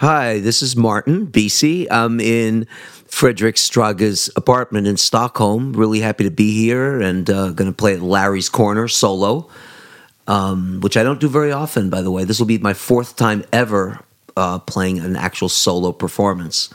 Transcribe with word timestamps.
Hi, 0.00 0.38
this 0.38 0.62
is 0.62 0.76
Martin 0.76 1.26
Bisi. 1.26 1.88
I'm 1.90 2.20
in 2.20 2.68
Frederick 3.08 3.56
Straga's 3.56 4.30
apartment 4.36 4.86
in 4.86 4.96
Stockholm. 4.96 5.72
Really 5.72 5.98
happy 5.98 6.22
to 6.22 6.30
be 6.30 6.54
here 6.54 7.00
and 7.00 7.28
uh, 7.28 7.50
going 7.50 7.68
to 7.68 7.76
play 7.76 7.94
at 7.94 8.00
Larry's 8.00 8.48
Corner 8.48 8.86
solo, 8.86 9.50
um, 10.28 10.78
which 10.82 10.96
I 10.96 11.02
don't 11.02 11.18
do 11.18 11.28
very 11.28 11.50
often, 11.50 11.90
by 11.90 12.00
the 12.00 12.12
way. 12.12 12.22
This 12.22 12.38
will 12.38 12.46
be 12.46 12.58
my 12.58 12.74
fourth 12.74 13.16
time 13.16 13.44
ever 13.52 13.98
uh, 14.36 14.60
playing 14.60 15.00
an 15.00 15.16
actual 15.16 15.48
solo 15.48 15.90
performance. 15.90 16.72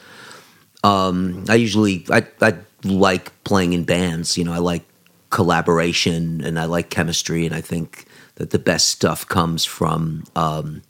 Um, 0.83 1.45
I 1.47 1.55
usually 1.55 2.05
I, 2.09 2.27
I 2.41 2.55
like 2.83 3.31
playing 3.45 3.71
in 3.71 3.85
bands. 3.85 4.37
You 4.37 4.43
know, 4.43 4.51
I 4.51 4.57
like 4.57 4.83
collaboration 5.29 6.43
and 6.43 6.59
I 6.59 6.65
like 6.65 6.89
chemistry, 6.89 7.45
and 7.45 7.55
I 7.55 7.61
think 7.61 8.05
that 8.35 8.49
the 8.49 8.59
best 8.59 8.89
stuff 8.89 9.25
comes 9.25 9.63
from. 9.63 10.25
Um, 10.35 10.81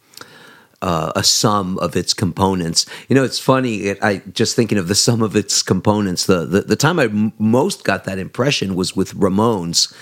uh, 0.84 1.13
a 1.15 1.23
sum 1.23 1.79
of 1.79 1.95
its 1.95 2.13
components. 2.13 2.86
You 3.07 3.15
know, 3.15 3.23
it's 3.23 3.39
funny. 3.39 3.83
It, 3.83 4.00
I 4.04 4.18
just 4.33 4.54
thinking 4.54 4.78
of 4.78 4.89
the 4.89 4.96
sum 4.96 5.21
of 5.21 5.33
its 5.33 5.64
components. 5.64 6.25
The 6.25 6.46
the, 6.46 6.61
the 6.61 6.75
time 6.75 7.00
I 7.00 7.06
m- 7.06 7.32
most 7.39 7.86
got 7.86 8.04
that 8.04 8.19
impression 8.19 8.75
was 8.75 8.93
with 8.93 9.15
Ramones, 9.15 9.96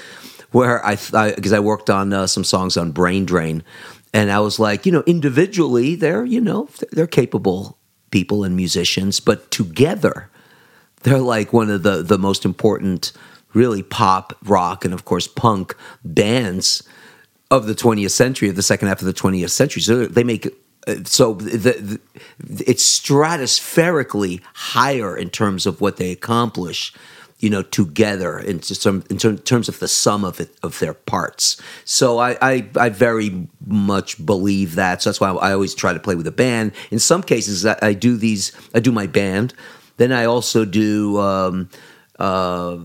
where 0.52 0.84
I 0.84 0.96
because 0.96 1.54
I, 1.54 1.58
I, 1.58 1.60
worked 1.60 1.92
on 1.92 2.12
uh, 2.12 2.26
some 2.26 2.44
songs 2.44 2.78
on 2.78 2.92
Brain 2.92 3.26
Drain, 3.26 3.64
and 4.12 4.32
I 4.32 4.40
was 4.40 4.60
like, 4.60 4.88
you 4.88 4.92
know, 4.92 5.04
individually 5.06 5.94
they're 5.94 6.26
you 6.26 6.42
know 6.42 6.68
they're 6.92 7.06
capable 7.06 7.78
people 8.10 8.44
and 8.44 8.56
musicians, 8.56 9.20
but 9.20 9.52
together 9.52 10.32
they're 11.04 11.20
like 11.20 11.54
one 11.54 11.70
of 11.70 11.84
the 11.84 12.02
the 12.02 12.18
most 12.18 12.44
important, 12.44 13.12
really 13.54 13.84
pop, 13.84 14.36
rock, 14.44 14.84
and 14.84 14.96
of 14.96 15.06
course 15.06 15.28
punk 15.28 15.76
bands 16.04 16.82
of 17.52 17.68
the 17.68 17.76
20th 17.76 18.12
century, 18.12 18.50
of 18.50 18.56
the 18.56 18.64
second 18.64 18.88
half 18.88 19.02
of 19.02 19.06
the 19.06 19.14
20th 19.14 19.50
century. 19.50 19.82
So 19.82 20.06
they 20.06 20.24
make 20.24 20.48
so 21.04 21.34
the, 21.36 21.74
the, 21.74 22.00
it's 22.66 23.00
stratospherically 23.00 24.42
higher 24.54 25.16
in 25.16 25.30
terms 25.30 25.66
of 25.66 25.80
what 25.80 25.98
they 25.98 26.12
accomplish 26.12 26.94
you 27.42 27.50
know 27.50 27.64
together 27.64 28.40
in 28.40 28.62
some 28.62 29.04
in 29.10 29.18
terms 29.18 29.68
of 29.68 29.80
the 29.80 29.88
sum 29.88 30.24
of 30.24 30.40
it 30.40 30.56
of 30.64 30.80
their 30.80 30.94
parts. 30.94 31.62
So 31.86 32.20
I, 32.20 32.38
I, 32.42 32.70
I 32.76 32.90
very 32.90 33.48
much 33.66 34.24
believe 34.24 34.76
that. 34.76 35.02
So 35.02 35.10
that's 35.10 35.20
why 35.20 35.32
I 35.32 35.52
always 35.52 35.76
try 35.76 35.92
to 35.92 36.00
play 36.00 36.16
with 36.16 36.28
a 36.28 36.32
band. 36.32 36.72
In 36.92 37.00
some 37.00 37.24
cases 37.24 37.66
I, 37.66 37.78
I 37.82 37.94
do 37.94 38.16
these 38.16 38.52
I 38.74 38.80
do 38.80 38.92
my 38.92 39.08
band. 39.08 39.54
Then 39.98 40.12
I 40.12 40.26
also 40.26 40.66
do 40.66 41.20
um, 41.20 41.70
uh, 42.18 42.78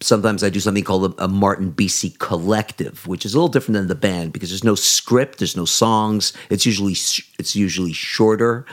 sometimes 0.00 0.42
I 0.42 0.50
do 0.50 0.60
something 0.60 0.84
called 0.84 1.14
a, 1.18 1.24
a, 1.24 1.28
Martin 1.28 1.72
Bisi 1.72 2.18
collective, 2.18 3.06
which 3.06 3.24
is 3.24 3.34
a 3.34 3.36
little 3.36 3.48
different 3.48 3.74
than 3.74 3.88
the 3.88 3.94
band 3.94 4.32
because 4.32 4.50
there's 4.50 4.64
no 4.64 4.74
script, 4.74 5.38
there's 5.38 5.56
no 5.56 5.64
songs. 5.64 6.32
It's 6.48 6.66
usually 6.66 6.92
it's 6.92 7.54
usually 7.54 7.92
shorter, 7.92 8.64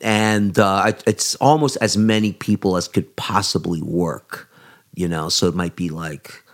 and 0.00 0.58
uh, 0.58 0.92
it's 1.06 1.34
almost 1.36 1.76
as 1.80 1.96
many 1.96 2.32
people 2.32 2.76
as 2.76 2.88
could 2.88 3.14
possibly 3.16 3.82
work. 3.82 4.48
You 4.94 5.08
know, 5.08 5.28
so 5.28 5.48
it 5.48 5.54
might 5.54 5.74
be 5.74 5.88
like 5.88 6.44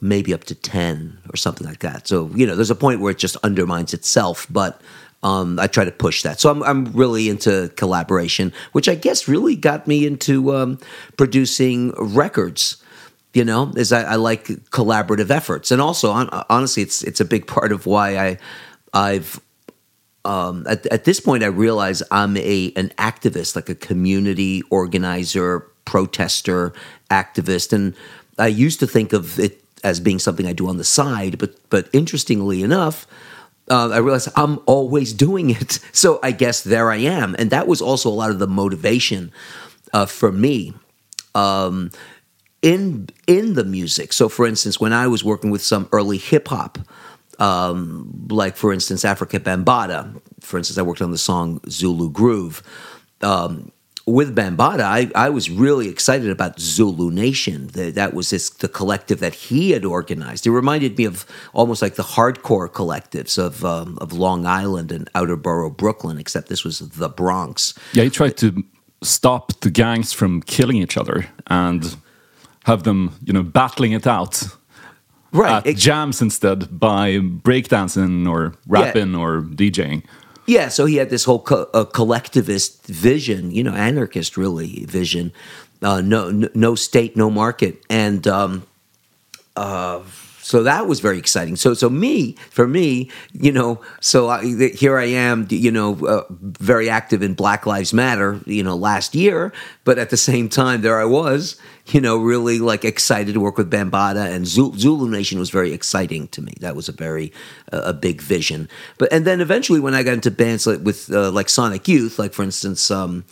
maybe 0.00 0.32
up 0.32 0.44
to 0.44 0.54
ten 0.54 1.18
or 1.32 1.36
something 1.36 1.66
like 1.66 1.80
that. 1.80 2.06
So 2.06 2.30
you 2.34 2.46
know, 2.46 2.54
there's 2.54 2.70
a 2.70 2.76
point 2.76 3.00
where 3.00 3.10
it 3.10 3.18
just 3.18 3.36
undermines 3.38 3.92
itself, 3.94 4.46
but. 4.48 4.80
Um, 5.20 5.58
I 5.58 5.66
try 5.66 5.84
to 5.84 5.90
push 5.90 6.22
that. 6.22 6.38
So 6.38 6.48
I'm, 6.48 6.62
I'm 6.62 6.92
really 6.92 7.28
into 7.28 7.72
collaboration, 7.74 8.52
which 8.70 8.88
I 8.88 8.94
guess 8.94 9.26
really 9.26 9.56
got 9.56 9.88
me 9.88 10.06
into 10.06 10.54
um, 10.54 10.78
producing 11.16 11.90
records 11.98 12.76
you 13.38 13.44
know 13.44 13.72
is 13.76 13.92
I, 13.92 14.02
I, 14.02 14.14
like 14.16 14.46
collaborative 14.70 15.30
efforts 15.30 15.70
and 15.70 15.80
also 15.80 16.10
honestly 16.50 16.82
it's 16.82 17.04
it's 17.04 17.20
a 17.20 17.24
big 17.24 17.46
part 17.46 17.70
of 17.70 17.86
why 17.86 18.18
i 18.18 18.38
i've 18.92 19.40
um, 20.24 20.66
at, 20.68 20.84
at 20.86 21.04
this 21.04 21.20
point 21.20 21.44
i 21.44 21.46
realize 21.46 22.02
i'm 22.10 22.36
a 22.36 22.72
an 22.74 22.88
activist 22.98 23.54
like 23.54 23.68
a 23.68 23.76
community 23.76 24.62
organizer 24.70 25.60
protester 25.84 26.72
activist 27.10 27.72
and 27.72 27.94
i 28.38 28.48
used 28.48 28.80
to 28.80 28.86
think 28.86 29.12
of 29.12 29.38
it 29.38 29.62
as 29.84 30.00
being 30.00 30.18
something 30.18 30.46
i 30.46 30.52
do 30.52 30.68
on 30.68 30.76
the 30.76 30.84
side 30.84 31.38
but 31.38 31.54
but 31.70 31.88
interestingly 31.92 32.62
enough 32.62 33.06
uh, 33.70 33.90
I 33.90 33.98
realized 33.98 34.30
I'm 34.34 34.60
always 34.64 35.12
doing 35.12 35.50
it. 35.50 35.78
So 35.92 36.20
I 36.22 36.30
guess 36.30 36.62
there 36.62 36.90
I 36.90 36.96
am. 36.96 37.36
And 37.38 37.50
that 37.50 37.66
was 37.66 37.82
also 37.82 38.08
a 38.08 38.16
lot 38.22 38.30
of 38.30 38.38
the 38.38 38.46
motivation 38.46 39.30
uh, 39.92 40.06
for 40.06 40.32
me. 40.32 40.72
Um, 41.34 41.90
in 42.62 43.08
in 43.26 43.54
the 43.54 43.64
music. 43.64 44.12
So, 44.12 44.28
for 44.28 44.46
instance, 44.46 44.80
when 44.80 44.92
I 44.92 45.06
was 45.06 45.24
working 45.24 45.50
with 45.50 45.62
some 45.62 45.88
early 45.92 46.18
hip 46.18 46.48
hop, 46.48 46.78
um, 47.38 48.26
like 48.28 48.56
for 48.56 48.72
instance 48.72 49.04
Afrika 49.04 49.38
Bambaataa, 49.38 50.20
for 50.40 50.58
instance, 50.58 50.78
I 50.78 50.82
worked 50.82 51.02
on 51.02 51.10
the 51.10 51.18
song 51.18 51.60
Zulu 51.68 52.10
Groove. 52.10 52.62
Um, 53.20 53.72
with 54.06 54.34
Bambaataa, 54.34 54.80
I, 54.80 55.10
I 55.14 55.28
was 55.28 55.50
really 55.50 55.88
excited 55.88 56.30
about 56.30 56.58
Zulu 56.58 57.10
Nation. 57.10 57.68
The, 57.68 57.90
that 57.90 58.14
was 58.14 58.30
this, 58.30 58.48
the 58.48 58.68
collective 58.68 59.20
that 59.20 59.34
he 59.34 59.72
had 59.72 59.84
organized. 59.84 60.46
It 60.46 60.50
reminded 60.50 60.96
me 60.96 61.04
of 61.04 61.26
almost 61.52 61.82
like 61.82 61.96
the 61.96 62.02
hardcore 62.02 62.70
collectives 62.70 63.36
of 63.38 63.64
um, 63.64 63.98
of 64.00 64.12
Long 64.14 64.46
Island 64.46 64.92
and 64.92 65.10
Outer 65.14 65.36
Borough, 65.36 65.70
Brooklyn, 65.70 66.18
except 66.18 66.48
this 66.48 66.64
was 66.64 66.78
the 66.78 67.10
Bronx. 67.10 67.74
Yeah, 67.92 68.04
he 68.04 68.10
tried 68.10 68.38
to 68.38 68.64
stop 69.02 69.60
the 69.60 69.70
gangs 69.70 70.12
from 70.12 70.42
killing 70.42 70.78
each 70.78 70.96
other 70.96 71.26
and 71.46 71.96
have 72.64 72.82
them, 72.82 73.14
you 73.24 73.32
know, 73.32 73.42
battling 73.42 73.92
it 73.92 74.06
out. 74.06 74.42
Right. 75.32 75.50
At 75.50 75.66
it, 75.66 75.76
jams 75.76 76.22
instead 76.22 76.78
by 76.80 77.18
breakdancing 77.18 78.28
or 78.28 78.54
rapping 78.66 79.12
yeah. 79.12 79.18
or 79.18 79.42
DJing. 79.42 80.02
Yeah, 80.46 80.68
so 80.68 80.86
he 80.86 80.96
had 80.96 81.10
this 81.10 81.24
whole 81.24 81.40
co- 81.40 81.68
uh, 81.74 81.84
collectivist 81.84 82.86
vision, 82.86 83.50
you 83.50 83.62
know, 83.62 83.74
anarchist 83.74 84.38
really 84.38 84.86
vision. 84.86 85.32
Uh, 85.82 86.00
no, 86.00 86.30
no 86.30 86.74
state, 86.74 87.16
no 87.16 87.30
market, 87.30 87.84
and 87.90 88.26
um, 88.26 88.66
uh, 89.56 90.00
so 90.48 90.62
that 90.62 90.86
was 90.86 91.00
very 91.00 91.18
exciting. 91.18 91.56
So, 91.56 91.74
so 91.74 91.90
me, 91.90 92.32
for 92.48 92.66
me, 92.66 93.10
you 93.34 93.52
know, 93.52 93.82
so 94.00 94.30
I, 94.30 94.70
here 94.74 94.96
I 94.96 95.04
am, 95.04 95.46
you 95.50 95.70
know, 95.70 96.06
uh, 96.06 96.24
very 96.30 96.88
active 96.88 97.22
in 97.22 97.34
Black 97.34 97.66
Lives 97.66 97.92
Matter, 97.92 98.40
you 98.46 98.62
know, 98.62 98.74
last 98.74 99.14
year, 99.14 99.52
but 99.84 99.98
at 99.98 100.08
the 100.08 100.16
same 100.16 100.48
time, 100.48 100.80
there 100.80 100.98
I 100.98 101.04
was, 101.04 101.60
you 101.88 102.00
know, 102.00 102.16
really 102.16 102.60
like 102.60 102.86
excited 102.86 103.34
to 103.34 103.40
work 103.40 103.58
with 103.58 103.70
Bambaataa 103.70 104.34
and 104.34 104.46
Zulu 104.46 105.10
Nation 105.10 105.38
was 105.38 105.50
very 105.50 105.74
exciting 105.74 106.28
to 106.28 106.40
me. 106.40 106.54
That 106.60 106.74
was 106.74 106.88
a 106.88 106.92
very 106.92 107.30
uh, 107.70 107.82
a 107.84 107.92
big 107.92 108.22
vision. 108.22 108.70
But 108.96 109.12
and 109.12 109.26
then 109.26 109.42
eventually, 109.42 109.80
when 109.80 109.92
I 109.92 110.02
got 110.02 110.14
into 110.14 110.30
bands 110.30 110.66
like 110.66 110.80
with 110.80 111.12
uh, 111.12 111.30
like 111.30 111.50
Sonic 111.50 111.86
Youth, 111.88 112.18
like 112.18 112.32
for 112.32 112.42
instance. 112.42 112.90
Um, 112.90 113.26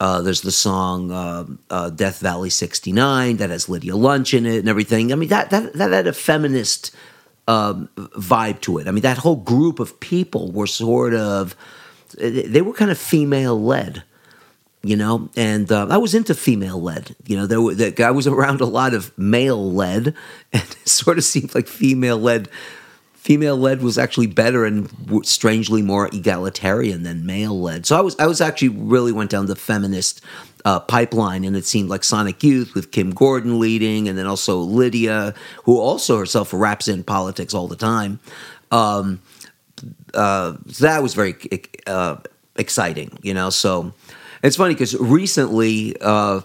uh, 0.00 0.22
there's 0.22 0.40
the 0.40 0.50
song 0.50 1.12
uh, 1.12 1.44
uh, 1.68 1.90
"Death 1.90 2.20
Valley 2.20 2.48
'69" 2.48 3.36
that 3.36 3.50
has 3.50 3.68
Lydia 3.68 3.94
Lunch 3.94 4.32
in 4.32 4.46
it 4.46 4.58
and 4.58 4.68
everything. 4.68 5.12
I 5.12 5.16
mean, 5.16 5.28
that 5.28 5.50
that 5.50 5.74
that 5.74 5.92
had 5.92 6.06
a 6.06 6.14
feminist 6.14 6.90
um, 7.46 7.90
vibe 7.96 8.62
to 8.62 8.78
it. 8.78 8.88
I 8.88 8.92
mean, 8.92 9.02
that 9.02 9.18
whole 9.18 9.36
group 9.36 9.78
of 9.78 10.00
people 10.00 10.52
were 10.52 10.66
sort 10.66 11.14
of 11.14 11.54
they 12.18 12.62
were 12.62 12.72
kind 12.72 12.90
of 12.90 12.96
female 12.96 13.60
led, 13.60 14.02
you 14.82 14.96
know. 14.96 15.28
And 15.36 15.70
uh, 15.70 15.88
I 15.90 15.98
was 15.98 16.14
into 16.14 16.34
female 16.34 16.80
led. 16.80 17.14
You 17.26 17.36
know, 17.36 17.46
there 17.46 17.60
were, 17.60 17.74
I 17.98 18.10
was 18.10 18.26
around 18.26 18.62
a 18.62 18.66
lot 18.66 18.94
of 18.94 19.16
male 19.18 19.70
led, 19.70 20.14
and 20.52 20.62
it 20.62 20.88
sort 20.88 21.18
of 21.18 21.24
seemed 21.24 21.54
like 21.54 21.68
female 21.68 22.18
led 22.18 22.48
female 23.20 23.58
led 23.58 23.82
was 23.82 23.98
actually 23.98 24.26
better 24.26 24.64
and 24.64 24.88
strangely 25.26 25.82
more 25.82 26.06
egalitarian 26.06 27.02
than 27.02 27.26
male 27.26 27.60
led. 27.60 27.84
So 27.84 27.94
I 27.94 28.00
was 28.00 28.16
I 28.18 28.26
was 28.26 28.40
actually 28.40 28.70
really 28.70 29.12
went 29.12 29.30
down 29.30 29.44
the 29.44 29.54
feminist 29.54 30.22
uh, 30.64 30.80
pipeline, 30.80 31.44
and 31.44 31.54
it 31.54 31.66
seemed 31.66 31.90
like 31.90 32.02
Sonic 32.02 32.42
Youth 32.42 32.74
with 32.74 32.92
Kim 32.92 33.10
Gordon 33.10 33.60
leading, 33.60 34.08
and 34.08 34.16
then 34.16 34.26
also 34.26 34.60
Lydia, 34.60 35.34
who 35.64 35.78
also 35.78 36.16
herself 36.16 36.54
raps 36.54 36.88
in 36.88 37.04
politics 37.04 37.52
all 37.52 37.68
the 37.68 37.76
time. 37.76 38.20
Um, 38.70 39.20
uh, 40.14 40.54
so 40.68 40.86
that 40.86 41.02
was 41.02 41.12
very 41.12 41.36
uh, 41.86 42.16
exciting, 42.56 43.18
you 43.20 43.34
know. 43.34 43.50
So 43.50 43.92
it's 44.42 44.56
funny 44.56 44.72
because 44.72 44.96
recently, 44.96 45.94
uh, 46.00 46.40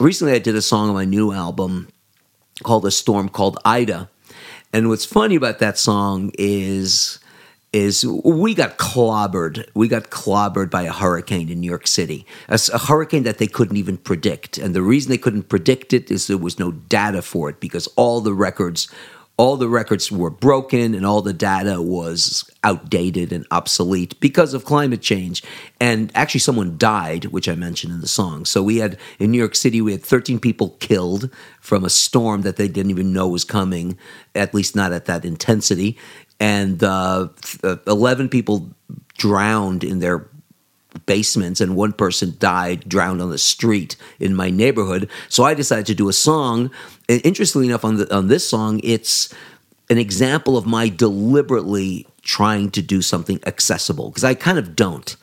recently 0.00 0.32
I 0.32 0.40
did 0.40 0.56
a 0.56 0.62
song 0.62 0.88
on 0.88 0.94
my 0.96 1.04
new 1.04 1.32
album 1.32 1.86
called 2.64 2.84
"A 2.86 2.90
Storm 2.90 3.28
Called 3.28 3.56
Ida." 3.64 4.10
And 4.72 4.88
what's 4.88 5.04
funny 5.04 5.34
about 5.34 5.58
that 5.58 5.78
song 5.78 6.30
is 6.38 7.18
is 7.72 8.04
we 8.04 8.52
got 8.52 8.78
clobbered. 8.78 9.68
We 9.74 9.86
got 9.86 10.10
clobbered 10.10 10.70
by 10.70 10.82
a 10.82 10.92
hurricane 10.92 11.48
in 11.48 11.60
New 11.60 11.68
York 11.68 11.86
City, 11.86 12.26
a, 12.48 12.58
a, 12.72 12.78
hurricane 12.78 13.22
that 13.22 13.38
they 13.38 13.46
couldn't 13.46 13.76
even 13.76 13.96
predict. 13.96 14.58
And 14.58 14.74
the 14.74 14.82
reason 14.82 15.08
they 15.08 15.18
couldn't 15.18 15.48
predict 15.48 15.92
it 15.92 16.10
is 16.10 16.26
there 16.26 16.36
was 16.36 16.58
no 16.58 16.72
data 16.72 17.22
for 17.22 17.48
it 17.48 17.60
because 17.60 17.86
all 17.94 18.20
the 18.20 18.34
records 18.34 18.88
all 19.40 19.56
the 19.56 19.70
records 19.70 20.12
were 20.12 20.28
broken 20.28 20.94
and 20.94 21.06
all 21.06 21.22
the 21.22 21.32
data 21.32 21.80
was 21.80 22.44
outdated 22.62 23.32
and 23.32 23.46
obsolete 23.50 24.20
because 24.20 24.52
of 24.52 24.66
climate 24.66 25.00
change. 25.00 25.42
And 25.80 26.12
actually, 26.14 26.40
someone 26.40 26.76
died, 26.76 27.24
which 27.24 27.48
I 27.48 27.54
mentioned 27.54 27.94
in 27.94 28.02
the 28.02 28.06
song. 28.06 28.44
So 28.44 28.62
we 28.62 28.76
had 28.76 28.98
in 29.18 29.30
New 29.30 29.38
York 29.38 29.54
City, 29.54 29.80
we 29.80 29.92
had 29.92 30.02
13 30.02 30.40
people 30.40 30.76
killed 30.78 31.30
from 31.58 31.86
a 31.86 31.88
storm 31.88 32.42
that 32.42 32.56
they 32.56 32.68
didn't 32.68 32.90
even 32.90 33.14
know 33.14 33.28
was 33.28 33.44
coming, 33.44 33.96
at 34.34 34.52
least 34.52 34.76
not 34.76 34.92
at 34.92 35.06
that 35.06 35.24
intensity. 35.24 35.96
And 36.38 36.84
uh, 36.84 37.28
11 37.86 38.28
people 38.28 38.68
drowned 39.16 39.84
in 39.84 40.00
their 40.00 40.28
basements, 41.06 41.60
and 41.60 41.76
one 41.76 41.92
person 41.92 42.34
died 42.38 42.88
drowned 42.88 43.20
on 43.20 43.30
the 43.30 43.38
street 43.38 43.96
in 44.18 44.34
my 44.34 44.50
neighborhood. 44.50 45.08
So 45.28 45.44
I 45.44 45.54
decided 45.54 45.86
to 45.86 45.94
do 45.94 46.08
a 46.08 46.12
song. 46.12 46.70
And 47.08 47.20
interestingly 47.24 47.66
enough, 47.66 47.84
on 47.84 47.96
the, 47.96 48.14
on 48.14 48.28
this 48.28 48.48
song, 48.48 48.80
it's 48.82 49.32
an 49.88 49.98
example 49.98 50.56
of 50.56 50.66
my 50.66 50.88
deliberately 50.88 52.06
trying 52.22 52.70
to 52.70 52.82
do 52.82 53.02
something 53.02 53.40
accessible 53.46 54.10
because 54.10 54.24
I 54.24 54.34
kind 54.34 54.58
of 54.58 54.76
don't. 54.76 55.16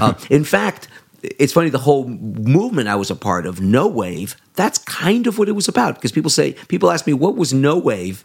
Uh, 0.00 0.14
in 0.30 0.44
fact, 0.44 0.88
it's 1.22 1.52
funny 1.52 1.70
the 1.70 1.78
whole 1.78 2.06
movement 2.06 2.88
I 2.88 2.96
was 2.96 3.10
a 3.10 3.16
part 3.16 3.46
of, 3.46 3.60
no 3.60 3.88
wave. 3.88 4.36
That's 4.54 4.78
kind 4.78 5.26
of 5.26 5.38
what 5.38 5.48
it 5.48 5.52
was 5.52 5.68
about 5.68 5.96
because 5.96 6.12
people 6.12 6.30
say 6.30 6.52
people 6.68 6.90
ask 6.90 7.06
me 7.06 7.12
what 7.12 7.36
was 7.36 7.52
no 7.52 7.76
wave 7.76 8.24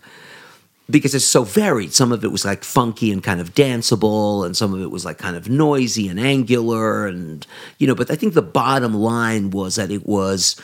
because 0.91 1.15
it's 1.15 1.25
so 1.25 1.43
varied. 1.43 1.93
Some 1.93 2.11
of 2.11 2.23
it 2.23 2.31
was 2.31 2.45
like 2.45 2.63
funky 2.63 3.11
and 3.11 3.23
kind 3.23 3.39
of 3.39 3.53
danceable, 3.53 4.45
and 4.45 4.55
some 4.55 4.73
of 4.73 4.81
it 4.81 4.91
was 4.91 5.05
like 5.05 5.17
kind 5.17 5.35
of 5.35 5.49
noisy 5.49 6.07
and 6.07 6.19
angular, 6.19 7.07
and 7.07 7.45
you 7.77 7.88
know. 7.88 7.95
But 7.95 8.11
I 8.11 8.15
think 8.15 8.33
the 8.33 8.41
bottom 8.41 8.93
line 8.93 9.49
was 9.51 9.75
that 9.75 9.91
it 9.91 10.05
was. 10.05 10.59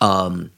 Um, 0.00 0.50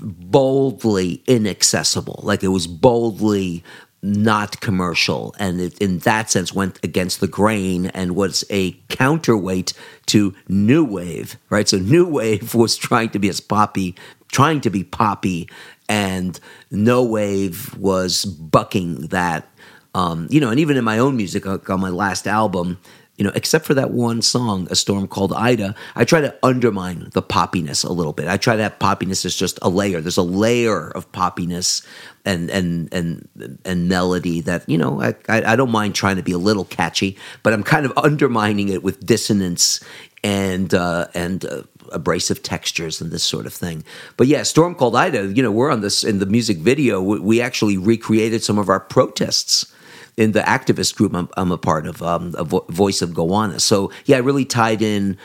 boldly 0.00 1.20
inaccessible 1.26 2.20
like 2.22 2.44
it 2.44 2.48
was 2.48 2.68
boldly 2.68 3.64
not 4.02 4.60
commercial 4.60 5.34
and 5.38 5.60
it, 5.60 5.78
in 5.78 5.98
that 6.00 6.30
sense 6.30 6.52
went 6.52 6.78
against 6.84 7.20
the 7.20 7.26
grain 7.26 7.86
and 7.86 8.14
was 8.14 8.44
a 8.50 8.72
counterweight 8.88 9.72
to 10.06 10.34
new 10.48 10.84
wave 10.84 11.36
right 11.50 11.68
so 11.68 11.78
new 11.78 12.06
wave 12.06 12.54
was 12.54 12.76
trying 12.76 13.08
to 13.08 13.18
be 13.18 13.28
as 13.28 13.40
poppy 13.40 13.94
trying 14.30 14.60
to 14.60 14.70
be 14.70 14.84
poppy 14.84 15.48
and 15.92 16.40
no 16.70 17.04
wave 17.04 17.76
was 17.76 18.24
bucking 18.24 19.08
that 19.08 19.46
um, 19.94 20.26
you 20.30 20.40
know 20.40 20.48
and 20.48 20.58
even 20.58 20.78
in 20.78 20.84
my 20.84 20.98
own 20.98 21.16
music 21.18 21.46
on 21.46 21.80
my 21.80 21.90
last 21.90 22.26
album 22.26 22.78
you 23.18 23.24
know, 23.24 23.32
except 23.34 23.66
for 23.66 23.74
that 23.74 23.90
one 23.90 24.22
song, 24.22 24.66
A 24.70 24.74
Storm 24.74 25.06
Called 25.06 25.34
Ida, 25.34 25.74
I 25.94 26.04
try 26.04 26.22
to 26.22 26.34
undermine 26.42 27.10
the 27.12 27.22
poppiness 27.22 27.84
a 27.84 27.92
little 27.92 28.14
bit. 28.14 28.26
I 28.26 28.38
try 28.38 28.56
to 28.56 28.62
have 28.62 28.78
poppiness 28.78 29.26
as 29.26 29.36
just 29.36 29.58
a 29.60 29.68
layer. 29.68 30.00
There's 30.00 30.16
a 30.16 30.22
layer 30.22 30.90
of 30.90 31.12
poppiness 31.12 31.86
and 32.24 32.50
and 32.50 32.88
and 32.92 33.28
and 33.64 33.88
melody 33.88 34.40
that 34.40 34.66
you 34.68 34.78
know 34.78 35.02
I, 35.02 35.14
I 35.28 35.56
don't 35.56 35.70
mind 35.70 35.94
trying 35.94 36.16
to 36.16 36.22
be 36.22 36.32
a 36.32 36.38
little 36.38 36.64
catchy, 36.64 37.18
but 37.42 37.52
I'm 37.52 37.62
kind 37.62 37.84
of 37.84 37.92
undermining 37.96 38.70
it 38.70 38.82
with 38.82 39.04
dissonance 39.04 39.84
and 40.22 40.72
uh, 40.74 41.06
and 41.14 41.44
uh, 41.44 41.62
abrasive 41.90 42.42
textures 42.42 43.00
and 43.00 43.10
this 43.10 43.22
sort 43.22 43.46
of 43.46 43.52
thing. 43.52 43.84
But 44.16 44.26
yeah, 44.26 44.42
Storm 44.42 44.74
Called 44.74 44.96
Ida, 44.96 45.26
you 45.26 45.42
know, 45.42 45.50
we're 45.50 45.70
on 45.70 45.80
this 45.80 46.04
in 46.04 46.18
the 46.18 46.26
music 46.26 46.58
video. 46.58 47.02
We, 47.02 47.20
we 47.20 47.40
actually 47.40 47.76
recreated 47.76 48.42
some 48.42 48.58
of 48.58 48.68
our 48.68 48.80
protests 48.80 49.72
in 50.16 50.32
the 50.32 50.40
activist 50.40 50.96
group 50.96 51.14
I'm, 51.14 51.28
I'm 51.36 51.52
a 51.52 51.58
part 51.58 51.86
of, 51.86 52.02
um, 52.02 52.34
a 52.36 52.44
vo- 52.44 52.66
Voice 52.68 53.02
of 53.02 53.14
Gowanus. 53.14 53.64
So 53.64 53.90
yeah, 54.04 54.16
I 54.16 54.20
really 54.20 54.44
tied 54.44 54.82
in 54.82 55.16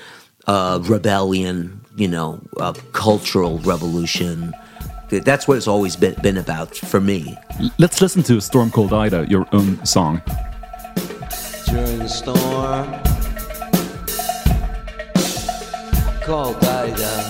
uh, 0.47 0.79
rebellion, 0.83 1.81
you 1.95 2.07
know, 2.07 2.41
uh, 2.57 2.73
cultural 2.93 3.59
revolution. 3.59 4.53
That's 5.09 5.47
what 5.47 5.57
it's 5.57 5.67
always 5.67 5.95
been, 5.95 6.15
been 6.21 6.37
about 6.37 6.75
for 6.75 6.99
me. 6.99 7.35
Let's 7.77 8.01
listen 8.01 8.23
to 8.23 8.39
Storm 8.41 8.71
Called 8.71 8.93
Ida, 8.93 9.27
your 9.29 9.45
own 9.51 9.85
song. 9.85 10.21
During 11.65 11.99
the 11.99 12.07
storm, 12.07 13.06
called 16.27 16.61
Ida. 16.61 17.23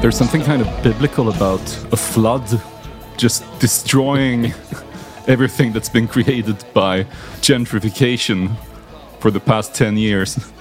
There's 0.00 0.16
something 0.16 0.40
kind 0.40 0.62
of 0.62 0.82
biblical 0.82 1.28
about 1.28 1.60
a 1.92 1.96
flood 1.98 2.62
just 3.18 3.44
destroying 3.58 4.54
everything 5.30 5.72
that's 5.72 5.88
been 5.88 6.08
created 6.08 6.56
by 6.74 7.04
gentrification 7.40 8.50
for 9.20 9.30
the 9.30 9.40
past 9.40 9.74
10 9.74 9.96
years. 9.96 10.38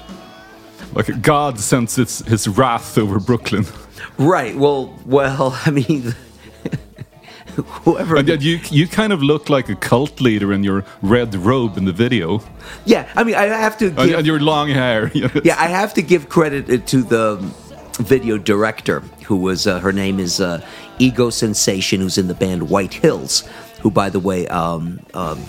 Like 0.92 1.22
God 1.22 1.60
sends 1.60 1.98
his, 1.98 2.20
his 2.20 2.48
wrath 2.48 2.98
over 2.98 3.20
Brooklyn. 3.20 3.64
Right. 4.18 4.56
Well, 4.56 4.98
well, 5.06 5.56
I 5.66 5.70
mean, 5.70 6.16
whoever. 7.84 8.16
And 8.16 8.28
yet 8.28 8.42
you 8.42 8.60
you 8.72 8.88
kind 8.88 9.14
of 9.14 9.22
look 9.22 9.50
like 9.50 9.70
a 9.70 9.76
cult 9.76 10.20
leader 10.20 10.52
in 10.52 10.64
your 10.64 10.84
red 11.04 11.36
robe 11.36 11.78
in 11.78 11.86
the 11.86 11.92
video. 11.92 12.42
Yeah, 12.86 13.08
I 13.16 13.24
mean, 13.24 13.36
I 13.36 13.46
have 13.46 13.78
to. 13.78 13.92
Give, 13.92 14.16
and 14.16 14.26
your 14.26 14.40
long 14.40 14.70
hair. 14.70 15.12
yeah, 15.44 15.62
I 15.62 15.68
have 15.68 15.94
to 15.94 16.02
give 16.02 16.28
credit 16.28 16.88
to 16.88 17.04
the 17.04 17.38
video 18.00 18.38
director, 18.38 19.02
who 19.26 19.36
was 19.36 19.68
uh, 19.68 19.80
her 19.80 19.92
name 19.92 20.20
is 20.20 20.40
uh, 20.42 20.66
Ego 20.98 21.30
Sensation, 21.30 22.02
who's 22.02 22.18
in 22.18 22.28
the 22.28 22.34
band 22.34 22.70
White 22.70 22.94
Hills, 22.94 23.44
who, 23.80 23.92
by 23.92 24.10
the 24.10 24.20
way, 24.20 24.48
um, 24.48 25.00
um, 25.14 25.44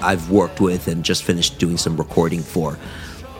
I've 0.00 0.30
worked 0.30 0.60
with 0.60 0.88
and 0.88 1.04
just 1.04 1.24
finished 1.24 1.58
doing 1.58 1.76
some 1.76 1.96
recording 1.96 2.42
for. 2.42 2.78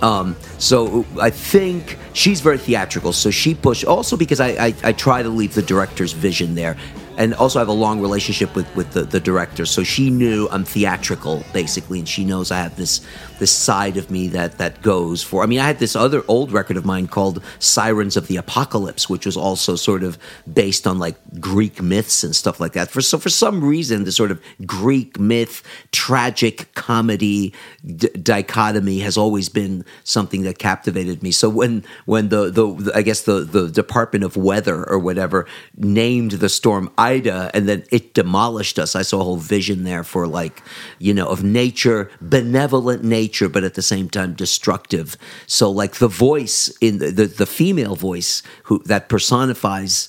Um, 0.00 0.37
so 0.59 1.06
I 1.21 1.31
think 1.31 1.97
she's 2.12 2.41
very 2.41 2.59
theatrical. 2.59 3.12
So 3.12 3.31
she 3.31 3.55
pushed 3.55 3.85
also 3.85 4.17
because 4.17 4.41
I, 4.41 4.49
I, 4.49 4.75
I 4.83 4.93
try 4.93 5.23
to 5.23 5.29
leave 5.29 5.55
the 5.55 5.62
director's 5.62 6.12
vision 6.12 6.56
there 6.56 6.77
and 7.17 7.35
also 7.35 7.59
I 7.59 7.62
have 7.62 7.69
a 7.69 7.73
long 7.73 8.00
relationship 8.00 8.55
with 8.55 8.75
with 8.75 8.93
the, 8.93 9.03
the 9.03 9.20
director. 9.20 9.67
So 9.67 9.85
she 9.85 10.11
knew 10.11 10.49
I'm 10.50 10.64
theatrical 10.64 11.44
basically, 11.53 11.99
and 11.99 12.09
she 12.09 12.25
knows 12.25 12.50
I 12.50 12.59
have 12.59 12.76
this 12.76 13.00
this 13.38 13.50
side 13.50 13.97
of 13.97 14.11
me 14.11 14.29
that 14.29 14.59
that 14.59 14.82
goes 14.82 15.23
for. 15.23 15.43
I 15.43 15.47
mean, 15.47 15.59
I 15.59 15.67
had 15.67 15.79
this 15.79 15.97
other 15.97 16.23
old 16.29 16.53
record 16.53 16.76
of 16.76 16.85
mine 16.85 17.09
called 17.09 17.43
Sirens 17.59 18.17
of 18.17 18.29
the 18.29 18.37
Apocalypse, 18.37 19.09
which 19.09 19.26
was 19.26 19.37
also 19.37 19.75
sort 19.75 20.03
of 20.03 20.17
based 20.53 20.87
on 20.87 20.99
like 20.99 21.17
Greek 21.41 21.82
myths 21.82 22.23
and 22.23 22.37
stuff 22.37 22.61
like 22.61 22.73
that. 22.75 22.88
For 22.91 23.00
so 23.00 23.19
for 23.19 23.31
some 23.31 23.65
reason, 23.65 24.05
the 24.05 24.12
sort 24.12 24.31
of 24.31 24.41
Greek 24.65 25.19
myth 25.19 25.62
tragic 25.91 26.73
comedy 26.75 27.53
d- 27.85 28.08
dichotomy 28.08 29.00
has 29.00 29.17
always 29.17 29.49
been 29.49 29.85
something 30.05 30.43
that 30.43 30.58
captivated 30.58 31.23
me. 31.23 31.32
So 31.32 31.49
when 31.49 31.85
when 32.06 32.29
the 32.29 32.50
the 32.50 32.93
I 32.94 33.03
guess 33.03 33.23
the 33.23 33.41
the 33.41 33.69
Department 33.69 34.25
of 34.25 34.37
Weather 34.37 34.88
or 34.88 34.99
whatever 34.99 35.47
named 35.76 36.32
the 36.32 36.49
storm 36.49 36.93
Ida, 37.12 37.50
and 37.55 37.69
then 37.69 37.85
it 37.91 38.14
demolished 38.14 38.79
us. 38.79 38.97
I 38.97 39.03
saw 39.03 39.20
a 39.20 39.25
whole 39.25 39.37
vision 39.56 39.85
there 39.85 40.05
for 40.05 40.26
like, 40.26 40.62
you 40.99 41.14
know, 41.14 41.26
of 41.26 41.43
nature, 41.43 42.10
benevolent 42.20 43.03
nature, 43.05 43.48
but 43.48 43.65
at 43.65 43.75
the 43.75 43.82
same 43.82 44.08
time 44.08 44.34
destructive. 44.34 45.17
So 45.46 45.70
like 45.70 45.94
the 45.96 46.08
voice 46.08 46.72
in 46.81 46.98
the 46.98 47.10
the, 47.10 47.27
the 47.27 47.46
female 47.46 47.96
voice 47.96 48.43
who 48.65 48.82
that 48.84 49.08
personifies 49.08 50.08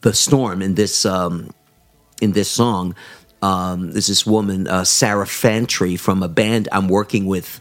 the 0.00 0.12
storm 0.12 0.62
in 0.62 0.74
this 0.74 1.04
um, 1.04 1.50
in 2.20 2.32
this 2.32 2.50
song. 2.50 2.94
Um, 3.40 3.92
there's 3.92 4.08
this 4.08 4.26
woman, 4.26 4.66
uh, 4.66 4.84
Sarah 4.84 5.26
Fantry, 5.26 5.96
from 5.96 6.24
a 6.24 6.28
band 6.28 6.68
I'm 6.72 6.88
working 6.88 7.26
with 7.26 7.60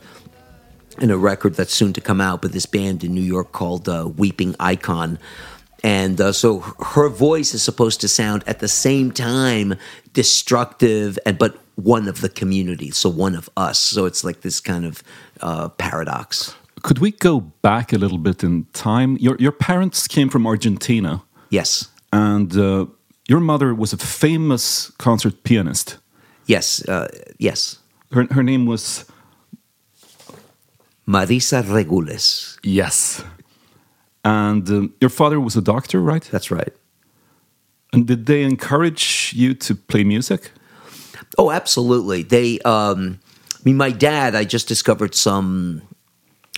in 0.99 1.11
a 1.11 1.17
record 1.17 1.53
that's 1.53 1.73
soon 1.73 1.93
to 1.93 2.01
come 2.01 2.19
out, 2.19 2.41
but 2.41 2.51
this 2.51 2.65
band 2.65 3.03
in 3.03 3.13
New 3.13 3.21
York 3.21 3.51
called 3.51 3.87
uh, 3.87 4.09
Weeping 4.17 4.55
Icon 4.59 5.19
and 5.83 6.19
uh, 6.19 6.31
so 6.31 6.59
her 6.93 7.09
voice 7.09 7.53
is 7.53 7.63
supposed 7.63 8.01
to 8.01 8.07
sound 8.07 8.43
at 8.47 8.59
the 8.59 8.67
same 8.67 9.11
time 9.11 9.75
destructive 10.13 11.19
and 11.25 11.37
but 11.37 11.57
one 11.75 12.07
of 12.07 12.21
the 12.21 12.29
community 12.29 12.91
so 12.91 13.09
one 13.09 13.35
of 13.35 13.49
us. 13.55 13.79
So 13.79 14.05
it's 14.05 14.23
like 14.23 14.41
this 14.41 14.59
kind 14.59 14.85
of 14.85 15.03
uh, 15.41 15.69
paradox. 15.69 16.55
Could 16.83 16.99
we 16.99 17.11
go 17.11 17.41
back 17.41 17.93
a 17.93 17.97
little 17.97 18.17
bit 18.17 18.43
in 18.43 18.65
time? 18.73 19.17
Your, 19.17 19.35
your 19.39 19.51
parents 19.51 20.07
came 20.07 20.29
from 20.29 20.47
argentina. 20.47 21.23
Yes. 21.49 21.87
And 22.11 22.55
uh, 22.57 22.85
your 23.27 23.39
mother 23.39 23.73
was 23.73 23.93
a 23.93 23.97
famous 23.97 24.91
concert 24.97 25.43
pianist. 25.43 25.97
Yes 26.45 26.87
uh, 26.87 27.07
yes. 27.37 27.79
Her, 28.11 28.25
her 28.31 28.43
name 28.43 28.65
was 28.65 29.05
marisa 31.07 31.61
regules. 31.71 32.57
Yes 32.63 33.23
and 34.27 34.69
um, 34.69 34.93
your 34.99 35.09
father 35.09 35.39
was 35.39 35.55
a 35.55 35.61
doctor, 35.61 36.01
right? 36.01 36.27
That's 36.31 36.51
right. 36.51 36.73
And 37.93 38.05
did 38.05 38.25
they 38.25 38.43
encourage 38.43 39.33
you 39.33 39.53
to 39.53 39.73
play 39.73 40.03
music? 40.03 40.51
Oh, 41.37 41.49
absolutely. 41.49 42.23
They, 42.23 42.59
um, 42.59 43.21
I 43.55 43.59
mean, 43.63 43.77
my 43.77 43.89
dad, 43.91 44.35
I 44.35 44.43
just 44.43 44.67
discovered 44.67 45.15
some. 45.15 45.81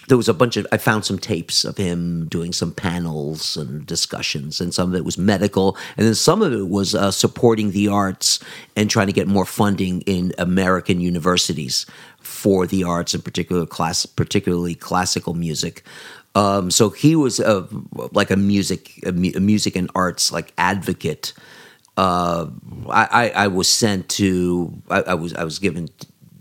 There 0.08 0.18
was 0.18 0.28
a 0.28 0.34
bunch 0.34 0.58
of. 0.58 0.66
I 0.72 0.78
found 0.78 1.06
some 1.06 1.20
tapes 1.20 1.64
of 1.64 1.78
him 1.78 2.28
doing 2.28 2.54
some 2.54 2.72
panels 2.72 3.56
and 3.56 3.86
discussions, 3.86 4.60
and 4.60 4.74
some 4.74 4.90
of 4.90 4.96
it 4.96 5.06
was 5.06 5.20
medical, 5.20 5.78
and 5.96 6.08
then 6.08 6.16
some 6.16 6.42
of 6.42 6.52
it 6.52 6.68
was 6.68 6.96
uh, 6.96 7.12
supporting 7.12 7.70
the 7.70 7.88
arts 7.88 8.40
and 8.76 8.90
trying 8.90 9.06
to 9.06 9.14
get 9.14 9.28
more 9.28 9.46
funding 9.46 10.02
in 10.02 10.34
American 10.40 11.00
universities 11.00 11.86
for 12.20 12.66
the 12.66 12.84
arts, 12.84 13.14
in 13.14 13.22
particular 13.22 13.68
class, 13.68 14.08
particularly 14.08 14.74
classical 14.74 15.36
music. 15.36 15.84
Um, 16.36 16.72
so 16.72 16.90
he 16.90 17.16
was 17.16 17.40
a, 17.40 17.68
like 18.12 18.32
a 18.32 18.38
music, 18.38 19.00
a, 19.06 19.12
music 19.12 19.76
and 19.76 19.90
arts 19.96 20.32
like 20.32 20.54
advocate. 20.58 21.34
Uh, 21.98 22.48
I, 22.88 23.08
I, 23.12 23.30
I 23.44 23.48
was 23.48 23.68
sent 23.68 24.08
to 24.10 24.82
I, 24.90 25.02
I 25.02 25.14
was 25.16 25.34
I 25.34 25.44
was 25.44 25.60
given 25.60 25.90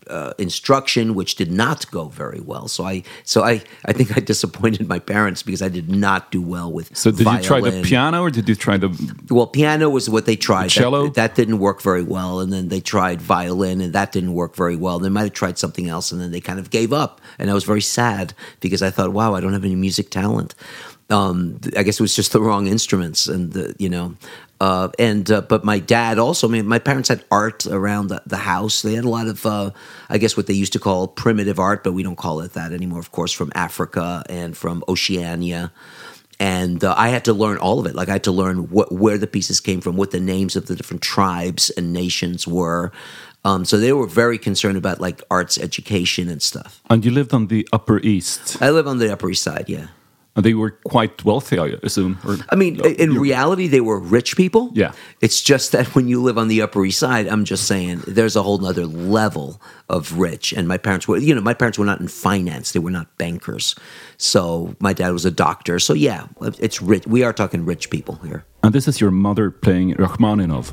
uh, 0.09 0.33
instruction, 0.39 1.15
which 1.15 1.37
did 1.37 1.51
not 1.51 1.91
go 1.91 2.09
very 2.09 2.41
well. 2.41 2.69
So 2.69 2.85
I 2.85 3.03
so 3.25 3.43
I 3.43 3.63
I 3.85 3.93
think 3.93 4.17
I 4.17 4.21
disappointed 4.21 4.89
my 4.89 4.99
parents 4.99 5.43
because 5.43 5.63
I 5.63 5.69
did 5.69 5.89
not 5.91 6.31
do 6.31 6.43
well 6.43 6.73
with. 6.73 6.97
So 6.97 7.11
did 7.11 7.27
you 7.27 7.41
try 7.41 7.61
the 7.61 7.83
piano 7.83 8.23
or 8.23 8.31
did 8.31 8.49
you 8.49 8.55
try 8.55 8.77
the? 8.77 8.89
Well, 9.31 9.47
piano 9.47 9.89
was 9.91 10.09
what 10.09 10.27
they 10.27 10.37
tried. 10.37 10.69
cello? 10.69 11.07
That, 11.07 11.15
that 11.15 11.35
didn't 11.35 11.59
work 11.59 11.83
very 11.83 12.03
well, 12.03 12.41
and 12.41 12.53
then 12.53 12.69
they 12.69 12.81
tried 12.81 13.21
violin, 13.21 13.81
and 13.81 13.93
that 13.93 14.13
didn't 14.13 14.35
work 14.35 14.55
very 14.55 14.77
well. 14.77 14.99
They 14.99 15.09
might 15.09 15.25
have 15.25 15.33
tried 15.33 15.59
something 15.59 15.89
else, 15.89 16.13
and 16.13 16.21
then 16.21 16.31
they 16.31 16.41
kind 16.41 16.59
of 16.59 16.71
gave 16.71 16.93
up. 16.93 17.21
And 17.39 17.51
I 17.51 17.55
was 17.55 17.65
very 17.65 17.83
sad 17.83 18.35
because 18.61 18.83
I 18.83 18.91
thought, 18.91 19.13
wow, 19.13 19.35
I 19.35 19.41
don't 19.41 19.53
have 19.53 19.65
any 19.65 19.77
music 19.77 20.11
talent. 20.11 20.55
Um, 21.11 21.61
I 21.77 21.83
guess 21.85 21.99
it 21.99 22.03
was 22.03 22.15
just 22.15 22.33
the 22.33 22.41
wrong 22.41 22.67
instruments, 22.67 23.29
and 23.29 23.53
the, 23.53 23.75
you 23.79 23.89
know, 23.89 24.15
uh, 24.61 24.89
and 24.99 25.31
uh, 25.31 25.41
but 25.41 25.65
my 25.65 25.79
dad 25.79 26.19
also. 26.19 26.49
I 26.49 26.51
mean, 26.51 26.67
my 26.67 26.79
parents 26.79 27.09
had 27.09 27.25
art 27.31 27.67
around 27.67 28.09
the, 28.09 28.23
the 28.27 28.37
house. 28.37 28.83
They 28.83 28.95
had 28.95 29.05
a 29.05 29.09
lot 29.09 29.27
of, 29.27 29.47
uh, 29.47 29.71
I 30.11 30.19
guess, 30.19 30.37
what 30.37 30.47
they 30.47 30.55
used 30.55 30.75
to 30.75 30.79
call 30.79 31.09
primitive 31.09 31.59
art, 31.59 31.83
but 31.83 31.93
we 31.93 32.03
don't 32.03 32.17
call 32.17 32.41
it 32.41 32.53
that 32.53 32.73
anymore. 32.73 33.01
Of 33.01 33.11
course, 33.11 33.33
from 33.33 33.53
Africa 33.55 34.23
and 34.29 34.57
from 34.57 34.85
Oceania 34.89 35.73
and 36.41 36.85
uh, 36.85 36.95
I 36.97 37.09
had 37.09 37.25
to 37.25 37.33
learn 37.33 37.59
all 37.59 37.81
of 37.81 37.87
it. 37.87 37.95
Like 37.95 38.09
I 38.09 38.13
had 38.13 38.25
to 38.25 38.33
learn 38.33 38.71
what 38.71 38.93
where 38.93 39.19
the 39.19 39.27
pieces 39.27 39.61
came 39.61 39.81
from, 39.81 39.97
what 39.97 40.11
the 40.11 40.21
names 40.21 40.57
of 40.57 40.67
the 40.67 40.77
different 40.77 41.03
tribes 41.03 41.71
and 41.71 41.93
nations 41.93 42.47
were. 42.47 42.93
Um, 43.45 43.65
so 43.65 43.79
they 43.79 43.93
were 43.93 44.07
very 44.07 44.39
concerned 44.39 44.77
about 44.77 45.01
like 45.01 45.23
arts 45.31 45.59
education 45.59 46.29
and 46.29 46.43
stuff. 46.43 46.81
And 46.91 47.05
you 47.05 47.11
lived 47.11 47.33
on 47.33 47.47
the 47.47 47.69
Upper 47.73 47.99
East, 48.01 48.61
I 48.61 48.71
live 48.71 48.87
on 48.87 48.99
the 48.99 49.13
Upper 49.13 49.31
East 49.31 49.43
Side, 49.43 49.69
yeah. 49.69 49.89
They 50.41 50.55
were 50.55 50.71
quite 50.87 51.25
wealthy, 51.25 51.59
I 51.59 51.75
assume. 51.83 52.19
Or, 52.25 52.37
I 52.51 52.57
mean, 52.57 52.75
No, 52.77 52.85
in 52.85 53.15
reality, 53.15 53.67
they 53.69 53.81
were 53.81 53.99
rich 53.99 54.37
people. 54.37 54.71
Yeah. 54.75 54.93
It's 55.21 55.41
just 55.43 55.73
that 55.73 55.95
when 55.95 56.09
you 56.09 56.23
live 56.23 56.39
on 56.39 56.49
the 56.49 56.63
Upper 56.63 56.85
East 56.85 56.99
Side, 56.99 57.27
I'm 57.27 57.45
just 57.45 57.67
saying 57.67 58.03
there's 58.07 58.37
a 58.37 58.43
whole 58.43 58.59
nother 58.59 58.87
level 58.87 59.61
of 59.89 60.19
rich. 60.19 60.53
And 60.53 60.69
my 60.69 60.79
parents 60.79 61.09
were, 61.09 61.19
you 61.19 61.35
know, 61.35 61.41
my 61.41 61.55
parents 61.55 61.79
were 61.79 61.87
not 61.87 62.01
in 62.01 62.09
finance; 62.09 62.73
they 62.73 62.81
were 62.81 62.91
not 62.93 63.07
bankers. 63.19 63.75
So 64.17 64.75
my 64.81 64.93
dad 64.93 65.11
was 65.13 65.25
a 65.25 65.31
doctor. 65.31 65.79
So 65.79 65.95
yeah, 65.95 66.27
it's 66.59 66.81
rich. 66.83 67.07
We 67.07 67.23
are 67.25 67.33
talking 67.33 67.65
rich 67.65 67.91
people 67.91 68.17
here. 68.23 68.45
and 68.63 68.73
this 68.75 68.89
is 68.89 69.01
your 69.01 69.11
mother 69.13 69.51
playing 69.51 69.95
Rachmaninov. 69.95 70.73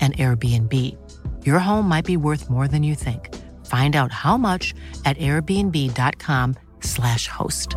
an 0.00 0.12
Airbnb. 0.12 0.96
Your 1.46 1.60
home 1.60 1.88
might 1.88 2.04
be 2.04 2.18
worth 2.18 2.50
more 2.50 2.68
than 2.68 2.82
you 2.82 2.94
think. 2.94 3.34
Find 3.64 3.96
out 3.96 4.12
how 4.12 4.36
much 4.36 4.74
at 5.06 5.16
airbnb.com/slash 5.16 7.28
host. 7.28 7.76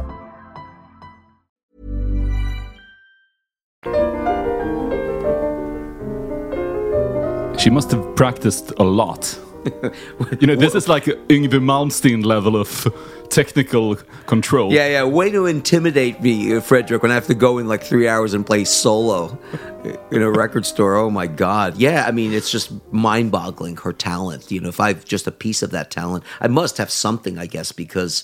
She 7.58 7.70
must 7.70 7.92
have 7.92 8.16
practiced 8.16 8.74
a 8.78 8.84
lot. 8.84 9.40
you 10.40 10.48
know, 10.48 10.56
this 10.56 10.76
is 10.76 10.88
like 10.88 11.06
Yngwie 11.06 11.50
Malmsteen 11.50 12.26
level 12.26 12.56
of 12.56 12.88
technical 13.30 13.96
control. 14.26 14.72
Yeah, 14.72 14.88
yeah. 14.88 15.04
Way 15.04 15.32
to 15.32 15.46
intimidate 15.46 16.22
me, 16.22 16.56
uh, 16.56 16.62
Frederick, 16.62 17.02
when 17.02 17.12
I 17.12 17.16
have 17.16 17.28
to 17.28 17.36
go 17.36 17.58
in 17.58 17.68
like 17.68 17.84
three 17.84 18.08
hours 18.08 18.34
and 18.34 18.46
play 18.46 18.64
solo 18.64 19.38
in 20.12 20.22
a 20.22 20.32
record 20.32 20.66
store. 20.66 20.96
Oh 20.96 21.10
my 21.10 21.28
God. 21.28 21.78
Yeah, 21.78 22.06
I 22.08 22.12
mean, 22.12 22.34
it's 22.34 22.52
just 22.52 22.72
mind 22.92 23.32
boggling 23.32 23.78
her 23.78 23.94
talent. 23.94 24.52
You 24.52 24.62
know, 24.62 24.70
if 24.70 24.80
I've 24.80 25.06
just 25.06 25.28
a 25.28 25.32
piece 25.32 25.62
of 25.62 25.72
that 25.72 25.92
talent, 25.92 26.24
I 26.40 26.48
must 26.48 26.78
have 26.78 26.90
something, 26.90 27.38
I 27.38 27.46
guess, 27.46 27.72
because 27.72 28.24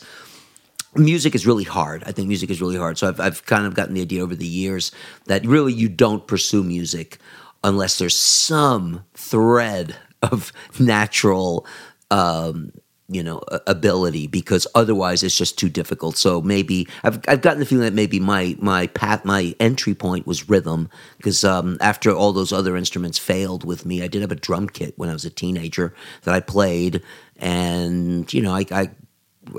music 0.95 1.35
is 1.35 1.45
really 1.45 1.63
hard. 1.63 2.03
I 2.05 2.11
think 2.11 2.27
music 2.27 2.49
is 2.49 2.61
really 2.61 2.77
hard. 2.77 2.97
So 2.97 3.07
I've, 3.07 3.19
I've 3.19 3.45
kind 3.45 3.65
of 3.65 3.73
gotten 3.73 3.93
the 3.93 4.01
idea 4.01 4.23
over 4.23 4.35
the 4.35 4.45
years 4.45 4.91
that 5.25 5.45
really 5.45 5.73
you 5.73 5.89
don't 5.89 6.25
pursue 6.27 6.63
music 6.63 7.17
unless 7.63 7.97
there's 7.97 8.17
some 8.17 9.03
thread 9.13 9.95
of 10.23 10.51
natural, 10.79 11.65
um, 12.11 12.71
you 13.09 13.21
know, 13.21 13.41
ability 13.67 14.27
because 14.27 14.65
otherwise 14.73 15.23
it's 15.23 15.37
just 15.37 15.59
too 15.59 15.69
difficult. 15.69 16.17
So 16.17 16.41
maybe 16.41 16.87
I've, 17.03 17.19
I've 17.27 17.41
gotten 17.41 17.59
the 17.59 17.65
feeling 17.65 17.83
that 17.83 17.93
maybe 17.93 18.19
my 18.19 18.55
my 18.59 18.87
path, 18.87 19.25
my 19.25 19.53
entry 19.59 19.93
point 19.93 20.25
was 20.25 20.49
rhythm 20.49 20.89
because 21.17 21.43
um, 21.43 21.77
after 21.81 22.11
all 22.11 22.33
those 22.33 22.53
other 22.53 22.75
instruments 22.77 23.19
failed 23.19 23.65
with 23.65 23.85
me, 23.85 24.01
I 24.01 24.07
did 24.07 24.21
have 24.21 24.31
a 24.31 24.35
drum 24.35 24.67
kit 24.67 24.93
when 24.97 25.09
I 25.09 25.13
was 25.13 25.25
a 25.25 25.29
teenager 25.29 25.93
that 26.23 26.33
I 26.33 26.39
played, 26.39 27.03
and 27.37 28.31
you 28.33 28.41
know, 28.41 28.53
I, 28.53 28.65
I 28.71 28.89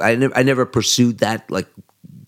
I 0.02 0.14
never, 0.14 0.36
I 0.36 0.42
never 0.42 0.66
pursued 0.66 1.18
that 1.18 1.50
like 1.50 1.68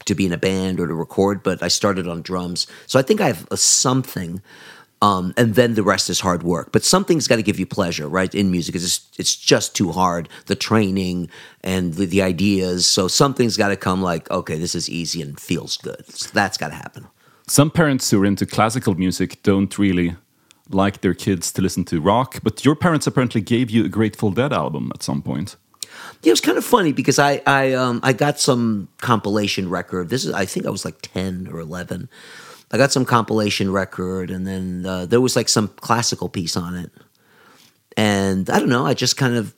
to 0.05 0.14
be 0.14 0.26
in 0.26 0.33
a 0.33 0.38
band 0.38 0.78
or 0.81 0.87
to 0.87 0.95
record, 0.95 1.43
but 1.43 1.62
I 1.62 1.69
started 1.69 2.07
on 2.07 2.23
drums. 2.23 2.66
So 2.87 2.99
I 2.99 3.02
think 3.02 3.21
I 3.21 3.28
have 3.28 3.47
a 3.50 3.57
something, 3.57 4.40
um, 5.03 5.35
and 5.37 5.55
then 5.55 5.75
the 5.75 5.83
rest 5.83 6.09
is 6.11 6.21
hard 6.21 6.43
work. 6.43 6.73
But 6.73 6.85
something's 6.85 7.29
got 7.29 7.37
to 7.37 7.43
give 7.43 7.59
you 7.59 7.67
pleasure, 7.67 8.09
right? 8.09 8.35
In 8.35 8.50
music, 8.50 8.75
it's 8.75 8.85
just, 8.85 9.21
it's 9.21 9.37
just 9.37 9.76
too 9.76 9.93
hard. 9.93 10.29
The 10.47 10.55
training 10.55 11.29
and 11.62 11.95
the, 11.95 12.07
the 12.07 12.23
ideas. 12.23 12.87
So 12.87 13.09
something's 13.09 13.57
got 13.57 13.69
to 13.69 13.76
come 13.76 14.03
like, 14.03 14.31
okay, 14.31 14.59
this 14.59 14.75
is 14.75 14.88
easy 14.88 15.23
and 15.23 15.38
feels 15.38 15.76
good. 15.76 16.09
So 16.09 16.31
that's 16.33 16.57
got 16.57 16.69
to 16.69 16.75
happen. 16.75 17.07
Some 17.47 17.71
parents 17.71 18.11
who 18.11 18.23
are 18.23 18.26
into 18.26 18.47
classical 18.47 18.95
music 18.95 19.43
don't 19.43 19.79
really 19.79 20.17
like 20.71 21.00
their 21.00 21.15
kids 21.15 21.53
to 21.53 21.62
listen 21.62 21.85
to 21.85 22.00
rock, 22.00 22.41
but 22.43 22.65
your 22.65 22.75
parents 22.75 23.07
apparently 23.07 23.41
gave 23.41 23.71
you 23.71 23.85
a 23.85 23.88
Grateful 23.88 24.33
Dead 24.33 24.53
album 24.53 24.91
at 24.95 25.03
some 25.03 25.23
point. 25.23 25.57
Yeah, 26.23 26.31
it 26.31 26.33
was 26.33 26.41
kind 26.41 26.59
of 26.59 26.65
funny 26.65 26.93
because 26.93 27.19
I 27.19 27.41
I 27.47 27.73
um 27.73 28.00
I 28.03 28.12
got 28.12 28.41
some 28.41 28.88
compilation 28.99 29.71
record. 29.71 30.09
This 30.09 30.25
is 30.25 30.33
I 30.33 30.45
think 30.45 30.67
I 30.67 30.71
was 30.71 30.85
like 30.85 31.00
ten 31.00 31.49
or 31.50 31.61
eleven. 31.61 32.09
I 32.70 32.78
got 32.78 32.92
some 32.92 33.04
compilation 33.04 33.70
record, 33.70 34.30
and 34.30 34.46
then 34.46 34.85
uh, 34.85 35.06
there 35.06 35.20
was 35.20 35.37
like 35.37 35.49
some 35.49 35.68
classical 35.68 36.28
piece 36.28 36.56
on 36.56 36.75
it. 36.75 36.90
And 37.96 38.50
I 38.50 38.58
don't 38.58 38.68
know. 38.68 38.87
I 38.87 38.94
just 38.94 39.16
kind 39.16 39.37
of 39.37 39.54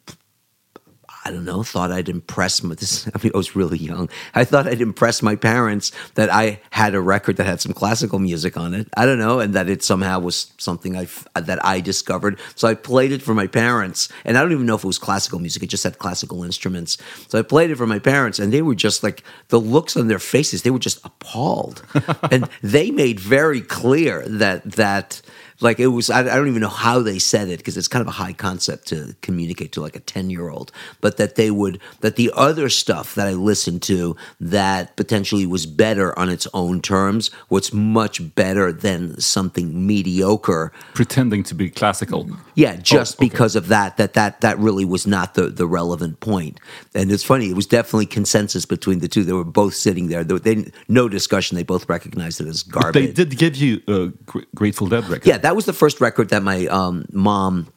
I 1.28 1.30
don't 1.30 1.44
know, 1.44 1.62
thought 1.62 1.92
I'd 1.92 2.08
impress 2.08 2.62
my, 2.62 2.74
this, 2.74 3.06
I 3.14 3.22
mean, 3.22 3.32
I 3.34 3.36
was 3.36 3.54
really 3.54 3.76
young. 3.76 4.08
I 4.34 4.44
thought 4.44 4.66
I'd 4.66 4.80
impress 4.80 5.20
my 5.20 5.36
parents 5.36 5.92
that 6.14 6.32
I 6.32 6.60
had 6.70 6.94
a 6.94 7.02
record 7.02 7.36
that 7.36 7.44
had 7.44 7.60
some 7.60 7.74
classical 7.74 8.18
music 8.18 8.56
on 8.56 8.72
it. 8.72 8.88
I 8.96 9.04
don't 9.04 9.18
know, 9.18 9.38
and 9.38 9.54
that 9.54 9.68
it 9.68 9.82
somehow 9.82 10.20
was 10.20 10.54
something 10.56 10.96
I 10.96 11.06
that 11.34 11.62
I 11.62 11.80
discovered. 11.80 12.38
So 12.54 12.66
I 12.66 12.74
played 12.74 13.12
it 13.12 13.20
for 13.20 13.34
my 13.34 13.46
parents, 13.46 14.08
and 14.24 14.38
I 14.38 14.40
don't 14.40 14.52
even 14.52 14.64
know 14.64 14.76
if 14.76 14.84
it 14.84 14.86
was 14.86 14.98
classical 14.98 15.38
music. 15.38 15.62
It 15.62 15.66
just 15.66 15.84
had 15.84 15.98
classical 15.98 16.44
instruments. 16.44 16.96
So 17.28 17.38
I 17.38 17.42
played 17.42 17.70
it 17.70 17.76
for 17.76 17.86
my 17.86 17.98
parents, 17.98 18.38
and 18.38 18.50
they 18.50 18.62
were 18.62 18.74
just 18.74 19.02
like 19.02 19.22
the 19.48 19.60
looks 19.60 19.98
on 19.98 20.08
their 20.08 20.18
faces. 20.18 20.62
They 20.62 20.70
were 20.70 20.78
just 20.78 21.04
appalled, 21.04 21.82
and 22.30 22.48
they 22.62 22.90
made 22.90 23.20
very 23.20 23.60
clear 23.60 24.26
that 24.26 24.62
that 24.72 25.20
like 25.60 25.80
it 25.80 25.88
was 25.88 26.10
I, 26.10 26.20
I 26.20 26.36
don't 26.36 26.48
even 26.48 26.60
know 26.60 26.68
how 26.68 27.00
they 27.00 27.18
said 27.18 27.48
it 27.48 27.58
because 27.58 27.76
it's 27.76 27.88
kind 27.88 28.00
of 28.00 28.08
a 28.08 28.12
high 28.12 28.32
concept 28.32 28.86
to 28.88 29.14
communicate 29.22 29.72
to 29.72 29.80
like 29.80 29.96
a 29.96 30.00
10 30.00 30.30
year 30.30 30.48
old 30.48 30.72
but 31.00 31.16
that 31.16 31.34
they 31.34 31.50
would 31.50 31.80
that 32.00 32.16
the 32.16 32.30
other 32.34 32.68
stuff 32.68 33.14
that 33.14 33.26
i 33.26 33.32
listened 33.32 33.82
to 33.82 34.16
that 34.40 34.96
potentially 34.96 35.46
was 35.46 35.66
better 35.66 36.16
on 36.18 36.28
its 36.28 36.46
own 36.54 36.80
terms 36.80 37.30
was 37.48 37.72
much 37.72 38.34
better 38.34 38.72
than 38.72 39.20
something 39.20 39.86
mediocre 39.86 40.72
Pretending 40.94 41.42
to 41.44 41.54
be 41.54 41.70
classical. 41.70 42.28
yeah 42.54 42.74
oh, 42.78 42.80
just 42.82 43.16
okay. 43.18 43.28
because 43.28 43.56
of 43.56 43.68
that 43.68 43.96
that 43.96 44.14
that 44.14 44.40
that 44.40 44.58
really 44.58 44.84
was 44.84 45.06
not 45.06 45.34
the 45.34 45.48
the 45.48 45.66
relevant 45.66 46.20
point 46.20 46.58
and 46.94 47.10
it's 47.10 47.24
funny 47.24 47.50
it 47.50 47.56
was 47.56 47.66
definitely 47.66 48.06
consensus 48.06 48.64
between 48.64 49.00
the 49.00 49.08
two 49.08 49.24
they 49.24 49.32
were 49.32 49.44
both 49.44 49.74
sitting 49.74 50.08
there 50.08 50.24
they, 50.24 50.38
they 50.38 50.70
no 50.88 51.08
discussion 51.08 51.56
they 51.56 51.62
both 51.62 51.88
recognized 51.88 52.40
it 52.40 52.46
as 52.46 52.62
garbage 52.62 53.06
They 53.06 53.12
did 53.12 53.36
give 53.38 53.56
you 53.56 53.80
a 53.88 54.08
Grateful 54.54 54.86
Dead 54.88 55.04
record. 55.08 55.26
yeah, 55.26 55.38
that 55.48 55.56
was 55.56 55.64
the 55.64 55.72
first 55.72 55.98
record 56.02 56.28
that 56.28 56.42
my 56.42 56.66
um, 56.66 57.06
mom 57.10 57.68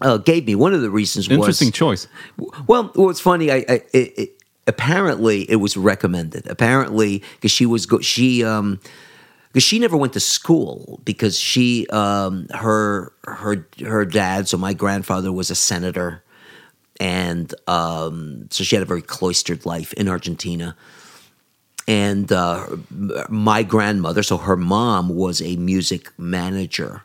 uh, 0.00 0.16
gave 0.18 0.46
me. 0.46 0.54
One 0.54 0.72
of 0.74 0.80
the 0.80 0.90
reasons 0.90 1.28
was 1.28 1.38
Interesting 1.38 1.72
choice. 1.72 2.06
Well, 2.68 2.92
well, 2.94 3.10
it's 3.10 3.18
funny. 3.18 3.50
I, 3.50 3.56
I 3.56 3.82
it, 3.92 4.14
it, 4.16 4.42
apparently 4.68 5.42
it 5.50 5.56
was 5.56 5.76
recommended. 5.76 6.46
Apparently, 6.46 7.24
because 7.34 7.50
she 7.50 7.66
was 7.66 7.86
go- 7.86 7.98
she 7.98 8.44
um 8.44 8.78
because 9.48 9.64
she 9.64 9.80
never 9.80 9.96
went 9.96 10.12
to 10.12 10.20
school 10.20 11.00
because 11.04 11.36
she 11.36 11.88
um 11.88 12.46
her 12.54 13.12
her 13.24 13.66
her 13.84 14.04
dad. 14.04 14.46
So 14.46 14.56
my 14.56 14.72
grandfather 14.72 15.32
was 15.32 15.50
a 15.50 15.56
senator, 15.56 16.22
and 17.00 17.52
um 17.66 18.46
so 18.50 18.62
she 18.62 18.76
had 18.76 18.84
a 18.84 18.86
very 18.86 19.02
cloistered 19.02 19.66
life 19.66 19.92
in 19.94 20.06
Argentina 20.06 20.76
and 21.90 22.30
uh, 22.30 22.68
my 23.28 23.64
grandmother, 23.64 24.22
so 24.22 24.36
her 24.36 24.56
mom 24.56 25.08
was 25.08 25.42
a 25.42 25.56
music 25.56 26.12
manager, 26.16 27.02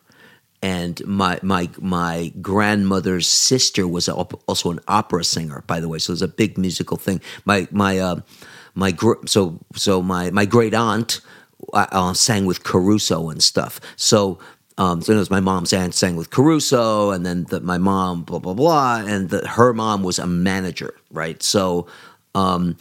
and 0.62 1.04
my 1.08 1.39
my 1.42 1.70
my 1.80 2.32
grandmother's 2.39 3.27
sister 3.27 3.88
was 3.88 4.08
also 4.08 4.70
an 4.70 4.80
opera 4.88 5.24
singer, 5.24 5.63
by 5.65 5.80
the 5.80 5.89
way. 5.89 5.98
So 5.98 6.12
it 6.12 6.13
was 6.13 6.22
a 6.22 6.27
big 6.27 6.60
musical 6.60 6.98
thing. 6.98 7.20
My 7.46 7.68
my 7.72 7.98
uh, 7.98 8.22
my 8.75 8.92
gr- 8.92 9.25
so 9.25 9.60
so 9.74 10.04
my 10.04 10.30
my 10.30 10.46
great 10.46 10.75
aunt 10.75 11.20
uh, 11.74 11.88
uh, 11.92 12.13
sang 12.13 12.46
with 12.46 12.63
Caruso 12.63 13.30
and 13.30 13.42
stuff. 13.42 13.82
So. 13.96 14.38
Um, 14.77 15.01
so 15.01 15.13
it 15.13 15.15
was 15.15 15.32
my 15.32 15.39
mom's 15.39 15.72
aunt 15.72 15.96
sang 15.96 16.18
with 16.18 16.32
Caruso, 16.32 17.12
and 17.12 17.25
then 17.25 17.46
the, 17.46 17.62
my 17.62 17.77
mom, 17.77 18.24
blah 18.24 18.39
blah 18.39 18.54
blah, 18.54 18.98
and 19.08 19.30
the, 19.30 19.48
her 19.48 19.74
mom 19.74 20.04
was 20.04 20.20
a 20.20 20.27
manager, 20.27 20.94
right? 21.10 21.42
So 21.42 21.88
um, 22.36 22.75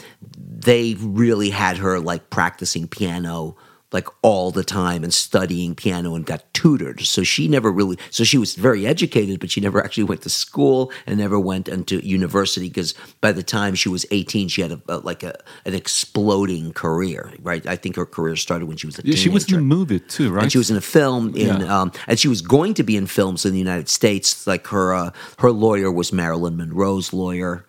they 0.65 0.95
really 1.01 1.51
had 1.51 1.77
her 1.79 2.01
like 2.01 2.31
practicing 2.31 2.89
piano 2.89 3.57
like 3.93 4.09
all 4.23 4.51
the 4.51 4.65
time 4.65 5.05
and 5.05 5.15
studying 5.15 5.73
piano 5.77 6.17
and 6.17 6.27
got 6.27 6.43
tutored. 6.53 7.01
So 7.03 7.23
she 7.23 7.47
never 7.47 7.71
really, 7.71 7.97
so 8.11 8.25
she 8.25 8.39
was 8.39 8.57
very 8.57 8.85
educated, 8.89 9.39
but 9.39 9.53
she 9.53 9.61
never 9.61 9.81
actually 9.85 10.03
went 10.03 10.23
to 10.23 10.31
school 10.31 10.91
and 11.07 11.17
never 11.17 11.39
went 11.39 11.69
into 11.69 12.05
university 12.05 12.67
because 12.69 12.95
by 13.21 13.31
the 13.31 13.45
time 13.45 13.77
she 13.77 13.89
was 13.89 14.05
18, 14.11 14.49
she 14.49 14.63
had 14.63 14.73
a, 14.73 14.81
a 14.89 14.97
like 14.99 15.23
a, 15.23 15.39
an 15.65 15.75
exploding 15.75 16.73
career, 16.73 17.31
right? 17.41 17.65
I 17.69 17.77
think 17.77 17.95
her 17.95 18.07
career 18.07 18.35
started 18.35 18.67
when 18.67 18.77
she 18.79 18.89
was 18.89 18.99
a 18.99 19.03
Yeah, 19.03 19.13
teenager. 19.15 19.21
she 19.23 19.29
was 19.29 19.53
in 19.53 19.59
a 19.61 19.63
movie 19.63 20.01
too, 20.01 20.33
right? 20.33 20.43
And 20.43 20.51
she 20.51 20.59
was 20.59 20.73
in 20.73 20.77
a 20.77 20.81
film 20.81 21.29
in, 21.37 21.61
Yeah. 21.61 21.81
um, 21.83 21.93
and 22.09 22.19
she 22.19 22.27
was 22.27 22.43
going 22.43 22.75
to 22.75 22.83
be 22.83 22.97
in 22.97 23.07
films 23.07 23.45
in 23.47 23.53
the 23.53 23.59
United 23.61 23.89
States. 23.89 24.45
Like 24.45 24.67
her, 24.69 24.93
uh, 24.93 25.11
her 25.39 25.53
lawyer 25.53 25.93
was 25.93 26.13
Marilyn 26.13 26.57
Monroe's 26.57 27.13
lawyer, 27.13 27.65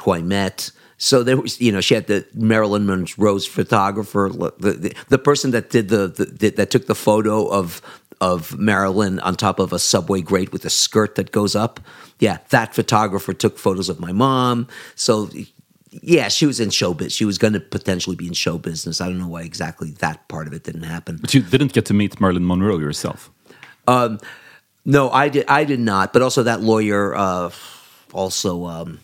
who 0.00 0.12
I 0.12 0.22
met. 0.22 0.70
So 0.98 1.22
there 1.22 1.36
was, 1.36 1.60
you 1.60 1.72
know, 1.72 1.80
she 1.80 1.94
had 1.94 2.06
the 2.06 2.26
Marilyn 2.34 2.86
Monroe's 2.86 3.46
photographer, 3.46 4.30
the 4.32 4.72
the, 4.72 4.94
the 5.08 5.18
person 5.18 5.52
that 5.52 5.70
did 5.70 5.88
the, 5.88 6.08
the 6.08 6.50
that 6.50 6.70
took 6.70 6.86
the 6.86 6.94
photo 6.94 7.46
of 7.46 7.80
of 8.20 8.58
Marilyn 8.58 9.20
on 9.20 9.36
top 9.36 9.60
of 9.60 9.72
a 9.72 9.78
subway 9.78 10.20
grate 10.20 10.52
with 10.52 10.64
a 10.64 10.70
skirt 10.70 11.14
that 11.14 11.30
goes 11.30 11.54
up. 11.54 11.80
Yeah, 12.18 12.38
that 12.50 12.74
photographer 12.74 13.32
took 13.32 13.58
photos 13.58 13.88
of 13.88 14.00
my 14.00 14.12
mom. 14.12 14.66
So 14.96 15.30
yeah, 15.90 16.28
she 16.28 16.46
was 16.46 16.60
in 16.60 16.70
showbiz. 16.70 17.12
She 17.16 17.24
was 17.24 17.38
going 17.38 17.54
to 17.54 17.60
potentially 17.60 18.16
be 18.16 18.26
in 18.26 18.34
show 18.34 18.58
business. 18.58 19.00
I 19.00 19.06
don't 19.06 19.18
know 19.18 19.28
why 19.28 19.42
exactly 19.42 19.92
that 20.00 20.28
part 20.28 20.46
of 20.48 20.52
it 20.52 20.64
didn't 20.64 20.82
happen. 20.82 21.18
But 21.20 21.32
you 21.32 21.42
didn't 21.42 21.72
get 21.72 21.86
to 21.86 21.94
meet 21.94 22.20
Marilyn 22.20 22.46
Monroe 22.46 22.78
yourself. 22.78 23.30
No, 24.84 25.10
I 25.10 25.28
did. 25.28 25.46
I 25.48 25.64
did 25.64 25.80
not. 25.80 26.12
But 26.12 26.22
also, 26.22 26.42
that 26.44 26.62
lawyer 26.62 27.14
uh, 27.14 27.50
also 28.12 28.66
um, 28.66 29.00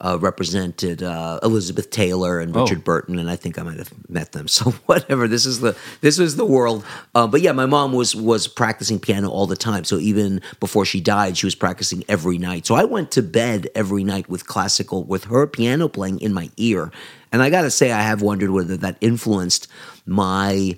uh, 0.00 0.18
represented 0.20 1.02
uh, 1.02 1.38
Elizabeth 1.42 1.90
Taylor 1.90 2.40
and 2.40 2.56
Oh. 2.56 2.62
Richard 2.62 2.84
Burton, 2.84 3.18
and 3.18 3.30
I 3.30 3.36
think 3.36 3.58
I 3.58 3.62
might 3.62 3.78
have 3.78 3.92
met 4.08 4.32
them. 4.32 4.46
So 4.60 4.70
whatever. 4.86 5.28
This 5.28 5.46
is 5.46 5.60
the 5.60 5.76
this 6.00 6.18
is 6.18 6.36
the 6.36 6.44
world. 6.46 6.84
Uh, 7.14 7.26
but 7.26 7.40
yeah, 7.40 7.52
my 7.52 7.66
mom 7.66 7.92
was 7.92 8.14
was 8.16 8.48
practicing 8.48 8.98
piano 8.98 9.28
all 9.30 9.46
the 9.46 9.56
time. 9.56 9.84
So 9.84 9.98
even 9.98 10.40
before 10.58 10.84
she 10.84 11.00
died, 11.00 11.36
she 11.36 11.46
was 11.46 11.54
practicing 11.54 12.04
every 12.08 12.38
night. 12.38 12.66
So 12.66 12.74
I 12.74 12.84
went 12.84 13.10
to 13.12 13.22
bed 13.22 13.68
every 13.74 14.04
night 14.04 14.28
with 14.28 14.46
classical, 14.46 15.04
with 15.04 15.24
her 15.24 15.46
piano 15.46 15.88
playing 15.88 16.20
in 16.20 16.32
my 16.34 16.50
ear. 16.56 16.90
And 17.32 17.42
I 17.42 17.50
got 17.50 17.62
to 17.62 17.70
say, 17.70 17.92
I 17.92 18.02
have 18.02 18.22
wondered 18.22 18.50
whether 18.50 18.76
that 18.78 18.96
influenced 19.00 19.68
my 20.06 20.76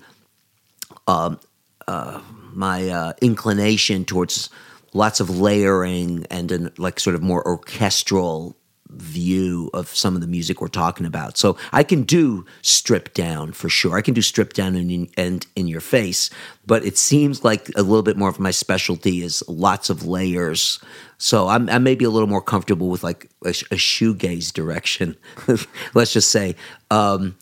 my 2.55 2.89
uh, 2.89 3.13
inclination 3.21 4.05
towards 4.05 4.51
lots 4.93 5.21
of 5.21 5.31
layering 5.31 6.27
and 6.31 6.53
an 6.53 6.71
like 6.77 7.01
sort 7.01 7.17
of 7.17 7.23
more 7.23 7.47
orchestral 7.47 8.57
view 8.95 9.71
of 9.75 9.89
some 9.89 10.15
of 10.15 10.21
the 10.21 10.27
music 10.27 10.61
we're 10.61 10.69
talking 10.69 11.07
about. 11.07 11.37
So 11.37 11.57
I 11.73 11.83
can 11.83 12.03
do 12.03 12.45
stripped 12.63 13.15
down 13.15 13.53
for 13.53 13.69
sure. 13.69 13.97
I 13.97 14.03
can 14.03 14.15
do 14.15 14.23
stripped 14.23 14.57
down 14.57 14.75
and 14.77 14.91
in, 14.91 15.11
and 15.17 15.47
in 15.57 15.67
your 15.67 15.81
face, 15.81 16.31
but 16.67 16.85
it 16.85 16.99
seems 16.99 17.45
like 17.45 17.69
a 17.77 17.83
little 17.83 18.03
bit 18.03 18.17
more 18.17 18.29
of 18.29 18.39
my 18.39 18.51
specialty 18.51 19.23
is 19.23 19.43
lots 19.49 19.91
of 19.91 20.07
layers. 20.07 20.81
So 21.19 21.49
I'm, 21.49 21.69
I'm 21.69 21.83
maybe 21.83 22.05
a 22.05 22.11
little 22.11 22.29
more 22.29 22.43
comfortable 22.43 22.89
with 22.89 23.03
like 23.03 23.31
a, 23.45 23.51
a 23.51 23.77
shoegaze 23.77 24.53
direction. 24.53 25.17
Let's 25.95 26.13
just 26.13 26.31
say. 26.31 26.57
Um, 26.91 27.37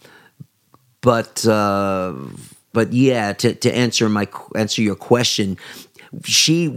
but 1.01 1.47
uh, 1.47 2.15
but 2.73 2.93
yeah, 2.93 3.33
to, 3.33 3.55
to 3.55 3.75
answer 3.75 4.09
my 4.09 4.29
answer 4.55 4.83
your 4.83 4.97
question, 4.97 5.57
she 6.25 6.69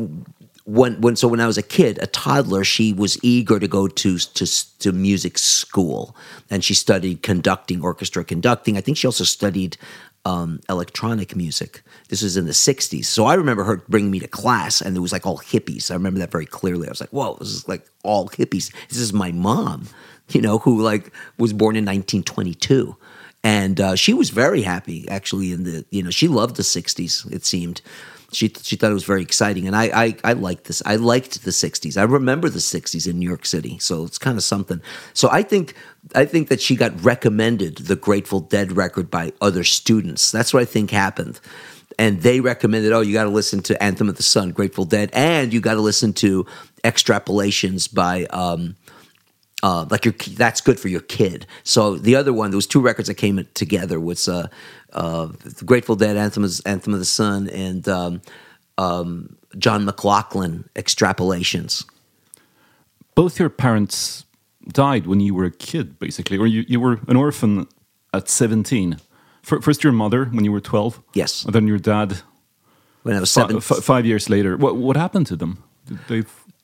when 0.66 1.02
when 1.02 1.16
so 1.16 1.28
when 1.28 1.40
I 1.40 1.48
was 1.48 1.58
a 1.58 1.64
kid, 1.64 2.00
a 2.02 2.08
toddler, 2.08 2.64
she 2.64 2.94
was 2.94 3.22
eager 3.24 3.60
to 3.60 3.68
go 3.68 3.88
to 3.88 4.18
to 4.18 4.46
to 4.80 4.92
music 4.92 5.38
school, 5.38 6.16
and 6.50 6.64
she 6.64 6.74
studied 6.74 7.22
conducting, 7.22 7.84
orchestra 7.84 8.24
conducting. 8.24 8.78
I 8.78 8.82
think 8.82 8.98
she 8.98 9.08
also 9.08 9.26
studied 9.26 9.78
um, 10.26 10.62
electronic 10.70 11.36
music. 11.36 11.84
This 12.08 12.22
was 12.22 12.38
in 12.38 12.46
the 12.46 12.54
'60s, 12.54 13.06
so 13.06 13.26
I 13.26 13.34
remember 13.34 13.66
her 13.66 13.84
bringing 13.90 14.12
me 14.12 14.20
to 14.20 14.28
class, 14.28 14.80
and 14.80 14.96
it 14.96 15.02
was 15.02 15.12
like 15.12 15.26
all 15.26 15.40
hippies. 15.40 15.92
I 15.92 15.96
remember 15.96 16.20
that 16.20 16.32
very 16.32 16.46
clearly. 16.46 16.88
I 16.88 16.92
was 16.92 17.02
like, 17.02 17.10
"Whoa, 17.10 17.36
this 17.40 17.50
is 17.50 17.68
like 17.68 17.86
all 18.04 18.30
hippies." 18.30 18.74
This 18.88 19.00
is 19.00 19.12
my 19.12 19.34
mom, 19.34 19.90
you 20.30 20.42
know, 20.42 20.60
who 20.60 20.82
like 20.82 21.12
was 21.38 21.52
born 21.52 21.76
in 21.76 21.84
1922 21.84 22.96
and 23.44 23.82
uh, 23.82 23.96
she 23.96 24.14
was 24.14 24.30
very 24.30 24.62
happy 24.62 25.08
actually 25.10 25.52
in 25.52 25.64
the 25.64 25.86
you 25.90 26.02
know 26.02 26.10
she 26.10 26.30
loved 26.30 26.56
the 26.56 26.64
60s 26.64 27.30
it 27.32 27.46
seemed 27.46 27.82
she 28.34 28.54
she 28.62 28.76
thought 28.76 28.92
it 28.92 28.94
was 28.94 29.04
very 29.04 29.22
exciting. 29.22 29.68
And 29.68 29.76
I, 29.76 29.86
I 30.06 30.16
i 30.24 30.34
liked 30.34 30.66
this. 30.66 30.82
I 30.86 30.96
liked 30.96 31.44
the 31.44 31.52
60s 31.52 31.98
i 31.98 32.04
remember 32.04 32.50
the 32.50 32.60
60s 32.60 33.08
in 33.10 33.20
new 33.20 33.28
york 33.28 33.46
city. 33.46 33.78
So 33.80 34.04
it's 34.04 34.18
kind 34.18 34.38
of 34.38 34.44
something. 34.44 34.82
So 35.14 35.30
i 35.32 35.44
think 35.44 35.76
i 36.16 36.26
think 36.26 36.50
that 36.50 36.62
she 36.62 36.76
got 36.76 36.92
recommended 37.04 37.78
the 37.78 37.96
grateful 37.96 38.40
dead 38.40 38.76
record 38.76 39.10
by 39.10 39.34
other 39.42 39.64
students. 39.64 40.32
That's 40.32 40.54
what 40.54 40.62
i 40.62 40.66
think 40.66 40.92
happened. 40.92 41.40
And 42.00 42.22
they 42.22 42.40
recommended 42.40 42.92
oh 42.92 43.02
you 43.02 43.14
got 43.14 43.24
to 43.26 43.30
listen 43.30 43.62
to 43.64 43.82
anthem 43.82 44.10
of 44.10 44.18
the 44.18 44.24
sun 44.24 44.52
grateful 44.52 44.86
dead. 44.86 45.10
And 45.14 45.54
you 45.54 45.62
got 45.62 45.76
to 45.76 45.82
listen 45.82 46.14
to 46.14 46.46
extrapolations 46.84 47.94
by 47.94 48.26
um 48.26 48.76
uh, 49.64 49.86
like 49.90 50.06
your 50.06 50.14
that's 50.36 50.62
good 50.62 50.80
for 50.80 50.90
your 50.90 51.02
kid. 51.02 51.48
So 51.64 51.96
the 51.96 52.16
other 52.16 52.34
one, 52.34 52.52
there 52.52 52.58
was 52.58 52.68
two 52.68 52.82
records 52.82 53.08
that 53.08 53.16
came 53.16 53.48
together. 53.56 54.00
Was 54.00 54.28
uh, 54.28 54.48
uh, 54.92 55.30
Grateful 55.66 55.96
Dead, 55.96 56.18
Anthem, 56.18 56.44
of, 56.44 56.52
Anthem 56.66 56.94
of 56.94 57.00
the 57.00 57.06
Sun, 57.06 57.50
and 57.50 57.88
um, 57.88 58.22
um, 58.78 59.38
John 59.58 59.86
McLaughlin 59.86 60.70
extrapolations. 60.76 61.86
Both 63.16 63.40
your 63.40 63.50
parents 63.50 64.26
died 64.68 65.08
when 65.08 65.20
you 65.22 65.34
were 65.34 65.46
a 65.46 65.52
kid, 65.52 65.98
basically, 65.98 66.38
or 66.38 66.48
you, 66.48 66.66
you 66.68 66.80
were 66.80 67.00
an 67.08 67.16
orphan 67.16 67.68
at 68.14 68.28
17. 68.28 68.98
Fir- 69.44 69.62
First, 69.62 69.84
your 69.84 69.94
mother 69.94 70.26
when 70.26 70.44
you 70.44 70.52
were 70.52 70.62
12. 70.62 71.02
Yes. 71.14 71.46
And 71.46 71.54
then 71.54 71.68
your 71.68 71.78
dad 71.78 72.22
When 73.04 73.16
I 73.16 73.20
was 73.20 73.32
seven, 73.32 73.60
fi- 73.62 73.82
five 73.82 74.06
years 74.06 74.30
later. 74.30 74.58
What, 74.58 74.78
what 74.78 74.98
happened 74.98 75.28
to 75.28 75.36
them? 75.36 75.64
Did 75.86 76.00
they 76.08 76.22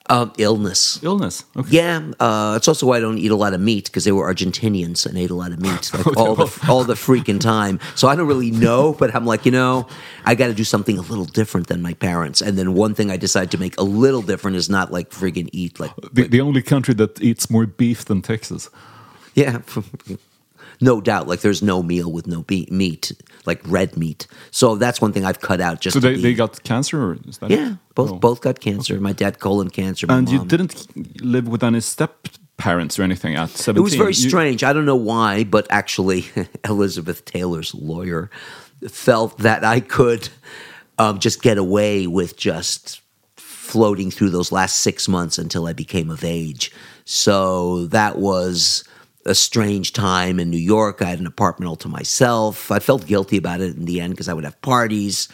um, 0.09 0.33
illness. 0.37 1.01
illness? 1.03 1.45
Okay. 1.55 1.69
Yeah, 1.77 2.11
uh, 2.19 2.55
it's 2.57 2.67
also 2.67 2.87
why 2.87 2.97
I 2.97 2.99
don't 2.99 3.17
eat 3.17 3.31
a 3.31 3.35
lot 3.35 3.53
of 3.53 3.61
meat 3.61 3.85
because 3.85 4.03
they 4.03 4.11
were 4.11 4.31
Argentinians 4.33 5.05
and 5.05 5.17
ate 5.17 5.29
a 5.29 5.35
lot 5.35 5.51
of 5.51 5.59
meat 5.61 5.93
like 6.05 6.17
all 6.17 6.35
the 6.35 6.47
all 6.67 6.83
the 6.83 6.95
freaking 6.95 7.39
time. 7.39 7.79
So 7.95 8.07
I 8.07 8.15
don't 8.15 8.27
really 8.27 8.51
know, 8.51 8.93
but 8.93 9.13
I'm 9.15 9.25
like, 9.25 9.45
you 9.45 9.51
know, 9.51 9.87
I 10.25 10.35
got 10.35 10.47
to 10.47 10.53
do 10.53 10.63
something 10.63 10.97
a 10.97 11.01
little 11.01 11.25
different 11.25 11.67
than 11.67 11.81
my 11.81 11.93
parents. 11.93 12.41
And 12.41 12.57
then 12.57 12.73
one 12.73 12.93
thing 12.95 13.11
I 13.11 13.17
decided 13.17 13.51
to 13.51 13.57
make 13.57 13.79
a 13.79 13.83
little 13.83 14.21
different 14.21 14.57
is 14.57 14.69
not 14.69 14.91
like 14.91 15.11
friggin' 15.11 15.49
eat 15.53 15.79
like 15.79 15.91
The, 16.11 16.27
the 16.27 16.41
only 16.41 16.61
country 16.61 16.93
that 16.95 17.21
eats 17.21 17.49
more 17.49 17.65
beef 17.65 18.05
than 18.05 18.21
Texas. 18.21 18.69
yeah, 19.35 19.59
no 20.81 21.01
doubt. 21.01 21.27
Like 21.27 21.41
there's 21.41 21.61
no 21.61 21.81
meal 21.83 22.11
with 22.11 22.27
no 22.27 22.43
be- 22.43 22.67
meat, 22.71 23.11
like 23.45 23.61
red 23.65 23.97
meat. 23.97 24.27
So 24.51 24.75
that's 24.75 25.01
one 25.01 25.11
thing 25.13 25.25
I've 25.25 25.39
cut 25.41 25.59
out. 25.61 25.81
Just 25.81 25.93
So 25.95 25.99
to 25.99 26.07
they, 26.09 26.15
they 26.21 26.33
got 26.33 26.63
cancer, 26.63 27.01
or 27.03 27.17
is 27.27 27.37
that 27.39 27.49
yeah, 27.51 27.75
both 27.95 28.11
Oh. 28.11 28.15
both 28.15 28.41
got 28.41 28.59
cancer. 28.59 28.99
My 28.99 29.13
dad 29.13 29.39
colon 29.39 29.69
cancer. 29.69 30.07
My 30.07 30.17
And 30.17 30.29
you 30.29 30.45
didn't 30.45 30.75
live 31.23 31.47
with 31.47 31.63
any 31.63 31.81
step 31.81 32.27
parents 32.57 32.99
or 32.99 33.03
anything 33.03 33.35
at 33.35 33.49
17? 33.49 33.77
It 33.79 33.83
was 33.83 33.95
very 33.95 34.09
You- 34.13 34.29
strange. 34.29 34.63
I 34.63 34.73
don't 34.73 34.85
know 34.85 34.95
why, 34.95 35.43
but 35.45 35.65
actually, 35.69 36.25
Elizabeth 36.65 37.23
Taylor's 37.25 37.73
lawyer 37.73 38.29
felt 38.89 39.37
that 39.39 39.63
I 39.63 39.79
could 39.81 40.29
um, 40.97 41.19
just 41.19 41.41
get 41.41 41.57
away 41.57 42.07
with 42.07 42.35
just 42.37 43.01
floating 43.37 44.11
through 44.11 44.29
those 44.31 44.51
last 44.51 44.77
six 44.77 45.07
months 45.07 45.37
until 45.37 45.67
I 45.67 45.73
became 45.73 46.09
of 46.09 46.23
age. 46.23 46.71
So 47.05 47.85
that 47.87 48.17
was 48.17 48.83
a 49.25 49.35
strange 49.35 49.93
time 49.93 50.39
in 50.39 50.49
New 50.49 50.57
York. 50.57 51.01
I 51.01 51.05
had 51.05 51.19
an 51.19 51.27
apartment 51.27 51.69
all 51.69 51.75
to 51.77 51.87
myself. 51.87 52.71
I 52.71 52.79
felt 52.79 53.05
guilty 53.05 53.37
about 53.37 53.61
it 53.61 53.75
in 53.75 53.85
the 53.85 54.01
end 54.01 54.13
because 54.13 54.29
I 54.29 54.33
would 54.33 54.45
have 54.45 54.61
parties 54.61 55.27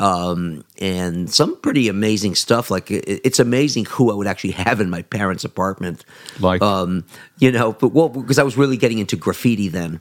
um, 0.00 0.64
and 0.80 1.30
some 1.30 1.60
pretty 1.60 1.88
amazing 1.88 2.34
stuff. 2.34 2.70
Like 2.70 2.90
it, 2.90 3.04
it's 3.06 3.38
amazing 3.38 3.84
who 3.84 4.10
I 4.10 4.14
would 4.14 4.26
actually 4.26 4.52
have 4.52 4.80
in 4.80 4.90
my 4.90 5.02
parents' 5.02 5.44
apartment. 5.44 6.04
Like? 6.40 6.62
um, 6.62 7.04
you 7.38 7.52
know, 7.52 7.72
but 7.72 7.88
well, 7.88 8.08
because 8.08 8.38
I 8.38 8.42
was 8.42 8.56
really 8.56 8.76
getting 8.76 8.98
into 8.98 9.16
graffiti 9.16 9.68
then. 9.68 10.00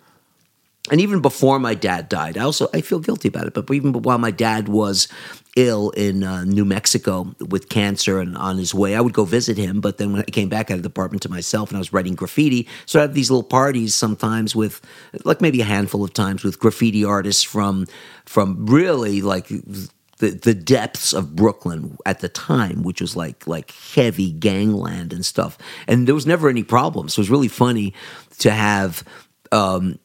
And 0.91 1.01
even 1.01 1.21
before 1.21 1.59
my 1.59 1.75
dad 1.75 2.09
died, 2.09 2.37
I 2.37 2.43
also 2.43 2.67
I 2.73 2.81
feel 2.81 2.99
guilty 2.99 3.27
about 3.27 3.45
it. 3.45 3.53
But 3.53 3.69
even 3.71 3.93
while 3.93 4.17
my 4.17 4.31
dad 4.31 4.69
was 4.69 5.07
ill 5.55 5.89
in 5.91 6.23
uh, 6.23 6.43
New 6.43 6.65
Mexico 6.65 7.33
with 7.49 7.69
cancer 7.69 8.19
and 8.19 8.37
on 8.37 8.57
his 8.57 8.73
way, 8.73 8.95
I 8.95 9.01
would 9.01 9.13
go 9.13 9.25
visit 9.25 9.57
him. 9.57 9.81
But 9.81 9.97
then 9.97 10.11
when 10.11 10.21
I 10.21 10.25
came 10.25 10.49
back, 10.49 10.69
I 10.69 10.75
had 10.75 10.83
the 10.83 10.89
apartment 10.89 11.23
to 11.23 11.29
myself, 11.29 11.69
and 11.69 11.77
I 11.77 11.79
was 11.79 11.93
writing 11.93 12.15
graffiti. 12.15 12.67
So 12.85 12.99
I 12.99 13.03
had 13.03 13.13
these 13.13 13.31
little 13.31 13.43
parties 13.43 13.95
sometimes 13.95 14.55
with, 14.55 14.81
like 15.25 15.41
maybe 15.41 15.61
a 15.61 15.65
handful 15.65 16.03
of 16.03 16.13
times 16.13 16.43
with 16.43 16.59
graffiti 16.59 17.03
artists 17.03 17.43
from 17.43 17.87
from 18.25 18.65
really 18.65 19.21
like 19.21 19.47
the 19.47 20.29
the 20.31 20.53
depths 20.53 21.13
of 21.13 21.35
Brooklyn 21.35 21.97
at 22.05 22.19
the 22.19 22.29
time, 22.29 22.83
which 22.83 23.01
was 23.01 23.15
like 23.15 23.47
like 23.47 23.71
heavy 23.71 24.31
gangland 24.31 25.13
and 25.13 25.25
stuff. 25.25 25.57
And 25.87 26.07
there 26.07 26.15
was 26.15 26.27
never 26.27 26.49
any 26.49 26.63
problems. 26.63 27.13
So 27.13 27.19
it 27.19 27.23
was 27.23 27.29
really 27.29 27.47
funny 27.47 27.93
to 28.39 28.51
have. 28.51 29.03
Um, 29.51 29.97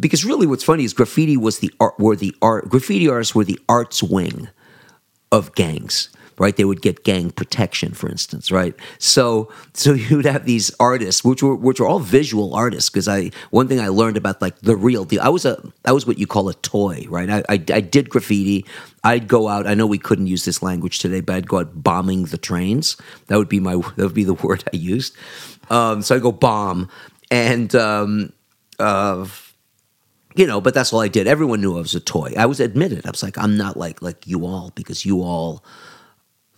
because 0.00 0.24
really, 0.24 0.46
what's 0.46 0.64
funny 0.64 0.84
is 0.84 0.94
graffiti 0.94 1.36
was 1.36 1.58
the 1.58 1.72
art. 1.78 1.98
Were 1.98 2.16
the 2.16 2.34
art 2.40 2.68
graffiti 2.68 3.08
artists 3.08 3.34
were 3.34 3.44
the 3.44 3.60
arts 3.68 4.02
wing 4.02 4.48
of 5.30 5.54
gangs, 5.54 6.08
right? 6.38 6.56
They 6.56 6.64
would 6.64 6.82
get 6.82 7.04
gang 7.04 7.30
protection, 7.30 7.92
for 7.92 8.08
instance, 8.08 8.50
right? 8.50 8.74
So, 8.98 9.52
so 9.74 9.92
you'd 10.08 10.24
have 10.24 10.44
these 10.44 10.70
artists, 10.80 11.24
which 11.24 11.42
were 11.42 11.54
which 11.54 11.80
were 11.80 11.86
all 11.86 12.00
visual 12.00 12.54
artists. 12.54 12.90
Because 12.90 13.08
I 13.08 13.30
one 13.50 13.68
thing 13.68 13.80
I 13.80 13.88
learned 13.88 14.16
about 14.16 14.40
like 14.40 14.58
the 14.60 14.76
real 14.76 15.04
deal. 15.04 15.20
I 15.22 15.28
was 15.28 15.44
a 15.44 15.62
I 15.84 15.92
was 15.92 16.06
what 16.06 16.18
you 16.18 16.26
call 16.26 16.48
a 16.48 16.54
toy, 16.54 17.04
right? 17.08 17.28
I, 17.28 17.38
I 17.48 17.54
I 17.72 17.80
did 17.80 18.10
graffiti. 18.10 18.64
I'd 19.04 19.28
go 19.28 19.48
out. 19.48 19.66
I 19.66 19.74
know 19.74 19.86
we 19.86 19.98
couldn't 19.98 20.26
use 20.26 20.44
this 20.44 20.62
language 20.62 20.98
today, 20.98 21.20
but 21.20 21.36
I'd 21.36 21.48
go 21.48 21.58
out 21.60 21.82
bombing 21.82 22.24
the 22.24 22.38
trains. 22.38 22.96
That 23.28 23.36
would 23.36 23.48
be 23.48 23.60
my 23.60 23.74
that 23.96 24.04
would 24.04 24.14
be 24.14 24.24
the 24.24 24.34
word 24.34 24.64
I 24.72 24.76
used. 24.76 25.16
Um, 25.70 26.02
so 26.02 26.16
I 26.16 26.18
go 26.18 26.32
bomb 26.32 26.88
and. 27.30 27.74
Um, 27.74 28.32
uh, 28.78 29.26
you 30.38 30.46
know, 30.46 30.60
but 30.60 30.72
that's 30.72 30.92
all 30.92 31.00
I 31.00 31.08
did. 31.08 31.26
Everyone 31.26 31.60
knew 31.60 31.76
I 31.76 31.80
was 31.80 31.96
a 31.96 32.00
toy. 32.00 32.32
I 32.38 32.46
was 32.46 32.60
admitted. 32.60 33.04
I 33.04 33.10
was 33.10 33.24
like, 33.24 33.36
I'm 33.36 33.56
not 33.56 33.76
like 33.76 34.00
like 34.00 34.24
you 34.24 34.46
all 34.46 34.70
because 34.76 35.04
you 35.04 35.20
all, 35.20 35.64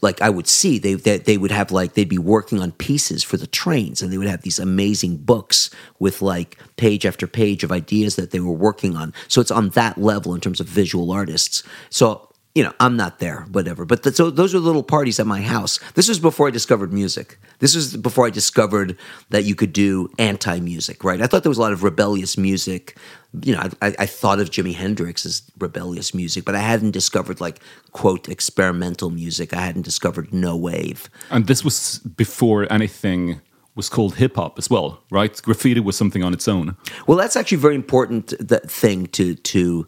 like 0.03 0.21
I 0.21 0.29
would 0.29 0.47
see 0.47 0.79
they 0.79 0.95
they, 0.95 1.17
they 1.17 1.39
would 1.39 1.51
have 1.51 1.73
like 1.73 1.95
they'd 1.95 2.07
be 2.07 2.19
working 2.19 2.61
on 2.61 2.73
pieces 2.73 3.25
for 3.25 3.39
the 3.39 3.47
trains, 3.47 4.03
and 4.03 4.13
they 4.13 4.19
would 4.19 4.29
have 4.29 4.43
these 4.43 4.59
amazing 4.59 5.17
books 5.17 5.71
with 5.99 6.21
like 6.21 6.59
page 6.77 7.07
after 7.07 7.27
page 7.27 7.65
of 7.65 7.73
ideas 7.73 8.17
that 8.17 8.33
they 8.33 8.41
were 8.41 8.53
working 8.53 8.97
on. 8.97 9.15
So 9.29 9.41
it's 9.41 9.51
on 9.51 9.71
that 9.71 9.97
level 9.97 10.35
in 10.35 10.43
terms 10.43 10.61
of 10.61 10.67
visual 10.67 11.11
artists. 11.11 11.63
So 11.89 12.30
you 12.55 12.65
know, 12.65 12.73
I'm 12.81 12.97
not 12.97 13.21
there, 13.21 13.43
whatever. 13.53 13.85
But 13.85 14.03
th- 14.03 14.17
so 14.17 14.29
those 14.31 14.55
are 14.55 14.59
little 14.59 14.83
parties 14.83 15.21
at 15.21 15.27
my 15.27 15.41
house. 15.41 15.79
This 15.95 16.09
was 16.09 16.19
before 16.19 16.49
I 16.49 16.51
discovered 16.51 16.93
music. 16.93 17.39
This 17.61 17.77
was 17.77 17.97
before 17.97 18.27
I 18.27 18.31
discovered 18.31 18.97
that 19.31 19.45
you 19.45 19.55
could 19.55 19.73
do 19.73 20.11
anti 20.19 20.59
music, 20.59 21.05
right? 21.05 21.23
I 21.23 21.27
thought 21.27 21.45
there 21.45 21.51
was 21.51 21.59
a 21.59 21.63
lot 21.63 21.73
of 21.73 21.85
rebellious 21.85 22.37
music. 22.37 22.97
You 23.43 23.55
know, 23.55 23.69
I, 23.81 23.95
I 24.01 24.07
thought 24.07 24.41
of 24.41 24.51
Jimi 24.51 24.75
Hendrix 24.75 25.25
as 25.25 25.43
rebellious 25.59 26.13
music, 26.13 26.45
but 26.45 26.57
I 26.57 26.59
hadn't 26.59 26.91
discovered 26.91 27.41
like 27.41 27.61
quote 27.93 28.29
experimental 28.29 29.11
music. 29.11 29.55
I 29.55 29.61
hadn't 29.61 29.83
discovered 29.83 30.33
no 30.35 30.57
wave. 30.57 31.09
And 31.31 31.47
this 31.47 31.65
was 31.65 31.99
before 31.99 32.71
anything 32.73 33.41
was 33.77 33.89
called 33.89 34.17
hip 34.17 34.35
hop 34.35 34.59
as 34.59 34.69
well, 34.69 35.03
right? 35.11 35.41
Graffiti 35.41 35.79
was 35.79 35.97
something 35.97 36.25
on 36.25 36.35
its 36.35 36.49
own. 36.49 36.77
Well, 37.07 37.17
that's 37.17 37.37
actually 37.37 37.59
a 37.59 37.61
very 37.61 37.77
important 37.77 38.35
th- 38.49 38.63
thing 38.63 39.07
to 39.09 39.37
to 39.37 39.87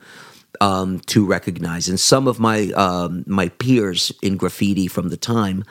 um, 0.63 1.01
to 1.01 1.27
recognize. 1.27 1.89
And 1.89 1.99
some 1.99 2.29
of 2.29 2.39
my 2.39 2.71
um, 2.77 3.25
my 3.27 3.49
peers 3.49 4.13
in 4.23 4.37
graffiti 4.37 4.87
from 4.87 5.09
the 5.09 5.17
time 5.17 5.65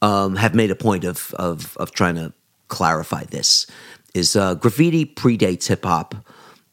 um, 0.00 0.36
have 0.36 0.54
made 0.54 0.70
a 0.70 0.74
point 0.74 1.04
of 1.04 1.34
of 1.34 1.76
of 1.76 1.92
trying 1.92 2.14
to 2.16 2.32
clarify 2.68 3.24
this. 3.24 3.66
Is 4.14 4.34
uh, 4.34 4.54
graffiti 4.54 5.04
predates 5.04 5.68
hip 5.68 5.84
hop? 5.84 6.14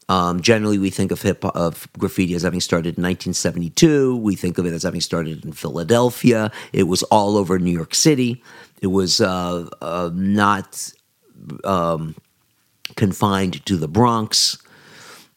Um, 0.08 0.42
generally, 0.42 0.80
we 0.80 0.90
think 0.90 1.12
of 1.12 1.22
hip 1.22 1.46
of 1.46 1.88
graffiti 2.00 2.34
as 2.34 2.42
having 2.42 2.62
started 2.62 2.98
in 2.98 3.04
1972. 3.04 4.18
We 4.18 4.36
think 4.36 4.58
of 4.58 4.66
it 4.66 4.74
as 4.74 4.84
having 4.84 5.02
started 5.02 5.46
in 5.46 5.52
Philadelphia. 5.52 6.52
It 6.74 6.84
was 6.84 7.04
all 7.04 7.38
over 7.38 7.60
New 7.60 7.72
York 7.72 7.94
City. 7.94 8.42
It 8.82 8.88
was 8.88 9.22
uh, 9.22 9.70
uh, 9.82 10.10
not 10.14 10.92
um, 11.64 12.16
confined 12.96 13.64
to 13.68 13.78
the 13.78 13.88
Bronx. 13.88 14.58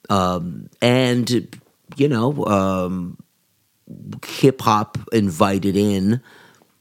Um, 0.08 0.70
and, 0.80 1.60
you 1.96 2.08
know, 2.08 2.44
um, 2.46 3.18
hip 4.24 4.60
hop 4.60 4.98
invited 5.12 5.76
in 5.76 6.20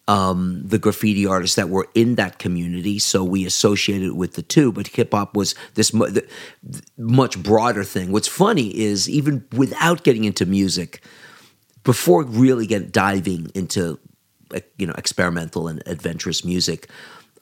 um, 0.08 0.62
the 0.66 0.80
graffiti 0.80 1.26
artists 1.26 1.56
that 1.56 1.70
were 1.70 1.88
in 1.94 2.16
that 2.16 2.40
community. 2.40 3.00
So 3.00 3.24
we 3.24 3.46
associated 3.46 4.14
with 4.14 4.34
the 4.34 4.42
two, 4.42 4.72
but 4.72 4.88
hip 4.88 5.14
hop 5.14 5.36
was 5.36 5.56
this 5.76 5.94
mu- 5.94 6.12
th- 6.12 6.28
th- 6.70 6.84
much 6.98 7.42
broader 7.42 7.84
thing. 7.84 8.12
What's 8.12 8.28
funny 8.28 8.78
is 8.78 9.10
even 9.10 9.46
without 9.56 10.04
getting 10.04 10.24
into 10.26 10.46
music, 10.46 11.02
before 11.84 12.24
really 12.24 12.68
get 12.68 12.92
diving 12.92 13.52
into 13.56 14.00
you 14.78 14.86
know 14.86 14.94
experimental 14.98 15.68
and 15.68 15.82
adventurous 15.86 16.44
music, 16.44 16.90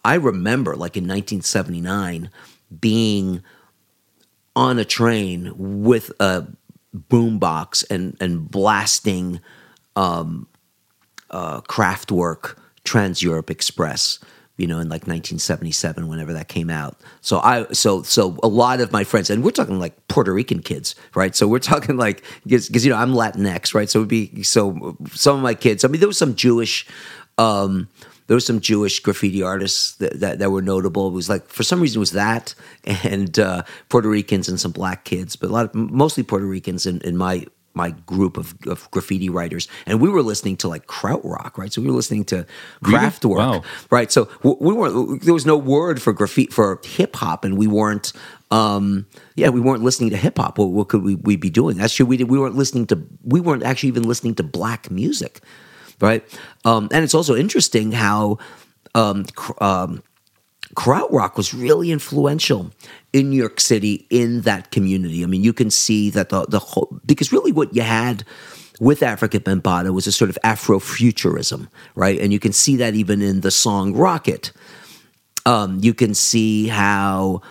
I 0.05 0.15
remember 0.15 0.75
like 0.75 0.95
in 0.95 1.03
1979 1.03 2.29
being 2.79 3.41
on 4.55 4.77
a 4.77 4.85
train 4.85 5.53
with 5.57 6.11
a 6.19 6.45
boombox 6.95 7.85
and 7.89 8.17
and 8.19 8.49
blasting 8.49 9.39
um, 9.95 10.47
uh, 11.29 11.61
Kraftwerk 11.61 12.57
Trans 12.83 13.21
Europe 13.21 13.49
Express. 13.49 14.19
You 14.57 14.67
know, 14.67 14.79
in 14.79 14.89
like 14.89 15.07
1977, 15.07 16.09
whenever 16.09 16.33
that 16.33 16.49
came 16.49 16.69
out. 16.69 16.99
So 17.21 17.39
I, 17.39 17.65
so 17.71 18.03
so 18.03 18.37
a 18.43 18.49
lot 18.49 18.81
of 18.81 18.91
my 18.91 19.05
friends, 19.05 19.29
and 19.29 19.41
we're 19.41 19.51
talking 19.51 19.79
like 19.79 19.95
Puerto 20.09 20.33
Rican 20.33 20.61
kids, 20.61 20.95
right? 21.15 21.33
So 21.33 21.47
we're 21.47 21.59
talking 21.73 21.95
like 21.95 22.25
because 22.43 22.85
you 22.85 22.91
know 22.91 22.97
I'm 22.97 23.13
Latinx, 23.13 23.73
right? 23.73 23.89
So 23.89 23.99
it'd 23.99 24.09
be 24.09 24.43
so 24.43 24.97
some 25.13 25.37
of 25.37 25.41
my 25.41 25.53
kids. 25.53 25.85
I 25.85 25.87
mean, 25.87 26.01
there 26.01 26.09
was 26.09 26.17
some 26.17 26.35
Jewish. 26.35 26.85
Um, 27.37 27.87
there 28.29 28.35
was 28.35 28.45
some 28.45 28.59
Jewish 28.61 28.99
graffiti 28.99 29.41
artists 29.41 29.95
that, 29.95 30.19
that, 30.19 30.37
that 30.37 30.51
were 30.51 30.61
notable. 30.61 31.07
It 31.07 31.13
was 31.13 31.29
like 31.29 31.47
for 31.49 31.63
some 31.63 31.81
reason 31.81 31.97
it 31.97 32.05
was 32.07 32.11
that 32.11 32.53
and 32.85 33.37
uh, 33.39 33.63
Puerto 33.89 34.07
Ricans 34.07 34.47
and 34.47 34.59
some 34.59 34.71
black 34.71 35.03
kids, 35.03 35.35
but 35.35 35.49
a 35.49 35.53
lot 35.53 35.65
of 35.65 35.73
mostly 35.73 36.21
Puerto 36.21 36.45
Ricans 36.45 36.85
in, 36.85 37.01
in 37.01 37.17
my 37.17 37.45
my 37.73 37.91
group 38.05 38.37
of, 38.37 38.55
of 38.67 38.89
graffiti 38.91 39.29
writers, 39.29 39.67
and 39.85 40.01
we 40.01 40.09
were 40.09 40.21
listening 40.23 40.57
to 40.57 40.67
like 40.67 40.85
krautrock, 40.87 41.57
right? 41.57 41.71
So 41.71 41.81
we 41.81 41.87
were 41.87 41.93
listening 41.95 42.25
to 42.25 42.45
Really? 42.81 42.97
Kraftwerk, 42.99 43.37
Wow. 43.37 43.63
right? 43.89 44.11
So 44.11 44.27
we 44.43 44.73
weren't. 44.73 45.21
There 45.23 45.33
was 45.33 45.45
no 45.45 45.57
word 45.57 46.01
for 46.01 46.11
graffiti 46.13 46.51
for 46.51 46.79
hip 46.83 47.15
hop, 47.15 47.43
and 47.45 47.57
we 47.57 47.67
weren't. 47.67 48.13
Um, 48.51 49.05
yeah, 49.35 49.49
we 49.49 49.59
weren't 49.59 49.83
listening 49.83 50.09
to 50.11 50.17
hip 50.17 50.37
hop. 50.37 50.57
What, 50.57 50.69
what 50.69 50.89
could 50.89 51.03
we, 51.03 51.15
we 51.15 51.35
be 51.35 51.49
doing? 51.49 51.79
Actually, 51.79 52.09
we 52.09 52.17
did. 52.17 52.29
We 52.29 52.37
weren't 52.39 52.55
listening 52.55 52.85
to. 52.87 53.01
We 53.23 53.39
weren't 53.39 53.63
actually 53.63 53.89
even 53.89 54.03
listening 54.03 54.35
to 54.35 54.43
black 54.43 54.91
music. 54.91 55.39
Right? 56.01 56.23
Um, 56.65 56.89
and 56.91 57.03
it's 57.03 57.13
also 57.13 57.35
interesting 57.35 57.91
how 57.91 58.37
um, 58.95 59.25
um, 59.59 60.01
krautrock 60.75 61.35
was 61.35 61.53
really 61.53 61.91
influential 61.91 62.71
in 63.11 63.29
New 63.29 63.37
York 63.37 63.59
City 63.59 64.07
in 64.09 64.41
that 64.41 64.71
community. 64.71 65.23
I 65.23 65.27
mean, 65.27 65.43
you 65.43 65.53
can 65.53 65.69
see 65.69 66.09
that 66.11 66.29
the 66.29 66.45
the 66.45 66.59
whole 66.59 66.99
because 67.05 67.31
really 67.31 67.51
what 67.51 67.75
you 67.75 67.81
had 67.81 68.23
with 68.79 69.01
Afrika 69.01 69.39
Bambaataa 69.39 69.93
was 69.93 70.07
a 70.07 70.11
sort 70.11 70.29
of 70.29 70.37
Afrofuturism, 70.43 71.67
right? 71.95 72.19
And 72.19 72.31
you 72.31 72.39
can 72.39 72.53
see 72.53 72.77
that 72.77 72.95
even 72.95 73.21
in 73.21 73.41
the 73.41 73.51
song 73.51 73.93
Rockit. 73.93 74.51
Um, 75.45 75.79
you 75.81 75.93
can 75.93 76.13
see 76.13 76.67
how 76.67 77.41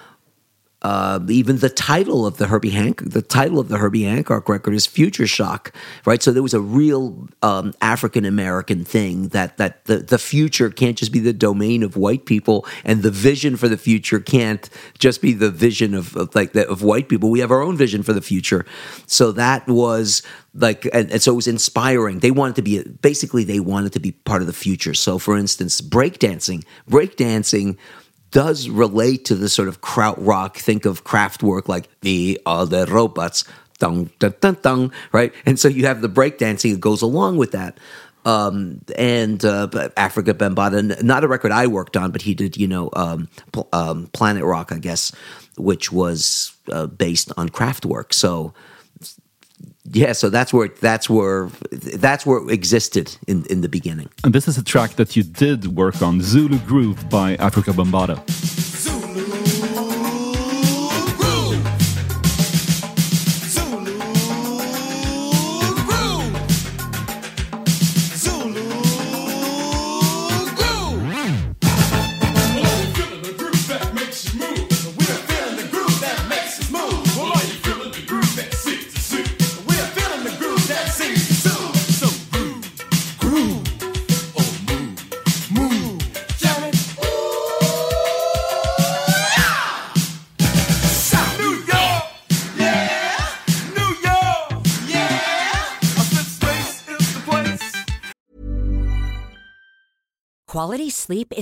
uh, 0.82 1.18
even 1.28 1.58
the 1.58 1.68
title 1.68 2.24
of 2.24 2.36
the 2.36 2.46
Herbie 2.46 2.70
Hancock, 2.70 3.08
the 3.08 3.22
title 3.22 3.58
of 3.58 3.68
the 3.68 3.78
Herbie 3.78 4.04
Hancock 4.04 4.48
record 4.48 4.74
is 4.74 4.86
Future 4.86 5.26
Shock, 5.26 5.72
right? 6.04 6.22
So 6.22 6.30
there 6.30 6.42
was 6.42 6.54
a 6.54 6.60
real 6.60 7.28
um, 7.42 7.74
African 7.80 8.24
American 8.24 8.84
thing 8.84 9.28
that 9.28 9.56
that 9.56 9.86
the, 9.86 9.98
the 9.98 10.18
future 10.18 10.70
can't 10.70 10.96
just 10.96 11.10
be 11.10 11.18
the 11.18 11.32
domain 11.32 11.82
of 11.82 11.96
white 11.96 12.26
people, 12.26 12.64
and 12.84 13.02
the 13.02 13.10
vision 13.10 13.56
for 13.56 13.68
the 13.68 13.76
future 13.76 14.20
can't 14.20 14.70
just 14.98 15.20
be 15.20 15.32
the 15.32 15.50
vision 15.50 15.94
of, 15.94 16.14
of 16.16 16.32
like 16.36 16.52
the, 16.52 16.68
of 16.68 16.82
white 16.82 17.08
people. 17.08 17.28
We 17.28 17.40
have 17.40 17.50
our 17.50 17.62
own 17.62 17.76
vision 17.76 18.04
for 18.04 18.12
the 18.12 18.22
future. 18.22 18.64
So 19.06 19.32
that 19.32 19.66
was 19.66 20.22
like, 20.54 20.84
and, 20.92 21.10
and 21.10 21.20
so 21.20 21.32
it 21.32 21.36
was 21.36 21.48
inspiring. 21.48 22.20
They 22.20 22.30
wanted 22.30 22.56
to 22.56 22.62
be 22.62 22.82
basically 22.82 23.42
they 23.42 23.60
wanted 23.60 23.92
to 23.94 24.00
be 24.00 24.12
part 24.12 24.42
of 24.42 24.46
the 24.46 24.52
future. 24.52 24.94
So, 24.94 25.18
for 25.18 25.36
instance, 25.36 25.80
breakdancing, 25.80 26.64
breakdancing 26.88 27.76
does 28.30 28.68
relate 28.68 29.24
to 29.26 29.34
the 29.34 29.48
sort 29.48 29.68
of 29.68 29.80
krautrock. 29.80 30.56
Think 30.56 30.84
of 30.84 31.04
Kraftwerk 31.04 31.68
like 31.68 31.88
the 32.00 32.40
other 32.46 32.86
robots, 32.86 33.44
dun, 33.78 34.10
dun, 34.18 34.34
dun, 34.40 34.56
dun, 34.62 34.92
right? 35.12 35.32
And 35.46 35.58
so 35.58 35.68
you 35.68 35.86
have 35.86 36.00
the 36.00 36.08
breakdancing 36.08 36.72
that 36.72 36.80
goes 36.80 37.02
along 37.02 37.38
with 37.38 37.52
that. 37.52 37.78
Um, 38.24 38.82
and 38.96 39.42
uh, 39.44 39.68
Afrika 39.96 40.34
Bambaataa, 40.34 41.02
not 41.02 41.24
a 41.24 41.28
record 41.28 41.52
I 41.52 41.66
worked 41.66 41.96
on, 41.96 42.10
but 42.10 42.22
he 42.22 42.34
did, 42.34 42.56
you 42.56 42.66
know, 42.66 42.90
um, 42.92 43.28
pl- 43.52 43.68
um, 43.72 44.08
Planet 44.08 44.44
Rock, 44.44 44.70
I 44.72 44.78
guess, 44.78 45.12
which 45.56 45.90
was 45.90 46.52
uh, 46.70 46.86
based 46.86 47.32
on 47.38 47.48
Kraftwerk. 47.48 48.12
So, 48.12 48.52
yeah, 49.92 50.12
so 50.12 50.30
that's 50.30 50.52
where 50.52 50.68
that's 50.80 51.08
where 51.08 51.48
that's 51.70 52.26
where 52.26 52.42
it 52.42 52.50
existed 52.50 53.16
in 53.26 53.44
in 53.46 53.60
the 53.60 53.68
beginning. 53.68 54.08
And 54.24 54.32
this 54.32 54.48
is 54.48 54.58
a 54.58 54.64
track 54.64 54.92
that 54.96 55.16
you 55.16 55.22
did 55.22 55.76
work 55.76 56.02
on, 56.02 56.20
Zulu 56.20 56.58
Groove 56.60 57.08
by 57.08 57.36
Afrika 57.36 57.72
Bambaataa. 57.72 58.57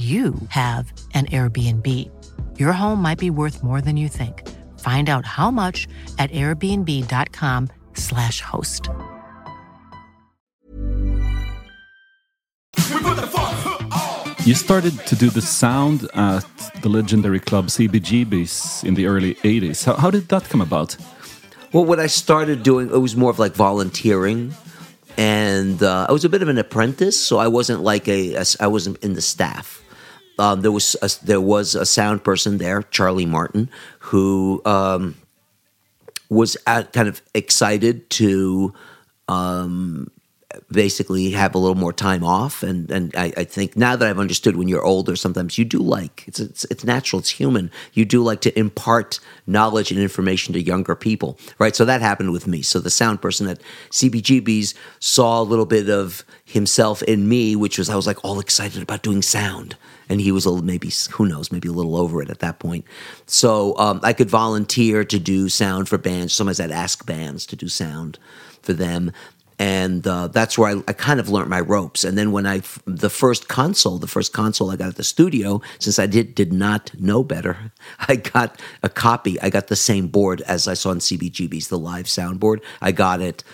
you 0.00 0.34
have 0.48 0.92
an 1.12 1.26
Airbnb. 1.26 1.86
Your 2.58 2.72
home 2.72 3.02
might 3.02 3.18
be 3.18 3.28
worth 3.28 3.62
more 3.62 3.82
than 3.82 3.98
you 3.98 4.08
think. 4.08 4.48
Find 4.80 5.10
out 5.10 5.26
how 5.26 5.50
much 5.50 5.86
at 6.18 6.30
airbnb.com/slash 6.30 8.40
host. 8.40 8.88
You 14.46 14.54
started 14.54 14.98
to 15.06 15.16
do 15.16 15.28
the 15.28 15.42
sound 15.42 16.08
at 16.14 16.46
the 16.80 16.88
legendary 16.88 17.40
club 17.40 17.66
CBGB's 17.66 18.82
in 18.84 18.94
the 18.94 19.04
early 19.04 19.34
80s. 19.34 19.84
How, 19.84 19.96
how 19.96 20.10
did 20.10 20.30
that 20.30 20.44
come 20.44 20.62
about? 20.62 20.96
Well, 21.74 21.84
what 21.84 22.00
I 22.00 22.06
started 22.06 22.62
doing, 22.62 22.88
it 22.88 22.96
was 22.96 23.16
more 23.16 23.28
of 23.30 23.38
like 23.38 23.52
volunteering, 23.52 24.54
and 25.18 25.82
uh, 25.82 26.06
I 26.08 26.12
was 26.12 26.24
a 26.24 26.30
bit 26.30 26.40
of 26.40 26.48
an 26.48 26.56
apprentice, 26.56 27.20
so 27.20 27.36
I 27.36 27.48
wasn't 27.48 27.82
like 27.82 28.08
a, 28.08 28.36
a 28.36 28.46
I 28.60 28.66
wasn't 28.66 28.96
in 29.04 29.12
the 29.12 29.20
staff. 29.20 29.82
Um, 30.40 30.62
there 30.62 30.72
was 30.72 30.96
a, 31.02 31.10
there 31.24 31.40
was 31.40 31.74
a 31.74 31.84
sound 31.86 32.24
person 32.24 32.58
there, 32.58 32.82
Charlie 32.84 33.26
Martin, 33.26 33.68
who 33.98 34.62
um, 34.64 35.16
was 36.30 36.56
at, 36.66 36.92
kind 36.92 37.08
of 37.08 37.20
excited 37.34 38.08
to 38.10 38.72
um, 39.28 40.10
basically 40.70 41.30
have 41.30 41.54
a 41.54 41.58
little 41.58 41.76
more 41.76 41.92
time 41.92 42.24
off. 42.24 42.62
And 42.62 42.90
and 42.90 43.14
I, 43.16 43.32
I 43.36 43.44
think 43.44 43.76
now 43.76 43.96
that 43.96 44.08
I've 44.08 44.18
understood, 44.18 44.56
when 44.56 44.68
you're 44.68 44.84
older, 44.84 45.16
sometimes 45.16 45.58
you 45.58 45.64
do 45.64 45.78
like 45.78 46.24
it's, 46.26 46.40
it's 46.40 46.64
it's 46.66 46.84
natural, 46.84 47.20
it's 47.20 47.30
human. 47.30 47.70
You 47.92 48.04
do 48.04 48.22
like 48.22 48.40
to 48.42 48.58
impart 48.58 49.20
knowledge 49.46 49.90
and 49.90 50.00
information 50.00 50.52
to 50.54 50.60
younger 50.60 50.94
people, 50.94 51.38
right? 51.58 51.74
So 51.74 51.84
that 51.84 52.00
happened 52.00 52.32
with 52.32 52.46
me. 52.46 52.62
So 52.62 52.80
the 52.80 52.90
sound 52.90 53.22
person 53.22 53.46
at 53.48 53.60
CBGB's 53.90 54.74
saw 54.98 55.40
a 55.40 55.44
little 55.44 55.66
bit 55.66 55.88
of 55.88 56.24
himself 56.44 57.02
in 57.02 57.28
me, 57.28 57.56
which 57.56 57.78
was 57.78 57.88
I 57.88 57.96
was 57.96 58.06
like 58.06 58.24
all 58.24 58.40
excited 58.40 58.82
about 58.82 59.02
doing 59.02 59.22
sound 59.22 59.76
and 60.10 60.20
he 60.20 60.32
was 60.32 60.44
a 60.44 60.60
maybe 60.60 60.90
who 61.12 61.24
knows 61.24 61.52
maybe 61.52 61.68
a 61.68 61.72
little 61.72 61.96
over 61.96 62.20
it 62.20 62.28
at 62.28 62.40
that 62.40 62.58
point 62.58 62.84
so 63.26 63.78
um, 63.78 64.00
i 64.02 64.12
could 64.12 64.28
volunteer 64.28 65.04
to 65.04 65.18
do 65.18 65.48
sound 65.48 65.88
for 65.88 65.96
bands 65.96 66.34
sometimes 66.34 66.60
i'd 66.60 66.70
ask 66.70 67.06
bands 67.06 67.46
to 67.46 67.56
do 67.56 67.68
sound 67.68 68.18
for 68.60 68.72
them 68.72 69.12
and 69.60 70.06
uh, 70.06 70.28
that's 70.28 70.56
where 70.56 70.74
I, 70.74 70.82
I 70.88 70.94
kind 70.94 71.20
of 71.20 71.28
learned 71.28 71.50
my 71.50 71.60
ropes. 71.60 72.02
And 72.02 72.16
then 72.16 72.32
when 72.32 72.46
I 72.46 72.62
the 72.86 73.10
first 73.10 73.46
console, 73.46 73.98
the 73.98 74.06
first 74.06 74.32
console 74.32 74.70
I 74.70 74.76
got 74.76 74.88
at 74.88 74.96
the 74.96 75.04
studio, 75.04 75.60
since 75.78 75.98
I 75.98 76.06
did 76.06 76.34
did 76.34 76.50
not 76.50 76.98
know 76.98 77.22
better, 77.22 77.70
I 78.08 78.16
got 78.16 78.58
a 78.82 78.88
copy. 78.88 79.38
I 79.42 79.50
got 79.50 79.68
the 79.68 79.76
same 79.76 80.08
board 80.08 80.40
as 80.40 80.66
I 80.66 80.72
saw 80.72 80.92
in 80.92 80.98
CBGB's, 80.98 81.68
the 81.68 81.78
live 81.78 82.06
soundboard. 82.06 82.62
I 82.80 82.90
got 82.92 83.20
it 83.20 83.44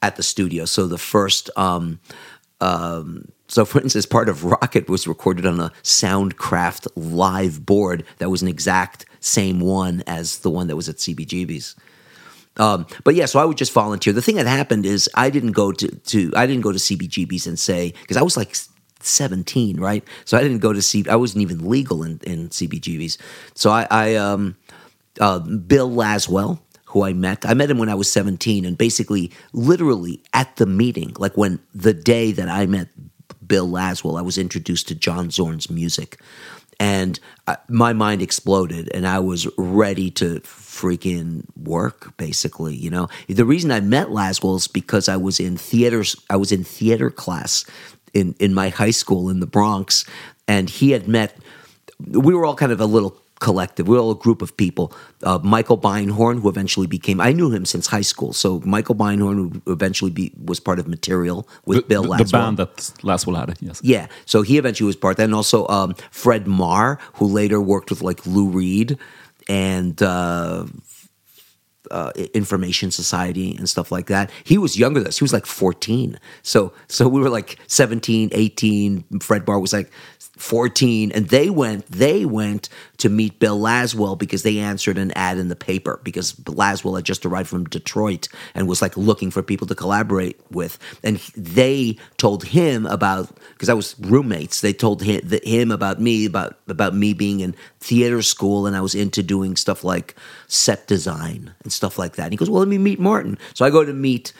at 0.00 0.14
the 0.14 0.22
studio. 0.22 0.64
So 0.64 0.86
the 0.86 0.98
first. 0.98 1.50
Um, 1.56 1.98
um, 2.60 3.32
so, 3.48 3.64
for 3.64 3.80
instance, 3.80 4.06
part 4.06 4.28
of 4.28 4.38
Rockit 4.40 4.88
was 4.88 5.06
recorded 5.06 5.46
on 5.46 5.60
a 5.60 5.70
Soundcraft 5.82 6.88
live 6.96 7.64
board 7.64 8.04
that 8.18 8.30
was 8.30 8.42
an 8.42 8.48
exact 8.48 9.04
same 9.20 9.60
one 9.60 10.02
as 10.06 10.38
the 10.38 10.50
one 10.50 10.66
that 10.66 10.74
was 10.74 10.88
at 10.88 10.96
CBGB's. 10.96 11.76
Um, 12.58 12.86
but 13.04 13.14
yeah, 13.14 13.26
so 13.26 13.38
I 13.38 13.44
would 13.44 13.58
just 13.58 13.72
volunteer. 13.72 14.12
The 14.12 14.22
thing 14.22 14.36
that 14.36 14.46
happened 14.46 14.86
is 14.86 15.10
I 15.14 15.30
didn't 15.30 15.52
go 15.52 15.72
to, 15.72 15.88
to 15.88 16.32
I 16.36 16.46
didn't 16.46 16.62
go 16.62 16.72
to 16.72 16.78
CBGB's 16.78 17.46
and 17.46 17.58
say 17.58 17.92
because 18.02 18.16
I 18.16 18.22
was 18.22 18.36
like 18.36 18.56
17, 19.00 19.78
right? 19.78 20.04
So 20.24 20.36
I 20.36 20.42
didn't 20.42 20.58
go 20.58 20.72
to 20.72 20.82
C. 20.82 21.04
I 21.08 21.16
wasn't 21.16 21.42
even 21.42 21.68
legal 21.68 22.02
in, 22.02 22.20
in 22.24 22.48
CBGB's. 22.48 23.18
So 23.54 23.70
I, 23.70 23.86
I 23.90 24.14
um, 24.14 24.56
uh, 25.20 25.38
Bill 25.40 25.90
Laswell, 25.90 26.60
who 26.86 27.04
I 27.04 27.12
met, 27.12 27.44
I 27.46 27.54
met 27.54 27.70
him 27.70 27.78
when 27.78 27.88
I 27.88 27.94
was 27.94 28.10
17, 28.10 28.64
and 28.64 28.78
basically, 28.78 29.30
literally 29.52 30.22
at 30.32 30.56
the 30.56 30.66
meeting, 30.66 31.14
like 31.18 31.36
when 31.36 31.60
the 31.74 31.94
day 31.94 32.32
that 32.32 32.48
I 32.48 32.66
met 32.66 32.88
Bill 33.46 33.68
Laswell, 33.68 34.18
I 34.18 34.22
was 34.22 34.38
introduced 34.38 34.88
to 34.88 34.94
John 34.94 35.30
Zorn's 35.30 35.68
music, 35.70 36.20
and 36.78 37.18
I, 37.46 37.56
my 37.68 37.92
mind 37.92 38.22
exploded, 38.22 38.90
and 38.94 39.06
I 39.06 39.18
was 39.18 39.46
ready 39.56 40.10
to 40.12 40.40
freaking 40.76 41.42
work 41.56 42.16
basically 42.16 42.74
you 42.74 42.90
know 42.90 43.08
the 43.28 43.44
reason 43.44 43.70
i 43.70 43.80
met 43.80 44.08
laswell 44.08 44.56
is 44.56 44.68
because 44.68 45.08
i 45.08 45.16
was 45.16 45.40
in 45.40 45.56
theaters 45.56 46.16
i 46.28 46.36
was 46.36 46.52
in 46.52 46.62
theater 46.62 47.10
class 47.10 47.64
in 48.12 48.34
in 48.38 48.52
my 48.52 48.68
high 48.68 48.90
school 48.90 49.30
in 49.30 49.40
the 49.40 49.46
bronx 49.46 50.04
and 50.46 50.68
he 50.68 50.90
had 50.90 51.08
met 51.08 51.36
we 52.06 52.34
were 52.34 52.44
all 52.44 52.54
kind 52.54 52.72
of 52.72 52.80
a 52.80 52.86
little 52.86 53.16
collective. 53.40 53.86
We 53.86 53.96
were 53.96 54.02
all 54.02 54.10
a 54.12 54.16
group 54.16 54.42
of 54.42 54.56
people. 54.56 54.92
Uh, 55.22 55.38
Michael 55.42 55.78
Beinhorn, 55.78 56.40
who 56.40 56.48
eventually 56.48 56.86
became, 56.86 57.20
I 57.20 57.32
knew 57.32 57.50
him 57.50 57.64
since 57.64 57.86
high 57.86 58.02
school. 58.02 58.32
So 58.32 58.60
Michael 58.64 58.94
Beinhorn, 58.94 59.36
who 59.36 59.72
eventually 59.72 60.10
be, 60.10 60.32
was 60.42 60.60
part 60.60 60.78
of 60.78 60.88
Material 60.88 61.46
with 61.64 61.78
the, 61.78 61.82
Bill 61.82 62.02
the, 62.02 62.08
Laswell. 62.08 62.18
the 62.18 62.32
band 62.32 62.56
that 62.58 62.76
Laswell 63.02 63.38
had, 63.38 63.56
yes. 63.60 63.80
Yeah, 63.82 64.06
so 64.24 64.42
he 64.42 64.58
eventually 64.58 64.86
was 64.86 64.96
part. 64.96 65.16
Then 65.16 65.34
also 65.34 65.66
um, 65.68 65.94
Fred 66.10 66.46
Maher, 66.46 66.98
who 67.14 67.26
later 67.26 67.60
worked 67.60 67.90
with 67.90 68.02
like 68.02 68.26
Lou 68.26 68.48
Reed 68.48 68.98
and 69.48 70.00
uh, 70.02 70.66
uh, 71.90 72.12
Information 72.34 72.90
Society 72.90 73.56
and 73.56 73.68
stuff 73.68 73.92
like 73.92 74.06
that. 74.06 74.30
He 74.44 74.58
was 74.58 74.78
younger 74.78 75.00
than 75.00 75.08
us. 75.08 75.18
He 75.18 75.24
was 75.24 75.32
like 75.32 75.46
14. 75.46 76.18
So 76.42 76.72
so 76.88 77.08
we 77.08 77.20
were 77.20 77.30
like 77.30 77.58
17, 77.66 78.30
18. 78.32 79.04
Fred 79.20 79.46
Maher 79.46 79.58
was 79.58 79.72
like 79.72 79.90
14 80.36 81.12
and 81.12 81.28
they 81.30 81.48
went 81.48 81.86
they 81.90 82.26
went 82.26 82.68
to 82.98 83.08
meet 83.08 83.38
Bill 83.38 83.58
Laswell 83.58 84.18
because 84.18 84.42
they 84.42 84.58
answered 84.58 84.98
an 84.98 85.10
ad 85.12 85.38
in 85.38 85.48
the 85.48 85.56
paper 85.56 85.98
because 86.04 86.34
Laswell 86.34 86.96
had 86.96 87.06
just 87.06 87.24
arrived 87.24 87.48
from 87.48 87.64
Detroit 87.64 88.28
and 88.54 88.68
was 88.68 88.82
like 88.82 88.96
looking 88.98 89.30
for 89.30 89.42
people 89.42 89.66
to 89.66 89.74
collaborate 89.74 90.38
with 90.50 90.78
and 91.02 91.16
they 91.36 91.96
told 92.18 92.44
him 92.44 92.84
about 92.86 93.34
because 93.52 93.70
I 93.70 93.74
was 93.74 93.98
roommates 93.98 94.60
they 94.60 94.74
told 94.74 95.02
him, 95.02 95.22
him 95.42 95.70
about 95.70 96.00
me 96.02 96.26
about 96.26 96.58
about 96.68 96.94
me 96.94 97.14
being 97.14 97.40
in 97.40 97.54
theater 97.80 98.20
school 98.20 98.66
and 98.66 98.76
I 98.76 98.82
was 98.82 98.94
into 98.94 99.22
doing 99.22 99.56
stuff 99.56 99.84
like 99.84 100.14
set 100.48 100.86
design 100.86 101.54
and 101.62 101.72
stuff 101.76 101.98
like 101.98 102.16
that 102.16 102.24
and 102.24 102.32
he 102.32 102.36
goes 102.36 102.50
well 102.50 102.60
let 102.60 102.68
me 102.68 102.78
meet 102.78 102.98
Martin 102.98 103.38
so 103.54 103.64
I 103.64 103.70
go 103.70 103.84
to 103.84 103.92
meet 103.92 104.32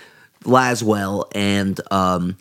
Laswell 0.44 1.31
and 1.35 1.81
um 1.90 2.37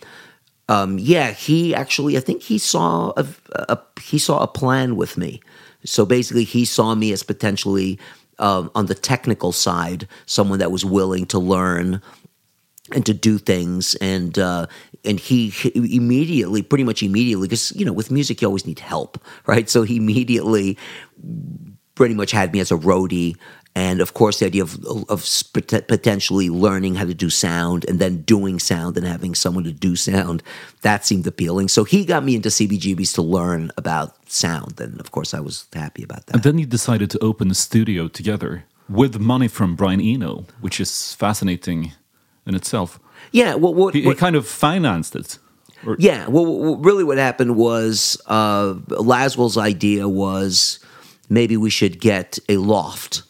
um, 0.67 0.97
yeah, 0.97 1.31
he 1.31 1.75
actually, 1.75 2.17
I 2.17 2.19
think 2.19 2.41
he 2.41 2.57
saw 2.57 3.13
a, 3.17 3.25
a, 3.53 3.79
he 4.01 4.17
saw 4.17 4.41
a 4.41 4.47
plan 4.47 4.95
with 4.95 5.17
me. 5.17 5.41
So 5.83 6.05
basically, 6.05 6.43
he 6.43 6.65
saw 6.65 6.95
me 6.95 7.11
as 7.11 7.21
potentially 7.21 7.99
um, 8.39 8.71
on 8.73 8.87
the 8.87 8.95
technical 8.95 9.51
side, 9.51 10.07
someone 10.25 10.59
that 10.59 10.71
was 10.71 10.83
willing 10.83 11.25
to 11.27 11.39
learn 11.39 12.01
and 12.91 13.05
to 13.05 13.13
do 13.13 13.37
things, 13.37 13.95
and 13.95 14.37
uh, 14.39 14.65
and 15.03 15.19
he, 15.19 15.49
he 15.49 15.95
immediately, 15.95 16.63
pretty 16.63 16.83
much 16.83 17.03
immediately, 17.03 17.47
because 17.47 17.71
you 17.75 17.85
know, 17.85 17.93
with 17.93 18.09
music, 18.09 18.41
you 18.41 18.47
always 18.47 18.65
need 18.65 18.79
help, 18.79 19.23
right? 19.45 19.69
So 19.69 19.83
he 19.83 19.97
immediately 19.97 20.77
pretty 21.93 22.15
much 22.15 22.31
had 22.31 22.51
me 22.51 22.59
as 22.59 22.71
a 22.71 22.77
roadie 22.77 23.37
and 23.75 23.99
of 23.99 24.13
course 24.13 24.39
the 24.39 24.45
idea 24.45 24.63
of, 24.63 24.83
of 25.09 25.27
potentially 25.53 26.49
learning 26.49 26.95
how 26.95 27.05
to 27.05 27.13
do 27.13 27.29
sound 27.29 27.85
and 27.87 27.99
then 27.99 28.21
doing 28.21 28.57
sound 28.57 28.97
and 28.97 29.05
having 29.05 29.35
someone 29.35 29.65
to 29.65 29.73
do 29.73 29.95
sound 29.95 30.41
that 30.81 31.05
seemed 31.05 31.27
appealing. 31.27 31.67
So 31.67 31.83
he 31.83 32.05
got 32.05 32.23
me 32.23 32.35
into 32.35 32.49
cbgb's 32.49 33.13
to 33.13 33.21
learn 33.21 33.71
about 33.77 34.15
sound. 34.31 34.79
And 34.79 34.99
of 34.99 35.11
course 35.11 35.33
i 35.33 35.39
was 35.39 35.67
happy 35.73 36.03
about 36.03 36.25
that. 36.27 36.35
And 36.35 36.43
then 36.43 36.57
you 36.57 36.65
decided 36.65 37.11
to 37.11 37.19
open 37.19 37.51
a 37.51 37.55
studio 37.55 38.07
together 38.07 38.63
with 38.87 39.19
money 39.19 39.47
from 39.47 39.75
brian 39.75 39.99
eno 39.99 40.45
which 40.61 40.79
is 40.79 41.13
fascinating 41.13 41.91
in 42.45 42.55
itself. 42.55 42.99
Yeah 43.31 43.55
well 43.55 43.73
what, 43.73 43.93
he, 43.93 44.05
what, 44.05 44.17
kind 44.17 44.35
of 44.35 44.47
financed 44.47 45.15
it 45.15 45.39
or, 45.85 45.97
yeah 45.99 46.27
well 46.27 46.77
really 46.77 47.03
what 47.03 47.17
happened 47.17 47.55
was 47.57 48.21
uh, 48.27 48.75
laswell's 48.87 49.57
idea 49.57 50.07
was 50.07 50.79
maybe 51.29 51.57
we 51.57 51.69
should 51.69 51.99
get 51.99 52.37
a 52.47 52.57
loft 52.57 53.23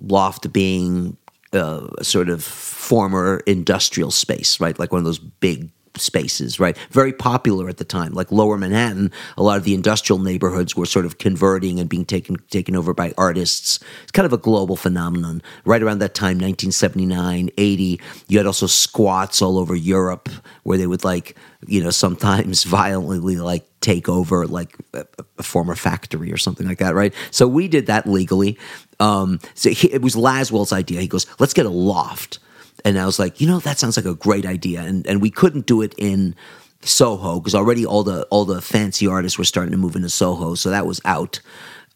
loft 0.00 0.52
being 0.52 1.16
uh, 1.52 1.86
a 1.98 2.04
sort 2.04 2.28
of 2.28 2.42
former 2.42 3.42
industrial 3.46 4.10
space, 4.10 4.60
right? 4.60 4.78
Like 4.78 4.92
one 4.92 4.98
of 4.98 5.04
those 5.04 5.18
big 5.18 5.70
spaces, 5.96 6.58
right? 6.58 6.76
Very 6.90 7.12
popular 7.12 7.68
at 7.68 7.76
the 7.76 7.84
time. 7.84 8.12
Like 8.12 8.32
Lower 8.32 8.58
Manhattan, 8.58 9.10
a 9.36 9.42
lot 9.42 9.58
of 9.58 9.64
the 9.64 9.74
industrial 9.74 10.18
neighborhoods 10.18 10.76
were 10.76 10.86
sort 10.86 11.06
of 11.06 11.18
converting 11.18 11.78
and 11.78 11.88
being 11.88 12.04
taken 12.04 12.36
taken 12.50 12.76
over 12.76 12.94
by 12.94 13.12
artists. 13.16 13.80
It's 14.02 14.12
kind 14.12 14.26
of 14.26 14.32
a 14.32 14.38
global 14.38 14.76
phenomenon. 14.76 15.42
Right 15.64 15.82
around 15.82 16.00
that 16.00 16.14
time, 16.14 16.38
1979, 16.38 17.50
80, 17.56 18.00
you 18.28 18.38
had 18.38 18.46
also 18.46 18.66
squats 18.66 19.40
all 19.42 19.58
over 19.58 19.74
Europe 19.74 20.28
where 20.64 20.78
they 20.78 20.86
would 20.86 21.04
like, 21.04 21.36
you 21.66 21.82
know, 21.82 21.90
sometimes 21.90 22.64
violently 22.64 23.36
like 23.36 23.66
take 23.80 24.08
over 24.08 24.46
like 24.46 24.76
a, 24.94 25.06
a 25.38 25.42
former 25.42 25.74
factory 25.74 26.32
or 26.32 26.38
something 26.38 26.66
like 26.66 26.78
that, 26.78 26.94
right? 26.94 27.12
So 27.30 27.46
we 27.46 27.68
did 27.68 27.86
that 27.86 28.06
legally. 28.06 28.58
Um, 29.00 29.40
so 29.54 29.70
he, 29.70 29.92
it 29.92 30.02
was 30.02 30.14
Laswell's 30.14 30.72
idea. 30.72 31.00
He 31.00 31.08
goes, 31.08 31.26
let's 31.38 31.54
get 31.54 31.66
a 31.66 31.70
loft 31.70 32.38
and 32.84 32.98
I 32.98 33.06
was 33.06 33.18
like, 33.18 33.40
you 33.40 33.46
know, 33.46 33.58
that 33.60 33.78
sounds 33.78 33.96
like 33.96 34.06
a 34.06 34.14
great 34.14 34.44
idea. 34.44 34.82
And 34.82 35.06
and 35.06 35.22
we 35.22 35.30
couldn't 35.30 35.66
do 35.66 35.82
it 35.82 35.94
in 35.96 36.34
Soho 36.82 37.40
because 37.40 37.54
already 37.54 37.86
all 37.86 38.04
the 38.04 38.24
all 38.24 38.44
the 38.44 38.60
fancy 38.60 39.06
artists 39.06 39.38
were 39.38 39.44
starting 39.44 39.72
to 39.72 39.78
move 39.78 39.96
into 39.96 40.10
Soho, 40.10 40.54
so 40.54 40.70
that 40.70 40.86
was 40.86 41.00
out. 41.04 41.40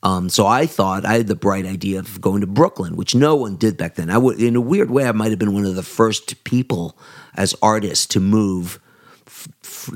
Um, 0.02 0.28
so 0.28 0.46
I 0.46 0.66
thought 0.66 1.04
I 1.04 1.14
had 1.14 1.26
the 1.26 1.34
bright 1.34 1.66
idea 1.66 1.98
of 1.98 2.20
going 2.20 2.40
to 2.40 2.46
Brooklyn, 2.46 2.94
which 2.94 3.16
no 3.16 3.34
one 3.34 3.56
did 3.56 3.76
back 3.76 3.96
then. 3.96 4.10
I 4.10 4.18
would, 4.18 4.40
in 4.40 4.54
a 4.54 4.60
weird 4.60 4.92
way, 4.92 5.08
I 5.08 5.12
might 5.12 5.30
have 5.30 5.40
been 5.40 5.52
one 5.52 5.64
of 5.64 5.74
the 5.74 5.82
first 5.82 6.44
people 6.44 6.96
as 7.34 7.54
artists 7.60 8.06
to 8.08 8.20
move. 8.20 8.78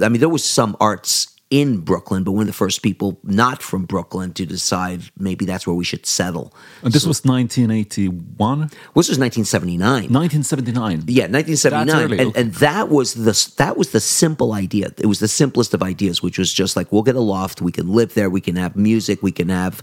I 0.02 0.08
mean, 0.08 0.18
there 0.18 0.28
was 0.28 0.44
some 0.44 0.76
arts 0.80 1.31
in 1.52 1.80
Brooklyn, 1.80 2.24
but 2.24 2.32
one 2.32 2.44
of 2.44 2.46
the 2.46 2.54
first 2.54 2.82
people 2.82 3.20
not 3.22 3.62
from 3.62 3.84
Brooklyn 3.84 4.32
to 4.32 4.46
decide 4.46 5.02
maybe 5.18 5.44
that's 5.44 5.66
where 5.66 5.76
we 5.76 5.84
should 5.84 6.06
settle. 6.06 6.54
And 6.82 6.94
this 6.94 7.02
so, 7.02 7.08
was 7.08 7.26
1981? 7.26 8.68
This 8.68 8.70
was 8.94 9.18
1979. 9.18 9.84
1979. 10.10 11.04
Yeah, 11.08 11.28
1979. 11.28 12.18
And, 12.18 12.34
and 12.34 12.54
that 12.54 12.88
was 12.88 13.12
the 13.12 13.52
that 13.58 13.76
was 13.76 13.92
the 13.92 14.00
simple 14.00 14.54
idea. 14.54 14.92
It 14.96 15.04
was 15.04 15.20
the 15.20 15.28
simplest 15.28 15.74
of 15.74 15.82
ideas, 15.82 16.22
which 16.22 16.38
was 16.38 16.50
just 16.50 16.74
like 16.74 16.90
we'll 16.90 17.02
get 17.02 17.16
a 17.16 17.20
loft, 17.20 17.60
we 17.60 17.70
can 17.70 17.92
live 17.92 18.14
there, 18.14 18.30
we 18.30 18.40
can 18.40 18.56
have 18.56 18.74
music, 18.74 19.22
we 19.22 19.30
can 19.30 19.50
have 19.50 19.82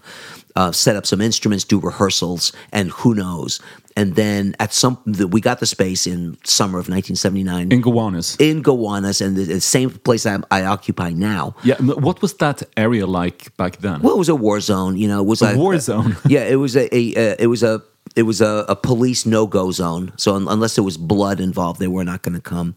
uh, 0.55 0.71
set 0.71 0.95
up 0.95 1.05
some 1.05 1.21
instruments, 1.21 1.63
do 1.63 1.79
rehearsals, 1.79 2.51
and 2.71 2.91
who 2.91 3.13
knows. 3.15 3.59
And 3.95 4.15
then 4.15 4.55
at 4.59 4.73
some, 4.73 4.97
we 5.05 5.41
got 5.41 5.59
the 5.59 5.65
space 5.65 6.07
in 6.07 6.37
summer 6.43 6.79
of 6.79 6.87
1979 6.87 7.71
in 7.71 7.81
Gowanus. 7.81 8.37
In 8.39 8.61
Gowanus, 8.61 9.19
and 9.19 9.35
the, 9.35 9.43
the 9.43 9.61
same 9.61 9.89
place 9.89 10.25
I, 10.25 10.39
I, 10.49 10.63
occupy 10.63 11.09
now. 11.09 11.55
Yeah, 11.63 11.75
what 11.79 12.21
was 12.21 12.33
that 12.35 12.63
area 12.77 13.05
like 13.05 13.55
back 13.57 13.77
then? 13.77 14.01
Well, 14.01 14.15
it 14.15 14.17
was 14.17 14.29
a 14.29 14.35
war 14.35 14.61
zone. 14.61 14.95
You 14.95 15.09
know, 15.09 15.19
it 15.19 15.27
was 15.27 15.41
a, 15.41 15.53
a 15.53 15.57
war 15.57 15.77
zone. 15.79 16.15
yeah, 16.27 16.45
it 16.45 16.55
was 16.55 16.77
a, 16.77 16.93
a, 16.95 17.13
a 17.15 17.35
it 17.39 17.47
was 17.47 17.61
a 17.61 17.81
it 18.15 18.23
was 18.23 18.41
a, 18.41 18.65
a 18.69 18.75
police 18.75 19.25
no 19.25 19.47
go 19.47 19.71
zone. 19.71 20.13
So 20.17 20.35
un, 20.35 20.47
unless 20.47 20.75
there 20.75 20.83
was 20.83 20.97
blood 20.97 21.39
involved, 21.39 21.79
they 21.79 21.87
were 21.87 22.05
not 22.05 22.21
going 22.21 22.35
to 22.35 22.41
come. 22.41 22.75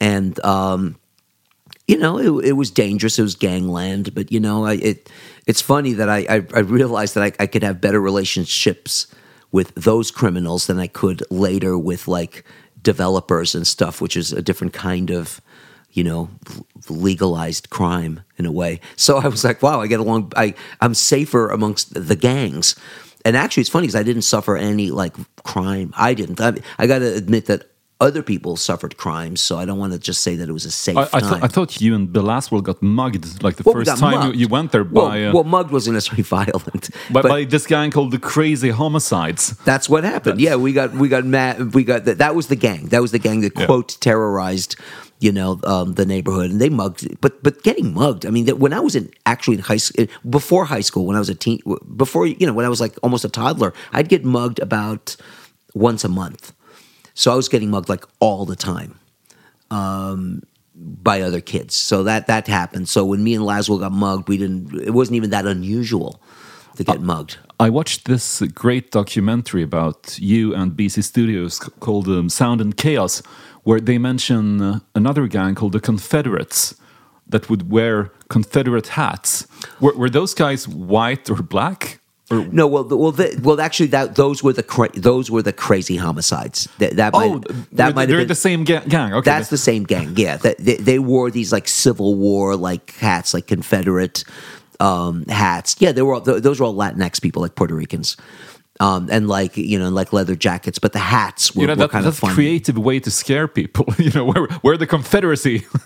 And 0.00 0.42
um, 0.44 0.96
you 1.86 1.98
know, 1.98 2.18
it, 2.18 2.46
it, 2.46 2.52
was 2.52 2.70
dangerous. 2.70 3.18
It 3.18 3.22
was 3.22 3.34
gangland, 3.34 4.14
but 4.14 4.32
you 4.32 4.40
know, 4.40 4.64
I, 4.64 4.74
it 4.74 5.10
it's 5.46 5.62
funny 5.62 5.92
that 5.94 6.08
I 6.08 6.26
I, 6.28 6.46
I 6.54 6.58
realized 6.60 7.14
that 7.14 7.22
I, 7.22 7.32
I, 7.42 7.46
could 7.46 7.62
have 7.62 7.80
better 7.80 8.00
relationships 8.00 9.06
with 9.52 9.74
those 9.74 10.10
criminals 10.10 10.66
than 10.66 10.78
I 10.78 10.88
could 10.88 11.22
later 11.30 11.78
with 11.78 12.08
like 12.08 12.44
developers 12.82 13.54
and 13.54 13.66
stuff, 13.66 14.00
which 14.00 14.16
is 14.16 14.32
a 14.32 14.42
different 14.42 14.72
kind 14.72 15.10
of 15.10 15.40
you 15.92 16.04
know 16.04 16.28
legalized 16.88 17.70
crime 17.70 18.20
in 18.36 18.46
a 18.46 18.52
way. 18.52 18.80
So 18.96 19.18
I 19.18 19.28
was 19.28 19.44
like, 19.44 19.62
wow, 19.62 19.80
I 19.80 19.86
get 19.86 20.00
along. 20.00 20.32
I 20.36 20.54
I'm 20.80 20.94
safer 20.94 21.48
amongst 21.48 21.94
the 21.94 22.16
gangs. 22.16 22.76
And 23.24 23.36
actually, 23.36 23.62
it's 23.62 23.70
funny 23.70 23.88
because 23.88 23.96
I 23.96 24.04
didn't 24.04 24.22
suffer 24.22 24.56
any 24.56 24.90
like 24.90 25.14
crime. 25.42 25.92
I 25.96 26.14
didn't. 26.14 26.40
I, 26.40 26.54
I 26.78 26.86
got 26.86 27.00
to 27.00 27.12
admit 27.12 27.46
that 27.46 27.70
other 27.98 28.22
people 28.22 28.56
suffered 28.56 28.96
crimes. 28.98 29.40
So 29.40 29.58
I 29.58 29.64
don't 29.64 29.78
want 29.78 29.92
to 29.94 29.98
just 29.98 30.20
say 30.22 30.36
that 30.36 30.48
it 30.48 30.52
was 30.52 30.66
a 30.66 30.70
safe 30.70 30.96
I, 30.98 31.08
I, 31.14 31.20
time. 31.20 31.30
th- 31.30 31.42
I 31.44 31.48
thought 31.48 31.80
you 31.80 31.94
and 31.94 32.12
Bill 32.12 32.24
Laswell 32.24 32.62
got 32.62 32.82
mugged 32.82 33.42
like 33.42 33.56
the 33.56 33.62
Well, 33.64 33.74
first 33.74 33.96
time 33.98 34.32
you, 34.32 34.40
you 34.40 34.48
went 34.48 34.72
there 34.72 34.84
well, 34.84 35.08
by, 35.08 35.24
uh, 35.24 35.32
well, 35.32 35.44
mugged 35.44 35.70
wasn't 35.70 35.94
necessarily 35.94 36.22
violent, 36.38 36.90
by, 37.10 37.22
but 37.22 37.28
by 37.28 37.44
this 37.44 37.66
gang 37.66 37.90
called 37.90 38.10
the 38.12 38.18
Crazy 38.18 38.68
Homicides. 38.68 39.56
that's 39.64 39.88
what 39.88 40.04
happened. 40.04 40.40
Yeah, 40.42 40.56
we 40.56 40.74
got 40.74 40.92
we 40.92 41.08
got 41.08 41.24
mad. 41.24 41.74
We 41.74 41.84
got 41.84 42.04
that. 42.04 42.18
That 42.18 42.34
was 42.34 42.48
the 42.48 42.56
gang. 42.56 42.88
That 42.88 43.00
was 43.00 43.12
the 43.12 43.18
gang 43.18 43.40
that 43.40 43.52
Yeah. 43.58 43.64
quote 43.66 43.96
terrorized, 44.00 44.76
you 45.20 45.32
know, 45.32 45.58
um, 45.64 45.94
the 45.94 46.04
neighborhood, 46.04 46.50
and 46.50 46.60
they 46.60 46.68
mugged. 46.68 47.18
But 47.22 47.42
but 47.42 47.62
getting 47.62 47.94
mugged. 47.94 48.26
I 48.26 48.30
mean, 48.30 48.44
that 48.44 48.58
when 48.58 48.74
I 48.74 48.80
was 48.80 48.94
in 48.94 49.10
actually 49.24 49.56
in 49.56 49.62
high 49.62 49.78
school, 49.78 50.04
before 50.28 50.66
high 50.66 50.82
school, 50.82 51.06
when 51.06 51.16
I 51.16 51.18
was 51.18 51.30
a 51.30 51.34
teen, 51.34 51.60
before 51.96 52.26
you 52.26 52.46
know, 52.46 52.52
when 52.52 52.66
I 52.66 52.68
was 52.68 52.80
like 52.80 52.94
almost 53.02 53.24
a 53.24 53.30
toddler, 53.30 53.72
I'd 53.94 54.10
get 54.10 54.22
mugged 54.22 54.58
about 54.60 55.16
once 55.74 56.04
a 56.04 56.08
month. 56.10 56.52
So 57.16 57.32
I 57.32 57.34
was 57.34 57.48
getting 57.48 57.70
mugged 57.70 57.88
like 57.88 58.04
all 58.20 58.44
the 58.44 58.54
time 58.54 59.00
um, 59.70 60.42
by 60.74 61.22
other 61.22 61.40
kids. 61.40 61.74
So 61.74 62.04
that 62.04 62.26
that 62.28 62.46
happened. 62.46 62.88
So 62.88 63.04
when 63.04 63.24
me 63.24 63.34
and 63.34 63.42
Laswell 63.42 63.80
got 63.80 63.92
mugged, 63.92 64.28
we 64.28 64.36
didn't. 64.36 64.74
It 64.74 64.90
wasn't 64.90 65.16
even 65.16 65.30
that 65.30 65.46
unusual 65.46 66.20
to 66.76 66.84
get 66.84 67.00
mugged. 67.00 67.38
I 67.58 67.70
watched 67.70 68.04
this 68.04 68.42
great 68.54 68.90
documentary 68.90 69.62
about 69.62 70.18
you 70.18 70.54
and 70.54 70.72
BC 70.72 71.02
Studios 71.02 71.58
called 71.80 72.06
um, 72.06 72.28
Sound 72.28 72.60
and 72.60 72.76
Chaos, 72.76 73.22
where 73.62 73.80
they 73.80 73.96
mention 73.96 74.60
uh, 74.60 74.80
another 74.94 75.26
gang 75.26 75.54
called 75.54 75.72
the 75.72 75.80
Confederates 75.80 76.74
that 77.26 77.48
would 77.48 77.70
wear 77.70 78.12
Confederate 78.28 78.88
hats. 78.88 79.46
Were, 79.80 79.96
were 79.96 80.10
those 80.10 80.34
guys 80.34 80.68
white 80.68 81.30
or 81.30 81.42
black? 81.42 82.00
Or, 82.30 82.44
No, 82.46 82.66
well, 82.66 82.82
the, 82.82 82.96
well, 82.96 83.12
the, 83.12 83.38
well. 83.42 83.60
Actually, 83.60 83.86
that 83.88 84.16
those 84.16 84.42
were 84.42 84.52
the 84.52 84.64
cra- 84.64 84.90
those 84.94 85.30
were 85.30 85.42
the 85.42 85.52
crazy 85.52 85.96
homicides. 85.96 86.68
That 86.78 86.96
that 86.96 87.12
oh, 87.14 87.34
might, 87.34 87.46
that 87.72 87.94
might 87.94 88.06
they're 88.06 88.18
been. 88.18 88.28
the 88.28 88.34
same 88.34 88.64
ga- 88.64 88.84
gang. 88.88 89.12
Okay, 89.14 89.30
that's 89.30 89.48
the 89.48 89.56
same 89.56 89.84
gang. 89.84 90.14
Yeah, 90.16 90.36
that, 90.38 90.58
they, 90.58 90.76
they 90.76 90.98
wore 90.98 91.30
these 91.30 91.52
like 91.52 91.68
Civil 91.68 92.16
War 92.16 92.56
like 92.56 92.94
hats, 92.96 93.32
like 93.32 93.46
Confederate 93.46 94.24
um, 94.80 95.24
hats. 95.26 95.76
Yeah, 95.78 95.92
they 95.92 96.02
were 96.02 96.14
all, 96.14 96.20
th- 96.20 96.42
those 96.42 96.58
were 96.58 96.66
all 96.66 96.74
Latinx 96.74 97.22
people, 97.22 97.42
like 97.42 97.54
Puerto 97.54 97.76
Ricans, 97.76 98.16
um, 98.80 99.08
and 99.08 99.28
like 99.28 99.56
you 99.56 99.78
know, 99.78 99.88
like 99.88 100.12
leather 100.12 100.34
jackets. 100.34 100.80
But 100.80 100.92
the 100.94 100.98
hats 100.98 101.54
were, 101.54 101.60
you 101.60 101.66
know 101.68 101.74
were 101.74 101.76
that, 101.76 101.90
kind 101.90 102.04
that's 102.06 102.16
of 102.16 102.20
fun. 102.20 102.34
creative 102.34 102.76
way 102.76 102.98
to 102.98 103.10
scare 103.10 103.46
people. 103.46 103.86
you 103.98 104.10
know, 104.10 104.24
where 104.24 104.48
where 104.62 104.76
the 104.76 104.86
Confederacy. 104.86 105.64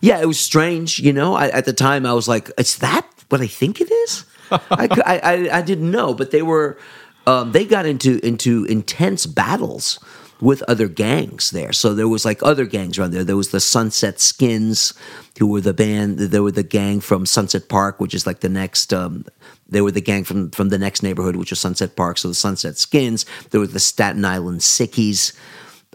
Yeah, 0.00 0.20
it 0.20 0.26
was 0.26 0.38
strange. 0.38 0.98
You 0.98 1.14
know, 1.14 1.34
I, 1.34 1.48
at 1.48 1.64
the 1.64 1.72
time 1.72 2.04
I 2.04 2.12
was 2.12 2.28
like, 2.28 2.50
"Is 2.58 2.76
that 2.78 3.06
what 3.30 3.40
I 3.40 3.46
think 3.46 3.80
it 3.80 3.90
is?" 3.90 4.26
I, 4.70 4.88
I, 5.04 5.58
I, 5.58 5.62
didn't 5.62 5.90
know, 5.90 6.14
but 6.14 6.30
they 6.30 6.42
were. 6.42 6.78
Um, 7.26 7.52
they 7.52 7.64
got 7.64 7.86
into 7.86 8.20
into 8.24 8.64
intense 8.66 9.24
battles 9.24 9.98
with 10.40 10.62
other 10.68 10.88
gangs 10.88 11.50
there. 11.52 11.72
So 11.72 11.94
there 11.94 12.08
was 12.08 12.24
like 12.24 12.42
other 12.42 12.66
gangs 12.66 12.98
around 12.98 13.12
there. 13.12 13.24
There 13.24 13.36
was 13.36 13.50
the 13.50 13.60
Sunset 13.60 14.20
Skins, 14.20 14.92
who 15.38 15.46
were 15.46 15.62
the 15.62 15.72
band. 15.72 16.18
There 16.18 16.42
were 16.42 16.52
the 16.52 16.62
gang 16.62 17.00
from 17.00 17.24
Sunset 17.24 17.68
Park, 17.68 18.00
which 18.00 18.14
is 18.14 18.26
like 18.26 18.40
the 18.40 18.48
next. 18.48 18.92
Um, 18.92 19.24
they 19.68 19.80
were 19.80 19.90
the 19.90 20.00
gang 20.00 20.24
from 20.24 20.50
from 20.50 20.68
the 20.68 20.78
next 20.78 21.02
neighborhood, 21.02 21.36
which 21.36 21.50
was 21.50 21.60
Sunset 21.60 21.96
Park. 21.96 22.18
So 22.18 22.28
the 22.28 22.34
Sunset 22.34 22.76
Skins. 22.76 23.24
There 23.50 23.60
were 23.60 23.66
the 23.66 23.80
Staten 23.80 24.24
Island 24.24 24.60
Sickies 24.60 25.32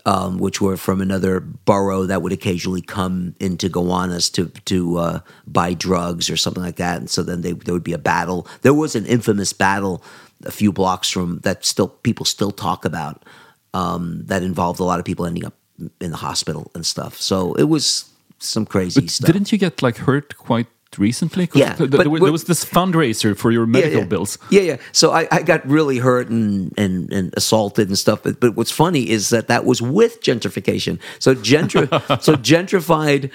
um, 0.06 0.38
which 0.38 0.62
were 0.62 0.78
from 0.78 1.02
another 1.02 1.40
borough 1.40 2.06
that 2.06 2.22
would 2.22 2.32
occasionally 2.32 2.82
come 2.82 3.36
into 3.40 3.70
Gowanus 3.70 4.30
to 4.32 4.48
to 4.66 4.98
uh, 4.98 5.20
buy 5.48 5.74
drugs 5.74 6.30
or 6.30 6.38
something 6.38 6.64
like 6.64 6.78
that. 6.78 6.98
And 6.98 7.10
so 7.10 7.24
then 7.24 7.42
they, 7.42 7.54
there 7.54 7.74
would 7.74 7.84
be 7.84 7.94
a 7.94 7.98
battle. 8.00 8.48
There 8.62 8.74
was 8.74 8.96
an 8.96 9.06
infamous 9.06 9.54
battle 9.54 10.04
a 10.46 10.52
few 10.52 10.72
blocks 10.72 11.10
from 11.10 11.40
that 11.40 11.66
still 11.66 11.90
people 11.90 12.26
still 12.26 12.52
talk 12.52 12.86
about 12.86 13.26
um, 13.74 14.24
that 14.26 14.44
involved 14.44 14.80
a 14.80 14.84
lot 14.84 15.00
of 15.00 15.06
people 15.06 15.26
ending 15.26 15.46
up 15.46 15.54
in 16.02 16.12
the 16.12 16.18
hospital 16.18 16.72
and 16.76 16.86
stuff. 16.86 17.20
So 17.20 17.54
it 17.56 17.64
was 17.64 18.10
some 18.40 18.66
crazy 18.66 19.02
But 19.02 19.10
stuff. 19.10 19.28
didn't 19.28 19.52
you 19.52 19.58
get 19.58 19.82
like 19.82 19.98
hurt 19.98 20.38
quite 20.38 20.68
recently? 20.98 21.50
Yeah, 21.54 21.74
th- 21.76 21.90
but 21.92 21.98
there, 22.00 22.10
was- 22.10 22.22
what- 22.22 22.26
there 22.28 22.32
was 22.32 22.46
this 22.46 22.66
fundraiser 22.66 23.36
for 23.38 23.52
your 23.52 23.66
medical 23.66 24.02
bills. 24.06 24.38
Yeah, 24.50 24.62
yeah. 24.62 24.78
So 24.92 25.12
I, 25.12 25.28
I 25.32 25.42
got 25.44 25.68
really 25.68 25.98
hurt 26.00 26.30
and, 26.30 26.74
and, 26.78 27.12
and 27.14 27.34
assaulted 27.38 27.88
and 27.90 27.98
stuff. 27.98 28.24
But, 28.24 28.40
but 28.40 28.56
what's 28.56 28.72
funny 28.72 29.10
is 29.10 29.30
that 29.30 29.48
that 29.48 29.66
was 29.66 29.82
with 29.82 30.22
gentrification. 30.22 31.00
So 31.20 31.36
gentri- 31.36 31.90
so 32.22 32.36
gentrified. 32.36 33.32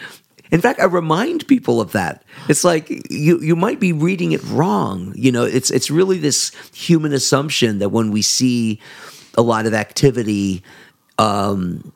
In 0.50 0.60
fact, 0.60 0.78
I 0.80 0.84
remind 0.84 1.46
people 1.48 1.80
of 1.80 1.92
that. 1.92 2.22
It's 2.48 2.64
like 2.64 2.88
you 3.10 3.40
you 3.40 3.56
might 3.56 3.80
be 3.80 3.92
reading 3.92 4.32
it 4.32 4.42
wrong. 4.44 5.12
You 5.16 5.32
know, 5.32 5.42
it's 5.44 5.70
it's 5.70 5.90
really 5.90 6.18
this 6.18 6.52
human 6.74 7.12
assumption 7.12 7.78
that 7.78 7.88
when 7.88 8.10
we 8.10 8.22
see 8.22 8.80
a 9.36 9.42
lot 9.42 9.66
of 9.66 9.74
activity 9.74 10.62
um, 11.18 11.92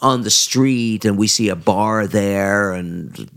on 0.00 0.22
the 0.22 0.30
street 0.30 1.04
and 1.04 1.18
we 1.18 1.26
see 1.26 1.48
a 1.48 1.56
bar 1.56 2.06
there 2.06 2.72
and 2.72 3.28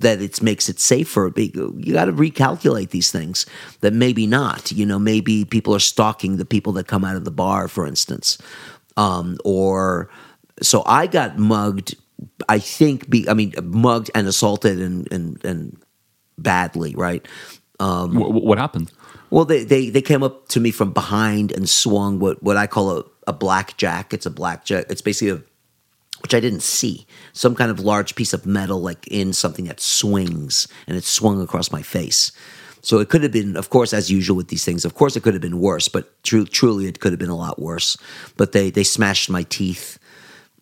that 0.00 0.20
it 0.20 0.42
makes 0.42 0.68
it 0.68 0.78
safer. 0.80 1.30
Be- 1.30 1.52
You 1.54 1.92
got 1.92 2.06
to 2.06 2.12
recalculate 2.12 2.90
these 2.90 3.10
things. 3.10 3.46
That 3.80 3.92
maybe 3.92 4.26
not. 4.26 4.72
You 4.72 4.84
know, 4.86 4.98
maybe 4.98 5.44
people 5.44 5.74
are 5.74 5.80
stalking 5.80 6.36
the 6.36 6.44
people 6.44 6.72
that 6.74 6.86
come 6.86 7.04
out 7.04 7.16
of 7.16 7.24
the 7.24 7.30
bar, 7.30 7.68
for 7.68 7.86
instance, 7.86 8.38
um, 8.96 9.38
or 9.44 10.10
so 10.62 10.82
I 10.86 11.06
got 11.06 11.38
mugged. 11.38 11.94
I 12.48 12.58
think. 12.58 13.08
Be, 13.08 13.28
I 13.28 13.34
mean, 13.34 13.54
mugged 13.62 14.10
and 14.14 14.26
assaulted 14.26 14.78
and 14.80 15.10
and 15.12 15.44
and 15.44 15.76
badly. 16.38 16.94
Right. 16.94 17.26
Um, 17.78 18.14
Wh- 18.14 18.26
wh- 18.28 18.44
what 18.44 18.58
happened? 18.58 18.92
well, 19.30 19.44
they, 19.46 19.64
they, 19.64 19.88
they 19.90 20.02
came 20.02 20.22
up 20.22 20.48
to 20.48 20.60
me 20.60 20.70
from 20.70 20.92
behind 20.92 21.52
and 21.52 21.68
swung 21.68 22.18
what, 22.18 22.42
what 22.42 22.56
I 22.58 22.66
call 22.66 22.98
a, 22.98 23.04
a 23.28 23.32
blackjack. 23.32 24.12
It's 24.12 24.26
a 24.26 24.30
blackjack. 24.30 24.86
It's 24.90 25.00
basically 25.00 25.30
a, 25.40 25.42
which 26.22 26.34
I 26.34 26.40
didn't 26.40 26.62
see, 26.62 27.06
some 27.32 27.54
kind 27.54 27.70
of 27.70 27.80
large 27.80 28.14
piece 28.14 28.32
of 28.32 28.46
metal 28.46 28.80
like 28.80 29.06
in 29.08 29.32
something 29.32 29.66
that 29.66 29.80
swings 29.80 30.68
and 30.86 30.96
it 30.96 31.04
swung 31.04 31.40
across 31.40 31.72
my 31.72 31.82
face. 31.82 32.32
So 32.82 32.98
it 32.98 33.10
could 33.10 33.22
have 33.22 33.32
been, 33.32 33.56
of 33.56 33.68
course, 33.70 33.92
as 33.92 34.10
usual 34.10 34.36
with 34.36 34.48
these 34.48 34.64
things, 34.64 34.84
of 34.84 34.94
course 34.94 35.16
it 35.16 35.22
could 35.22 35.34
have 35.34 35.42
been 35.42 35.60
worse, 35.60 35.88
but 35.88 36.22
tru- 36.22 36.46
truly 36.46 36.86
it 36.86 37.00
could 37.00 37.12
have 37.12 37.18
been 37.18 37.28
a 37.28 37.36
lot 37.36 37.58
worse. 37.58 37.96
But 38.36 38.52
they, 38.52 38.70
they 38.70 38.84
smashed 38.84 39.28
my 39.28 39.42
teeth. 39.44 39.98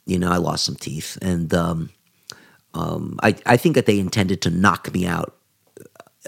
You 0.05 0.19
know, 0.19 0.31
I 0.31 0.39
lost 0.39 0.65
some 0.65 0.77
teeth. 0.77 1.17
And 1.23 1.53
um, 1.55 1.91
um, 2.75 3.19
I, 3.23 3.37
I 3.47 3.57
think 3.57 3.77
that 3.77 3.87
they 3.87 3.99
intended 3.99 4.43
to 4.43 4.51
knock 4.51 4.93
me 4.93 5.07
out 5.07 5.39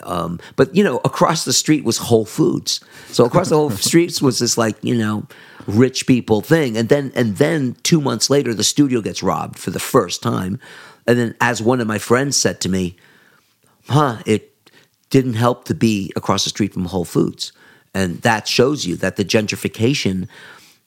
um, 0.02 0.40
but 0.56 0.74
you 0.74 0.82
know, 0.84 1.00
across 1.04 1.44
the 1.44 1.52
street 1.52 1.84
was 1.84 1.98
Whole 1.98 2.24
Foods. 2.24 2.80
So 3.08 3.24
across 3.24 3.50
the 3.50 3.56
whole 3.56 3.70
streets 3.90 4.22
was 4.22 4.38
this 4.38 4.56
like 4.56 4.76
you 4.82 4.96
know 4.96 5.26
rich 5.66 6.06
people 6.06 6.40
thing. 6.40 6.76
And 6.76 6.88
then 6.88 7.12
and 7.14 7.36
then 7.36 7.76
two 7.82 8.00
months 8.00 8.30
later, 8.30 8.54
the 8.54 8.64
studio 8.64 9.00
gets 9.00 9.22
robbed 9.22 9.58
for 9.58 9.70
the 9.70 9.80
first 9.80 10.22
time. 10.22 10.58
And 11.06 11.18
then, 11.18 11.34
as 11.40 11.62
one 11.62 11.80
of 11.80 11.86
my 11.86 11.98
friends 11.98 12.36
said 12.36 12.60
to 12.62 12.68
me, 12.68 12.96
"Huh, 13.88 14.18
it 14.26 14.54
didn't 15.10 15.34
help 15.34 15.64
to 15.66 15.74
be 15.74 16.12
across 16.16 16.44
the 16.44 16.50
street 16.50 16.72
from 16.74 16.84
Whole 16.86 17.04
Foods." 17.04 17.52
And 17.92 18.22
that 18.22 18.46
shows 18.46 18.86
you 18.86 18.96
that 18.96 19.16
the 19.16 19.24
gentrification 19.24 20.28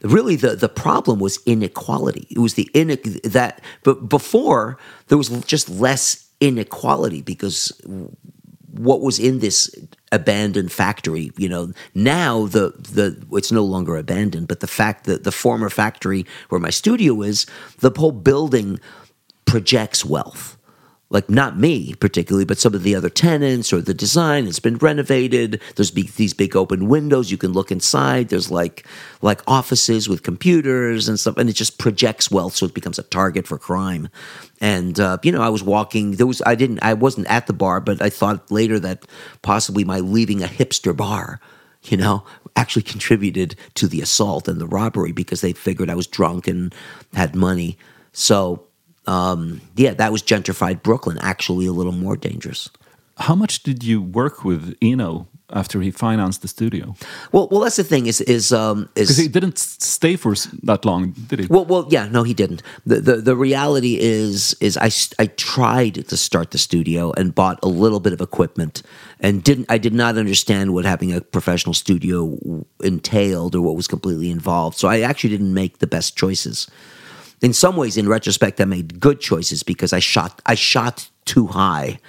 really 0.04 0.36
the, 0.36 0.56
the 0.56 0.70
problem 0.70 1.18
was 1.18 1.40
inequality 1.46 2.28
it 2.30 2.40
was 2.40 2.56
the 2.56 2.70
ine- 2.76 3.22
that 3.24 3.62
but 3.84 4.10
before 4.10 4.78
there 5.08 5.18
was 5.18 5.30
just 5.46 5.70
less 5.70 6.28
inequality 6.42 7.22
because 7.22 7.72
what 8.74 9.02
was 9.02 9.20
in 9.20 9.40
this 9.40 9.74
abandoned 10.12 10.72
factory 10.72 11.32
you 11.38 11.48
know 11.48 11.72
now 11.94 12.46
the 12.48 12.74
the 12.78 13.24
it's 13.34 13.52
no 13.52 13.64
longer 13.64 13.96
abandoned 13.96 14.48
but 14.48 14.60
the 14.60 14.68
fact 14.68 15.06
that 15.06 15.24
the 15.24 15.32
former 15.32 15.70
factory 15.70 16.26
where 16.50 16.60
my 16.60 16.70
studio 16.70 17.22
is 17.22 17.46
the 17.80 17.92
whole 17.96 18.12
building 18.12 18.80
projects 19.46 20.04
wealth 20.04 20.53
like 21.14 21.30
not 21.30 21.58
me 21.58 21.94
particularly, 21.94 22.44
but 22.44 22.58
some 22.58 22.74
of 22.74 22.82
the 22.82 22.96
other 22.96 23.10
tenants 23.10 23.72
or 23.72 23.82
the 23.82 23.94
design. 23.94 24.48
It's 24.48 24.60
been 24.60 24.78
renovated. 24.78 25.62
There's 25.76 25.92
these 25.92 26.34
big 26.34 26.56
open 26.56 26.90
windows. 26.90 27.32
You 27.32 27.38
can 27.38 27.54
look 27.54 27.72
inside. 27.72 28.30
There's 28.30 28.50
like 28.50 28.86
like 29.22 29.42
offices 29.48 30.10
with 30.10 30.24
computers 30.24 31.08
and 31.08 31.20
stuff, 31.20 31.38
and 31.38 31.50
it 31.50 31.54
just 31.54 31.78
projects 31.78 32.32
wealth, 32.32 32.56
so 32.56 32.66
it 32.66 32.74
becomes 32.74 32.98
a 32.98 33.04
target 33.04 33.48
for 33.48 33.60
crime. 33.60 34.10
And 34.60 35.00
uh, 35.00 35.20
you 35.22 35.32
know, 35.32 35.42
I 35.42 35.50
was 35.50 35.64
walking. 35.64 36.14
There 36.14 36.28
was 36.28 36.42
I 36.46 36.56
didn't 36.56 36.80
I 36.82 36.96
wasn't 36.96 37.28
at 37.28 37.46
the 37.46 37.54
bar, 37.54 37.80
but 37.80 38.02
I 38.02 38.10
thought 38.10 38.52
later 38.52 38.80
that 38.80 39.06
possibly 39.44 39.84
my 39.84 40.00
leaving 40.00 40.42
a 40.42 40.48
hipster 40.48 40.98
bar, 40.98 41.40
you 41.84 41.96
know, 41.96 42.26
actually 42.56 42.84
contributed 42.84 43.56
to 43.76 43.88
the 43.88 44.02
assault 44.02 44.48
and 44.48 44.60
the 44.60 44.68
robbery 44.68 45.12
because 45.12 45.42
they 45.42 45.54
figured 45.54 45.92
I 45.92 45.96
was 45.96 46.08
drunk 46.08 46.48
and 46.48 46.74
had 47.14 47.36
money. 47.36 47.78
So 48.14 48.66
um, 49.08 49.62
yeah, 49.76 49.94
that 49.94 50.12
was 50.12 50.24
gentrified 50.24 50.82
Brooklyn. 50.84 51.18
Actually, 51.20 51.66
a 51.66 51.72
little 51.74 51.92
more 51.92 52.16
dangerous. 52.18 52.70
How 53.18 53.36
much 53.36 53.64
did 53.64 53.84
you 53.84 54.02
work 54.02 54.44
with 54.44 54.76
Eno 54.82 55.28
after 55.52 55.82
he 55.82 55.92
financed 55.92 56.42
the 56.42 56.48
studio? 56.48 56.96
Well, 57.32 57.48
well, 57.52 57.60
that's 57.62 57.76
the 57.76 57.84
thing. 57.84 58.08
Is 58.08 58.22
is 58.22 58.52
um 58.52 58.90
Because 58.96 59.18
he 59.18 59.28
didn't 59.28 59.60
stay 59.60 60.16
for 60.16 60.34
that 60.64 60.84
long, 60.84 61.12
did 61.28 61.40
he? 61.40 61.46
well, 61.48 61.66
well, 61.66 61.86
yeah, 61.92 62.08
no, 62.08 62.24
he 62.24 62.34
didn't. 62.34 62.64
The, 62.88 63.02
the 63.02 63.16
the 63.18 63.36
reality 63.36 64.00
is 64.00 64.56
is 64.60 64.78
I 64.78 64.90
I 65.22 65.28
tried 65.28 66.08
to 66.08 66.18
start 66.18 66.52
the 66.52 66.58
studio 66.58 67.12
and 67.16 67.36
bought 67.36 67.60
a 67.62 67.68
little 67.68 68.00
bit 68.00 68.14
of 68.14 68.22
equipment 68.22 68.82
and 69.20 69.44
didn't 69.44 69.68
I 69.70 69.78
did 69.78 69.94
not 69.94 70.18
understand 70.18 70.74
what 70.74 70.86
having 70.86 71.14
a 71.14 71.22
professional 71.22 71.76
studio 71.76 72.38
entailed 72.84 73.54
or 73.56 73.62
what 73.62 73.76
was 73.76 73.88
completely 73.88 74.32
involved. 74.32 74.78
So 74.78 74.88
I 74.88 75.02
actually 75.02 75.30
didn't 75.38 75.54
make 75.54 75.78
the 75.78 75.88
best 75.88 76.18
choices. 76.18 76.68
In 77.44 77.52
some 77.52 77.76
ways, 77.76 77.98
in 77.98 78.08
retrospect, 78.08 78.62
I 78.62 78.66
made 78.66 79.02
good 79.02 79.20
choices 79.20 79.62
because 79.64 79.92
I 79.92 80.00
shot 80.00 80.42
I 80.46 80.56
shot 80.56 81.10
too 81.26 81.48
high, 81.48 82.00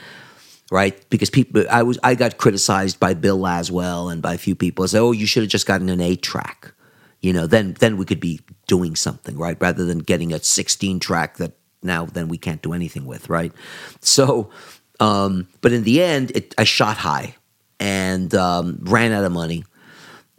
right? 0.71 0.99
Because 1.11 1.29
people, 1.29 1.65
I 1.69 1.83
was 1.83 1.99
I 2.05 2.15
got 2.15 2.39
criticized 2.39 3.01
by 3.01 3.15
Bill 3.15 3.39
Laswell 3.39 4.11
and 4.11 4.23
by 4.23 4.35
a 4.35 4.39
few 4.39 4.55
people. 4.55 4.85
I 4.85 4.87
said, 4.87 5.01
"Oh, 5.01 5.11
you 5.13 5.27
should 5.27 5.43
have 5.43 5.51
just 5.51 5.67
gotten 5.67 5.91
an 5.91 6.01
eight 6.01 6.23
track." 6.23 6.73
You 7.21 7.33
know, 7.33 7.49
then 7.49 7.75
then 7.81 7.97
we 7.97 8.05
could 8.05 8.21
be 8.21 8.41
doing 8.69 8.95
something, 8.95 9.37
right? 9.37 9.61
Rather 9.61 9.85
than 9.85 9.99
getting 9.99 10.33
a 10.33 10.39
sixteen 10.39 11.01
track 11.01 11.37
that 11.39 11.59
now 11.83 12.07
then 12.07 12.29
we 12.29 12.39
can't 12.39 12.63
do 12.63 12.73
anything 12.73 13.05
with, 13.05 13.29
right? 13.29 13.53
So, 14.01 14.51
um, 15.01 15.49
but 15.63 15.73
in 15.73 15.83
the 15.83 16.01
end, 16.01 16.31
it, 16.31 16.55
I 16.57 16.65
shot 16.65 16.97
high 16.97 17.35
and 17.81 18.33
um, 18.37 18.79
ran 18.83 19.11
out 19.11 19.25
of 19.25 19.33
money, 19.33 19.65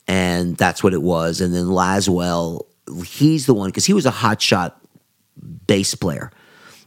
and 0.08 0.56
that's 0.56 0.82
what 0.82 0.93
it 0.93 1.02
was. 1.02 1.41
And 1.41 1.54
then 1.54 1.66
Laswell, 1.66 2.66
he's 3.06 3.46
the 3.46 3.54
one 3.54 3.70
because 3.70 3.86
he 3.86 3.93
was 3.93 4.06
a 4.06 4.12
hotshot 4.12 4.72
bass 5.68 5.96
player. 5.96 6.32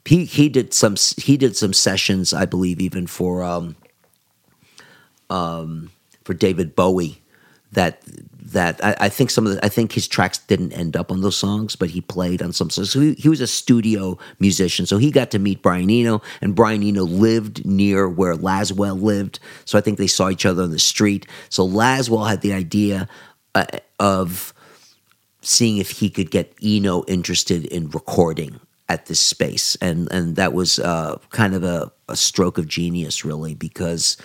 He 0.05 0.25
he 0.25 0.49
did 0.49 0.73
some 0.73 0.97
he 1.17 1.37
did 1.37 1.57
some 1.57 1.73
sessions, 1.73 2.33
I 2.33 2.47
believe, 2.47 2.81
even 2.81 3.07
for 3.07 3.43
um, 3.43 3.77
um, 5.29 5.91
for 6.25 6.35
David 6.35 6.75
Bowie. 6.75 7.23
That 7.73 8.03
that 8.53 8.83
I, 8.83 8.97
I, 8.99 9.09
think 9.11 9.31
some 9.31 9.47
of 9.47 9.53
the 9.53 9.65
I 9.65 9.69
think 9.69 9.93
his 9.93 10.09
tracks 10.09 10.39
didn't 10.39 10.73
end 10.73 10.97
up 10.97 11.13
on 11.13 11.21
those 11.21 11.37
songs, 11.37 11.77
but 11.77 11.91
he 11.91 12.01
played 12.01 12.41
on 12.41 12.55
some. 12.55 12.71
So 12.71 13.01
he, 13.01 13.13
he, 13.15 13.29
was 13.29 13.43
a 13.43 13.47
studio 13.47 14.17
musician, 14.39 14.87
so 14.87 14.97
he 14.97 15.11
got 15.11 15.31
to 15.33 15.39
meet 15.39 15.61
Brian 15.61 15.91
Eno, 15.91 16.23
and 16.41 16.55
Brian 16.55 16.83
Eno 16.83 17.03
lived 17.03 17.67
near 17.67 18.09
where 18.09 18.35
Laswell 18.35 19.01
lived. 19.01 19.39
So 19.67 19.77
I 19.77 19.83
think 19.83 19.99
they 19.99 20.07
saw 20.07 20.31
each 20.31 20.47
other 20.47 20.63
on 20.63 20.71
the 20.71 20.79
street. 20.79 21.27
So 21.51 21.69
Laswell 21.69 22.27
had 22.27 22.41
the 22.41 22.55
idea 22.55 23.07
uh, 23.55 23.67
of 24.01 24.55
seeing 25.41 25.79
if 25.79 25.91
he 25.91 26.11
could 26.11 26.31
get 26.31 26.55
Eno 26.63 27.05
interested 27.07 27.65
in 27.67 27.91
recording 27.91 28.61
at 28.89 29.07
this 29.07 29.21
space, 29.21 29.77
and 29.81 30.11
and 30.11 30.37
that 30.37 30.53
was 30.53 30.79
uh, 30.79 31.19
kind 31.31 31.55
of 31.55 31.65
a, 31.65 31.93
a 32.09 32.17
stroke 32.17 32.59
of 32.59 32.67
genius, 32.67 33.25
really, 33.25 33.55
because 33.55 34.17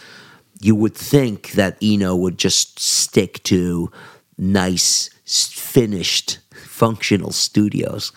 you 0.62 0.76
would 0.76 0.96
think 0.96 1.52
that 1.52 1.78
Eno 1.82 2.16
would 2.16 2.38
just 2.38 2.80
stick 2.80 3.44
to 3.44 3.92
nice, 4.38 5.10
finished, 5.26 6.40
functional 6.54 7.32
studios. 7.32 8.12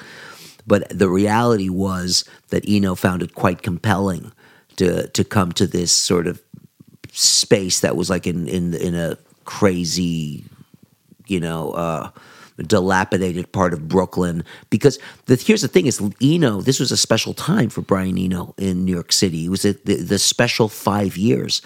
But 0.66 0.88
the 0.88 1.08
reality 1.08 1.68
was 1.68 2.24
that 2.48 2.64
Eno 2.68 2.94
found 2.94 3.22
it 3.22 3.34
quite 3.34 3.62
compelling 3.62 4.32
to 4.76 5.08
to 5.08 5.24
come 5.24 5.52
to 5.52 5.66
this 5.66 5.92
sort 5.92 6.26
of 6.26 6.42
space 7.12 7.80
that 7.80 7.96
was 7.96 8.10
like 8.10 8.26
in 8.26 8.48
in 8.48 8.74
in 8.74 8.94
a 8.94 9.16
crazy, 9.44 10.44
you 11.26 11.40
know, 11.40 11.70
uh, 11.72 12.10
dilapidated 12.62 13.52
part 13.52 13.72
of 13.72 13.88
Brooklyn. 13.88 14.44
Because 14.70 14.98
the, 15.26 15.36
here's 15.36 15.62
the 15.62 15.68
thing: 15.68 15.86
is 15.86 16.02
Eno. 16.22 16.60
This 16.60 16.80
was 16.80 16.92
a 16.92 16.96
special 16.96 17.34
time 17.34 17.68
for 17.68 17.82
Brian 17.82 18.18
Eno 18.18 18.54
in 18.58 18.84
New 18.84 18.94
York 18.94 19.12
City. 19.12 19.46
It 19.46 19.50
was 19.50 19.64
a, 19.64 19.72
the, 19.72 19.96
the 19.96 20.18
special 20.18 20.68
five 20.68 21.16
years. 21.16 21.62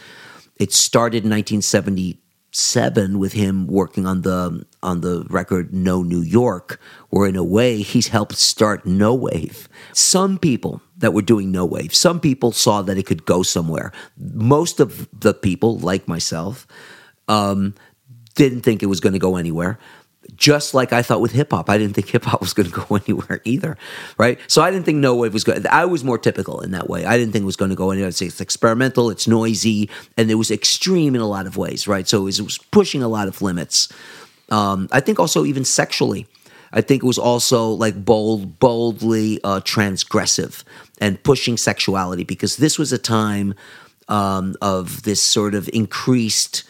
It 0.57 0.73
started 0.73 1.25
in 1.25 1.31
1970 1.31 2.21
seven 2.53 3.19
with 3.19 3.33
him 3.33 3.67
working 3.67 4.07
on 4.07 4.23
the 4.23 4.65
on 4.83 5.01
the 5.01 5.25
record 5.31 5.73
No 5.73 6.03
New 6.03 6.23
York, 6.23 6.81
where 7.11 7.29
in 7.29 7.37
a 7.37 7.45
way 7.45 7.83
he's 7.83 8.09
helped 8.09 8.37
start 8.37 8.87
No 8.87 9.15
Wave. 9.15 9.69
Some 9.93 10.39
people 10.39 10.83
that 10.99 11.15
were 11.15 11.23
doing 11.23 11.51
No 11.51 11.65
Wave, 11.65 11.95
some 11.95 12.21
people 12.21 12.53
saw 12.53 12.83
that 12.83 12.99
it 12.99 13.07
could 13.07 13.25
go 13.25 13.43
somewhere. 13.43 13.93
Most 14.17 14.81
of 14.81 15.09
the 15.19 15.35
people, 15.35 15.79
like 15.79 16.09
myself, 16.09 16.67
um, 17.29 17.75
didn't 18.35 18.63
think 18.63 18.83
it 18.83 18.87
was 18.87 19.01
going 19.01 19.13
to 19.13 19.19
go 19.19 19.37
anywhere 19.37 19.79
just 20.41 20.75
like 20.75 20.93
I 20.93 21.03
thought 21.03 21.21
with 21.21 21.33
hip 21.33 21.53
hop. 21.53 21.71
I 21.71 21.79
didn't 21.79 21.95
think 21.95 22.09
hip 22.11 22.25
hop 22.25 22.41
was 22.41 22.53
going 22.53 22.69
to 22.69 22.75
go 22.75 22.97
anywhere 23.07 23.41
either, 23.45 23.77
right? 24.19 24.41
So 24.49 24.63
I 24.63 24.73
didn't 24.73 24.87
think 24.87 24.99
No 24.99 25.15
Wave 25.15 25.33
was 25.33 25.45
good. 25.45 25.65
I 25.69 25.85
was 25.85 26.03
more 26.03 26.19
typical 26.19 26.61
in 26.61 26.73
that 26.73 26.91
way. 26.91 27.05
I 27.05 27.17
didn't 27.17 27.33
think 27.33 27.45
it 27.45 27.47
was 27.47 27.57
going 27.57 27.69
to 27.69 27.77
go 27.77 27.93
anywhere. 27.93 28.09
It's, 28.09 28.21
it's 28.21 28.41
experimental, 28.41 29.11
it's 29.11 29.29
noisy, 29.29 29.89
and 30.17 30.31
it 30.31 30.35
was 30.35 30.51
extreme 30.51 31.15
in 31.15 31.21
a 31.21 31.29
lot 31.29 31.47
of 31.47 31.57
ways, 31.57 31.87
right? 31.87 32.09
So 32.09 32.23
it 32.23 32.25
was, 32.25 32.41
it 32.41 32.45
was 32.45 32.59
pushing 32.59 33.03
a 33.03 33.09
lot 33.09 33.29
of 33.29 33.41
limits. 33.41 33.89
Um, 34.49 34.89
I 34.91 34.99
think 34.99 35.21
also 35.21 35.45
even 35.45 35.65
sexually. 35.65 36.27
I 36.73 36.81
think 36.81 37.03
it 37.03 37.07
was 37.07 37.19
also 37.19 37.71
like 37.71 38.05
bold, 38.05 38.59
boldly 38.59 39.41
uh, 39.45 39.61
transgressive 39.61 40.63
and 41.01 41.23
pushing 41.23 41.57
sexuality 41.57 42.25
because 42.25 42.57
this 42.57 42.79
was 42.79 42.93
a 42.93 42.99
time 42.99 43.55
um, 44.09 44.55
of 44.63 45.03
this 45.03 45.21
sort 45.21 45.55
of 45.55 45.69
increased 45.73 46.65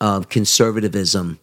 uh, 0.00 0.20
conservatism 0.22 1.38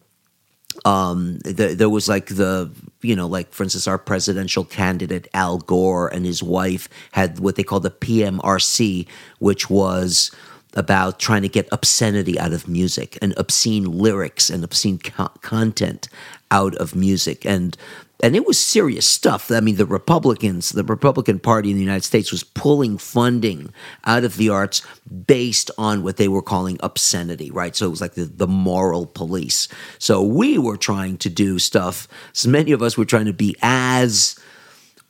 um, 0.85 1.39
the, 1.39 1.73
there 1.75 1.89
was 1.89 2.07
like 2.07 2.27
the 2.27 2.71
you 3.01 3.15
know 3.15 3.27
like 3.27 3.51
for 3.51 3.63
instance 3.63 3.87
our 3.87 3.97
presidential 3.97 4.63
candidate 4.63 5.27
Al 5.33 5.57
Gore 5.57 6.07
and 6.07 6.25
his 6.25 6.41
wife 6.41 6.87
had 7.11 7.39
what 7.39 7.55
they 7.55 7.63
call 7.63 7.79
the 7.79 7.91
PMRC, 7.91 9.07
which 9.39 9.69
was 9.69 10.31
about 10.75 11.19
trying 11.19 11.41
to 11.41 11.49
get 11.49 11.67
obscenity 11.71 12.37
out 12.39 12.53
of 12.53 12.67
music 12.67 13.17
and 13.21 13.33
obscene 13.37 13.85
lyrics 13.85 14.49
and 14.49 14.63
obscene 14.63 14.99
co- 14.99 15.31
content 15.41 16.09
out 16.51 16.75
of 16.75 16.95
music. 16.95 17.45
And 17.45 17.77
and 18.23 18.35
it 18.35 18.47
was 18.47 18.59
serious 18.59 19.07
stuff. 19.07 19.51
I 19.51 19.59
mean, 19.59 19.75
the 19.75 19.85
Republicans, 19.85 20.71
the 20.71 20.83
Republican 20.83 21.39
Party 21.39 21.69
in 21.69 21.75
the 21.75 21.83
United 21.83 22.03
States 22.03 22.31
was 22.31 22.43
pulling 22.43 22.97
funding 22.97 23.73
out 24.05 24.23
of 24.23 24.37
the 24.37 24.49
arts 24.49 24.81
based 25.27 25.69
on 25.77 26.03
what 26.03 26.17
they 26.17 26.27
were 26.27 26.41
calling 26.41 26.77
obscenity, 26.81 27.51
right? 27.51 27.75
So 27.75 27.85
it 27.87 27.89
was 27.89 28.01
like 28.01 28.13
the, 28.13 28.25
the 28.25 28.47
moral 28.47 29.05
police. 29.05 29.67
So 29.99 30.21
we 30.23 30.57
were 30.57 30.77
trying 30.77 31.17
to 31.19 31.29
do 31.29 31.59
stuff. 31.59 32.07
So 32.33 32.49
many 32.49 32.71
of 32.71 32.81
us 32.81 32.97
were 32.97 33.05
trying 33.05 33.25
to 33.25 33.33
be 33.33 33.55
as, 33.61 34.39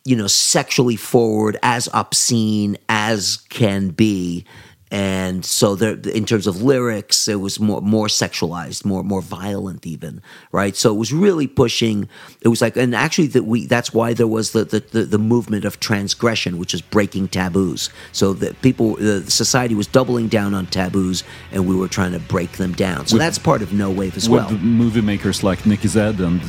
you 0.03 0.16
know, 0.16 0.28
sexually 0.28 0.95
forward, 0.95 1.58
as 1.62 1.88
obscene 1.93 2.78
as 2.89 3.38
can 3.49 3.89
be 3.89 4.45
and 4.91 5.43
so 5.43 5.73
there 5.73 5.97
in 6.13 6.25
terms 6.25 6.45
of 6.45 6.61
lyrics 6.61 7.27
it 7.27 7.39
was 7.39 7.59
more 7.59 7.81
more 7.81 8.05
sexualized 8.05 8.86
more 8.86 9.03
more 9.03 9.21
violent 9.21 9.86
even 9.86 10.21
right? 10.51 10.75
So 10.75 10.93
it 10.93 10.97
was 10.97 11.11
really 11.11 11.47
pushing 11.47 12.07
it 12.41 12.49
was 12.49 12.61
like 12.61 12.77
and 12.77 12.95
actually 12.95 13.27
that 13.27 13.45
we 13.45 13.65
that's 13.65 13.93
why 13.93 14.13
there 14.13 14.27
was 14.27 14.51
the, 14.51 14.63
the 14.63 14.79
the, 14.79 15.03
the 15.05 15.17
movement 15.17 15.65
of 15.65 15.79
transgression 15.79 16.59
which 16.59 16.73
is 16.73 16.81
breaking 16.81 17.29
taboos. 17.29 17.89
So 18.11 18.33
that 18.33 18.61
people 18.61 18.95
the 18.95 19.29
society 19.29 19.73
was 19.73 19.88
doubling 19.88 20.27
down 20.27 20.53
on 20.53 20.67
taboos 20.67 21.23
and 21.51 21.67
we 21.67 21.75
were 21.75 21.88
trying 21.88 22.11
to 22.11 22.19
break 22.19 22.53
them 22.53 22.73
down. 22.73 23.07
So 23.07 23.15
with, 23.15 23.21
that's 23.21 23.39
part 23.39 23.63
of 23.63 23.73
no 23.73 23.89
wave 23.89 24.15
as 24.15 24.29
well. 24.29 24.51
movie 24.51 25.01
makers 25.01 25.43
like 25.43 25.65
Nicky 25.65 25.88
Zedd 25.88 26.19
and 26.19 26.41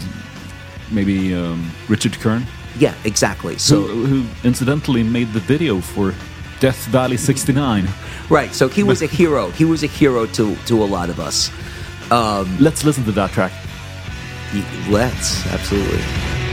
maybe 0.93 1.34
um, 1.34 1.70
Richard 1.89 2.12
Kern? 2.20 2.47
Yeah 2.78 2.95
exactly. 3.05 3.57
So 3.57 3.80
who, 3.80 4.05
who 4.05 4.47
incidentally 4.47 5.03
made 5.03 5.32
the 5.32 5.41
video 5.41 5.80
for 5.80 6.14
Death 6.61 6.87
Valley 6.87 7.17
69. 7.17 7.89
Right. 8.29 8.53
So 8.55 8.69
he 8.69 8.83
was 8.83 9.03
a 9.03 9.07
hero. 9.07 9.51
He 9.51 9.65
was 9.65 9.83
a 9.83 9.87
hero 9.87 10.27
to 10.27 10.57
to 10.67 10.83
a 10.83 10.87
lot 10.87 11.11
of 11.11 11.21
us. 11.21 11.51
Um, 12.11 12.57
let's 12.61 12.85
listen 12.85 13.05
to 13.05 13.13
that 13.13 13.31
track. 13.31 13.53
Let's 14.89 15.47
absolutely. 15.53 16.46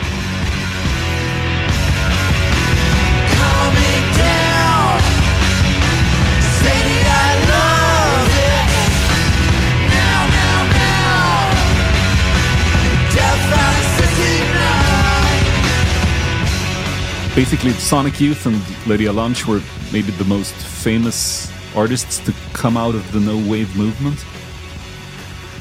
Basically 17.35 17.71
Sonic 17.71 18.19
Youth 18.19 18.45
and 18.45 18.61
Lydia 18.87 19.11
Lunch 19.11 19.47
were 19.47 19.61
maybe 19.91 20.11
the 20.11 20.25
most 20.25 20.53
famous 20.53 21.51
artists 21.75 22.19
to 22.19 22.33
come 22.53 22.77
out 22.77 22.95
of 22.95 23.11
the 23.11 23.19
no 23.19 23.37
wave 23.49 23.75
movement. 23.75 24.23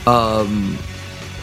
Um, 0.06 0.76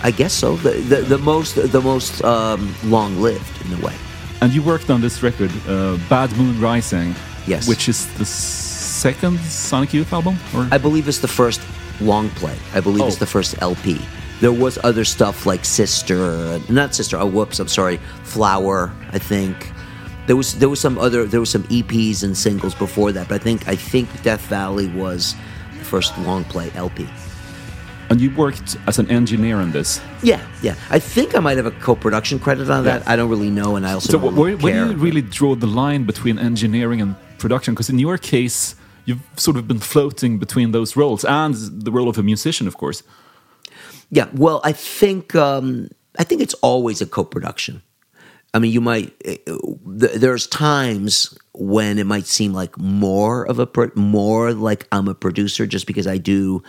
I 0.04 0.12
guess 0.12 0.34
so. 0.34 0.56
The 0.58 0.72
the, 0.72 1.02
the 1.02 1.18
most 1.18 1.56
the 1.56 1.82
most 1.82 2.24
um, 2.24 2.74
long 2.84 3.20
lived 3.22 3.66
in 3.66 3.74
a 3.82 3.86
way. 3.86 3.96
And 4.42 4.54
you 4.54 4.64
worked 4.64 4.90
on 4.90 5.02
this 5.02 5.22
record, 5.22 5.52
uh, 5.68 5.98
Bad 6.10 6.32
Moon 6.38 6.60
Rising. 6.62 7.14
Yes. 7.46 7.68
Which 7.68 7.90
is 7.90 8.08
the 8.18 8.26
second 8.26 9.40
Sonic 9.40 9.94
Youth 9.94 10.14
album, 10.14 10.38
or 10.56 10.68
I 10.72 10.78
believe 10.78 11.08
it's 11.08 11.20
the 11.20 11.28
first 11.28 11.62
long 12.00 12.30
play. 12.32 12.58
I 12.74 12.80
believe 12.80 13.02
oh. 13.02 13.08
it's 13.08 13.18
the 13.18 13.26
first 13.26 13.62
LP. 13.62 14.00
There 14.40 14.54
was 14.54 14.78
other 14.84 15.04
stuff 15.04 15.46
like 15.46 15.66
Sister, 15.66 16.60
not 16.70 16.96
Sister. 16.96 17.18
Oh, 17.18 17.26
whoops! 17.26 17.60
I'm 17.60 17.68
sorry. 17.68 17.98
Flower, 18.24 18.94
I 19.12 19.20
think. 19.20 19.72
There 20.30 20.36
was 20.36 20.54
there 20.60 20.70
was 20.70 20.80
some 20.80 21.00
other 21.00 21.26
there 21.26 21.40
was 21.40 21.50
some 21.50 21.64
EPs 21.70 22.22
and 22.22 22.38
singles 22.38 22.76
before 22.76 23.12
that, 23.14 23.28
but 23.30 23.42
I 23.42 23.44
think 23.44 23.68
I 23.68 23.76
think 23.76 24.08
Death 24.22 24.42
Valley 24.42 24.86
was 24.86 25.34
the 25.80 25.84
first 25.84 26.16
long 26.20 26.44
play 26.44 26.70
LP. 26.76 27.08
And 28.12 28.22
you 28.22 28.30
worked 28.36 28.78
as 28.86 29.00
an 29.00 29.10
engineer 29.10 29.58
on 29.58 29.72
this. 29.72 30.00
Yeah, 30.22 30.40
yeah. 30.62 30.76
I 30.92 31.00
think 31.00 31.34
I 31.34 31.40
might 31.40 31.58
have 31.58 31.66
a 31.66 31.72
co-production 31.72 32.38
credit 32.38 32.70
on 32.70 32.84
that. 32.84 33.02
Yeah. 33.02 33.12
I 33.12 33.16
don't 33.16 33.32
really 33.32 33.50
know, 33.50 33.76
and 33.76 33.88
I 33.88 33.94
also 33.94 34.12
so 34.12 34.20
where, 34.20 34.56
where 34.58 34.86
do 34.86 34.92
you 34.92 34.98
really 34.98 35.24
draw 35.24 35.56
the 35.56 35.66
line 35.66 36.04
between 36.04 36.38
engineering 36.38 37.02
and 37.02 37.16
production? 37.40 37.74
Because 37.74 37.90
in 37.90 37.98
your 37.98 38.20
case, 38.20 38.76
you've 39.06 39.26
sort 39.36 39.58
of 39.58 39.68
been 39.68 39.80
floating 39.80 40.38
between 40.38 40.74
those 40.74 40.96
roles 40.96 41.26
and 41.26 41.56
the 41.56 41.92
role 41.92 42.08
of 42.08 42.20
a 42.20 42.24
musician, 42.24 42.68
of 42.68 42.78
course. 42.78 43.02
Yeah. 44.12 44.28
Well, 44.32 44.62
I 44.64 44.74
think 44.74 45.34
um, 45.34 45.90
I 46.20 46.24
think 46.24 46.42
it's 46.42 46.58
always 46.62 47.02
a 47.02 47.08
co-production 47.08 47.82
I 48.54 48.60
mean, 48.60 48.72
you 48.72 48.82
might. 48.82 49.14
eh, 49.26 49.38
th- 49.46 50.14
There's 50.16 50.48
times 50.48 51.38
when 51.54 52.00
it 52.00 52.06
might 52.06 52.26
seem 52.26 52.54
like 52.54 52.78
more 52.78 53.46
of 53.46 53.60
a 53.60 53.68
pro- 53.68 53.92
more 53.96 54.54
like 54.54 54.88
I'm 54.92 55.08
a 55.08 55.16
producer 55.16 55.68
just 55.68 55.86
because 55.88 56.08
I 56.08 56.18
do. 56.18 56.64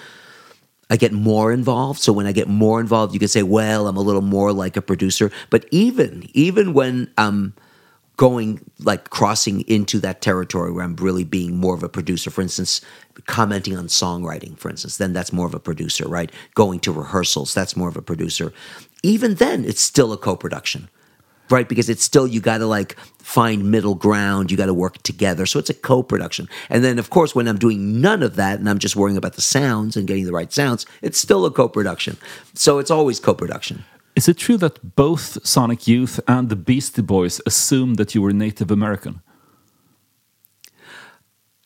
I 0.90 0.96
get 0.96 1.12
more 1.12 1.52
involved. 1.52 2.00
So 2.00 2.12
when 2.12 2.26
I 2.26 2.32
get 2.32 2.48
more 2.48 2.80
involved, 2.80 3.14
you 3.14 3.20
can 3.20 3.28
say, 3.28 3.42
"Well, 3.42 3.86
I'm 3.86 3.96
a 3.96 4.02
little 4.02 4.22
more 4.22 4.52
like 4.52 4.76
a 4.76 4.82
producer." 4.82 5.30
But 5.48 5.66
even 5.70 6.28
even 6.34 6.74
when 6.74 7.10
I'm 7.16 7.54
going 8.16 8.60
like 8.80 9.08
crossing 9.08 9.62
into 9.62 9.98
that 10.00 10.20
territory 10.20 10.70
where 10.70 10.84
I'm 10.84 10.96
really 10.96 11.24
being 11.24 11.56
more 11.56 11.74
of 11.74 11.82
a 11.82 11.88
producer, 11.88 12.30
for 12.30 12.42
instance, 12.42 12.82
commenting 13.26 13.76
on 13.78 13.86
songwriting, 13.86 14.58
for 14.58 14.68
instance, 14.68 14.98
then 14.98 15.14
that's 15.14 15.32
more 15.32 15.46
of 15.46 15.54
a 15.54 15.60
producer, 15.60 16.06
right? 16.06 16.30
Going 16.54 16.80
to 16.80 16.92
rehearsals, 16.92 17.54
that's 17.54 17.76
more 17.76 17.88
of 17.88 17.96
a 17.96 18.02
producer. 18.02 18.52
Even 19.02 19.36
then, 19.36 19.64
it's 19.64 19.80
still 19.80 20.12
a 20.12 20.18
co-production 20.18 20.90
right? 21.50 21.68
Because 21.68 21.88
it's 21.88 22.02
still 22.02 22.26
you 22.26 22.40
got 22.40 22.58
to 22.58 22.66
like 22.66 22.96
find 23.18 23.70
middle 23.70 23.94
ground. 23.94 24.50
You 24.50 24.56
got 24.56 24.66
to 24.66 24.74
work 24.74 25.02
together. 25.02 25.46
So 25.46 25.58
it's 25.58 25.70
a 25.70 25.74
co-production. 25.74 26.48
And 26.68 26.84
then 26.84 26.98
of 26.98 27.10
course, 27.10 27.34
when 27.34 27.48
I'm 27.48 27.58
doing 27.58 28.00
none 28.00 28.22
of 28.22 28.36
that 28.36 28.58
and 28.58 28.68
I'm 28.68 28.78
just 28.78 28.96
worrying 28.96 29.16
about 29.16 29.34
the 29.34 29.42
sounds 29.42 29.96
and 29.96 30.06
getting 30.06 30.24
the 30.24 30.32
right 30.32 30.52
sounds, 30.52 30.86
it's 31.02 31.18
still 31.18 31.44
a 31.44 31.50
co-production. 31.50 32.16
So 32.54 32.78
it's 32.78 32.90
always 32.90 33.20
co-production. 33.20 33.84
Is 34.16 34.28
it 34.28 34.38
true 34.38 34.56
that 34.58 34.96
both 34.96 35.46
Sonic 35.46 35.86
Youth 35.86 36.20
and 36.26 36.48
the 36.48 36.56
Beastie 36.56 37.02
Boys 37.02 37.40
assumed 37.46 37.96
that 37.96 38.14
you 38.14 38.22
were 38.22 38.32
Native 38.32 38.70
American? 38.70 39.22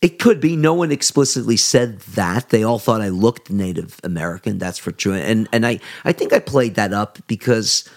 It 0.02 0.18
could 0.18 0.38
be. 0.38 0.54
No 0.54 0.74
one 0.74 0.92
explicitly 0.92 1.56
said 1.56 2.00
that. 2.00 2.50
They 2.50 2.62
all 2.62 2.78
thought 2.78 3.00
I 3.00 3.08
looked 3.08 3.50
Native 3.50 3.98
American. 4.04 4.58
That's 4.58 4.78
for 4.78 4.92
true. 4.92 5.14
And 5.14 5.48
and 5.50 5.66
I 5.66 5.80
I 6.04 6.12
think 6.12 6.34
I 6.34 6.40
played 6.40 6.74
that 6.74 6.92
up 6.92 7.18
because 7.26 7.88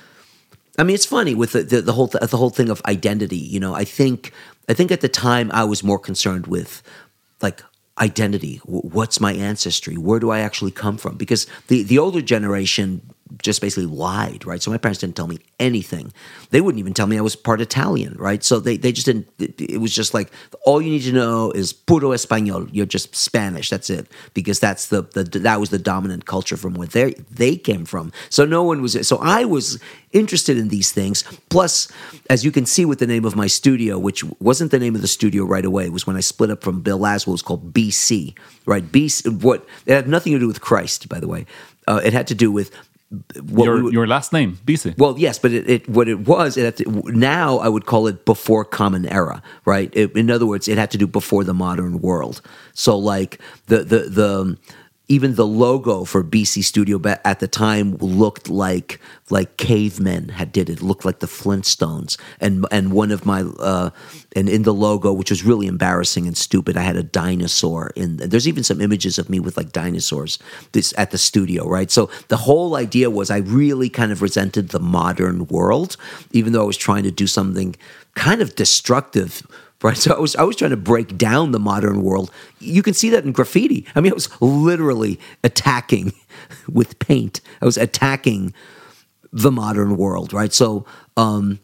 I 0.78 0.84
mean 0.84 0.94
it's 0.94 1.06
funny 1.06 1.34
with 1.36 1.54
the 1.54 1.64
the, 1.64 1.82
the 1.82 1.94
whole 1.94 2.08
th- 2.08 2.30
the 2.30 2.38
whole 2.38 2.50
thing 2.50 2.70
of 2.70 2.82
identity. 2.86 3.38
You 3.38 3.60
know, 3.60 3.74
I 3.74 3.84
think 3.84 4.32
I 4.70 4.74
think 4.74 4.92
at 4.92 5.02
the 5.02 5.10
time 5.10 5.50
I 5.54 5.64
was 5.64 5.84
more 5.84 6.00
concerned 6.00 6.48
with 6.48 6.84
like 7.42 7.64
identity. 8.00 8.60
W- 8.66 8.82
What's 8.90 9.20
my 9.20 9.34
ancestry? 9.34 9.98
Where 9.98 10.20
do 10.20 10.30
I 10.30 10.40
actually 10.40 10.72
come 10.72 10.98
from? 10.98 11.18
Because 11.18 11.48
the 11.68 11.84
the 11.84 11.98
older 11.98 12.22
generation 12.22 13.02
just 13.42 13.62
basically 13.62 13.86
lied, 13.86 14.46
right? 14.46 14.62
So 14.62 14.72
my 14.72 14.78
parents 14.78 15.00
didn't 15.00 15.16
tell 15.16 15.28
me 15.28 15.40
anything. 15.60 16.14
They 16.52 16.62
wouldn't 16.62 16.80
even 16.80 16.94
tell 16.94 17.08
me 17.08 17.18
I 17.18 17.22
was 17.22 17.36
part 17.36 17.62
Italian, 17.62 18.16
right? 18.18 18.44
So 18.44 18.60
they, 18.60 18.78
they 18.78 18.92
just 18.92 19.06
didn't, 19.06 19.28
it, 19.40 19.60
it 19.60 19.78
was 19.78 19.94
just 19.94 20.14
like, 20.14 20.32
all 20.66 20.82
you 20.82 20.90
need 20.90 21.04
to 21.04 21.12
know 21.12 21.52
is 21.52 21.74
puro 21.74 22.10
español. 22.10 22.70
You're 22.72 22.86
just 22.86 23.16
Spanish. 23.16 23.70
That's 23.70 23.90
it. 23.90 24.08
Because 24.34 24.60
that's 24.60 24.88
the, 24.88 25.02
the 25.02 25.24
that 25.40 25.60
was 25.60 25.70
the 25.70 25.80
dominant 25.80 26.26
culture 26.26 26.58
from 26.58 26.74
where 26.74 26.88
they, 26.88 27.14
they 27.32 27.56
came 27.56 27.86
from. 27.86 28.12
So 28.30 28.46
no 28.46 28.64
one 28.64 28.82
was, 28.82 29.08
so 29.08 29.18
I 29.18 29.46
was 29.46 29.80
interested 30.14 30.58
in 30.58 30.70
these 30.70 30.92
things. 30.92 31.24
Plus, 31.50 31.88
as 32.30 32.44
you 32.46 32.52
can 32.52 32.66
see 32.66 32.86
with 32.86 33.00
the 33.00 33.08
name 33.08 33.26
of 33.26 33.36
my 33.36 33.48
studio, 33.48 33.98
which 34.00 34.24
wasn't 34.40 34.72
the 34.72 34.80
name 34.80 34.96
of 34.96 35.02
the 35.02 35.08
studio 35.08 35.44
right 35.44 35.66
away, 35.66 35.86
it 35.86 35.94
was 35.94 36.08
when 36.08 36.16
I 36.16 36.22
split 36.22 36.50
up 36.50 36.64
from 36.64 36.82
Bill 36.82 37.00
Laswell, 37.00 37.28
it 37.28 37.32
was 37.32 37.42
called 37.42 37.74
BC, 37.74 38.38
right? 38.66 38.84
BC, 38.84 39.42
what, 39.42 39.66
it 39.86 39.94
had 39.94 40.08
nothing 40.08 40.34
to 40.34 40.40
do 40.40 40.48
with 40.48 40.62
Christ, 40.62 41.10
by 41.10 41.20
the 41.20 41.28
way. 41.28 41.46
Uh, 41.88 42.02
it 42.04 42.12
had 42.12 42.28
to 42.28 42.36
do 42.36 42.52
with 42.52 42.72
Your, 43.56 43.84
would- 43.84 43.94
your 43.94 44.06
last 44.06 44.34
name, 44.34 44.58
BC. 44.66 44.98
well, 44.98 45.16
yes, 45.18 45.40
but 45.40 45.52
it, 45.54 45.70
it 45.70 45.88
what 45.90 46.10
it 46.10 46.28
was, 46.28 46.58
it 46.58 46.66
had 46.66 46.76
to, 46.78 47.12
now 47.12 47.58
I 47.60 47.70
would 47.70 47.86
call 47.86 48.06
it 48.08 48.26
before 48.26 48.66
Common 48.66 49.06
Era, 49.06 49.42
right? 49.64 49.90
It, 49.96 50.14
in 50.16 50.30
other 50.30 50.46
words, 50.46 50.68
it 50.68 50.78
had 50.78 50.92
to 50.92 50.98
do 50.98 51.08
before 51.08 51.46
the 51.46 51.54
modern 51.54 52.02
world. 52.02 52.42
So, 52.74 52.98
like 52.98 53.40
the 53.68 53.78
the 53.86 54.00
the 54.10 54.58
even 55.10 55.36
the 55.36 55.48
logo 55.48 56.04
for 56.04 56.24
BC 56.24 56.64
Studio 56.64 57.00
at 57.24 57.40
the 57.40 57.48
time 57.48 57.96
looked 57.98 58.50
like 58.50 59.00
like 59.30 59.58
cavemen 59.58 60.30
had 60.30 60.52
did 60.52 60.70
it. 60.70 60.80
it 60.80 60.82
looked 60.82 61.06
like 61.06 61.20
the 61.20 61.28
Flintstones, 61.28 62.18
and 62.40 62.66
and 62.72 62.92
one 62.92 63.12
of 63.12 63.26
my 63.26 63.42
uh, 63.42 63.90
and 64.36 64.50
in 64.50 64.64
the 64.64 64.74
logo, 64.74 65.14
which 65.14 65.30
was 65.30 65.44
really 65.44 65.68
embarrassing 65.68 66.28
and 66.28 66.38
stupid, 66.38 66.76
I 66.76 66.82
had 66.82 66.98
a 66.98 67.04
dinosaur 67.04 67.92
in. 67.96 68.18
There's 68.18 68.48
even 68.48 68.64
some 68.64 68.82
images 68.82 69.18
of 69.18 69.30
me 69.30 69.40
with 69.40 69.56
like 69.58 69.72
dinosaurs 69.72 70.40
this 70.74 70.94
at 70.98 71.12
the 71.12 71.18
studio, 71.18 71.68
right? 71.68 71.90
So 71.90 72.10
the 72.28 72.38
whole 72.38 72.76
idea 72.76 73.10
was 73.10 73.30
I 73.30 73.38
really 73.38 73.90
kind 73.90 74.12
of 74.12 74.22
resented 74.22 74.70
the 74.70 74.80
modern 74.80 75.48
world, 75.48 75.96
even 76.32 76.54
though 76.54 76.64
I 76.64 76.68
was 76.68 76.78
trying 76.78 77.04
to 77.04 77.12
do 77.12 77.28
something 77.28 77.76
kind 78.16 78.42
of 78.42 78.56
destructive. 78.56 79.46
Right, 79.84 79.96
so 79.96 80.16
I 80.16 80.20
was 80.20 80.36
I 80.36 80.44
was 80.44 80.56
trying 80.56 80.72
to 80.72 80.78
break 80.78 81.20
down 81.20 81.52
the 81.52 81.60
modern 81.60 82.02
world. 82.02 82.32
You 82.60 82.82
can 82.82 82.96
see 82.96 83.12
that 83.12 83.26
in 83.26 83.32
graffiti. 83.32 83.86
I 83.96 84.02
mean, 84.02 84.12
I 84.12 84.16
was 84.16 84.30
literally 84.42 85.20
attacking 85.44 86.14
with 86.68 86.98
paint. 86.98 87.42
I 87.62 87.66
was 87.66 87.78
attacking 87.78 88.56
the 89.32 89.52
modern 89.52 89.96
world, 89.98 90.34
right? 90.34 90.52
So, 90.52 90.86
um, 91.16 91.60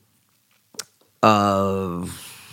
uh, 1.24 2.06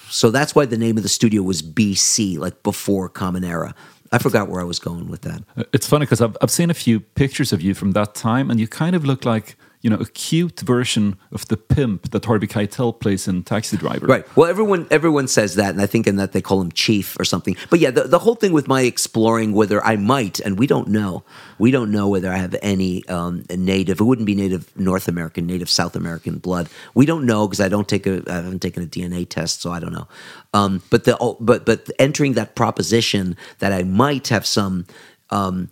so 0.08 0.30
that's 0.30 0.54
why 0.54 0.64
the 0.64 0.78
name 0.78 0.96
of 0.96 1.02
the 1.02 1.10
studio 1.10 1.42
was 1.42 1.62
BC, 1.62 2.38
like 2.38 2.62
before 2.62 3.10
Common 3.10 3.44
Era. 3.44 3.74
I 4.12 4.18
forgot 4.18 4.48
where 4.48 4.60
I 4.60 4.64
was 4.64 4.78
going 4.78 5.08
with 5.08 5.22
that. 5.22 5.42
It's 5.72 5.86
funny 5.86 6.04
because 6.06 6.20
I've, 6.20 6.36
I've 6.40 6.50
seen 6.50 6.70
a 6.70 6.74
few 6.74 7.00
pictures 7.00 7.52
of 7.52 7.60
you 7.60 7.74
from 7.74 7.92
that 7.92 8.14
time, 8.14 8.50
and 8.50 8.58
you 8.58 8.66
kind 8.66 8.96
of 8.96 9.04
look 9.04 9.24
like 9.24 9.56
you 9.82 9.88
know 9.88 9.96
a 9.96 10.06
cute 10.06 10.60
version 10.60 11.16
of 11.32 11.48
the 11.48 11.56
pimp 11.56 12.10
that 12.10 12.24
Harvey 12.24 12.46
Keitel 12.46 12.98
plays 12.98 13.26
in 13.26 13.42
Taxi 13.42 13.76
Driver. 13.76 14.06
Right. 14.06 14.36
Well, 14.36 14.48
everyone 14.48 14.86
everyone 14.90 15.26
says 15.26 15.54
that, 15.54 15.70
and 15.70 15.80
I 15.80 15.86
think 15.86 16.06
in 16.06 16.16
that 16.16 16.32
they 16.32 16.42
call 16.42 16.60
him 16.60 16.70
chief 16.72 17.18
or 17.18 17.24
something. 17.24 17.56
But 17.70 17.80
yeah, 17.80 17.90
the, 17.90 18.02
the 18.02 18.18
whole 18.18 18.34
thing 18.34 18.52
with 18.52 18.68
my 18.68 18.82
exploring 18.82 19.52
whether 19.52 19.82
I 19.84 19.96
might, 19.96 20.38
and 20.40 20.58
we 20.58 20.66
don't 20.66 20.88
know, 20.88 21.24
we 21.58 21.70
don't 21.70 21.90
know 21.90 22.08
whether 22.08 22.30
I 22.30 22.36
have 22.36 22.54
any 22.60 23.06
um, 23.08 23.44
native. 23.50 24.00
It 24.00 24.04
wouldn't 24.04 24.26
be 24.26 24.34
native 24.34 24.76
North 24.76 25.08
American, 25.08 25.46
native 25.46 25.70
South 25.70 25.96
American 25.96 26.38
blood. 26.38 26.68
We 26.94 27.06
don't 27.06 27.24
know 27.24 27.48
because 27.48 27.60
I 27.60 27.68
don't 27.68 27.88
take 27.88 28.06
a, 28.06 28.22
I 28.28 28.34
haven't 28.34 28.60
taken 28.60 28.82
a 28.82 28.86
DNA 28.86 29.26
test, 29.26 29.62
so 29.62 29.72
I 29.72 29.80
don't 29.80 29.92
know. 29.92 30.08
Um, 30.52 30.82
but 30.90 31.04
the 31.04 31.16
but 31.40 31.64
but 31.64 31.88
entering 31.98 32.34
that 32.34 32.54
proposition 32.54 33.36
that 33.60 33.72
I 33.72 33.82
might 33.82 34.28
have 34.28 34.44
some. 34.44 34.86
Um, 35.30 35.70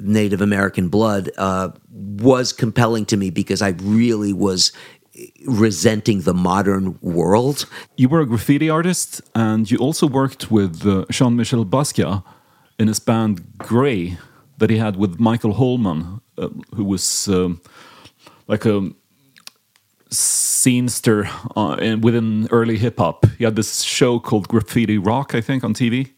Native 0.00 0.40
American 0.40 0.88
blood 0.88 1.30
uh, 1.38 1.70
was 1.90 2.52
compelling 2.52 3.06
to 3.06 3.16
me 3.16 3.30
because 3.30 3.62
I 3.62 3.70
really 3.80 4.32
was 4.32 4.72
resenting 5.46 6.22
the 6.22 6.34
modern 6.34 6.98
world. 7.00 7.66
You 7.96 8.08
were 8.08 8.20
a 8.20 8.26
graffiti 8.26 8.70
artist, 8.70 9.20
and 9.34 9.70
you 9.70 9.78
also 9.78 10.06
worked 10.06 10.50
with 10.50 10.86
uh, 10.86 11.04
Jean 11.10 11.36
Michel 11.36 11.64
Basquiat 11.64 12.22
in 12.78 12.88
his 12.88 13.00
band 13.00 13.58
Gray 13.58 14.18
that 14.58 14.70
he 14.70 14.78
had 14.78 14.96
with 14.96 15.18
Michael 15.18 15.54
Holman, 15.54 16.20
uh, 16.36 16.48
who 16.74 16.84
was 16.84 17.28
um, 17.28 17.60
like 18.46 18.64
a 18.64 18.90
scenester 20.10 21.28
uh, 21.56 21.76
in, 21.80 22.00
within 22.00 22.48
early 22.50 22.78
hip 22.78 22.98
hop. 22.98 23.26
He 23.38 23.44
had 23.44 23.56
this 23.56 23.82
show 23.82 24.18
called 24.18 24.48
Graffiti 24.48 24.98
Rock, 24.98 25.34
I 25.34 25.40
think, 25.40 25.64
on 25.64 25.74
TV. 25.74 26.12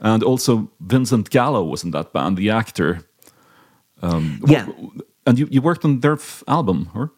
And 0.00 0.22
also 0.22 0.70
Vincent 0.80 1.30
Gallo 1.30 1.64
was 1.64 1.84
in 1.84 1.92
that 1.92 2.12
band, 2.12 2.36
the 2.36 2.50
actor. 2.50 3.00
Yeah. 4.02 4.66
And 5.26 5.38
you, 5.38 5.48
you 5.50 5.62
worked 5.62 5.84
on 5.84 6.00
their 6.00 6.14
f- 6.14 6.42
album, 6.46 6.90
or? 6.94 7.10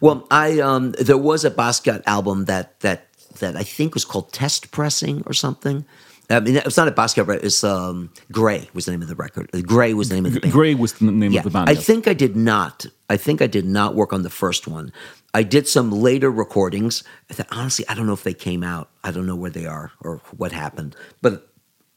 Well, 0.00 0.26
I 0.30 0.58
um, 0.60 0.92
there 0.92 1.18
was 1.18 1.44
a 1.44 1.50
Basquiat 1.50 2.02
album 2.06 2.46
that 2.46 2.80
that 2.80 3.06
that 3.38 3.56
I 3.56 3.62
think 3.62 3.94
was 3.94 4.04
called 4.04 4.32
Test 4.32 4.70
Pressing 4.70 5.22
or 5.26 5.32
something. 5.32 5.84
I 6.28 6.40
mean, 6.40 6.56
it's 6.56 6.76
not 6.76 6.88
a 6.88 6.92
Basquiat. 6.92 7.28
record, 7.28 7.44
It's 7.44 7.62
um, 7.62 8.10
Gray 8.32 8.68
was 8.74 8.86
the 8.86 8.90
name 8.90 9.02
of 9.02 9.08
the 9.08 9.14
record. 9.14 9.50
Gray 9.64 9.94
was 9.94 10.08
the 10.08 10.16
name 10.16 10.26
of 10.26 10.32
the 10.32 10.40
band. 10.40 10.52
Gray 10.52 10.74
was 10.74 10.94
the 10.94 11.04
name 11.04 11.30
yeah, 11.30 11.40
of 11.40 11.44
the 11.44 11.50
band. 11.50 11.68
I 11.68 11.72
yes. 11.72 11.86
think 11.86 12.08
I 12.08 12.14
did 12.14 12.34
not. 12.34 12.86
I 13.08 13.16
think 13.16 13.40
I 13.40 13.46
did 13.46 13.64
not 13.64 13.94
work 13.94 14.12
on 14.12 14.22
the 14.22 14.30
first 14.30 14.66
one. 14.66 14.92
I 15.32 15.44
did 15.44 15.68
some 15.68 15.92
later 15.92 16.30
recordings. 16.30 17.04
That, 17.28 17.46
honestly, 17.52 17.84
I 17.88 17.94
don't 17.94 18.06
know 18.06 18.12
if 18.12 18.24
they 18.24 18.34
came 18.34 18.64
out. 18.64 18.90
I 19.04 19.12
don't 19.12 19.26
know 19.26 19.36
where 19.36 19.50
they 19.52 19.66
are 19.66 19.92
or 20.00 20.20
what 20.36 20.50
happened. 20.50 20.96
But 21.22 21.48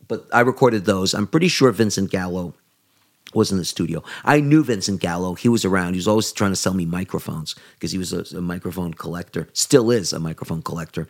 but 0.09 0.27
I 0.33 0.41
recorded 0.41 0.83
those. 0.83 1.13
I'm 1.13 1.27
pretty 1.27 1.47
sure 1.47 1.71
Vincent 1.71 2.11
Gallo 2.11 2.53
was 3.33 3.51
in 3.51 3.59
the 3.59 3.65
studio. 3.65 4.03
I 4.25 4.41
knew 4.41 4.63
Vincent 4.63 4.99
Gallo. 4.99 5.35
He 5.35 5.47
was 5.47 5.63
around. 5.63 5.93
He 5.93 5.99
was 5.99 6.07
always 6.07 6.31
trying 6.33 6.51
to 6.51 6.55
sell 6.55 6.73
me 6.73 6.85
microphones 6.85 7.55
because 7.75 7.91
he 7.91 7.97
was 7.97 8.11
a, 8.11 8.25
a 8.35 8.41
microphone 8.41 8.93
collector. 8.93 9.47
Still 9.53 9.91
is 9.91 10.11
a 10.11 10.19
microphone 10.19 10.63
collector. 10.63 11.07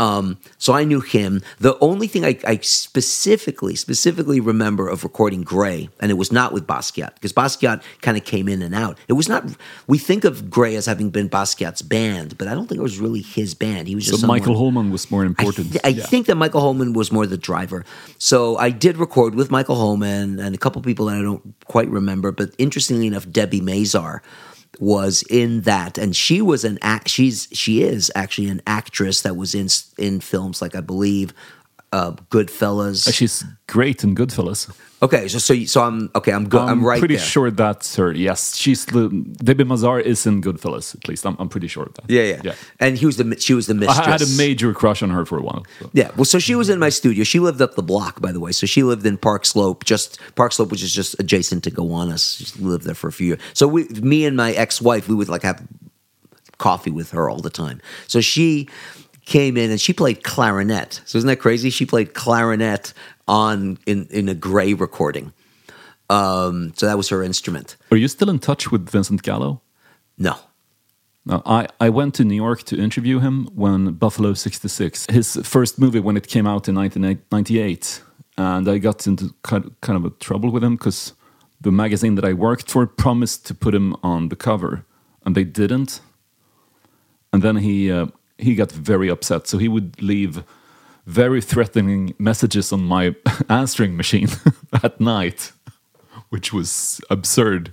Um, 0.00 0.38
so 0.56 0.72
I 0.72 0.84
knew 0.84 1.00
him. 1.00 1.42
The 1.58 1.76
only 1.80 2.06
thing 2.06 2.24
I, 2.24 2.38
I 2.46 2.56
specifically, 2.62 3.76
specifically 3.76 4.40
remember 4.40 4.88
of 4.88 5.04
recording 5.04 5.42
Gray, 5.42 5.90
and 6.00 6.10
it 6.10 6.14
was 6.14 6.32
not 6.32 6.52
with 6.54 6.66
Basquiat, 6.66 7.14
because 7.14 7.34
Basquiat 7.34 7.82
kind 8.00 8.16
of 8.16 8.24
came 8.24 8.48
in 8.48 8.62
and 8.62 8.74
out. 8.74 8.96
It 9.08 9.12
was 9.12 9.28
not. 9.28 9.44
We 9.86 9.98
think 9.98 10.24
of 10.24 10.48
Gray 10.48 10.74
as 10.76 10.86
having 10.86 11.10
been 11.10 11.28
Basquiat's 11.28 11.82
band, 11.82 12.38
but 12.38 12.48
I 12.48 12.54
don't 12.54 12.66
think 12.66 12.78
it 12.78 12.82
was 12.82 12.98
really 12.98 13.20
his 13.20 13.54
band. 13.54 13.88
He 13.88 13.94
was 13.94 14.04
just. 14.04 14.20
so 14.20 14.20
just 14.22 14.28
Michael 14.28 14.56
Holman 14.56 14.90
was 14.90 15.10
more 15.10 15.22
I, 15.22 15.26
important. 15.26 15.72
th- 15.72 15.84
I 15.84 15.88
Yeah. 15.88 16.06
think 16.06 16.26
that 16.28 16.36
Michael 16.36 16.62
Holman 16.62 16.94
was 16.94 17.12
more 17.12 17.26
the 17.26 17.36
driver. 17.36 17.84
So 18.18 18.56
I 18.56 18.70
did 18.70 18.96
record 18.96 19.34
with 19.34 19.50
Michael 19.50 19.76
Holman 19.76 20.40
and 20.40 20.54
a 20.54 20.58
couple 20.58 20.80
people 20.82 21.06
that 21.06 21.18
I 21.18 21.22
don't 21.22 21.54
quite 21.66 21.88
remember. 21.90 22.32
But 22.32 22.54
interestingly 22.58 23.06
enough, 23.06 23.30
Debbie 23.30 23.60
Mazar 23.60 24.20
was 24.80 25.22
in 25.28 25.60
that, 25.60 25.98
and 25.98 26.16
she 26.16 26.40
was 26.42 26.64
an 26.64 26.78
act. 26.82 27.08
She's 27.08 27.46
she 27.52 27.82
is 27.82 28.10
actually 28.16 28.48
an 28.48 28.62
actress 28.66 29.22
that 29.22 29.36
was 29.36 29.54
in 29.54 29.68
in 29.98 30.20
films 30.20 30.60
like 30.60 30.74
I 30.74 30.80
believe. 30.80 31.32
Uh, 31.92 32.12
Goodfellas. 32.30 33.12
She's 33.12 33.44
great 33.66 34.04
in 34.04 34.14
Goodfellas. 34.14 34.70
Okay, 35.02 35.28
so 35.28 35.38
so, 35.38 35.54
so 35.64 35.82
I'm 35.82 36.10
okay. 36.14 36.30
I'm 36.30 36.46
good. 36.46 36.60
I'm, 36.60 36.84
right 36.84 36.98
pretty 36.98 37.16
there. 37.16 37.24
sure 37.24 37.50
that's 37.50 37.96
her. 37.96 38.12
Yes, 38.12 38.54
she's 38.54 38.84
the 38.84 39.08
Debbie 39.42 39.64
Mazar 39.64 40.00
is 40.02 40.26
in 40.26 40.42
Goodfellas. 40.42 40.94
At 40.94 41.08
least 41.08 41.24
I'm, 41.24 41.36
I'm 41.38 41.48
pretty 41.48 41.68
sure 41.68 41.84
of 41.84 41.94
that. 41.94 42.10
Yeah, 42.10 42.22
yeah, 42.22 42.40
yeah. 42.44 42.54
And 42.78 42.98
he 42.98 43.06
was 43.06 43.16
the 43.16 43.40
she 43.40 43.54
was 43.54 43.66
the 43.66 43.74
mistress. 43.74 44.06
I 44.06 44.10
had 44.10 44.20
a 44.20 44.28
major 44.36 44.74
crush 44.74 45.02
on 45.02 45.08
her 45.08 45.24
for 45.24 45.38
a 45.38 45.42
while. 45.42 45.64
so. 45.78 45.90
Yeah, 45.94 46.10
well, 46.16 46.26
so 46.26 46.38
she 46.38 46.54
was 46.54 46.68
in 46.68 46.78
my 46.78 46.90
studio. 46.90 47.24
She 47.24 47.40
lived 47.40 47.62
up 47.62 47.76
the 47.76 47.82
block, 47.82 48.20
by 48.20 48.30
the 48.30 48.40
way. 48.40 48.52
So 48.52 48.66
she 48.66 48.82
lived 48.82 49.06
in 49.06 49.16
Park 49.16 49.46
Slope, 49.46 49.84
just 49.84 50.20
Park 50.34 50.52
Slope, 50.52 50.70
which 50.70 50.82
is 50.82 50.92
just 50.92 51.18
adjacent 51.18 51.64
to 51.64 51.70
Gowanus. 51.70 52.36
She 52.36 52.62
lived 52.62 52.84
there 52.84 52.94
for 52.94 53.08
a 53.08 53.12
few 53.12 53.28
years. 53.28 53.40
So 53.54 53.66
we, 53.66 53.84
me 53.84 54.26
and 54.26 54.36
my 54.36 54.52
ex-wife, 54.52 55.08
we 55.08 55.14
would 55.14 55.30
like 55.30 55.42
have 55.42 55.66
coffee 56.58 56.90
with 56.90 57.12
her 57.12 57.30
all 57.30 57.40
the 57.40 57.50
time. 57.50 57.80
So 58.06 58.20
she 58.20 58.68
came 59.30 59.56
in 59.56 59.70
and 59.70 59.80
she 59.80 59.92
played 59.92 60.24
clarinet. 60.24 61.00
So 61.06 61.16
isn't 61.16 61.28
that 61.28 61.36
crazy? 61.36 61.70
She 61.70 61.86
played 61.86 62.12
clarinet 62.14 62.92
on 63.26 63.78
in 63.86 64.06
in 64.10 64.28
a 64.28 64.34
Gray 64.34 64.74
recording. 64.74 65.32
Um, 66.10 66.72
so 66.76 66.86
that 66.86 66.96
was 66.96 67.08
her 67.10 67.22
instrument. 67.22 67.76
Are 67.92 67.96
you 67.96 68.08
still 68.08 68.28
in 68.28 68.40
touch 68.40 68.72
with 68.72 68.90
Vincent 68.90 69.22
Gallo? 69.22 69.62
No. 70.18 70.34
No, 71.24 71.42
I, 71.46 71.68
I 71.78 71.90
went 71.90 72.14
to 72.14 72.24
New 72.24 72.34
York 72.34 72.62
to 72.64 72.76
interview 72.76 73.20
him 73.20 73.46
when 73.54 73.92
Buffalo 73.92 74.32
66, 74.32 75.06
his 75.10 75.36
first 75.44 75.78
movie 75.78 76.00
when 76.00 76.16
it 76.16 76.26
came 76.26 76.46
out 76.46 76.66
in 76.66 76.74
1998. 76.74 78.02
And 78.36 78.68
I 78.68 78.78
got 78.78 79.06
into 79.06 79.34
kind 79.42 79.70
kind 79.80 79.96
of 79.96 80.04
a 80.04 80.10
trouble 80.18 80.50
with 80.50 80.64
him 80.64 80.76
because 80.76 81.12
the 81.60 81.70
magazine 81.70 82.16
that 82.16 82.24
I 82.24 82.32
worked 82.32 82.70
for 82.70 82.86
promised 82.86 83.46
to 83.46 83.54
put 83.54 83.74
him 83.74 83.94
on 84.02 84.28
the 84.28 84.36
cover, 84.36 84.84
and 85.24 85.34
they 85.36 85.44
didn't. 85.44 86.00
And 87.32 87.42
then 87.42 87.56
he 87.56 87.92
uh, 87.92 88.06
he 88.40 88.54
got 88.54 88.72
very 88.72 89.08
upset, 89.10 89.46
so 89.46 89.58
he 89.58 89.68
would 89.68 90.00
leave 90.02 90.42
very 91.06 91.40
threatening 91.40 92.14
messages 92.18 92.72
on 92.72 92.80
my 92.84 93.14
answering 93.48 93.96
machine 93.96 94.28
at 94.82 95.00
night, 95.00 95.52
which 96.30 96.52
was 96.52 97.00
absurd 97.10 97.72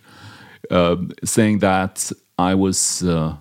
um, 0.72 1.11
saying 1.24 1.59
that 1.59 2.11
I 2.38 2.55
was 2.55 3.03
uh, 3.03 3.36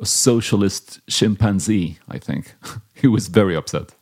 a 0.00 0.06
socialist 0.06 1.00
chimpanzee. 1.08 1.98
I 2.08 2.18
think 2.18 2.54
he 2.94 3.06
was 3.08 3.28
very 3.28 3.56
upset. 3.56 3.94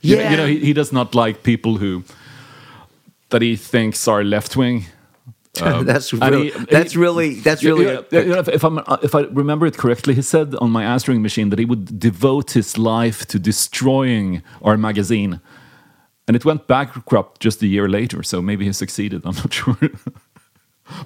You 0.00 0.16
know- 0.16 0.22
Yeah. 0.22 0.30
you 0.30 0.36
know, 0.36 0.46
he, 0.46 0.58
he 0.66 0.72
does 0.72 0.92
not 0.92 1.14
like 1.14 1.42
people 1.42 1.76
who 1.78 2.02
that 3.30 3.42
he 3.42 3.56
thinks 3.56 4.06
are 4.08 4.22
left 4.24 4.56
wing. 4.56 4.84
that's 5.82 6.12
and 6.12 6.22
really, 6.22 6.50
he- 6.50 6.64
that's 6.70 6.96
really 6.96 7.34
that's 7.40 7.62
really 7.62 7.84
you 8.10 8.24
know, 8.34 8.40
if, 8.40 8.64
I'm 8.64 8.78
if 9.02 9.14
I 9.14 9.20
remember 9.32 9.66
it 9.66 9.76
correctly, 9.76 10.14
he 10.14 10.22
said 10.22 10.54
on 10.56 10.70
my 10.70 10.84
answering 10.84 11.22
machine 11.22 11.50
that 11.50 11.58
he 11.58 11.64
would 11.64 11.98
devote 11.98 12.52
his 12.52 12.76
life 12.76 13.26
to 13.26 13.38
destroying 13.38 14.42
our 14.62 14.76
magazine, 14.76 15.40
and 16.26 16.36
it 16.36 16.44
went 16.44 16.66
bankrupt 16.66 17.40
just 17.40 17.62
a 17.62 17.66
year 17.66 17.88
later. 17.88 18.22
So 18.22 18.42
maybe 18.42 18.64
he 18.64 18.72
succeeded. 18.72 19.22
I'm 19.24 19.36
not 19.36 19.52
sure. 19.60 19.76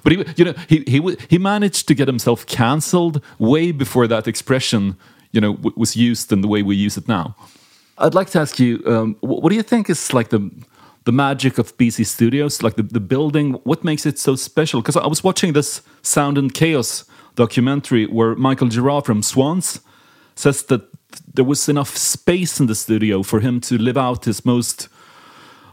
But 0.03 0.11
he, 0.11 0.25
you 0.35 0.45
know, 0.45 0.53
he 0.67 0.83
he 0.87 1.17
he 1.29 1.37
managed 1.37 1.87
to 1.87 1.93
get 1.93 2.07
himself 2.07 2.45
cancelled 2.45 3.21
way 3.37 3.71
before 3.71 4.07
that 4.07 4.27
expression, 4.27 4.97
you 5.31 5.39
know, 5.41 5.53
w- 5.55 5.73
was 5.77 5.95
used 5.95 6.31
in 6.33 6.41
the 6.41 6.47
way 6.47 6.63
we 6.63 6.75
use 6.75 6.97
it 6.97 7.07
now. 7.07 7.35
I'd 7.97 8.13
like 8.15 8.29
to 8.31 8.39
ask 8.39 8.59
you, 8.59 8.81
um, 8.85 9.15
what 9.21 9.49
do 9.49 9.55
you 9.55 9.63
think 9.63 9.89
is 9.89 10.13
like 10.13 10.29
the 10.29 10.39
the 11.09 11.13
magic 11.13 11.57
of 11.57 11.75
BC 11.75 12.05
Studios, 12.05 12.61
like 12.61 12.75
the, 12.75 12.83
the 12.83 12.99
building? 12.99 13.53
What 13.63 13.83
makes 13.83 14.05
it 14.05 14.19
so 14.19 14.35
special? 14.35 14.79
Because 14.79 14.95
I 14.95 15.07
was 15.07 15.23
watching 15.23 15.53
this 15.53 15.81
Sound 16.03 16.37
and 16.37 16.53
Chaos 16.53 17.03
documentary 17.33 18.05
where 18.05 18.35
Michael 18.35 18.67
Gira 18.67 19.03
from 19.03 19.23
Swans 19.23 19.79
says 20.35 20.61
that 20.65 20.83
there 21.33 21.45
was 21.45 21.67
enough 21.67 21.97
space 21.97 22.59
in 22.59 22.67
the 22.67 22.75
studio 22.75 23.23
for 23.23 23.39
him 23.39 23.59
to 23.61 23.75
live 23.79 23.97
out 23.97 24.25
his 24.25 24.45
most 24.45 24.87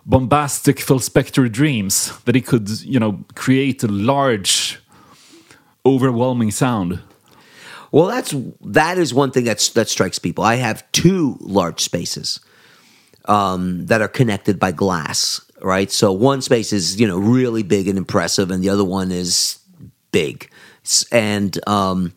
bombastic 0.07 0.81
Phil 0.81 1.01
Spector 1.01 1.53
dreams 1.53 2.19
that 2.25 2.35
he 2.35 2.41
could, 2.41 2.71
you 2.81 2.99
know, 2.99 3.23
create 3.35 3.83
a 3.83 3.89
large, 3.89 4.81
overwhelming 5.85 6.51
sound. 6.51 7.01
Well, 7.93 8.07
that's 8.07 8.35
that 8.65 8.97
is 8.97 9.13
one 9.13 9.33
thing 9.33 9.45
that's 9.45 9.69
that 9.69 9.91
strikes 9.91 10.19
people. 10.19 10.45
I 10.45 10.55
have 10.55 10.91
two 10.93 11.37
large 11.41 11.81
spaces 11.83 12.41
um, 13.29 13.87
that 13.87 14.01
are 14.01 14.09
connected 14.09 14.59
by 14.59 14.73
glass, 14.73 15.41
right? 15.63 15.91
So 15.91 16.13
one 16.13 16.43
space 16.43 16.73
is 16.73 17.01
you 17.01 17.07
know 17.07 17.19
really 17.19 17.63
big 17.63 17.89
and 17.89 17.99
impressive, 17.99 18.51
and 18.51 18.63
the 18.63 18.69
other 18.69 18.85
one 18.85 19.13
is 19.13 19.59
big, 20.13 20.51
and 21.13 21.59
um, 21.69 22.13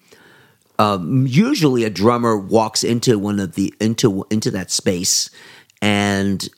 um, 0.79 1.27
usually 1.27 1.83
a 1.83 1.89
drummer 1.89 2.37
walks 2.37 2.83
into 2.83 3.19
one 3.19 3.39
of 3.39 3.55
the 3.55 3.73
into 3.79 4.25
into 4.29 4.49
that 4.51 4.71
space 4.71 5.29
and 5.81 6.49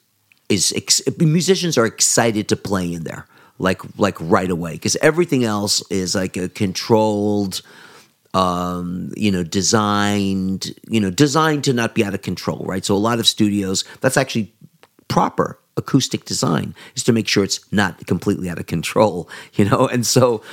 is 0.48 0.74
ex- 0.76 1.02
musicians 1.20 1.78
are 1.78 1.86
excited 1.86 2.48
to 2.50 2.56
play 2.56 2.94
in 2.94 3.04
there 3.04 3.26
like 3.58 3.82
like 3.98 4.18
right 4.20 4.50
away 4.50 4.74
because 4.74 4.96
everything 4.98 5.44
else 5.44 5.84
is 5.90 6.16
like 6.16 6.38
a 6.38 6.50
controlled 6.50 7.62
um, 8.34 9.12
you 9.18 9.32
know, 9.32 9.44
designed, 9.44 10.74
you 10.90 11.00
know, 11.00 11.12
designed 11.12 11.64
to 11.66 11.74
not 11.74 11.96
be 11.96 12.04
out 12.04 12.14
of 12.14 12.22
control, 12.22 12.64
right? 12.66 12.86
So 12.86 12.96
a 12.96 12.98
lot 12.98 13.20
of 13.20 13.28
studios, 13.28 13.84
that's 14.00 14.18
actually 14.18 14.54
proper 15.08 15.60
acoustic 15.78 16.26
design 16.26 16.76
is 16.96 17.04
to 17.04 17.14
make 17.14 17.28
sure 17.28 17.44
it's 17.44 17.60
not 17.72 18.06
completely 18.08 18.50
out 18.50 18.60
of 18.60 18.68
control, 18.68 19.30
you 19.54 19.66
know? 19.66 19.88
And 19.88 20.06
so 20.06 20.44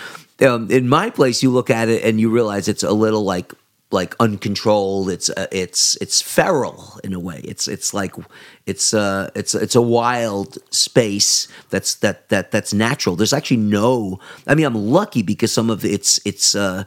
um, 0.40 0.70
in 0.70 0.88
my 0.88 1.10
place, 1.10 1.42
you 1.42 1.50
look 1.50 1.70
at 1.70 1.88
it 1.88 2.04
and 2.04 2.20
you 2.20 2.30
realize 2.30 2.68
it's 2.68 2.82
a 2.82 2.92
little 2.92 3.22
like, 3.22 3.52
like 3.90 4.14
uncontrolled. 4.20 5.08
It's 5.08 5.30
uh, 5.30 5.46
it's 5.50 5.96
it's 5.96 6.20
feral 6.20 7.00
in 7.02 7.14
a 7.14 7.18
way. 7.18 7.40
It's 7.42 7.66
it's 7.66 7.94
like 7.94 8.14
it's 8.66 8.92
uh 8.92 9.30
it's 9.34 9.54
it's 9.54 9.74
a 9.74 9.80
wild 9.80 10.58
space 10.70 11.48
that's 11.70 11.94
that 11.96 12.28
that 12.28 12.50
that's 12.50 12.74
natural. 12.74 13.16
There's 13.16 13.32
actually 13.32 13.58
no. 13.58 14.20
I 14.46 14.54
mean, 14.54 14.66
I'm 14.66 14.74
lucky 14.74 15.22
because 15.22 15.52
some 15.52 15.70
of 15.70 15.86
its 15.86 16.20
its 16.26 16.54
uh 16.54 16.84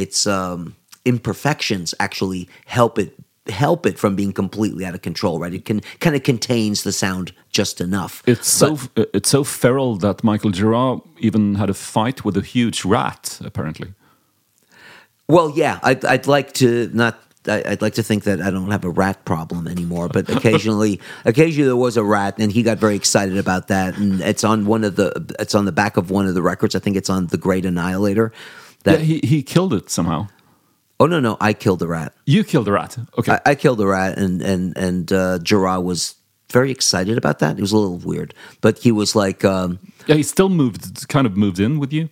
its 0.00 0.26
um, 0.26 0.74
imperfections 1.04 1.94
actually 1.98 2.48
help 2.66 2.98
it 2.98 3.14
help 3.48 3.86
it 3.86 3.98
from 3.98 4.14
being 4.14 4.32
completely 4.32 4.84
out 4.84 4.94
of 4.94 5.02
control. 5.02 5.38
Right? 5.38 5.54
It 5.54 5.64
can 5.64 5.80
kind 6.00 6.16
of 6.16 6.22
contains 6.22 6.82
the 6.82 6.92
sound 6.92 7.32
just 7.50 7.80
enough. 7.80 8.22
It's 8.26 8.48
so 8.48 8.78
it's 8.96 9.28
so 9.28 9.44
feral 9.44 9.96
that 9.96 10.24
Michael 10.24 10.50
Gira 10.50 11.00
even 11.18 11.54
had 11.56 11.70
a 11.70 11.74
fight 11.74 12.24
with 12.24 12.36
a 12.36 12.42
huge 12.42 12.84
rat, 12.84 13.40
apparently. 13.44 13.94
Well, 15.28 15.52
yeah, 15.54 15.78
I'd, 15.82 16.04
I'd 16.04 16.26
like 16.26 16.52
to 16.54 16.90
not. 16.92 17.22
I'd 17.46 17.80
like 17.80 17.94
to 17.94 18.02
think 18.02 18.24
that 18.24 18.42
I 18.42 18.50
don't 18.50 18.70
have 18.70 18.84
a 18.84 18.90
rat 18.90 19.24
problem 19.24 19.66
anymore, 19.66 20.08
but 20.08 20.28
occasionally, 20.36 21.00
occasionally 21.24 21.68
there 21.68 21.76
was 21.76 21.96
a 21.96 22.04
rat, 22.04 22.34
and 22.38 22.52
he 22.52 22.62
got 22.62 22.76
very 22.76 22.94
excited 22.96 23.38
about 23.38 23.68
that. 23.68 23.96
And 23.96 24.20
it's 24.20 24.44
on 24.44 24.66
one 24.66 24.84
of 24.84 24.96
the, 24.96 25.34
it's 25.38 25.54
on 25.54 25.64
the 25.64 25.72
back 25.72 25.96
of 25.96 26.10
one 26.10 26.26
of 26.26 26.34
the 26.34 26.42
records. 26.42 26.74
I 26.74 26.80
think 26.80 26.98
it's 26.98 27.08
on 27.08 27.28
the 27.28 27.38
Great 27.38 27.64
Annihilator. 27.64 28.30
Yeah, 28.84 28.92
That 28.96 29.00
he, 29.02 29.20
he 29.22 29.42
killed 29.42 29.72
it 29.74 29.90
somehow. 29.90 30.28
oh 30.98 31.06
no 31.06 31.20
no, 31.20 31.36
I 31.40 31.52
killed 31.54 31.78
the 31.80 31.88
rat. 31.88 32.12
You 32.26 32.44
killed 32.44 32.66
the 32.66 32.72
rat. 32.72 32.98
Okay. 33.18 33.32
I, 33.32 33.50
I 33.50 33.54
killed 33.54 33.78
the 33.78 33.86
rat, 33.86 34.18
and 34.18 34.42
and 34.42 34.76
and 34.76 35.12
uh, 35.12 35.38
Gira 35.42 35.82
was 35.82 36.14
very 36.52 36.70
excited 36.70 37.16
about 37.18 37.38
that. 37.38 37.58
It 37.58 37.60
was 37.60 37.72
a 37.72 37.76
little 37.78 37.98
weird, 37.98 38.34
but 38.60 38.78
he 38.78 38.90
was 38.92 39.14
like, 39.14 39.44
um, 39.44 39.78
yeah, 40.06 40.16
he 40.16 40.22
still 40.22 40.48
moved, 40.48 41.08
kind 41.08 41.26
of 41.26 41.36
moved 41.36 41.60
in 41.60 41.78
with 41.78 41.92
you. 41.92 42.08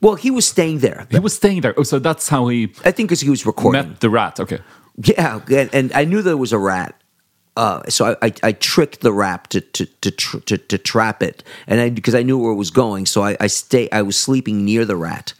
well, 0.00 0.14
he 0.14 0.30
was 0.30 0.46
staying 0.46 0.78
there. 0.80 1.06
He 1.10 1.18
was 1.18 1.34
staying 1.34 1.60
there. 1.62 1.74
Oh, 1.76 1.82
so 1.84 1.98
that's 1.98 2.28
how 2.28 2.48
he 2.48 2.72
I 2.84 2.92
think 2.92 3.08
because 3.08 3.20
he 3.20 3.30
was 3.30 3.44
recording. 3.46 3.88
met 3.88 4.00
the 4.00 4.08
rat. 4.08 4.40
Okay. 4.40 4.60
Yeah, 4.96 5.40
and, 5.50 5.68
and 5.74 5.92
I 5.92 6.04
knew 6.04 6.22
there 6.22 6.36
was 6.36 6.52
a 6.52 6.58
rat. 6.58 6.94
Uh, 7.56 7.82
so 7.88 8.04
I, 8.22 8.26
I, 8.26 8.32
I 8.42 8.52
tricked 8.52 9.00
the 9.00 9.12
rat 9.12 9.50
to 9.50 9.60
to 9.60 9.86
to, 10.00 10.10
tr- 10.10 10.38
to 10.46 10.56
to 10.58 10.78
trap 10.78 11.22
it, 11.22 11.44
and 11.66 11.80
I 11.80 11.90
because 11.90 12.14
I 12.14 12.22
knew 12.22 12.38
where 12.38 12.52
it 12.52 12.56
was 12.58 12.70
going, 12.70 13.06
so 13.06 13.22
I, 13.22 13.36
I 13.40 13.48
stay. 13.48 13.88
I 13.92 14.02
was 14.02 14.16
sleeping 14.16 14.64
near 14.64 14.84
the 14.84 14.96
rat. 14.96 15.34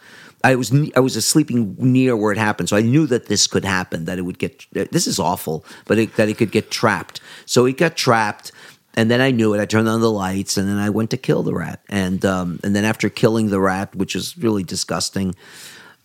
I 0.45 0.55
was 0.57 0.73
I 0.95 1.01
was 1.01 1.27
sleeping 1.27 1.75
near 1.79 2.15
where 2.17 2.31
it 2.31 2.39
happened, 2.39 2.69
so 2.69 2.77
I 2.77 2.83
knew 2.83 3.07
that 3.07 3.27
this 3.27 3.47
could 3.47 3.65
happen. 3.65 4.05
That 4.05 4.19
it 4.19 4.23
would 4.23 4.39
get. 4.39 4.67
This 4.73 5.07
is 5.07 5.19
awful, 5.19 5.65
but 5.87 5.99
it, 5.99 6.17
that 6.17 6.29
it 6.29 6.37
could 6.37 6.53
get 6.53 6.71
trapped. 6.71 7.21
So 7.47 7.65
it 7.65 7.79
got 7.79 7.97
trapped, 7.97 8.53
and 8.93 9.11
then 9.11 9.23
I 9.23 9.31
knew 9.31 9.55
it. 9.55 9.61
I 9.61 9.65
turned 9.65 9.89
on 9.89 10.03
the 10.03 10.11
lights, 10.11 10.59
and 10.59 10.69
then 10.69 10.77
I 10.77 10.91
went 10.91 11.11
to 11.11 11.17
kill 11.17 11.43
the 11.43 11.55
rat. 11.55 11.81
And 11.89 12.25
um, 12.27 12.61
and 12.63 12.77
then 12.77 12.85
after 12.85 13.09
killing 13.09 13.49
the 13.49 13.61
rat, 13.61 13.97
which 13.97 14.15
is 14.15 14.37
really 14.37 14.63
disgusting, 14.63 15.35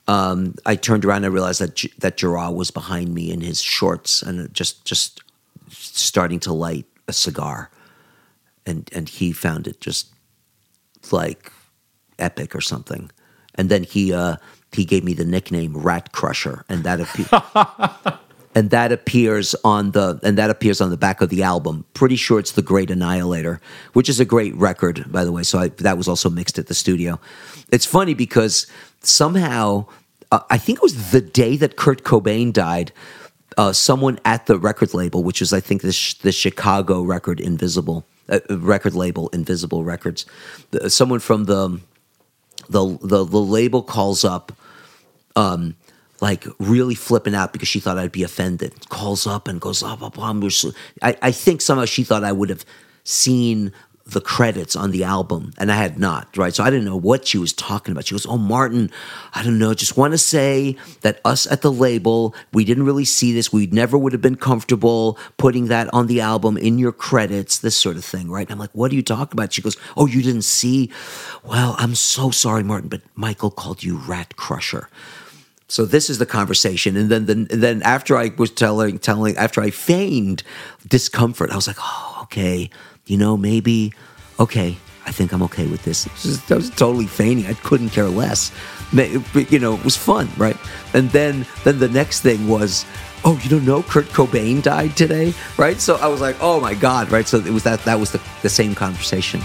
um, 0.08 0.56
I 0.66 0.76
turned 0.76 1.04
around 1.04 1.18
and 1.18 1.28
I 1.28 1.30
realized 1.30 1.60
that 1.60 1.84
that 2.00 2.18
Gira 2.18 2.54
was 2.54 2.72
behind 2.72 3.14
me 3.14 3.32
in 3.32 3.42
his 3.42 3.62
shorts 3.62 4.22
and 4.22 4.54
just 4.54 4.86
just 4.86 5.22
starting 5.70 6.40
to 6.42 6.54
light 6.54 6.86
a 7.10 7.14
cigar, 7.14 7.70
and 8.66 8.90
and 8.96 9.10
he 9.10 9.34
found 9.34 9.68
it 9.68 9.82
just 9.82 10.14
like 11.12 11.52
epic 12.18 12.56
or 12.56 12.62
something, 12.62 13.12
and 13.56 13.70
then 13.70 13.84
he 13.84 14.14
uh, 14.14 14.38
he 14.72 14.86
gave 14.86 15.04
me 15.04 15.14
the 15.14 15.26
nickname 15.26 15.76
Rat 15.78 16.12
Crusher, 16.12 16.66
and 16.70 16.84
that 16.84 17.00
appeared. 17.02 17.30
And 18.56 18.72
that 18.72 18.92
appears 18.92 19.56
on 19.64 19.92
the 19.92 20.20
and 20.24 20.38
that 20.40 20.50
appears 20.50 20.82
on 20.82 20.90
the 20.90 20.98
back 20.98 21.22
of 21.22 21.30
the 21.30 21.44
album. 21.44 21.86
Pretty 21.94 22.16
sure 22.16 22.40
it's 22.40 22.54
the 22.54 22.64
Great 22.64 22.90
Annihilator, 22.90 23.62
which 23.94 24.10
is 24.10 24.20
a 24.20 24.26
great 24.26 24.56
record, 24.56 25.06
by 25.12 25.24
the 25.24 25.32
way. 25.32 25.44
So 25.44 25.60
I, 25.60 25.68
that 25.70 25.98
was 25.98 26.08
also 26.08 26.30
mixed 26.32 26.58
at 26.58 26.66
the 26.68 26.74
studio. 26.74 27.20
It's 27.72 27.86
funny 27.86 28.16
because 28.16 28.66
somehow 29.02 29.86
uh, 30.32 30.40
I 30.50 30.58
think 30.58 30.80
it 30.80 30.82
was 30.84 31.12
the 31.12 31.22
day 31.22 31.58
that 31.58 31.76
Kurt 31.78 32.04
Cobain 32.04 32.52
died. 32.52 32.92
uh, 33.58 33.74
someone 33.74 34.20
at 34.26 34.46
the 34.46 34.58
record 34.58 34.94
label, 34.94 35.24
which 35.24 35.42
is 35.42 35.54
I 35.54 35.60
think 35.60 35.82
the 35.82 35.92
sh- 35.92 36.16
the 36.16 36.32
Chicago 36.32 37.02
record 37.02 37.40
Invisible 37.40 38.06
uh, 38.30 38.40
record 38.50 38.96
label 38.96 39.30
Invisible 39.30 39.84
Records, 39.84 40.26
the, 40.72 40.90
someone 40.90 41.20
from 41.20 41.46
the, 41.46 41.80
the 42.70 42.98
the 43.02 43.26
the 43.26 43.42
label 43.42 43.82
calls 43.84 44.24
up 44.24 44.52
um, 45.36 45.76
like 46.22 46.46
really 46.60 46.96
flipping 46.96 47.36
out 47.36 47.54
because 47.54 47.68
she 47.68 47.80
thought 47.80 47.98
I'd 47.98 48.12
be 48.12 48.24
offended. 48.24 48.90
Calls 48.90 49.26
up 49.26 49.48
and 49.48 49.60
goes, 49.60 49.84
oh, 49.84 49.96
blah, 49.96 50.10
blah, 50.10 50.32
blah. 50.38 50.50
I, 51.02 51.16
I 51.22 51.32
think 51.32 51.62
somehow 51.62 51.86
she 51.86 52.04
thought 52.04 52.24
I 52.24 52.32
would 52.32 52.50
have 52.50 52.66
seen 53.04 53.72
the 54.12 54.22
credits 54.22 54.76
on 54.76 54.92
the 54.92 55.04
album, 55.04 55.54
and 55.58 55.72
I 55.72 55.76
had 55.76 56.00
not, 56.00 56.36
right? 56.38 56.54
So 56.54 56.64
I 56.64 56.70
didn't 56.70 56.86
know 56.86 56.98
what 56.98 57.28
she 57.28 57.38
was 57.38 57.54
talking 57.54 57.92
about. 57.92 58.06
She 58.08 58.14
goes, 58.14 58.26
Oh, 58.26 58.38
Martin, 58.38 58.92
I 59.34 59.44
don't 59.44 59.60
know. 59.60 59.74
Just 59.74 59.98
want 59.98 60.14
to 60.14 60.18
say 60.18 60.76
that 61.02 61.22
us 61.26 61.50
at 61.52 61.62
the 61.62 61.72
label, 61.72 62.36
we 62.54 62.66
didn't 62.66 62.84
really 62.84 63.06
see 63.06 63.34
this. 63.34 63.54
We 63.54 63.68
never 63.68 63.98
would 63.98 64.14
have 64.14 64.22
been 64.22 64.36
comfortable 64.36 65.18
putting 65.38 65.68
that 65.68 65.94
on 65.94 66.08
the 66.08 66.22
album 66.22 66.58
in 66.58 66.78
your 66.78 66.92
credits, 66.92 67.60
this 67.60 67.76
sort 67.76 67.98
of 67.98 68.06
thing, 68.06 68.30
right? 68.30 68.48
And 68.48 68.54
I'm 68.54 68.60
like, 68.60 68.72
What 68.74 68.92
are 68.92 68.96
you 68.96 69.04
talking 69.04 69.34
about? 69.34 69.54
She 69.54 69.62
goes, 69.62 69.78
Oh, 69.98 70.06
you 70.08 70.22
didn't 70.22 70.44
see? 70.44 70.92
Well, 71.44 71.76
I'm 71.78 71.96
so 71.96 72.32
sorry, 72.32 72.64
Martin, 72.64 72.90
but 72.90 73.02
Michael 73.16 73.52
called 73.52 73.84
you 73.84 73.98
Rat 73.98 74.36
Crusher. 74.36 74.90
So 75.70 75.86
this 75.86 76.10
is 76.10 76.18
the 76.18 76.26
conversation, 76.26 76.98
and 76.98 77.10
then 77.12 77.28
then 77.28 77.48
then 77.52 77.84
after 77.84 78.18
I 78.18 78.32
was 78.38 78.50
telling 78.50 78.98
telling 78.98 79.38
after 79.38 79.62
I 79.62 79.70
feigned 79.70 80.42
discomfort, 80.88 81.52
I 81.52 81.56
was 81.56 81.68
like, 81.68 81.78
oh, 81.80 82.22
okay, 82.24 82.72
you 83.10 83.18
know, 83.18 83.36
maybe, 83.36 83.92
okay, 84.40 84.78
I 85.06 85.12
think 85.12 85.34
I'm 85.34 85.42
okay 85.44 85.66
with 85.66 85.84
this. 85.84 86.08
I 86.52 86.56
was 86.56 86.70
totally 86.70 87.08
feigning. 87.08 87.48
I 87.48 87.54
couldn't 87.54 87.90
care 87.90 88.08
less. 88.08 88.52
You 88.94 89.60
know, 89.60 89.74
it 89.74 89.84
was 89.84 89.98
fun, 89.98 90.30
right? 90.38 90.56
And 90.94 91.10
then 91.10 91.48
then 91.64 91.80
the 91.80 91.90
next 91.90 92.22
thing 92.22 92.48
was, 92.48 92.86
oh, 93.26 93.40
you 93.44 93.50
don't 93.50 93.66
know, 93.66 93.82
Kurt 93.82 94.06
Cobain 94.10 94.62
died 94.62 94.96
today, 94.96 95.34
right? 95.58 95.82
So 95.82 95.96
I 95.96 96.08
was 96.08 96.22
like, 96.22 96.38
oh 96.40 96.60
my 96.60 96.76
god, 96.76 97.12
right? 97.12 97.28
So 97.28 97.40
it 97.40 97.50
was 97.50 97.64
that 97.64 97.84
that 97.86 98.00
was 98.00 98.12
the, 98.12 98.22
the 98.44 98.50
same 98.50 98.76
conversation. 98.76 99.42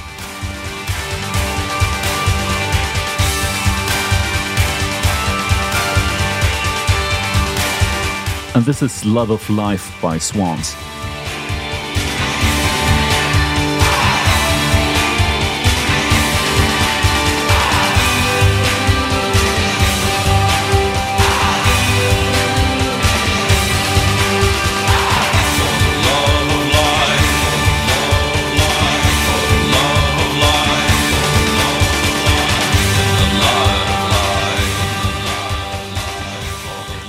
And 8.54 8.64
this 8.66 8.82
is 8.82 9.04
Love 9.06 9.30
of 9.30 9.48
Life 9.48 9.90
by 10.02 10.18
Swans. 10.18 10.76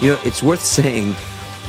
You 0.06 0.12
know, 0.12 0.20
it's 0.24 0.44
worth 0.44 0.62
saying 0.62 1.16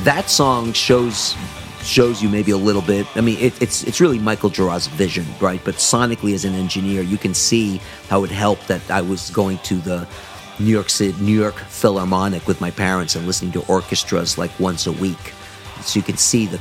that 0.03 0.29
song 0.29 0.71
shows 0.71 1.35
shows 1.81 2.21
you 2.21 2.29
maybe 2.29 2.51
a 2.51 2.57
little 2.57 2.83
bit. 2.83 3.07
I 3.17 3.21
mean, 3.21 3.39
it, 3.39 3.59
it's 3.59 3.83
it's 3.83 3.99
really 3.99 4.19
Michael 4.19 4.51
Gira's 4.51 4.85
vision, 4.85 5.25
right? 5.41 5.59
But 5.65 5.77
sonically, 5.77 6.35
as 6.35 6.45
an 6.45 6.53
engineer, 6.53 7.01
you 7.01 7.17
can 7.17 7.33
see 7.33 7.81
how 8.09 8.23
it 8.23 8.29
helped 8.29 8.67
that 8.67 8.91
I 8.91 9.01
was 9.01 9.31
going 9.31 9.57
to 9.63 9.77
the 9.77 10.07
New 10.59 10.69
York 10.69 10.91
City, 10.91 11.19
New 11.19 11.33
York 11.33 11.55
Philharmonic 11.55 12.45
with 12.47 12.61
my 12.61 12.69
parents 12.69 13.15
and 13.15 13.25
listening 13.25 13.53
to 13.53 13.65
orchestras 13.65 14.37
like 14.37 14.51
once 14.59 14.85
a 14.85 14.91
week. 14.91 15.33
So 15.81 15.97
you 15.97 16.03
can 16.03 16.17
see 16.17 16.45
the 16.45 16.59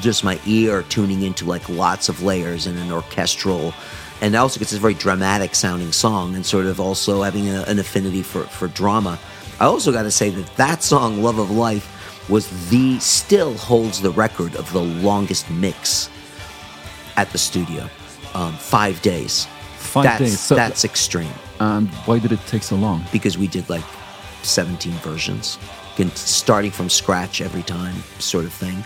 just 0.00 0.24
my 0.24 0.40
ear 0.46 0.82
tuning 0.84 1.24
into 1.24 1.44
like 1.44 1.68
lots 1.68 2.08
of 2.08 2.22
layers 2.22 2.66
in 2.66 2.78
an 2.78 2.90
orchestral. 2.90 3.74
And 4.22 4.34
also, 4.34 4.62
it's 4.62 4.72
a 4.72 4.78
very 4.78 4.94
dramatic 4.94 5.54
sounding 5.56 5.92
song, 5.92 6.34
and 6.34 6.46
sort 6.46 6.64
of 6.64 6.80
also 6.80 7.20
having 7.20 7.50
a, 7.50 7.64
an 7.64 7.78
affinity 7.78 8.22
for, 8.22 8.44
for 8.44 8.68
drama. 8.68 9.18
I 9.60 9.66
also 9.66 9.92
got 9.92 10.02
to 10.02 10.10
say 10.10 10.30
that 10.30 10.56
that 10.56 10.82
song, 10.82 11.22
Love 11.22 11.38
of 11.38 11.50
Life, 11.50 11.90
was 12.28 12.48
the, 12.70 12.98
still 13.00 13.54
holds 13.54 14.00
the 14.00 14.10
record 14.10 14.56
of 14.56 14.72
the 14.72 14.82
longest 14.82 15.50
mix 15.50 16.10
at 17.16 17.30
the 17.30 17.38
studio. 17.38 17.88
Um, 18.34 18.54
five 18.54 19.00
days. 19.02 19.46
Five 19.76 20.04
that's, 20.04 20.18
days. 20.18 20.40
So 20.40 20.54
that's 20.54 20.84
extreme. 20.84 21.32
And 21.60 21.88
why 22.06 22.18
did 22.18 22.32
it 22.32 22.40
take 22.46 22.62
so 22.62 22.76
long? 22.76 23.04
Because 23.12 23.38
we 23.38 23.46
did 23.46 23.68
like 23.68 23.84
17 24.42 24.92
versions, 24.94 25.58
starting 26.14 26.70
from 26.70 26.88
scratch 26.88 27.40
every 27.40 27.62
time, 27.62 27.94
sort 28.18 28.44
of 28.44 28.52
thing. 28.52 28.82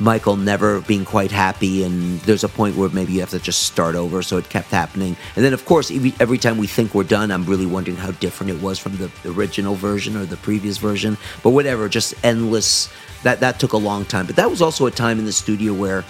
Michael 0.00 0.36
never 0.36 0.80
being 0.80 1.04
quite 1.04 1.30
happy, 1.30 1.84
and 1.84 2.18
there's 2.20 2.44
a 2.44 2.48
point 2.48 2.76
where 2.76 2.88
maybe 2.88 3.12
you 3.12 3.20
have 3.20 3.30
to 3.30 3.38
just 3.38 3.62
start 3.62 3.94
over. 3.94 4.22
So 4.22 4.36
it 4.36 4.48
kept 4.48 4.70
happening, 4.70 5.16
and 5.36 5.44
then 5.44 5.52
of 5.52 5.64
course 5.64 5.90
every 6.20 6.38
time 6.38 6.58
we 6.58 6.66
think 6.66 6.94
we're 6.94 7.04
done, 7.04 7.30
I'm 7.30 7.44
really 7.44 7.66
wondering 7.66 7.96
how 7.96 8.10
different 8.12 8.50
it 8.50 8.60
was 8.60 8.78
from 8.78 8.96
the 8.96 9.10
original 9.26 9.74
version 9.74 10.16
or 10.16 10.24
the 10.24 10.36
previous 10.36 10.78
version. 10.78 11.16
But 11.42 11.50
whatever, 11.50 11.88
just 11.88 12.14
endless. 12.24 12.92
That 13.22 13.40
that 13.40 13.58
took 13.58 13.72
a 13.72 13.78
long 13.78 14.04
time, 14.04 14.26
but 14.26 14.36
that 14.36 14.50
was 14.50 14.60
also 14.60 14.84
a 14.84 14.90
time 14.90 15.18
in 15.18 15.24
the 15.24 15.32
studio 15.32 15.72
where 15.72 16.04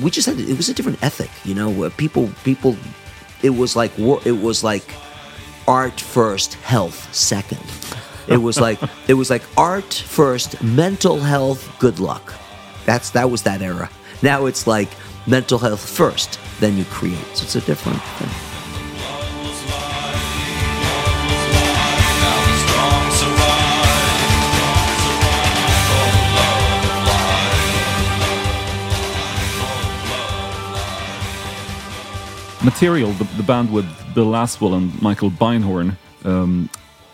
we 0.00 0.10
just 0.10 0.26
had 0.26 0.38
it 0.38 0.56
was 0.56 0.68
a 0.68 0.74
different 0.74 1.02
ethic, 1.02 1.30
you 1.44 1.54
know. 1.54 1.90
People 1.90 2.30
people, 2.44 2.76
it 3.42 3.50
was 3.50 3.74
like 3.74 3.98
it 3.98 4.40
was 4.40 4.62
like 4.62 4.94
art 5.66 6.00
first, 6.00 6.54
health 6.54 7.12
second. 7.14 7.60
It 8.28 8.36
was 8.36 8.60
like 8.60 8.78
it 9.08 9.14
was 9.14 9.30
like 9.30 9.42
art 9.56 9.92
first, 9.92 10.62
mental 10.62 11.18
health, 11.18 11.68
good 11.80 11.98
luck. 11.98 12.34
That's 12.86 13.10
that 13.10 13.30
was 13.30 13.42
that 13.42 13.62
era. 13.62 13.90
Now 14.22 14.46
it's 14.46 14.66
like 14.66 14.88
mental 15.26 15.58
health 15.58 15.86
first, 15.86 16.38
then 16.60 16.76
you 16.76 16.84
create. 16.84 17.24
So 17.34 17.44
it's 17.44 17.56
a 17.56 17.60
different 17.60 18.02
thing. 18.02 18.50
Material, 32.62 33.10
the, 33.12 33.24
the, 33.38 33.42
band 33.42 33.72
with 33.72 33.86
Bill 34.14 34.26
Laswell 34.26 34.76
and 34.76 35.00
Michael 35.00 35.30
Beinhorn, 35.30 35.96
um, 36.26 36.68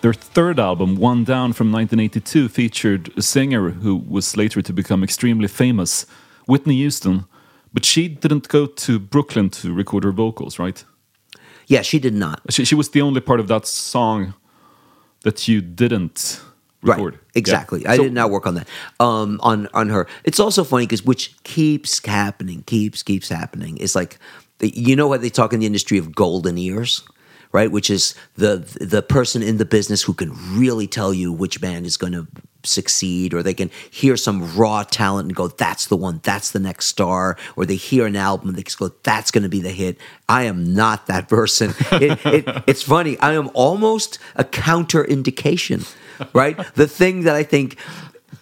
their 0.06 0.12
third 0.12 0.60
album, 0.60 0.94
One 0.94 1.24
Down 1.24 1.52
from 1.52 1.72
1982, 1.72 2.48
featured 2.48 3.12
a 3.16 3.22
singer 3.22 3.70
who 3.70 3.96
was 3.96 4.36
later 4.36 4.62
to 4.62 4.72
become 4.72 5.02
extremely 5.02 5.48
famous, 5.48 6.06
Whitney 6.46 6.76
Houston. 6.76 7.24
But 7.74 7.84
she 7.84 8.06
didn't 8.06 8.46
go 8.46 8.66
to 8.66 9.00
Brooklyn 9.00 9.50
to 9.50 9.74
record 9.74 10.04
her 10.04 10.12
vocals, 10.12 10.60
right? 10.60 10.84
Yeah, 11.66 11.82
she 11.82 11.98
did 11.98 12.14
not. 12.14 12.40
She, 12.50 12.64
she 12.64 12.76
was 12.76 12.90
the 12.90 13.02
only 13.02 13.20
part 13.20 13.40
of 13.40 13.48
that 13.48 13.66
song 13.66 14.34
that 15.24 15.48
you 15.48 15.60
didn't 15.60 16.40
record. 16.82 17.14
Right, 17.14 17.22
exactly. 17.34 17.82
Yeah. 17.82 17.90
I 17.90 17.96
so, 17.96 18.04
did 18.04 18.12
not 18.12 18.30
work 18.30 18.46
on 18.46 18.54
that. 18.54 18.68
Um, 19.00 19.40
on 19.42 19.66
on 19.74 19.88
her. 19.88 20.06
It's 20.22 20.38
also 20.38 20.62
funny 20.62 20.86
because 20.86 21.02
which 21.04 21.34
keeps 21.42 22.06
happening, 22.06 22.62
keeps 22.62 23.02
keeps 23.02 23.28
happening. 23.28 23.76
It's 23.78 23.96
like 23.96 24.20
you 24.62 24.94
know 24.94 25.08
what 25.08 25.20
they 25.20 25.30
talk 25.30 25.52
in 25.52 25.58
the 25.58 25.66
industry 25.66 25.98
of 25.98 26.14
golden 26.14 26.58
ears 26.58 27.02
right? 27.52 27.70
Which 27.70 27.90
is 27.90 28.14
the 28.34 28.58
the 28.80 29.02
person 29.02 29.42
in 29.42 29.58
the 29.58 29.64
business 29.64 30.02
who 30.02 30.14
can 30.14 30.32
really 30.58 30.86
tell 30.86 31.12
you 31.12 31.32
which 31.32 31.60
band 31.60 31.86
is 31.86 31.96
going 31.96 32.12
to 32.12 32.26
succeed, 32.64 33.32
or 33.32 33.42
they 33.42 33.54
can 33.54 33.70
hear 33.90 34.16
some 34.16 34.56
raw 34.56 34.82
talent 34.82 35.28
and 35.28 35.36
go, 35.36 35.48
"That's 35.48 35.86
the 35.86 35.96
one. 35.96 36.20
That's 36.22 36.50
the 36.50 36.58
next 36.58 36.86
star." 36.86 37.36
Or 37.56 37.64
they 37.64 37.76
hear 37.76 38.06
an 38.06 38.16
album 38.16 38.48
and 38.50 38.58
they 38.58 38.62
go, 38.62 38.90
"That's 39.02 39.30
going 39.30 39.44
to 39.44 39.48
be 39.48 39.60
the 39.60 39.70
hit." 39.70 39.98
I 40.28 40.44
am 40.44 40.74
not 40.74 41.06
that 41.06 41.28
person. 41.38 41.74
It, 41.92 42.24
it, 42.26 42.62
it's 42.66 42.82
funny. 42.82 43.18
I 43.20 43.34
am 43.34 43.50
almost 43.54 44.18
a 44.34 44.44
counter 44.44 45.04
indication, 45.04 45.84
right? 46.32 46.56
The 46.74 46.86
thing 46.86 47.22
that 47.22 47.34
I 47.34 47.42
think 47.42 47.78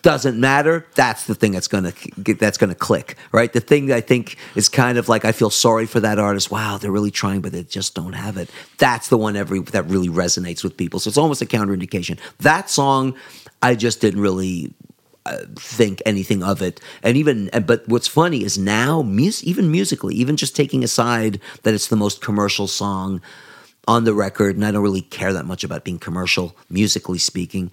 doesn't 0.02 0.38
matter. 0.38 0.86
That's 0.94 1.26
the 1.26 1.34
thing 1.34 1.52
that's 1.52 1.68
gonna 1.68 1.92
that's 2.16 2.58
gonna 2.58 2.74
click, 2.74 3.16
right? 3.32 3.52
The 3.52 3.60
thing 3.60 3.92
I 3.92 4.00
think 4.00 4.36
is 4.54 4.68
kind 4.68 4.98
of 4.98 5.08
like 5.08 5.24
I 5.24 5.32
feel 5.32 5.50
sorry 5.50 5.86
for 5.86 6.00
that 6.00 6.18
artist. 6.18 6.50
Wow, 6.50 6.78
they're 6.78 6.92
really 6.92 7.10
trying, 7.10 7.40
but 7.40 7.52
they 7.52 7.64
just 7.64 7.94
don't 7.94 8.12
have 8.14 8.36
it. 8.36 8.50
That's 8.78 9.08
the 9.08 9.18
one 9.18 9.36
every 9.36 9.60
that 9.60 9.86
really 9.86 10.08
resonates 10.08 10.62
with 10.62 10.76
people. 10.76 11.00
So 11.00 11.08
it's 11.08 11.18
almost 11.18 11.42
a 11.42 11.46
counterindication. 11.46 12.18
That 12.38 12.70
song, 12.70 13.14
I 13.62 13.74
just 13.74 14.00
didn't 14.00 14.20
really 14.20 14.72
uh, 15.26 15.38
think 15.56 16.02
anything 16.04 16.42
of 16.42 16.60
it. 16.60 16.80
And 17.02 17.16
even, 17.16 17.50
but 17.66 17.88
what's 17.88 18.06
funny 18.08 18.44
is 18.44 18.58
now, 18.58 19.02
mus- 19.02 19.42
even 19.44 19.70
musically, 19.70 20.14
even 20.14 20.36
just 20.36 20.54
taking 20.54 20.84
aside 20.84 21.40
that 21.62 21.74
it's 21.74 21.88
the 21.88 21.96
most 21.96 22.20
commercial 22.20 22.66
song 22.66 23.22
on 23.86 24.04
the 24.04 24.14
record, 24.14 24.56
and 24.56 24.64
I 24.64 24.70
don't 24.70 24.82
really 24.82 25.02
care 25.02 25.32
that 25.32 25.46
much 25.46 25.64
about 25.64 25.84
being 25.84 25.98
commercial, 25.98 26.56
musically 26.70 27.18
speaking. 27.18 27.70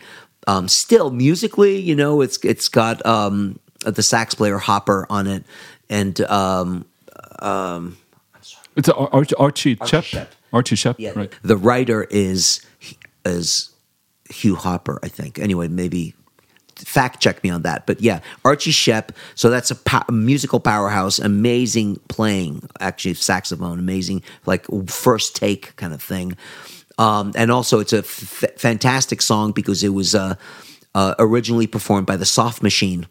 Um, 0.47 0.67
still, 0.67 1.11
musically, 1.11 1.79
you 1.79 1.95
know, 1.95 2.21
it's 2.21 2.37
it's 2.43 2.67
got 2.67 3.05
um, 3.05 3.59
the 3.85 4.03
sax 4.03 4.33
player 4.33 4.57
Hopper 4.57 5.05
on 5.09 5.27
it, 5.27 5.43
and 5.89 6.19
um, 6.21 6.85
um, 7.39 7.97
it's 8.75 8.89
Archie, 8.89 9.35
Archie, 9.35 9.75
Shepp. 9.75 10.03
Shepp. 10.03 10.27
Archie 10.53 10.75
Shepp. 10.75 10.95
Yeah, 10.97 11.11
right. 11.15 11.31
The 11.43 11.57
writer 11.57 12.03
is 12.09 12.65
is 13.25 13.69
Hugh 14.29 14.55
Hopper, 14.55 14.99
I 15.03 15.07
think. 15.07 15.39
Anyway, 15.39 15.67
maybe 15.67 16.15
fact 16.75 17.21
check 17.21 17.43
me 17.43 17.49
on 17.49 17.61
that. 17.63 17.85
But 17.85 18.01
yeah, 18.01 18.19
Archie 18.43 18.71
Shepp. 18.71 19.09
So 19.35 19.49
that's 19.49 19.71
a, 19.71 19.75
po- 19.75 20.03
a 20.07 20.11
musical 20.11 20.59
powerhouse. 20.59 21.19
Amazing 21.19 21.97
playing, 22.07 22.67
actually 22.79 23.13
saxophone. 23.15 23.79
Amazing, 23.79 24.23
like 24.45 24.65
first 24.87 25.35
take 25.35 25.75
kind 25.75 25.93
of 25.93 26.01
thing. 26.01 26.35
Um, 27.01 27.31
and 27.35 27.51
also, 27.51 27.79
it's 27.79 27.93
a 27.93 27.99
f- 27.99 28.45
fantastic 28.57 29.23
song 29.23 29.53
because 29.53 29.83
it 29.83 29.89
was 29.89 30.13
uh, 30.13 30.35
uh, 30.93 31.15
originally 31.17 31.65
performed 31.65 32.05
by 32.05 32.15
the 32.15 32.27
Soft 32.27 32.61
Machine, 32.61 33.07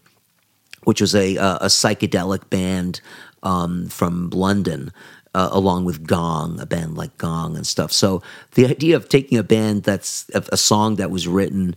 which 0.85 1.01
was 1.01 1.13
a 1.13 1.35
a, 1.35 1.67
psychedelic 1.67 2.49
band 2.51 3.01
um, 3.43 3.89
from 3.89 4.31
London. 4.31 4.93
Uh, 5.33 5.49
along 5.53 5.85
with 5.85 6.05
Gong, 6.09 6.59
a 6.59 6.67
band 6.67 6.97
like 6.97 7.17
Gong 7.17 7.55
and 7.55 7.65
stuff. 7.65 7.93
So 7.93 8.21
the 8.57 8.67
idea 8.67 8.97
of 8.97 9.09
taking 9.09 9.39
a 9.39 9.45
band 9.45 9.85
that's 9.85 10.29
a 10.35 10.57
song 10.57 10.97
that 10.97 11.13
was 11.13 11.29
written 11.29 11.77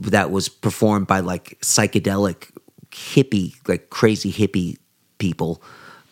that 0.00 0.32
was 0.32 0.48
performed 0.48 1.06
by 1.06 1.20
like 1.20 1.60
psychedelic 1.60 2.50
hippie, 2.90 3.54
like 3.68 3.90
crazy 3.90 4.32
hippie 4.32 4.78
people, 5.18 5.62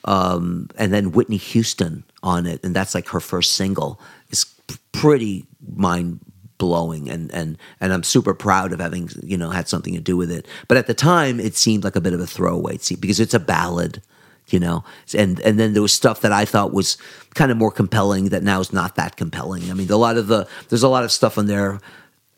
um, 0.04 0.68
and 0.78 0.92
then 0.92 1.10
Whitney 1.10 1.38
Houston 1.38 2.04
on 2.22 2.46
it, 2.46 2.64
and 2.64 2.74
that's 2.74 2.94
like 2.94 3.08
her 3.08 3.18
first 3.18 3.52
single. 3.56 4.00
is 4.30 4.46
pretty 4.92 5.46
mind 5.74 6.20
blowing, 6.58 7.08
and 7.08 7.30
and 7.32 7.58
and 7.80 7.92
I'm 7.92 8.02
super 8.02 8.34
proud 8.34 8.72
of 8.72 8.80
having 8.80 9.10
you 9.22 9.36
know 9.36 9.50
had 9.50 9.68
something 9.68 9.94
to 9.94 10.00
do 10.00 10.16
with 10.16 10.30
it. 10.30 10.46
But 10.68 10.78
at 10.78 10.86
the 10.86 10.94
time, 10.94 11.40
it 11.40 11.56
seemed 11.56 11.84
like 11.84 11.96
a 11.96 12.00
bit 12.00 12.12
of 12.12 12.20
a 12.20 12.26
throwaway, 12.26 12.78
see, 12.78 12.96
because 12.96 13.20
it's 13.20 13.34
a 13.34 13.40
ballad. 13.40 14.02
You 14.48 14.60
know, 14.60 14.84
and 15.12 15.40
and 15.40 15.58
then 15.58 15.72
there 15.72 15.82
was 15.82 15.92
stuff 15.92 16.20
that 16.20 16.30
I 16.30 16.44
thought 16.44 16.72
was 16.72 16.96
kind 17.34 17.50
of 17.50 17.56
more 17.56 17.72
compelling 17.72 18.26
that 18.26 18.44
now 18.44 18.60
is 18.60 18.72
not 18.72 18.94
that 18.94 19.16
compelling. 19.16 19.68
I 19.72 19.74
mean, 19.74 19.90
a 19.90 19.96
lot 19.96 20.16
of 20.16 20.28
the 20.28 20.46
there's 20.68 20.84
a 20.84 20.88
lot 20.88 21.02
of 21.02 21.10
stuff 21.10 21.36
in 21.36 21.46
there 21.46 21.80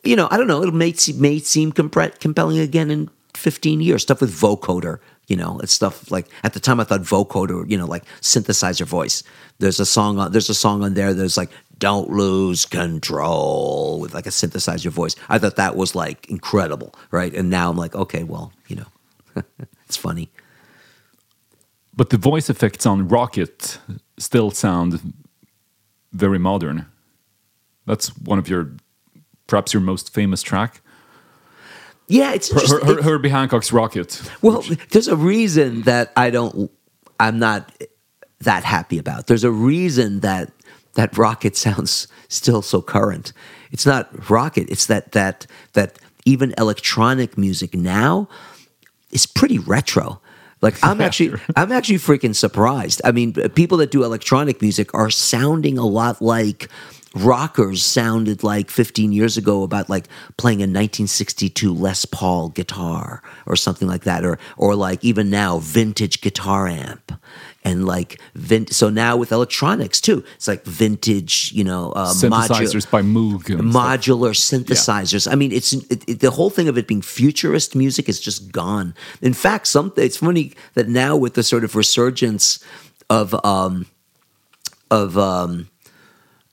you 0.03 0.15
know, 0.15 0.27
I 0.31 0.37
don't 0.37 0.47
know. 0.47 0.63
It 0.63 0.73
may 0.73 0.93
may 1.15 1.39
seem 1.39 1.71
compelling 1.71 2.59
again 2.59 2.91
in 2.91 3.09
15 3.35 3.81
years. 3.81 4.01
Stuff 4.01 4.21
with 4.21 4.31
vocoder, 4.31 4.99
you 5.27 5.35
know, 5.35 5.59
it's 5.59 5.73
stuff 5.73 6.09
like 6.11 6.27
at 6.43 6.53
the 6.53 6.59
time 6.59 6.79
I 6.79 6.83
thought 6.83 7.01
vocoder, 7.01 7.69
you 7.69 7.77
know, 7.77 7.85
like 7.85 8.05
synthesizer 8.21 8.85
voice. 8.85 9.23
There's 9.59 9.79
a 9.79 9.85
song 9.85 10.19
on 10.19 10.31
there's 10.31 10.49
a 10.49 10.55
song 10.55 10.83
on 10.83 10.93
there. 10.93 11.13
There's 11.13 11.37
like 11.37 11.49
"Don't 11.79 12.09
Lose 12.09 12.65
Control" 12.65 13.99
with 13.99 14.13
like 14.13 14.25
a 14.25 14.29
synthesizer 14.29 14.91
voice. 14.91 15.15
I 15.29 15.39
thought 15.39 15.55
that 15.55 15.75
was 15.75 15.95
like 15.95 16.29
incredible, 16.29 16.93
right? 17.11 17.33
And 17.33 17.49
now 17.49 17.69
I'm 17.69 17.77
like, 17.77 17.95
okay, 17.95 18.23
well, 18.23 18.53
you 18.67 18.75
know, 18.75 19.43
it's 19.85 19.97
funny. 19.97 20.29
But 21.95 22.11
the 22.11 22.17
voice 22.17 22.49
effects 22.49 22.85
on 22.85 23.09
Rockit 23.09 23.79
still 24.17 24.51
sound 24.51 25.13
very 26.11 26.39
modern. 26.39 26.85
That's 27.85 28.15
one 28.17 28.39
of 28.39 28.47
your 28.47 28.71
perhaps 29.49 29.73
your 29.73 29.81
most 29.81 30.13
famous 30.13 30.41
track? 30.41 30.81
Yeah, 32.07 32.33
it's 32.33 32.51
Her, 32.51 32.85
Her, 32.85 33.01
Herbie 33.01 33.29
Hancock's 33.29 33.71
Rockit. 33.71 34.29
Well, 34.41 34.61
which... 34.63 34.79
there's 34.89 35.07
a 35.07 35.15
reason 35.15 35.81
that 35.81 36.13
I 36.15 36.29
don't. 36.29 36.71
I'm 37.19 37.37
not 37.37 37.71
that 38.39 38.63
happy 38.63 38.97
about. 38.97 39.27
There's 39.27 39.43
a 39.43 39.51
reason 39.51 40.21
that 40.21 40.51
that 40.93 41.11
Rockit 41.13 41.55
sounds 41.55 42.07
still 42.27 42.61
so 42.61 42.81
current. 42.81 43.33
It's 43.71 43.85
not 43.85 44.11
Rockit. 44.13 44.69
It's 44.69 44.85
that 44.87 45.11
that 45.13 45.45
that 45.73 45.99
even 46.25 46.53
electronic 46.57 47.37
music 47.37 47.73
now 47.73 48.27
is 49.11 49.25
pretty 49.25 49.59
retro. 49.59 50.21
Like 50.61 50.75
I'm 50.83 51.01
actually 51.07 51.39
I'm 51.55 51.71
actually 51.71 51.97
freaking 51.97 52.35
surprised. 52.35 53.01
I 53.03 53.11
mean, 53.11 53.33
people 53.33 53.77
that 53.77 53.91
do 53.91 54.03
electronic 54.03 54.61
music 54.61 54.93
are 54.93 55.09
sounding 55.09 55.77
a 55.77 55.85
lot 55.85 56.21
like 56.21 56.69
rockers 57.15 57.83
sounded 57.83 58.43
like 58.43 58.69
15 58.69 59.11
years 59.11 59.35
ago 59.35 59.63
about 59.63 59.89
like 59.89 60.07
playing 60.37 60.59
a 60.59 60.69
1962 60.69 61.73
Les 61.73 62.05
Paul 62.05 62.49
guitar 62.49 63.23
or 63.47 63.55
something 63.55 63.87
like 63.87 64.03
that 64.03 64.23
or 64.23 64.37
or 64.57 64.75
like 64.75 65.03
even 65.03 65.29
now 65.29 65.57
vintage 65.57 66.21
guitar 66.21 66.67
amp 66.67 67.11
and 67.63 67.85
like 67.85 68.19
so 68.69 68.89
now 68.89 69.17
with 69.17 69.31
electronics 69.31 69.99
too 69.99 70.23
it's 70.35 70.47
like 70.47 70.63
vintage 70.63 71.51
you 71.53 71.63
know 71.63 71.91
uh, 71.91 72.11
synthesizers 72.11 72.85
modu- 72.85 72.91
by 72.91 73.01
Moog 73.01 73.43
modular 73.59 74.35
stuff. 74.35 74.61
synthesizers 74.61 75.25
yeah. 75.25 75.33
I 75.33 75.35
mean 75.35 75.51
it's 75.51 75.73
it, 75.73 76.07
it, 76.09 76.19
the 76.19 76.31
whole 76.31 76.49
thing 76.49 76.67
of 76.67 76.77
it 76.77 76.87
being 76.87 77.01
futurist 77.01 77.75
music 77.75 78.07
is 78.07 78.19
just 78.19 78.51
gone 78.51 78.93
in 79.21 79.33
fact 79.33 79.67
some 79.67 79.91
it's 79.97 80.17
funny 80.17 80.53
that 80.73 80.87
now 80.87 81.15
with 81.15 81.33
the 81.33 81.43
sort 81.43 81.63
of 81.63 81.75
resurgence 81.75 82.63
of 83.09 83.33
um 83.45 83.85
of 84.89 85.17
um 85.17 85.67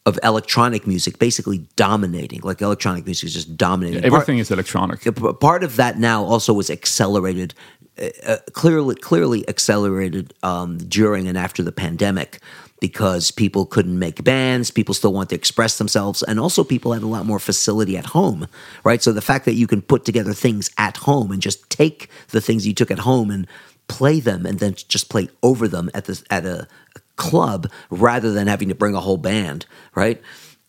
of 0.06 0.20
electronic 0.22 0.86
music 0.86 1.18
basically 1.18 1.66
dominating. 1.74 2.40
Like 2.42 2.62
electronic 2.62 3.04
music 3.04 3.26
is 3.26 3.34
just 3.34 3.56
dominating. 3.56 4.00
Yeah, 4.00 4.06
everything 4.06 4.36
part, 4.36 4.40
is 4.40 4.50
electronic. 4.52 5.40
Part 5.40 5.64
of 5.64 5.76
that 5.76 5.98
now 5.98 6.24
also 6.24 6.54
was 6.54 6.70
accelerated, 6.70 7.54
uh, 7.98 8.36
clearly, 8.52 8.94
clearly 8.94 9.48
accelerated 9.48 10.34
um, 10.42 10.78
during 10.78 11.28
and 11.28 11.38
after 11.38 11.62
the 11.62 11.72
pandemic 11.72 12.40
because 12.80 13.30
people 13.30 13.64
couldn't 13.64 13.98
make 13.98 14.22
bands, 14.22 14.70
people 14.70 14.94
still 14.94 15.12
want 15.12 15.30
to 15.30 15.34
express 15.34 15.78
themselves, 15.78 16.22
and 16.22 16.38
also 16.38 16.62
people 16.62 16.92
had 16.92 17.02
a 17.02 17.06
lot 17.06 17.24
more 17.24 17.38
facility 17.38 17.96
at 17.96 18.06
home, 18.06 18.46
right? 18.84 19.02
So 19.02 19.12
the 19.12 19.22
fact 19.22 19.46
that 19.46 19.54
you 19.54 19.66
can 19.66 19.80
put 19.80 20.04
together 20.04 20.34
things 20.34 20.70
at 20.76 20.98
home 20.98 21.32
and 21.32 21.40
just 21.40 21.68
take 21.70 22.10
the 22.28 22.40
things 22.40 22.66
you 22.66 22.74
took 22.74 22.90
at 22.90 23.00
home 23.00 23.30
and 23.30 23.46
play 23.88 24.20
them 24.20 24.44
and 24.44 24.58
then 24.58 24.74
just 24.74 25.08
play 25.08 25.28
over 25.42 25.68
them 25.68 25.90
at 25.94 26.04
the 26.04 26.22
at 26.30 26.44
a, 26.44 26.68
club 27.16 27.66
rather 27.88 28.30
than 28.32 28.46
having 28.46 28.68
to 28.68 28.74
bring 28.74 28.94
a 28.94 29.00
whole 29.00 29.16
band, 29.16 29.64
right? 29.94 30.20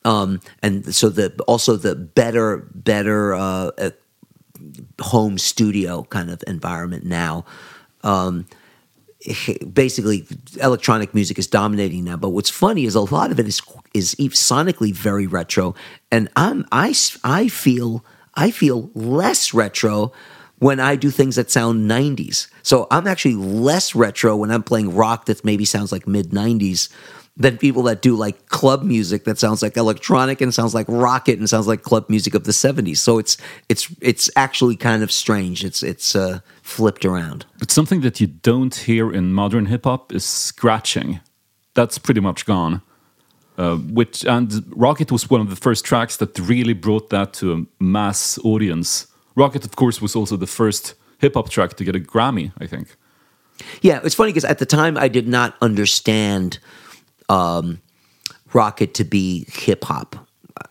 Um, 0.06 0.40
and 0.64 0.96
so 0.96 1.10
the 1.10 1.34
also 1.46 1.76
the 1.76 1.94
better 1.94 2.66
better 2.74 3.34
uh, 3.34 3.72
home 5.02 5.38
studio 5.38 6.04
kind 6.04 6.30
of 6.30 6.44
environment 6.48 7.06
now. 7.06 7.46
Um, 8.04 8.48
basically, 9.74 10.26
electronic 10.62 11.14
music 11.14 11.40
is 11.40 11.48
dominating 11.48 12.04
now. 12.04 12.18
But 12.18 12.30
what's 12.30 12.50
funny 12.50 12.86
is 12.86 12.96
a 12.96 13.02
lot 13.02 13.32
of 13.32 13.40
it 13.40 13.48
is 13.48 13.62
is 13.94 14.16
sonically 14.16 14.94
very 14.94 15.28
retro, 15.28 15.76
and 16.12 16.30
I'm 16.36 16.66
I 16.72 16.94
I 17.24 17.48
feel 17.48 18.06
I 18.36 18.52
feel 18.52 18.92
less 18.94 19.54
retro 19.54 20.14
when 20.60 20.80
I 20.80 20.96
do 20.96 21.12
things 21.12 21.36
that 21.36 21.52
sound 21.52 21.90
90s. 21.90 22.48
So 22.64 22.88
I'm 22.90 23.06
actually 23.06 23.36
less 23.36 23.94
retro 23.94 24.36
when 24.36 24.52
I'm 24.52 24.64
playing 24.64 24.96
rock 24.96 25.26
that 25.26 25.46
maybe 25.46 25.66
sounds 25.66 25.92
like 25.92 26.08
mid 26.08 26.32
90s 26.32 26.90
than 27.38 27.58
people 27.58 27.84
that 27.84 28.02
do 28.02 28.16
like 28.16 28.48
club 28.48 28.84
music 28.84 29.24
that 29.26 29.38
sounds 29.38 29.62
like 29.62 29.78
electronic 29.78 30.42
and 30.42 30.54
sounds 30.54 30.74
like 30.74 30.88
Rockit 30.88 31.38
and 31.38 31.50
sounds 31.50 31.68
like 31.68 31.84
club 31.84 32.10
music 32.10 32.34
of 32.34 32.44
the 32.44 32.52
70s. 32.52 32.98
So 32.98 33.20
it's 33.20 33.38
it's 33.70 33.88
it's 34.02 34.30
actually 34.36 34.76
kind 34.76 35.04
of 35.04 35.12
strange. 35.12 35.64
It's 35.64 35.84
it's 35.84 36.16
uh, 36.16 36.40
flipped 36.62 37.06
around. 37.06 37.46
But 37.60 37.72
something 37.72 38.02
that 38.02 38.20
you 38.20 38.28
don't 38.28 38.76
hear 38.76 39.12
in 39.12 39.34
modern 39.34 39.68
hip 39.68 39.86
hop 39.86 40.12
is 40.12 40.26
scratching. 40.26 41.20
That's 41.74 41.98
pretty 41.98 42.22
much 42.22 42.46
gone. 42.46 42.82
Uh, 43.58 43.78
which 43.78 44.26
and 44.26 44.50
Rockit 44.76 45.12
was 45.12 45.30
one 45.30 45.42
of 45.42 45.50
the 45.50 45.56
first 45.56 45.86
tracks 45.86 46.18
that 46.18 46.38
really 46.40 46.74
brought 46.74 47.10
that 47.10 47.34
to 47.34 47.54
a 47.54 47.84
mass 47.84 48.38
audience 48.44 49.08
Rockit, 49.38 49.64
of 49.64 49.76
course, 49.76 50.02
was 50.02 50.16
also 50.16 50.36
the 50.36 50.48
first 50.48 50.96
hip 51.20 51.36
hop 51.36 51.50
track 51.50 51.76
to 51.76 51.84
get 51.84 51.96
a 51.96 52.00
Grammy, 52.00 52.52
I 52.58 52.66
think. 52.66 52.96
Yeah, 53.82 54.00
it's 54.04 54.16
funny 54.16 54.32
because 54.32 54.46
at 54.46 54.58
the 54.58 54.66
time 54.66 54.98
I 54.98 55.08
did 55.08 55.28
not 55.28 55.56
understand 55.62 56.58
um, 57.30 57.82
Rockit 58.52 58.94
to 58.94 59.04
be 59.04 59.46
hip 59.50 59.84
hop 59.86 60.28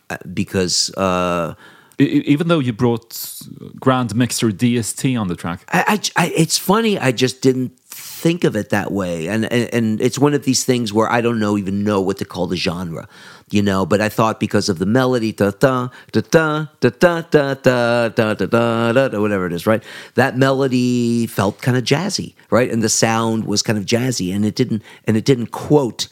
uh, 0.09 0.17
because. 0.33 0.93
Uh, 0.95 1.55
even 1.99 2.47
though 2.47 2.59
you 2.59 2.73
brought 2.73 3.41
Grand 3.79 4.13
Mixer 4.15 4.51
DST 4.51 5.19
on 5.19 5.29
the 5.29 5.35
track, 5.35 5.67
I, 5.69 5.99
I, 6.15 6.25
I, 6.25 6.27
it's 6.35 6.55
funny. 6.55 6.99
I 6.99 7.11
just 7.11 7.41
didn't 7.41 7.79
think 7.79 8.43
of 8.43 8.55
it 8.55 8.69
that 8.69 8.91
way, 8.91 9.25
and, 9.25 9.51
and 9.51 9.73
and 9.73 9.99
it's 9.99 10.19
one 10.19 10.35
of 10.35 10.43
these 10.43 10.63
things 10.63 10.93
where 10.93 11.11
I 11.11 11.21
don't 11.21 11.39
know 11.39 11.57
even 11.57 11.83
know 11.83 11.99
what 11.99 12.17
to 12.17 12.25
call 12.25 12.45
the 12.45 12.55
genre 12.55 13.09
you 13.49 13.61
know. 13.61 13.85
But 13.85 14.01
I 14.01 14.09
thought 14.09 14.39
because 14.39 14.69
of 14.69 14.79
the 14.79 14.85
melody, 14.85 15.31
da 15.31 15.51
da 15.51 15.89
da 16.11 16.21
da 16.21 16.67
da 16.79 16.91
da 16.91 17.21
da 17.21 17.53
da 17.53 18.09
da 18.09 18.33
da 18.33 18.33
da 18.33 19.07
da 19.07 19.21
whatever 19.21 19.45
it 19.45 19.53
is, 19.53 19.65
right? 19.65 19.83
That 20.15 20.37
melody 20.37 21.27
felt 21.27 21.61
kind 21.61 21.77
of 21.77 21.83
jazzy, 21.83 22.33
right? 22.49 22.71
And 22.71 22.83
the 22.83 22.89
sound 22.89 23.45
was 23.45 23.61
kind 23.61 23.77
of 23.77 23.85
jazzy, 23.85 24.33
and 24.33 24.45
it 24.45 24.55
didn't 24.55 24.83
and 25.05 25.17
it 25.17 25.25
didn't 25.25 25.47
quote 25.47 26.07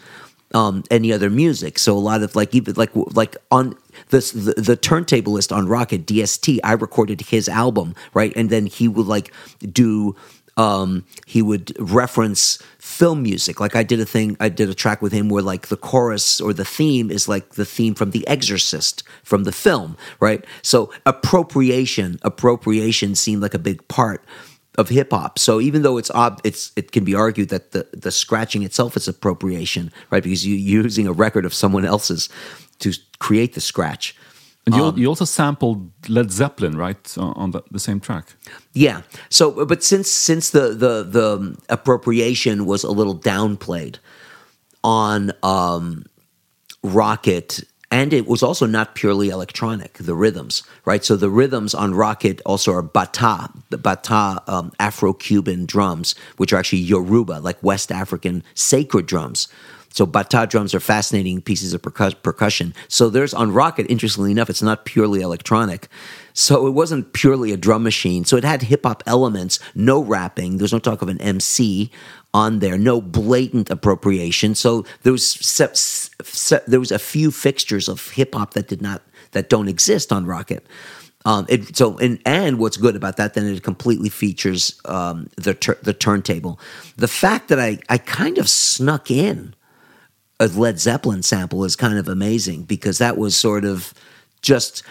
um, 0.55 0.83
any 0.89 1.11
other 1.11 1.29
music. 1.29 1.77
So 1.77 1.95
a 1.95 1.99
lot 1.99 2.23
of 2.23 2.35
like 2.35 2.55
even 2.55 2.73
like 2.75 2.91
like 2.93 3.35
on 3.51 3.75
this 4.09 4.31
the, 4.31 4.53
the 4.53 4.77
turntablist 4.77 5.55
on 5.55 5.67
Rockit 5.67 6.05
DST, 6.05 6.59
I 6.63 6.71
recorded 6.71 7.21
his 7.21 7.49
album, 7.49 7.93
right? 8.13 8.33
And 8.35 8.49
then 8.49 8.65
he 8.65 8.87
would 8.87 9.05
like 9.05 9.33
do 9.59 10.15
um, 10.57 11.03
he 11.25 11.41
would 11.41 11.75
reference 11.77 12.59
film 12.79 13.21
music. 13.21 13.59
Like 13.59 13.75
I 13.75 13.83
did 13.83 13.99
a 13.99 14.05
thing, 14.05 14.37
I 14.39 14.47
did 14.47 14.69
a 14.69 14.73
track 14.73 15.01
with 15.01 15.11
him 15.11 15.27
where 15.27 15.43
like 15.43 15.67
the 15.67 15.75
chorus 15.75 16.39
or 16.39 16.53
the 16.53 16.63
theme 16.63 17.11
is 17.11 17.27
like 17.27 17.55
the 17.55 17.65
theme 17.65 17.93
from 17.93 18.11
The 18.11 18.25
Exorcist 18.25 19.03
from 19.23 19.43
the 19.43 19.51
film, 19.51 19.97
right? 20.21 20.45
So 20.61 20.93
appropriation, 21.05 22.19
appropriation 22.21 23.15
seemed 23.15 23.41
like 23.41 23.53
a 23.53 23.59
big 23.59 23.85
part 23.89 24.23
of 24.77 24.89
hip 24.89 25.11
hop. 25.11 25.39
So 25.39 25.59
even 25.61 25.81
though 25.81 25.97
it's 25.97 26.11
ob- 26.11 26.41
it's 26.43 26.71
it 26.75 26.91
can 26.91 27.03
be 27.03 27.15
argued 27.15 27.49
that 27.49 27.71
the 27.71 27.87
the 27.91 28.11
scratching 28.11 28.63
itself 28.63 28.95
is 28.97 29.07
appropriation, 29.07 29.91
right? 30.11 30.23
Because 30.23 30.45
you're 30.47 30.83
using 30.83 31.07
a 31.07 31.13
record 31.13 31.45
of 31.45 31.53
someone 31.53 31.85
else's 31.85 32.29
to 32.79 32.91
create 33.19 33.53
the 33.53 33.61
scratch. 33.61 34.15
And 34.65 34.75
you, 34.75 34.83
Um, 34.83 34.97
you 34.97 35.07
also 35.07 35.25
sampled 35.25 35.91
Led 36.09 36.31
Zeppelin, 36.31 36.75
right, 36.75 37.17
on, 37.17 37.33
on 37.35 37.51
the, 37.51 37.61
the 37.71 37.79
same 37.79 37.99
track. 37.99 38.35
Yeah. 38.73 39.01
So, 39.29 39.65
but 39.65 39.83
since 39.83 40.09
since 40.09 40.49
the 40.49 40.69
the 40.69 41.03
the 41.03 41.55
appropriation 41.69 42.65
was 42.65 42.83
a 42.83 42.91
little 42.91 43.15
downplayed 43.15 43.99
on 44.83 45.31
um, 45.43 46.03
Rockit, 46.83 47.63
and 47.91 48.13
it 48.13 48.27
was 48.27 48.41
also 48.43 48.65
not 48.65 48.95
purely 48.95 49.29
electronic. 49.29 49.93
The 49.93 50.15
rhythms, 50.15 50.63
right? 50.85 51.03
So 51.03 51.15
the 51.15 51.29
rhythms 51.29 51.73
on 51.73 51.93
Rockit 51.93 52.41
also 52.45 52.73
are 52.73 52.81
bata, 52.81 53.49
the 53.69 53.77
bata 53.77 54.41
um, 54.47 54.71
Afro-Cuban 54.79 55.65
drums, 55.65 56.15
which 56.37 56.51
are 56.51 56.57
actually 56.57 56.79
Yoruba, 56.79 57.39
like 57.39 57.61
West 57.63 57.91
African 57.91 58.43
sacred 58.53 59.05
drums. 59.05 59.47
So 59.95 60.05
bata 60.05 60.45
drums 60.49 60.75
are 60.75 60.81
fascinating 60.81 61.41
pieces 61.41 61.73
of 61.73 61.81
percus- 61.81 62.21
percussion. 62.21 62.73
So 62.89 63.09
there's 63.09 63.33
on 63.33 63.51
Rockit, 63.51 63.85
interestingly 63.87 64.31
enough, 64.31 64.49
it's 64.49 64.61
not 64.61 64.83
purely 64.83 65.21
electronic. 65.21 65.87
So 66.33 66.67
it 66.67 66.71
wasn't 66.71 67.13
purely 67.13 67.53
a 67.53 67.57
drum 67.57 67.83
machine. 67.83 68.25
So 68.25 68.35
it 68.35 68.43
had 68.43 68.63
hip 68.63 68.83
hop 68.83 69.03
elements, 69.05 69.57
no 69.73 70.03
rapping. 70.03 70.57
There's 70.57 70.73
no 70.73 70.79
talk 70.79 71.01
of 71.01 71.07
an 71.07 71.21
MC 71.21 71.91
on 72.35 72.59
there, 72.59 72.77
no 72.77 72.99
blatant 72.99 73.69
appropriation. 73.69 74.55
So 74.55 74.85
there 75.03 75.13
was 75.13 75.25
se- 75.25 75.69
se- 76.21 76.65
there 76.67 76.81
was 76.81 76.91
a 76.91 76.99
few 76.99 77.31
fixtures 77.31 77.87
of 77.87 78.09
hip 78.11 78.35
hop 78.35 78.53
that 78.55 78.67
did 78.67 78.81
not 78.81 79.01
that 79.31 79.47
don't 79.47 79.69
exist 79.69 80.11
on 80.11 80.25
Rockit. 80.25 80.59
Um, 81.23 81.45
it, 81.47 81.77
so 81.77 81.97
and 81.97 82.19
and 82.25 82.59
what's 82.59 82.75
good 82.75 82.97
about 82.97 83.15
that 83.17 83.35
then 83.35 83.47
it 83.47 83.63
completely 83.63 84.09
features 84.09 84.79
um, 84.83 85.29
the 85.37 85.77
the 85.81 85.93
turntable. 85.93 86.59
The 86.97 87.07
fact 87.07 87.47
that 87.47 87.59
I 87.59 87.79
I 87.87 87.97
kind 87.97 88.37
of 88.37 88.49
snuck 88.49 89.09
in 89.09 89.55
a 90.37 90.47
Led 90.47 90.77
Zeppelin 90.77 91.23
sample 91.23 91.63
is 91.63 91.77
kind 91.77 91.97
of 91.97 92.09
amazing 92.09 92.63
because 92.63 92.97
that 92.97 93.17
was 93.17 93.37
sort 93.37 93.63
of 93.63 93.93
just 94.41 94.83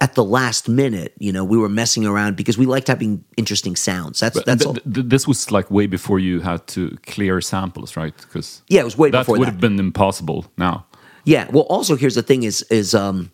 at 0.00 0.14
the 0.14 0.24
last 0.24 0.68
minute. 0.68 1.12
You 1.18 1.32
know, 1.32 1.44
we 1.44 1.56
were 1.58 1.68
messing 1.68 2.04
around 2.06 2.36
because 2.36 2.58
we 2.58 2.66
liked 2.66 2.88
having 2.88 3.24
interesting 3.36 3.76
sounds. 3.76 4.20
That's 4.20 4.36
But 4.36 4.46
that's 4.46 4.64
th- 4.64 4.66
all. 4.84 4.92
th- 4.92 5.06
this 5.08 5.26
was 5.28 5.50
like 5.50 5.70
way 5.70 5.86
before 5.86 6.18
you 6.18 6.40
had 6.40 6.66
to 6.68 6.96
clear 7.06 7.40
samples, 7.40 7.96
right? 7.96 8.14
Because 8.16 8.62
Yeah, 8.68 8.80
it 8.80 8.84
was 8.84 8.96
way 8.98 9.10
before 9.10 9.12
that 9.12 9.20
before 9.26 9.38
would 9.38 9.46
that. 9.48 9.52
have 9.52 9.60
been 9.60 9.78
impossible 9.78 10.46
now. 10.58 10.84
Yeah. 11.24 11.46
Well, 11.50 11.64
also 11.70 11.96
here's 11.96 12.14
the 12.16 12.22
thing: 12.22 12.42
is 12.42 12.62
is 12.70 12.94
um 12.94 13.30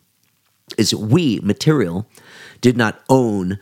is 0.79 0.95
we 0.95 1.41
material 1.43 2.07
did 2.61 2.77
not 2.77 3.01
own 3.09 3.59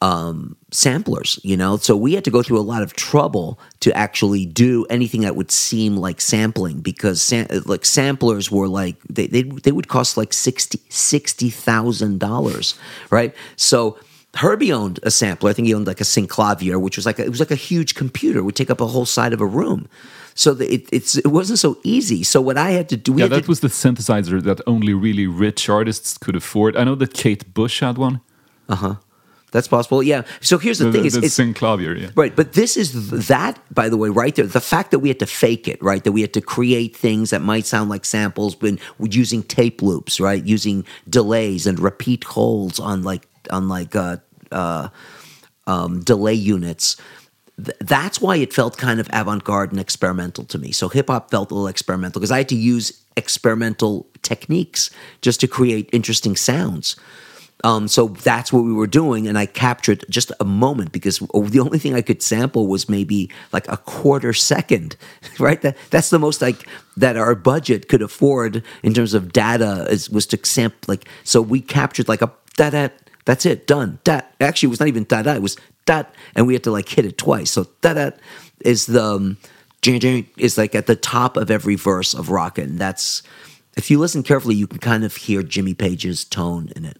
um 0.00 0.56
samplers 0.70 1.40
you 1.42 1.56
know 1.56 1.76
so 1.76 1.96
we 1.96 2.14
had 2.14 2.24
to 2.24 2.30
go 2.30 2.40
through 2.40 2.58
a 2.58 2.62
lot 2.62 2.82
of 2.82 2.92
trouble 2.92 3.58
to 3.80 3.92
actually 3.96 4.46
do 4.46 4.86
anything 4.90 5.22
that 5.22 5.34
would 5.34 5.50
seem 5.50 5.96
like 5.96 6.20
sampling 6.20 6.80
because 6.80 7.20
sam- 7.20 7.48
like 7.66 7.84
samplers 7.84 8.48
were 8.50 8.68
like 8.68 8.96
they 9.08 9.26
they, 9.26 9.42
they 9.42 9.72
would 9.72 9.88
cost 9.88 10.16
like 10.16 10.32
60 10.32 10.78
$60,000 10.78 12.78
right 13.10 13.34
so 13.56 13.98
Herbie 14.36 14.72
owned 14.72 15.00
a 15.02 15.10
sampler. 15.10 15.50
I 15.50 15.52
think 15.52 15.66
he 15.66 15.74
owned 15.74 15.86
like 15.86 16.00
a 16.00 16.04
Synclavier, 16.04 16.80
which 16.80 16.96
was 16.96 17.06
like 17.06 17.18
a, 17.18 17.24
it 17.24 17.30
was 17.30 17.40
like 17.40 17.50
a 17.50 17.56
huge 17.56 17.94
computer. 17.94 18.40
It 18.40 18.42
would 18.42 18.56
take 18.56 18.70
up 18.70 18.80
a 18.80 18.86
whole 18.86 19.06
side 19.06 19.32
of 19.32 19.40
a 19.40 19.46
room. 19.46 19.88
So 20.34 20.54
the, 20.54 20.72
it, 20.72 20.88
it's 20.92 21.16
it 21.16 21.28
wasn't 21.28 21.58
so 21.58 21.78
easy. 21.82 22.22
So 22.22 22.40
what 22.40 22.56
I 22.56 22.70
had 22.70 22.88
to 22.90 22.96
do, 22.96 23.14
we 23.14 23.22
Yeah, 23.22 23.28
that 23.28 23.44
to, 23.44 23.48
was 23.48 23.60
the 23.60 23.68
synthesizer 23.68 24.40
that 24.42 24.60
only 24.66 24.94
really 24.94 25.26
rich 25.26 25.68
artists 25.68 26.16
could 26.16 26.36
afford. 26.36 26.76
I 26.76 26.84
know 26.84 26.94
that 26.94 27.14
Kate 27.14 27.52
Bush 27.52 27.80
had 27.80 27.98
one. 27.98 28.20
That's 29.50 29.68
possible. 29.68 30.02
Yeah. 30.02 30.22
So 30.40 30.58
here's 30.58 30.78
the, 30.78 30.86
The, 30.86 30.92
thing: 30.92 31.00
the, 31.02 31.06
is 31.06 31.14
the 31.14 31.24
it's, 31.24 31.38
Synclavier, 31.38 32.00
yeah. 32.00 32.10
Right, 32.14 32.34
but 32.34 32.52
this 32.52 32.76
is 32.76 33.28
that, 33.28 33.58
by 33.72 33.88
the 33.88 33.96
way, 33.96 34.08
right 34.08 34.34
there. 34.34 34.46
The 34.46 34.60
fact 34.60 34.90
that 34.90 34.98
we 34.98 35.08
had 35.08 35.18
to 35.20 35.26
fake 35.26 35.68
it, 35.68 35.82
right? 35.82 36.02
That 36.04 36.12
we 36.12 36.20
had 36.20 36.32
to 36.34 36.40
create 36.40 36.96
things 36.96 37.30
that 37.30 37.40
might 37.42 37.66
sound 37.66 37.90
like 37.90 38.04
samples, 38.04 38.54
but 38.54 38.78
using 38.98 39.42
tape 39.42 39.82
loops, 39.82 40.20
right? 40.20 40.44
Using 40.44 40.84
delays 41.08 41.66
and 41.66 41.78
repeat 41.78 42.24
holds 42.24 42.78
on 42.78 43.02
like 43.02 43.26
on 43.50 43.68
like 43.68 43.96
uh, 43.96 44.18
uh, 44.52 44.88
um, 45.66 46.00
delay 46.00 46.34
units. 46.34 46.96
Th- 47.56 47.76
that's 47.80 48.20
why 48.20 48.36
it 48.36 48.52
felt 48.52 48.76
kind 48.76 49.00
of 49.00 49.08
avant-garde 49.12 49.72
and 49.72 49.80
experimental 49.80 50.44
to 50.44 50.58
me. 50.58 50.72
So 50.72 50.88
hip 50.88 51.08
hop 51.08 51.30
felt 51.30 51.50
a 51.50 51.54
little 51.54 51.68
experimental 51.68 52.20
because 52.20 52.30
I 52.30 52.38
had 52.38 52.48
to 52.50 52.56
use 52.56 53.02
experimental 53.16 54.06
techniques 54.22 54.90
just 55.22 55.40
to 55.40 55.48
create 55.48 55.88
interesting 55.92 56.36
sounds. 56.36 56.96
Um, 57.64 57.88
so 57.88 58.08
that's 58.08 58.52
what 58.52 58.64
we 58.64 58.72
were 58.72 58.86
doing, 58.86 59.26
and 59.26 59.36
I 59.36 59.46
captured 59.46 60.04
just 60.08 60.30
a 60.38 60.44
moment 60.44 60.92
because 60.92 61.18
the 61.18 61.60
only 61.60 61.78
thing 61.78 61.94
I 61.94 62.02
could 62.02 62.22
sample 62.22 62.68
was 62.68 62.88
maybe 62.88 63.30
like 63.52 63.66
a 63.68 63.76
quarter 63.76 64.32
second, 64.32 64.96
right? 65.38 65.60
That 65.62 65.76
that's 65.90 66.10
the 66.10 66.18
most 66.18 66.40
like 66.40 66.68
that 66.96 67.16
our 67.16 67.34
budget 67.34 67.88
could 67.88 68.02
afford 68.02 68.62
in 68.82 68.94
terms 68.94 69.14
of 69.14 69.32
data 69.32 69.86
is 69.90 70.08
was 70.08 70.26
to 70.26 70.38
sample 70.44 70.78
like 70.86 71.08
so 71.24 71.42
we 71.42 71.60
captured 71.60 72.08
like 72.08 72.22
a 72.22 72.30
da 72.56 72.70
da 72.70 72.88
that's 73.24 73.44
it 73.44 73.66
done 73.66 73.98
that 74.04 74.34
actually 74.40 74.66
it 74.66 74.70
was 74.70 74.80
not 74.80 74.88
even 74.88 75.04
da 75.04 75.22
da 75.22 75.34
it 75.34 75.42
was 75.42 75.56
that 75.86 76.12
and 76.34 76.46
we 76.46 76.54
had 76.54 76.64
to 76.64 76.70
like 76.70 76.88
hit 76.88 77.04
it 77.04 77.16
twice 77.18 77.50
so 77.50 77.66
da 77.82 77.94
da 77.94 78.10
is 78.60 78.86
the 78.86 79.02
um, 79.02 79.36
is 79.82 80.58
like 80.58 80.74
at 80.74 80.86
the 80.86 80.96
top 80.96 81.36
of 81.36 81.50
every 81.50 81.76
verse 81.76 82.14
of 82.14 82.28
Rockit, 82.28 82.64
and 82.64 82.78
that's 82.78 83.22
if 83.76 83.90
you 83.90 83.98
listen 83.98 84.22
carefully, 84.22 84.54
you 84.54 84.66
can 84.66 84.78
kind 84.78 85.04
of 85.04 85.14
hear 85.14 85.42
Jimmy 85.42 85.74
Page's 85.74 86.24
tone 86.24 86.70
in 86.74 86.84
it. 86.84 86.98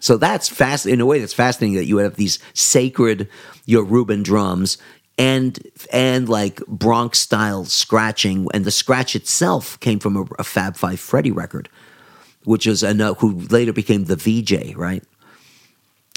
So 0.00 0.16
that's 0.16 0.48
fast 0.48 0.86
in 0.86 1.00
a 1.00 1.06
way. 1.06 1.20
That's 1.20 1.34
fascinating 1.34 1.76
that 1.76 1.86
you 1.86 1.98
have 1.98 2.16
these 2.16 2.38
sacred 2.54 3.28
Yoruban 3.68 4.24
drums 4.24 4.78
and 5.18 5.58
and 5.92 6.28
like 6.28 6.64
Bronx 6.66 7.18
style 7.18 7.66
scratching, 7.66 8.48
and 8.54 8.64
the 8.64 8.70
scratch 8.70 9.14
itself 9.14 9.78
came 9.80 9.98
from 9.98 10.16
a, 10.16 10.24
a 10.38 10.44
Fab 10.44 10.76
Five 10.76 10.98
Freddy 10.98 11.30
record, 11.30 11.68
which 12.44 12.66
is 12.66 12.82
a 12.82 12.94
who 13.14 13.40
later 13.50 13.74
became 13.74 14.04
the 14.04 14.16
VJ, 14.16 14.74
right? 14.76 15.04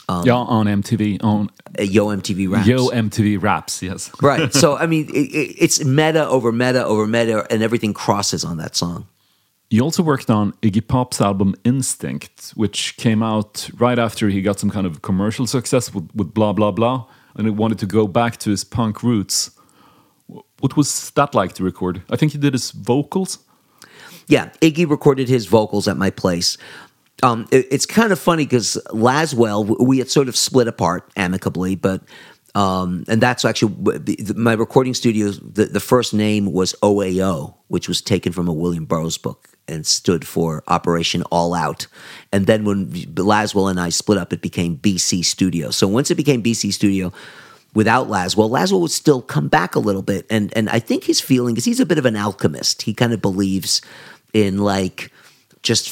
Um, 0.07 0.25
yeah, 0.25 0.35
on 0.35 0.65
MTV, 0.67 1.23
on 1.23 1.49
Uh, 1.77 1.83
Yo 1.83 2.07
MTV 2.07 2.49
Raps. 2.49 2.67
Yo 2.67 2.89
MTV 2.89 3.41
Raps, 3.41 3.81
yes. 3.81 4.11
right. 4.21 4.53
So 4.53 4.77
I 4.77 4.85
mean, 4.91 5.09
it, 5.09 5.29
it, 5.33 5.55
it's 5.59 5.83
meta 5.83 6.27
over 6.27 6.51
meta 6.51 6.85
over 6.85 7.05
meta, 7.05 7.45
and 7.51 7.61
everything 7.61 7.93
crosses 7.93 8.45
on 8.45 8.57
that 8.57 8.75
song. 8.75 9.07
You 9.73 9.81
also 9.81 10.03
worked 10.03 10.29
on 10.29 10.51
Iggy 10.61 10.87
Pop's 10.87 11.19
album 11.19 11.55
Instinct, 11.63 12.51
which 12.53 12.95
came 12.97 13.23
out 13.23 13.71
right 13.79 13.97
after 13.97 14.29
he 14.29 14.43
got 14.43 14.59
some 14.59 14.69
kind 14.69 14.85
of 14.85 15.01
commercial 15.01 15.47
success 15.47 15.91
with, 15.91 16.07
with 16.13 16.31
Blah 16.31 16.53
Blah 16.53 16.69
Blah, 16.69 17.07
and 17.35 17.47
he 17.47 17.51
wanted 17.51 17.79
to 17.79 17.87
go 17.87 18.05
back 18.05 18.37
to 18.37 18.51
his 18.51 18.63
punk 18.63 19.01
roots. 19.01 19.49
What 20.59 20.77
was 20.77 21.09
that 21.15 21.33
like 21.33 21.53
to 21.53 21.63
record? 21.63 22.03
I 22.11 22.17
think 22.17 22.33
he 22.33 22.37
did 22.37 22.53
his 22.53 22.69
vocals. 22.69 23.39
Yeah, 24.27 24.51
Iggy 24.61 24.87
recorded 24.87 25.27
his 25.27 25.47
vocals 25.47 25.87
at 25.87 25.97
my 25.97 26.11
place. 26.11 26.55
Um, 27.23 27.47
it- 27.49 27.67
it's 27.71 27.87
kind 27.87 28.11
of 28.11 28.19
funny 28.19 28.45
because 28.45 28.77
Laswell, 28.91 29.75
we 29.83 29.97
had 29.97 30.11
sort 30.11 30.27
of 30.27 30.35
split 30.37 30.67
apart 30.67 31.09
amicably, 31.15 31.73
but 31.73 32.03
um, 32.53 33.05
and 33.07 33.19
that's 33.19 33.43
actually 33.43 33.73
my 34.35 34.53
recording 34.53 34.93
studio. 34.93 35.31
The, 35.31 35.65
the 35.65 35.79
first 35.79 36.13
name 36.13 36.53
was 36.53 36.75
OAO, 36.83 37.55
which 37.69 37.87
was 37.87 38.03
taken 38.03 38.31
from 38.33 38.47
a 38.47 38.53
William 38.53 38.85
Burroughs 38.85 39.17
book 39.17 39.49
and 39.67 39.85
stood 39.85 40.27
for 40.27 40.63
Operation 40.67 41.23
All 41.23 41.53
Out. 41.53 41.87
And 42.31 42.45
then 42.47 42.65
when 42.65 42.87
Laswell 42.87 43.69
and 43.69 43.79
I 43.79 43.89
split 43.89 44.17
up, 44.17 44.33
it 44.33 44.41
became 44.41 44.77
BC 44.77 45.23
Studio. 45.23 45.71
So 45.71 45.87
once 45.87 46.11
it 46.11 46.15
became 46.15 46.43
BC 46.43 46.73
Studio, 46.73 47.11
without 47.73 48.07
Laswell, 48.07 48.49
Laswell 48.49 48.81
would 48.81 48.91
still 48.91 49.21
come 49.21 49.47
back 49.47 49.75
a 49.75 49.79
little 49.79 50.01
bit. 50.01 50.25
And 50.29 50.55
and 50.55 50.69
I 50.69 50.79
think 50.79 51.05
his 51.05 51.21
feeling 51.21 51.57
is 51.57 51.65
he's 51.65 51.79
a 51.79 51.85
bit 51.85 51.97
of 51.97 52.05
an 52.05 52.15
alchemist. 52.15 52.83
He 52.83 52.93
kind 52.93 53.13
of 53.13 53.21
believes 53.21 53.81
in 54.33 54.59
like 54.59 55.11
just 55.61 55.89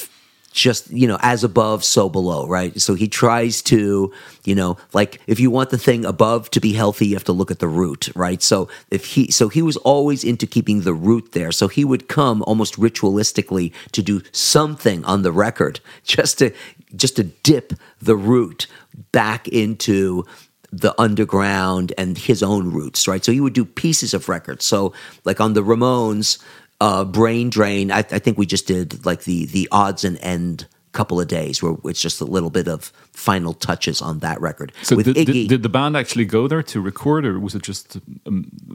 just 0.52 0.90
you 0.90 1.06
know 1.06 1.18
as 1.20 1.42
above 1.42 1.82
so 1.82 2.08
below 2.08 2.46
right 2.46 2.80
so 2.80 2.94
he 2.94 3.08
tries 3.08 3.62
to 3.62 4.12
you 4.44 4.54
know 4.54 4.76
like 4.92 5.20
if 5.26 5.40
you 5.40 5.50
want 5.50 5.70
the 5.70 5.78
thing 5.78 6.04
above 6.04 6.50
to 6.50 6.60
be 6.60 6.72
healthy 6.72 7.06
you 7.06 7.14
have 7.14 7.24
to 7.24 7.32
look 7.32 7.50
at 7.50 7.58
the 7.58 7.68
root 7.68 8.08
right 8.14 8.42
so 8.42 8.68
if 8.90 9.06
he 9.06 9.30
so 9.30 9.48
he 9.48 9.62
was 9.62 9.76
always 9.78 10.22
into 10.22 10.46
keeping 10.46 10.82
the 10.82 10.94
root 10.94 11.32
there 11.32 11.50
so 11.50 11.68
he 11.68 11.84
would 11.84 12.08
come 12.08 12.42
almost 12.42 12.74
ritualistically 12.76 13.72
to 13.92 14.02
do 14.02 14.20
something 14.32 15.04
on 15.04 15.22
the 15.22 15.32
record 15.32 15.80
just 16.04 16.38
to 16.38 16.52
just 16.94 17.16
to 17.16 17.24
dip 17.24 17.72
the 18.00 18.16
root 18.16 18.66
back 19.10 19.48
into 19.48 20.24
the 20.72 20.98
underground 20.98 21.92
and 21.98 22.16
his 22.16 22.42
own 22.42 22.70
roots, 22.70 23.06
right? 23.06 23.22
So 23.22 23.30
he 23.30 23.40
would 23.40 23.52
do 23.52 23.64
pieces 23.64 24.14
of 24.14 24.28
records. 24.28 24.64
So 24.64 24.94
like 25.24 25.40
on 25.40 25.52
the 25.52 25.62
Ramones, 25.62 26.42
uh, 26.82 27.04
Brain 27.04 27.48
Drain, 27.48 27.92
I, 27.92 27.98
I 27.98 28.18
think 28.18 28.36
we 28.36 28.44
just 28.44 28.66
did 28.66 29.06
like 29.06 29.22
the 29.22 29.46
the 29.46 29.68
odds 29.70 30.04
and 30.04 30.18
end 30.18 30.66
couple 30.90 31.18
of 31.18 31.26
days 31.26 31.62
where 31.62 31.74
it's 31.86 32.02
just 32.02 32.20
a 32.20 32.24
little 32.24 32.50
bit 32.50 32.68
of 32.68 32.92
final 33.12 33.54
touches 33.54 34.02
on 34.02 34.18
that 34.18 34.38
record. 34.42 34.72
So 34.82 34.94
With 34.94 35.06
did, 35.06 35.16
Iggy, 35.16 35.32
did, 35.32 35.48
did 35.48 35.62
the 35.62 35.70
band 35.70 35.96
actually 35.96 36.26
go 36.26 36.46
there 36.48 36.62
to 36.64 36.80
record, 36.82 37.24
or 37.24 37.40
was 37.40 37.54
it 37.54 37.62
just 37.62 37.96
a, 37.96 38.00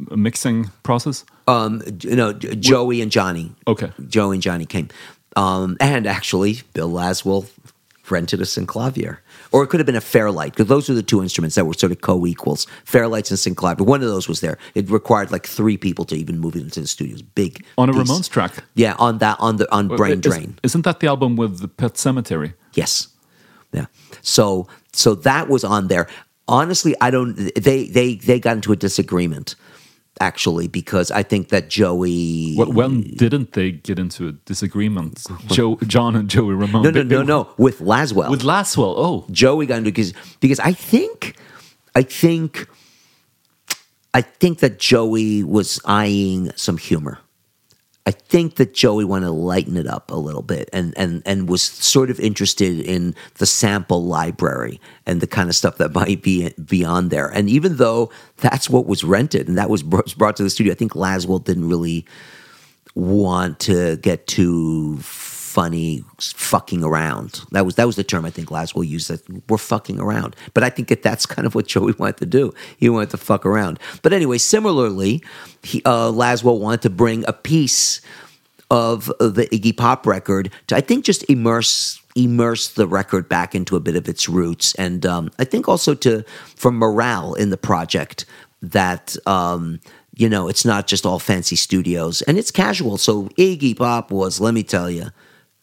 a 0.10 0.18
mixing 0.18 0.72
process? 0.82 1.26
um, 1.48 1.84
you 2.02 2.16
know, 2.16 2.34
Joey 2.34 3.02
and 3.02 3.12
Johnny. 3.12 3.54
Okay. 3.68 3.92
Joey 4.08 4.38
and 4.38 4.42
Johnny 4.42 4.66
came. 4.66 4.90
Um, 5.36 5.78
and 5.80 6.08
actually, 6.08 6.62
Bill 6.74 6.90
Laswell 6.90 7.46
rented 8.10 8.42
us 8.42 8.58
a 8.58 8.62
synclavier. 8.62 9.20
Or 9.52 9.64
it 9.64 9.68
could 9.68 9.80
have 9.80 9.86
been 9.86 9.96
a 9.96 10.02
Fairlight, 10.02 10.54
because 10.54 10.68
those 10.68 10.90
were 10.90 10.96
the 10.96 11.04
two 11.04 11.22
instruments 11.22 11.56
that 11.56 11.66
were 11.66 11.74
sort 11.74 11.92
of 11.92 12.02
co 12.02 12.26
equals 12.26 12.68
Fairlights 12.86 13.32
and 13.32 13.40
synclavier. 13.40 13.82
One 13.82 14.02
of 14.02 14.10
those 14.10 14.28
was 14.28 14.42
there. 14.42 14.58
It 14.76 14.90
required 14.90 15.32
like 15.32 15.46
three 15.48 15.78
people 15.78 16.06
to 16.06 16.16
even 16.16 16.40
move 16.40 16.56
it 16.56 16.62
into 16.62 16.82
the 16.82 16.88
studio. 16.88 17.12
It 17.12 17.16
was 17.16 17.22
big. 17.22 17.66
On 17.78 17.90
a 17.90 17.94
piece. 17.94 18.04
Ramones 18.04 18.30
track. 18.30 18.64
Yeah, 18.76 18.96
on 19.00 19.20
that, 19.20 19.38
on 19.40 19.58
the 19.58 19.72
on 19.74 19.88
Brain 19.88 20.22
Drain. 20.22 20.58
Isn't 20.64 20.84
that 20.84 21.00
the 21.00 21.08
album 21.08 21.36
with 21.36 21.60
the 21.60 21.68
Pet 21.68 21.94
Sematary? 21.94 22.54
Yes. 22.74 23.10
Yeah. 23.74 23.86
So 24.22 24.68
so 24.94 25.16
that 25.16 25.50
was 25.50 25.64
on 25.64 25.88
there. 25.88 26.08
Honestly, 26.48 26.96
I 27.02 27.12
don't 27.12 27.36
they 27.56 27.88
they 27.88 28.16
they 28.16 28.40
got 28.40 28.56
into 28.56 28.72
a 28.72 28.76
disagreement 28.76 29.56
actually 30.20 30.68
because 30.68 31.12
I 31.12 31.24
think 31.24 31.50
that 31.50 31.70
Joey 31.70 32.56
Well, 32.58 32.72
when 32.72 33.02
didn't 33.02 33.54
they 33.54 33.72
get 33.72 34.00
into 34.00 34.28
a 34.28 34.32
disagreement? 34.32 35.24
Joe, 35.48 35.78
John 35.88 36.16
and 36.16 36.30
Joey 36.30 36.54
Ramone. 36.54 36.84
No, 36.84 36.90
no, 36.90 37.04
no, 37.04 37.24
no, 37.24 37.50
with 37.58 37.80
Laswell. 37.80 38.30
With 38.30 38.42
Laswell. 38.42 38.94
Oh, 38.98 39.26
Joey 39.32 39.66
got 39.66 39.80
into 39.80 39.92
because 39.92 40.14
because 40.40 40.60
I 40.60 40.74
think 40.74 41.36
I 41.96 42.04
think 42.04 42.68
I 44.14 44.22
think 44.22 44.60
that 44.60 44.80
Joey 44.80 45.44
was 45.44 45.80
eyeing 45.86 46.52
some 46.56 46.78
humor. 46.78 47.20
I 48.08 48.12
think 48.12 48.56
that 48.56 48.74
Joey 48.74 49.04
wanted 49.04 49.26
to 49.26 49.34
lighten 49.34 49.76
it 49.76 49.86
up 49.86 50.12
a 50.12 50.16
little 50.16 50.42
bit 50.42 50.70
and, 50.72 50.94
and, 50.98 51.22
and 51.26 51.50
was 51.50 51.62
sort 51.62 52.10
of 52.10 52.22
interested 52.22 52.80
in 52.80 53.14
the 53.36 53.46
sample 53.46 54.06
library 54.06 54.80
and 55.06 55.20
the 55.20 55.28
kind 55.28 55.50
of 55.50 55.58
stuff 55.58 55.78
that 55.80 55.94
might 55.94 56.22
be 56.22 56.50
beyond 56.52 57.12
there. 57.12 57.28
And 57.28 57.50
even 57.50 57.76
though 57.76 58.10
that's 58.38 58.70
what 58.70 58.86
was 58.86 59.04
rented 59.04 59.50
and 59.50 59.58
that 59.58 59.70
was 59.70 59.84
br- 59.84 60.04
brought 60.16 60.38
to 60.38 60.44
the 60.44 60.50
studio, 60.50 60.72
I 60.72 60.78
think 60.78 60.94
Laswell 60.94 61.44
didn't 61.44 61.68
really 61.68 62.06
want 62.96 63.60
to 63.60 63.98
get 63.98 64.26
too 64.26 65.00
funny 65.58 66.04
fucking 66.20 66.84
around. 66.84 67.42
That 67.50 67.66
was 67.66 67.76
that 67.78 67.88
was 67.88 67.96
the 67.96 68.04
term 68.04 68.26
I 68.26 68.30
think 68.30 68.50
Laswell 68.50 68.88
used 68.88 69.10
that 69.10 69.24
we're 69.50 69.58
fucking 69.58 70.00
around. 70.00 70.36
But 70.54 70.64
I 70.64 70.70
think 70.70 70.88
that 70.90 71.02
that's 71.02 71.26
kind 71.36 71.48
of 71.48 71.56
what 71.56 71.66
Joey 71.66 71.94
wanted 71.98 72.18
to 72.18 72.28
do. 72.28 72.54
He 72.78 72.90
wanted 72.90 73.10
to 73.10 73.18
fuck 73.18 73.44
around. 73.44 73.80
But 74.04 74.14
anyway, 74.14 74.38
similarly, 74.38 75.24
he, 75.64 75.82
uh, 75.84 76.12
Laswell 76.12 76.60
wanted 76.60 76.84
to 76.84 76.92
bring 76.92 77.26
a 77.28 77.34
piece 77.34 78.02
of 78.70 79.08
the 79.20 79.48
Iggy 79.52 79.76
Pop 79.76 80.06
record 80.06 80.52
to 80.68 80.76
I 80.76 80.82
think 80.82 81.04
just 81.04 81.28
immerse 81.28 82.04
immerse 82.16 82.70
the 82.70 82.86
record 82.86 83.28
back 83.28 83.56
into 83.56 83.76
a 83.76 83.80
bit 83.80 83.96
of 83.96 84.08
its 84.08 84.30
roots 84.30 84.76
and 84.76 85.08
um, 85.08 85.32
I 85.40 85.44
think 85.44 85.68
also 85.68 85.96
to 85.96 86.24
for 86.56 86.72
morale 86.72 87.34
in 87.34 87.50
the 87.50 87.58
project 87.58 88.26
that 88.62 89.16
um, 89.26 89.80
you 90.16 90.30
know 90.30 90.50
it's 90.50 90.66
not 90.66 90.86
just 90.86 91.04
all 91.04 91.18
fancy 91.18 91.56
studios 91.56 92.22
and 92.24 92.38
it's 92.38 92.52
casual 92.52 93.00
so 93.00 93.24
Iggy 93.40 93.76
Pop 93.76 94.12
was 94.12 94.40
let 94.40 94.54
me 94.54 94.62
tell 94.62 94.92
you 94.92 95.08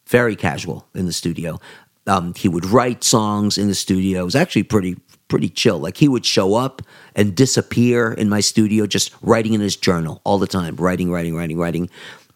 very 0.07 0.35
casual 0.35 0.87
in 0.93 1.05
the 1.05 1.13
studio 1.13 1.59
um, 2.07 2.33
he 2.35 2.47
would 2.47 2.65
write 2.65 3.03
songs 3.03 3.57
in 3.57 3.67
the 3.67 3.75
studio 3.75 4.21
it 4.21 4.25
was 4.25 4.35
actually 4.35 4.63
pretty 4.63 4.97
pretty 5.27 5.49
chill 5.49 5.79
like 5.79 5.97
he 5.97 6.07
would 6.07 6.25
show 6.25 6.53
up 6.53 6.81
and 7.15 7.35
disappear 7.35 8.13
in 8.13 8.29
my 8.29 8.39
studio 8.39 8.85
just 8.85 9.11
writing 9.21 9.53
in 9.53 9.61
his 9.61 9.75
journal 9.75 10.21
all 10.23 10.37
the 10.37 10.47
time 10.47 10.75
writing 10.75 11.11
writing 11.11 11.35
writing 11.35 11.57
writing 11.57 11.89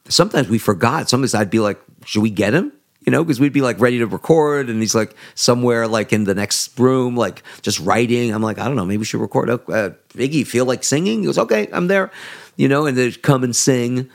sometimes 0.09 0.49
we 0.49 0.57
forgot. 0.57 1.09
Sometimes 1.09 1.33
I'd 1.33 1.49
be 1.49 1.59
like, 1.59 1.79
should 2.05 2.21
we 2.21 2.29
get 2.29 2.53
him? 2.53 2.73
You 3.05 3.11
know, 3.11 3.23
because 3.23 3.39
we'd 3.39 3.53
be 3.53 3.61
like 3.61 3.79
ready 3.79 3.99
to 3.99 4.07
record, 4.07 4.69
and 4.69 4.81
he's 4.81 4.93
like 4.93 5.15
somewhere 5.33 5.87
like 5.87 6.11
in 6.11 6.25
the 6.25 6.35
next 6.35 6.77
room, 6.77 7.15
like 7.15 7.43
just 7.61 7.79
writing. 7.79 8.33
I'm 8.33 8.43
like, 8.43 8.59
I 8.59 8.65
don't 8.65 8.75
know, 8.75 8.85
maybe 8.85 8.97
we 8.97 9.05
should 9.05 9.21
record. 9.21 9.49
Uh, 9.49 9.91
Iggy, 10.09 10.45
feel 10.45 10.65
like 10.65 10.83
singing? 10.83 11.21
He 11.21 11.25
goes, 11.25 11.37
okay, 11.37 11.69
I'm 11.71 11.87
there. 11.87 12.11
You 12.57 12.67
know, 12.67 12.85
and 12.85 12.97
they'd 12.97 13.21
come 13.21 13.43
and 13.43 13.55
sing 13.55 14.09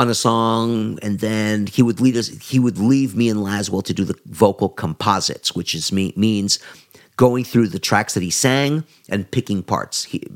on 0.00 0.08
a 0.08 0.14
song, 0.14 0.98
and 1.02 1.18
then 1.18 1.66
he 1.66 1.82
would 1.82 2.00
lead 2.00 2.16
us. 2.16 2.28
He 2.28 2.58
would 2.58 2.78
leave 2.78 3.14
me 3.14 3.28
and 3.28 3.40
Laswell 3.40 3.84
to 3.84 3.92
do 3.92 4.02
the 4.02 4.18
vocal 4.24 4.70
composites, 4.70 5.54
which 5.54 5.74
is 5.74 5.92
me, 5.92 6.14
means 6.16 6.58
going 7.18 7.44
through 7.44 7.68
the 7.68 7.78
tracks 7.78 8.14
that 8.14 8.22
he 8.22 8.30
sang 8.30 8.82
and 9.10 9.30
picking 9.30 9.62
parts. 9.62 10.04
He, 10.04 10.26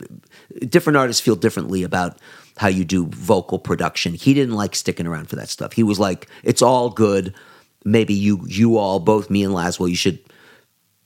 different 0.68 0.98
artists 0.98 1.22
feel 1.22 1.34
differently 1.34 1.82
about 1.82 2.18
how 2.58 2.68
you 2.68 2.84
do 2.84 3.06
vocal 3.06 3.58
production. 3.58 4.12
He 4.12 4.34
didn't 4.34 4.54
like 4.54 4.76
sticking 4.76 5.06
around 5.06 5.30
for 5.30 5.36
that 5.36 5.48
stuff. 5.48 5.72
He 5.72 5.82
was 5.82 5.98
like, 5.98 6.28
"It's 6.42 6.60
all 6.60 6.90
good. 6.90 7.32
Maybe 7.86 8.12
you, 8.12 8.44
you 8.46 8.76
all, 8.76 9.00
both 9.00 9.30
me 9.30 9.42
and 9.44 9.54
Laswell, 9.54 9.88
you 9.88 9.96
should." 9.96 10.18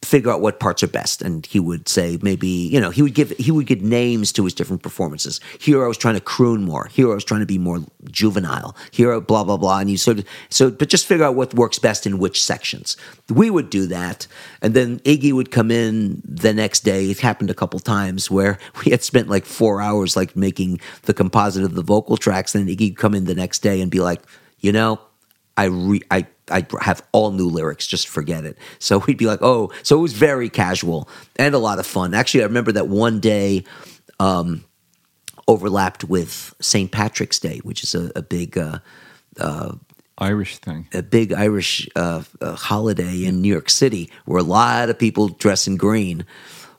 Figure 0.02 0.30
out 0.30 0.40
what 0.40 0.60
parts 0.60 0.82
are 0.82 0.88
best. 0.88 1.22
And 1.22 1.44
he 1.44 1.58
would 1.58 1.88
say 1.88 2.18
maybe 2.22 2.48
you 2.48 2.80
know 2.80 2.90
he 2.90 3.02
would 3.02 3.14
give 3.14 3.30
he 3.30 3.50
would 3.50 3.66
give 3.66 3.82
names 3.82 4.32
to 4.32 4.44
his 4.44 4.54
different 4.54 4.82
performances. 4.82 5.40
Here 5.58 5.84
i 5.84 5.88
was 5.88 5.98
trying 5.98 6.14
to 6.14 6.20
croon 6.20 6.62
more. 6.62 6.86
Here 6.86 7.10
i 7.10 7.14
was 7.14 7.24
trying 7.24 7.40
to 7.40 7.46
be 7.46 7.58
more 7.58 7.80
juvenile. 8.10 8.76
Here 8.90 9.20
blah 9.20 9.44
blah 9.44 9.56
blah. 9.56 9.80
And 9.80 9.90
you 9.90 9.96
sort 9.96 10.20
of 10.20 10.24
so 10.48 10.70
but 10.70 10.88
just 10.88 11.06
figure 11.06 11.24
out 11.24 11.34
what 11.34 11.54
works 11.54 11.78
best 11.78 12.06
in 12.06 12.18
which 12.18 12.42
sections. 12.42 12.96
We 13.28 13.50
would 13.50 13.70
do 13.70 13.86
that. 13.88 14.26
And 14.62 14.74
then 14.74 15.00
iggy 15.00 15.32
would 15.32 15.50
come 15.50 15.70
in 15.70 16.22
the 16.24 16.54
next 16.54 16.80
day. 16.80 17.10
It 17.10 17.18
happened 17.18 17.50
a 17.50 17.54
couple 17.54 17.80
times 17.80 18.30
where 18.30 18.58
we 18.84 18.90
had 18.90 19.02
spent 19.02 19.28
like 19.28 19.44
four 19.44 19.80
hours 19.80 20.16
like 20.16 20.36
making 20.36 20.80
the 21.02 21.14
composite 21.14 21.64
of 21.64 21.74
the 21.74 21.82
vocal 21.82 22.16
tracks. 22.16 22.54
And 22.54 22.68
then 22.68 22.76
iggy 22.76 22.90
would 22.90 22.98
come 22.98 23.14
in 23.14 23.24
the 23.24 23.34
next 23.34 23.60
day 23.60 23.80
and 23.80 23.90
be 23.90 24.00
like 24.00 24.22
you 24.60 24.72
know 24.72 25.00
I 25.59 25.64
re 25.64 26.01
I 26.10 26.26
I 26.51 26.66
have 26.80 27.02
all 27.12 27.32
new 27.32 27.48
lyrics. 27.48 27.86
Just 27.86 28.09
forget 28.09 28.44
it. 28.44 28.56
So 28.78 28.98
we'd 29.06 29.18
be 29.18 29.26
like, 29.26 29.40
oh, 29.43 29.70
so 29.82 29.98
it 29.98 30.02
was 30.02 30.14
very 30.14 30.48
casual 30.48 31.09
and 31.36 31.55
a 31.55 31.59
lot 31.59 31.78
of 31.78 31.86
fun. 31.86 32.14
Actually, 32.14 32.44
I 32.44 32.47
remember 32.47 32.72
that 32.72 32.89
one 32.89 33.20
day 33.20 33.64
um, 34.20 34.64
overlapped 35.47 36.05
with 36.05 36.55
St. 36.60 36.90
Patrick's 36.90 37.39
Day, 37.39 37.59
which 37.59 37.82
is 37.82 37.94
a, 37.94 38.10
a 38.16 38.22
big. 38.22 38.56
Uh, 38.56 38.78
Irish 40.20 40.59
thing. 40.59 40.89
a 40.93 41.02
big 41.02 41.32
Irish 41.32 41.89
uh, 41.94 42.24
uh, 42.40 42.55
holiday 42.56 43.24
in 43.24 43.40
New 43.40 43.48
York 43.48 43.70
City 43.70 44.10
where 44.24 44.40
a 44.40 44.43
lot 44.43 44.90
of 44.90 44.98
people 44.98 45.28
dress 45.28 45.68
in 45.68 45.76
green. 45.76 46.24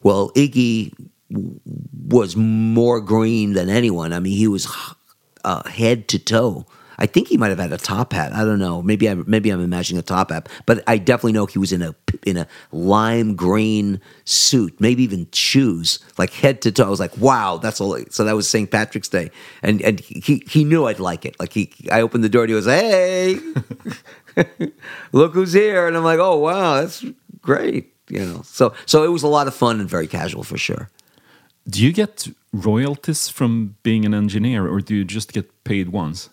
Well, 0.03 0.31
Iggy 0.35 0.93
w- 1.31 1.59
was 2.07 2.35
more 2.35 2.99
green 2.99 3.53
than 3.53 3.69
anyone. 3.69 4.11
I 4.11 4.19
mean, 4.19 4.37
he 4.37 4.49
was 4.49 4.67
uh, 5.45 5.67
head 5.69 6.09
to 6.09 6.19
toe. 6.19 6.65
I 6.99 7.05
think 7.05 7.29
he 7.29 7.37
might 7.37 7.47
have 7.47 7.59
had 7.59 7.71
a 7.71 7.77
top 7.77 8.11
hat. 8.11 8.33
I 8.33 8.43
don't 8.43 8.59
know. 8.59 8.81
Maybe 8.81 9.09
I 9.09 9.13
maybe 9.15 9.49
I'm 9.49 9.63
imagining 9.63 9.99
a 9.99 10.03
top 10.03 10.31
hat, 10.31 10.49
but 10.65 10.83
I 10.85 10.97
definitely 10.97 11.31
know 11.31 11.45
he 11.45 11.57
was 11.57 11.71
in 11.71 11.81
a 11.81 11.95
in 12.25 12.35
a 12.35 12.47
lime 12.73 13.35
green 13.35 14.01
suit, 14.25 14.79
maybe 14.79 15.01
even 15.03 15.27
shoes, 15.31 15.99
like 16.17 16.33
head 16.33 16.61
to 16.63 16.71
toe. 16.71 16.85
I 16.85 16.89
was 16.89 16.99
like, 16.99 17.17
wow, 17.17 17.57
that's 17.57 17.79
all. 17.79 17.97
So 18.09 18.25
that 18.25 18.35
was 18.35 18.49
St. 18.49 18.69
Patrick's 18.69 19.07
Day, 19.07 19.31
and 19.63 19.81
and 19.81 20.01
he 20.01 20.43
he 20.45 20.65
knew 20.65 20.85
I'd 20.87 20.99
like 20.99 21.25
it. 21.25 21.39
Like 21.39 21.53
he, 21.53 21.71
I 21.89 22.01
opened 22.01 22.23
the 22.25 22.29
door 22.29 22.43
and 22.43 22.49
he 22.49 22.55
was, 22.55 22.65
hey, 22.65 23.39
look 25.13 25.33
who's 25.33 25.53
here, 25.53 25.87
and 25.87 25.95
I'm 25.95 26.03
like, 26.03 26.19
oh 26.19 26.37
wow, 26.37 26.81
that's 26.81 27.05
great. 27.41 27.93
You 28.09 28.25
know, 28.25 28.41
so 28.43 28.73
so 28.85 29.03
it 29.03 29.09
was 29.09 29.23
a 29.23 29.27
lot 29.27 29.47
of 29.47 29.55
fun 29.55 29.79
and 29.79 29.89
very 29.89 30.07
casual 30.07 30.43
for 30.43 30.57
sure. 30.57 30.89
Do 31.65 31.81
you 31.81 31.93
get 31.93 32.27
royalties 32.51 33.29
from 33.29 33.77
being 33.83 34.03
an 34.05 34.13
engineer, 34.13 34.67
or 34.67 34.81
do 34.81 34.95
you 34.95 35.05
just 35.05 35.31
get 35.31 35.63
paid 35.63 35.89
once? 35.89 36.29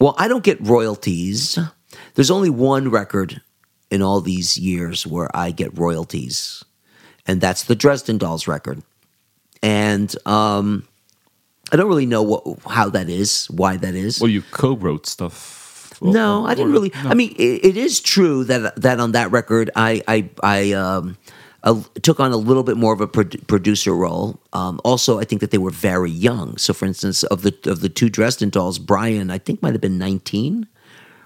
Well, 0.00 0.14
I 0.18 0.28
don't 0.28 0.44
get 0.44 0.64
royalties. 0.66 1.58
There's 2.14 2.30
only 2.30 2.50
one 2.50 2.90
record 2.90 3.40
in 3.90 4.02
all 4.02 4.20
these 4.20 4.56
years 4.58 5.06
where 5.06 5.34
I 5.34 5.50
get 5.50 5.76
royalties, 5.78 6.64
and 7.26 7.40
that's 7.40 7.64
the 7.64 7.74
Dresden 7.74 8.18
Dolls 8.18 8.46
record. 8.46 8.82
And 9.62 10.14
um, 10.26 10.86
I 11.72 11.76
don't 11.76 11.88
really 11.88 12.06
know 12.06 12.22
what, 12.22 12.44
how 12.68 12.90
that 12.90 13.08
is, 13.08 13.46
why 13.50 13.76
that 13.76 13.94
is. 13.94 14.20
Well, 14.20 14.30
you 14.30 14.42
co-wrote 14.42 15.06
stuff. 15.06 15.56
No, 16.00 16.44
Or- 16.44 16.48
I 16.50 16.54
didn't 16.54 16.72
really. 16.72 16.92
no. 17.02 17.10
I 17.10 17.14
mean, 17.14 17.34
it, 17.36 17.64
it 17.64 17.76
is 17.76 18.00
true 18.00 18.44
that 18.44 18.80
that 18.80 19.00
on 19.00 19.12
that 19.12 19.32
record, 19.32 19.70
I 19.74 20.00
I 20.06 20.30
I 20.44 20.72
um, 20.72 21.16
uh, 21.62 21.82
took 22.02 22.20
on 22.20 22.32
a 22.32 22.36
little 22.36 22.62
bit 22.62 22.76
more 22.76 22.92
of 22.92 23.00
a 23.00 23.08
produ- 23.08 23.46
producer 23.46 23.94
role. 23.94 24.40
Um, 24.52 24.80
also, 24.84 25.18
I 25.18 25.24
think 25.24 25.40
that 25.40 25.50
they 25.50 25.58
were 25.58 25.70
very 25.70 26.10
young. 26.10 26.56
So, 26.56 26.72
for 26.72 26.86
instance, 26.86 27.22
of 27.24 27.42
the 27.42 27.54
of 27.66 27.80
the 27.80 27.88
two 27.88 28.08
Dresden 28.08 28.50
dolls, 28.50 28.78
Brian 28.78 29.30
I 29.30 29.38
think 29.38 29.62
might 29.62 29.72
have 29.72 29.80
been 29.80 29.98
nineteen 29.98 30.66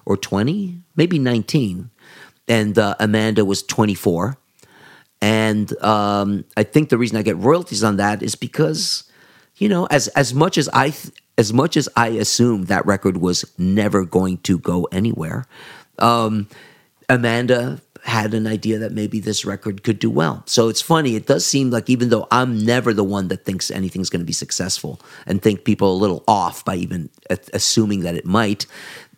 or 0.04 0.16
twenty, 0.16 0.80
maybe 0.96 1.18
nineteen, 1.18 1.90
and 2.48 2.78
uh, 2.78 2.94
Amanda 2.98 3.44
was 3.44 3.62
twenty 3.62 3.94
four. 3.94 4.36
And 5.20 5.72
um, 5.84 6.44
I 6.56 6.64
think 6.64 6.88
the 6.88 6.98
reason 6.98 7.16
I 7.16 7.22
get 7.22 7.36
royalties 7.36 7.84
on 7.84 7.96
that 7.98 8.24
is 8.24 8.34
because, 8.34 9.04
you 9.54 9.68
know, 9.68 9.86
as 9.86 10.08
as 10.08 10.34
much 10.34 10.58
as 10.58 10.68
I 10.72 10.92
as 11.38 11.52
much 11.52 11.76
as 11.76 11.88
I 11.94 12.08
assumed 12.08 12.66
that 12.66 12.84
record 12.86 13.18
was 13.18 13.44
never 13.56 14.04
going 14.04 14.38
to 14.38 14.58
go 14.58 14.88
anywhere, 14.90 15.46
um, 16.00 16.48
Amanda 17.08 17.80
had 18.02 18.34
an 18.34 18.46
idea 18.46 18.78
that 18.78 18.92
maybe 18.92 19.20
this 19.20 19.44
record 19.44 19.84
could 19.84 19.98
do 19.98 20.10
well. 20.10 20.42
So 20.46 20.68
it's 20.68 20.82
funny. 20.82 21.14
It 21.14 21.26
does 21.26 21.46
seem 21.46 21.70
like 21.70 21.88
even 21.88 22.08
though 22.08 22.26
I'm 22.30 22.64
never 22.64 22.92
the 22.92 23.04
one 23.04 23.28
that 23.28 23.44
thinks 23.44 23.70
anything's 23.70 24.10
going 24.10 24.20
to 24.20 24.26
be 24.26 24.32
successful 24.32 25.00
and 25.26 25.40
think 25.40 25.64
people 25.64 25.92
a 25.92 25.96
little 25.96 26.24
off 26.26 26.64
by 26.64 26.74
even 26.76 27.10
assuming 27.52 28.00
that 28.00 28.16
it 28.16 28.26
might. 28.26 28.66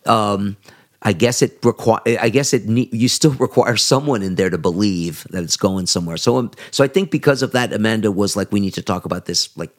Um, 0.05 0.57
I 1.01 1.13
guess 1.13 1.41
it 1.41 1.59
require. 1.63 2.01
I 2.19 2.29
guess 2.29 2.53
it. 2.53 2.67
Ne- 2.67 2.89
you 2.91 3.07
still 3.07 3.31
require 3.39 3.75
someone 3.75 4.21
in 4.21 4.35
there 4.35 4.49
to 4.49 4.57
believe 4.57 5.25
that 5.29 5.43
it's 5.43 5.57
going 5.57 5.85
somewhere. 5.85 6.17
So, 6.17 6.37
um, 6.37 6.51
so 6.71 6.83
I 6.83 6.87
think 6.87 7.11
because 7.11 7.43
of 7.43 7.51
that, 7.51 7.73
Amanda 7.73 8.11
was 8.11 8.35
like, 8.35 8.51
"We 8.51 8.59
need 8.59 8.73
to 8.73 8.81
talk 8.81 9.05
about 9.05 9.25
this 9.25 9.55
like 9.55 9.71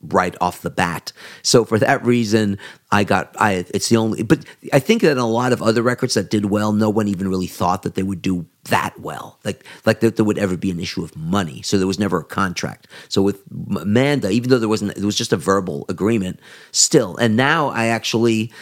right 0.00 0.36
off 0.40 0.62
the 0.62 0.70
bat. 0.70 1.12
So 1.42 1.64
for 1.64 1.78
that 1.78 2.04
reason, 2.04 2.58
I 2.90 3.04
got 3.04 3.34
I 3.38 3.64
it's 3.74 3.88
the 3.88 3.96
only 3.96 4.22
but 4.22 4.44
I 4.72 4.78
think 4.78 5.02
that 5.02 5.16
a 5.16 5.24
lot 5.24 5.52
of 5.52 5.60
other 5.62 5.82
records 5.82 6.14
that 6.14 6.30
did 6.30 6.46
well, 6.46 6.72
no 6.72 6.88
one 6.88 7.08
even 7.08 7.28
really 7.28 7.46
thought 7.46 7.82
that 7.82 7.94
they 7.94 8.02
would 8.02 8.22
do 8.22 8.46
that 8.64 8.98
well. 9.00 9.38
Like 9.44 9.64
like 9.84 10.00
that 10.00 10.16
there 10.16 10.24
would 10.24 10.38
ever 10.38 10.56
be 10.56 10.70
an 10.70 10.80
issue 10.80 11.02
of 11.02 11.16
money. 11.16 11.62
So 11.62 11.78
there 11.78 11.86
was 11.86 11.98
never 11.98 12.20
a 12.20 12.24
contract. 12.24 12.86
So 13.08 13.22
with 13.22 13.42
Amanda, 13.50 14.30
even 14.30 14.50
though 14.50 14.58
there 14.58 14.68
wasn't 14.68 14.96
it 14.96 15.04
was 15.04 15.16
just 15.16 15.32
a 15.32 15.36
verbal 15.36 15.84
agreement, 15.88 16.40
still. 16.70 17.16
And 17.16 17.36
now 17.36 17.68
I 17.68 17.86
actually 17.86 18.52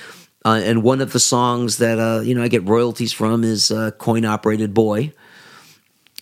uh, 0.45 0.61
and 0.65 0.85
one 0.85 1.01
of 1.01 1.13
the 1.13 1.21
songs 1.21 1.79
that 1.79 1.99
uh, 1.99 2.21
you 2.21 2.35
know 2.35 2.43
I 2.43 2.49
get 2.49 2.65
royalties 2.65 3.13
from 3.13 3.43
is 3.45 3.71
uh, 3.71 3.91
"Coin 3.99 4.25
Operated 4.25 4.73
Boy," 4.73 5.13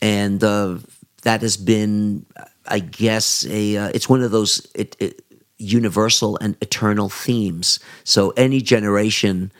and 0.00 0.42
uh, 0.42 0.78
that 1.22 1.42
has 1.42 1.58
been 1.58 2.24
I 2.66 2.78
guess 2.78 3.46
a 3.46 3.76
uh, 3.76 3.90
it's 3.94 4.08
one 4.08 4.22
of 4.22 4.30
those 4.30 4.66
it, 4.74 4.96
it, 4.98 5.22
universal 5.58 6.38
and 6.40 6.56
eternal 6.60 7.08
themes. 7.08 7.78
So 8.04 8.30
any 8.36 8.60
generation 8.60 9.52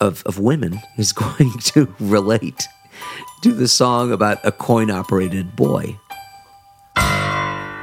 of 0.00 0.22
of 0.24 0.38
women 0.38 0.80
is 0.98 1.12
going 1.24 1.52
to 1.58 1.94
relate 1.98 2.66
to 3.42 3.52
the 3.52 3.68
song 3.68 4.12
about 4.12 4.38
a 4.44 4.52
coin 4.52 4.90
operated 4.90 5.56
boy. 5.56 5.98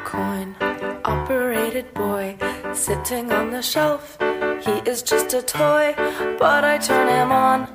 Coin 0.05 0.55
operated 1.03 1.93
boy 1.93 2.37
sitting 2.73 3.31
on 3.31 3.51
the 3.51 3.61
shelf. 3.61 4.17
He 4.61 4.71
is 4.89 5.01
just 5.01 5.33
a 5.33 5.41
toy, 5.41 5.93
but 6.39 6.63
I 6.63 6.77
turn 6.77 7.07
him 7.07 7.31
on 7.31 7.67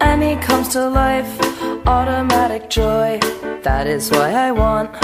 and 0.00 0.22
he 0.22 0.36
comes 0.36 0.68
to 0.70 0.88
life. 0.88 1.40
Automatic 1.86 2.68
joy, 2.68 3.18
that 3.62 3.86
is 3.86 4.10
why 4.10 4.32
I 4.32 4.52
want 4.52 4.94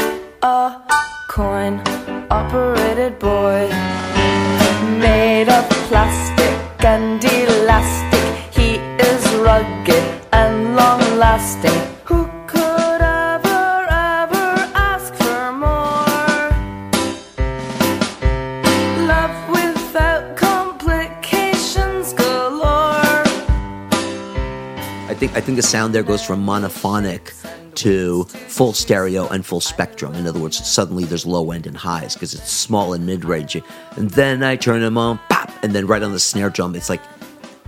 a 0.47 0.81
coin 1.29 1.75
operated 2.31 3.19
boy. 3.19 3.69
Made 5.05 5.49
of 5.49 5.69
plastic 5.89 6.85
and 6.85 7.25
elastic, 7.25 8.27
he 8.59 8.71
is 9.11 9.23
rugged 9.47 10.07
and 10.33 10.77
long 10.77 11.03
lasting. 11.19 11.96
Think 25.17 25.37
I 25.37 25.41
think 25.41 25.57
the 25.57 25.63
sound 25.63 25.95
there 25.95 26.03
goes 26.03 26.23
from 26.23 26.45
monophonic 26.45 27.33
to 27.77 28.25
full 28.25 28.73
stereo 28.73 29.29
and 29.29 29.45
full 29.45 29.61
spectrum. 29.61 30.15
In 30.15 30.27
other 30.27 30.39
words, 30.39 30.65
suddenly 30.67 31.05
there's 31.05 31.27
low 31.27 31.51
end 31.51 31.67
and 31.67 31.77
highs 31.77 32.15
because 32.15 32.35
it's 32.35 32.51
small 32.51 32.93
and 32.93 33.05
mid 33.05 33.25
range. 33.25 33.57
And 33.97 34.11
then 34.11 34.43
I 34.43 34.57
turn 34.57 34.81
them 34.81 34.97
on, 34.97 35.19
pop, 35.29 35.53
and 35.63 35.75
then 35.75 35.87
right 35.87 36.03
on 36.03 36.13
the 36.13 36.21
snare 36.21 36.51
drum, 36.51 36.75
it's 36.75 36.89
like 36.89 37.03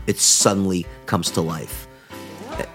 it 0.07 0.19
suddenly 0.19 0.87
comes 1.07 1.31
to 1.33 1.41
life. 1.41 1.88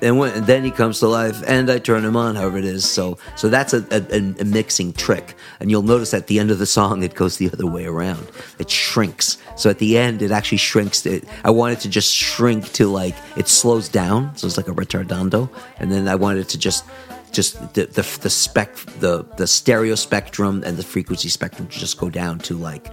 And, 0.02 0.18
when, 0.18 0.44
then 0.46 0.64
he 0.64 0.72
comes 0.72 1.00
to 1.00 1.08
life, 1.08 1.42
and 1.48 1.70
I 1.70 1.80
turn 1.80 2.04
him 2.04 2.16
on, 2.16 2.36
however 2.36 2.58
it 2.58 2.66
is. 2.66 2.90
So, 2.90 3.18
so 3.36 3.50
that's 3.50 3.74
a, 3.74 3.86
a, 3.92 4.42
a 4.42 4.46
mixing 4.46 4.94
trick. 4.94 5.36
And 5.60 5.72
you'll 5.72 5.84
notice 5.84 6.14
at 6.14 6.28
the 6.28 6.40
end 6.40 6.52
of 6.52 6.60
the 6.60 6.66
song, 6.66 7.04
it 7.04 7.16
goes 7.16 7.38
the 7.38 7.50
other 7.52 7.66
way 7.66 7.86
around. 7.86 8.28
It 8.60 8.70
shrinks. 8.70 9.38
So 9.56 9.70
at 9.70 9.80
the 9.80 9.98
end, 9.98 10.22
it 10.22 10.32
actually 10.32 10.58
shrinks. 10.58 11.06
It, 11.06 11.26
I 11.44 11.52
want 11.52 11.74
it 11.74 11.80
to 11.82 11.90
just 11.90 12.14
shrink 12.14 12.72
to 12.74 12.88
like 12.88 13.16
it 13.38 13.48
slows 13.48 13.90
down, 13.90 14.36
so 14.36 14.48
it's 14.48 14.58
like 14.58 14.68
a 14.68 14.74
retardando. 14.74 15.50
And 15.78 15.92
then 15.92 16.08
I 16.08 16.16
want 16.16 16.40
it 16.40 16.50
to 16.50 16.58
just 16.58 16.86
just 17.32 17.74
the 17.74 17.86
the, 17.86 18.20
the 18.22 18.30
spec 18.30 18.76
the 19.00 19.26
the 19.38 19.48
stereo 19.48 19.96
spectrum 19.96 20.64
and 20.66 20.78
the 20.78 20.84
frequency 20.84 21.30
spectrum 21.30 21.68
to 21.68 21.80
just 21.80 21.98
go 22.00 22.10
down 22.10 22.40
to 22.40 22.56
like 22.56 22.90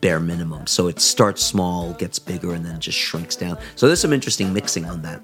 bare 0.00 0.20
minimum. 0.20 0.66
So 0.66 0.88
it 0.88 1.00
starts 1.00 1.42
small, 1.42 1.92
gets 1.92 2.18
bigger, 2.18 2.54
and 2.54 2.64
then 2.64 2.80
just 2.80 2.98
shrinks 2.98 3.36
down. 3.36 3.58
So 3.76 3.86
there's 3.86 4.00
some 4.00 4.12
interesting 4.12 4.52
mixing 4.52 4.86
on 4.86 5.02
that. 5.02 5.20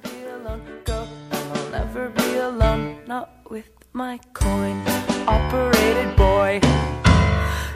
My 3.97 4.21
coin 4.35 4.77
operated 5.27 6.15
boy. 6.17 6.61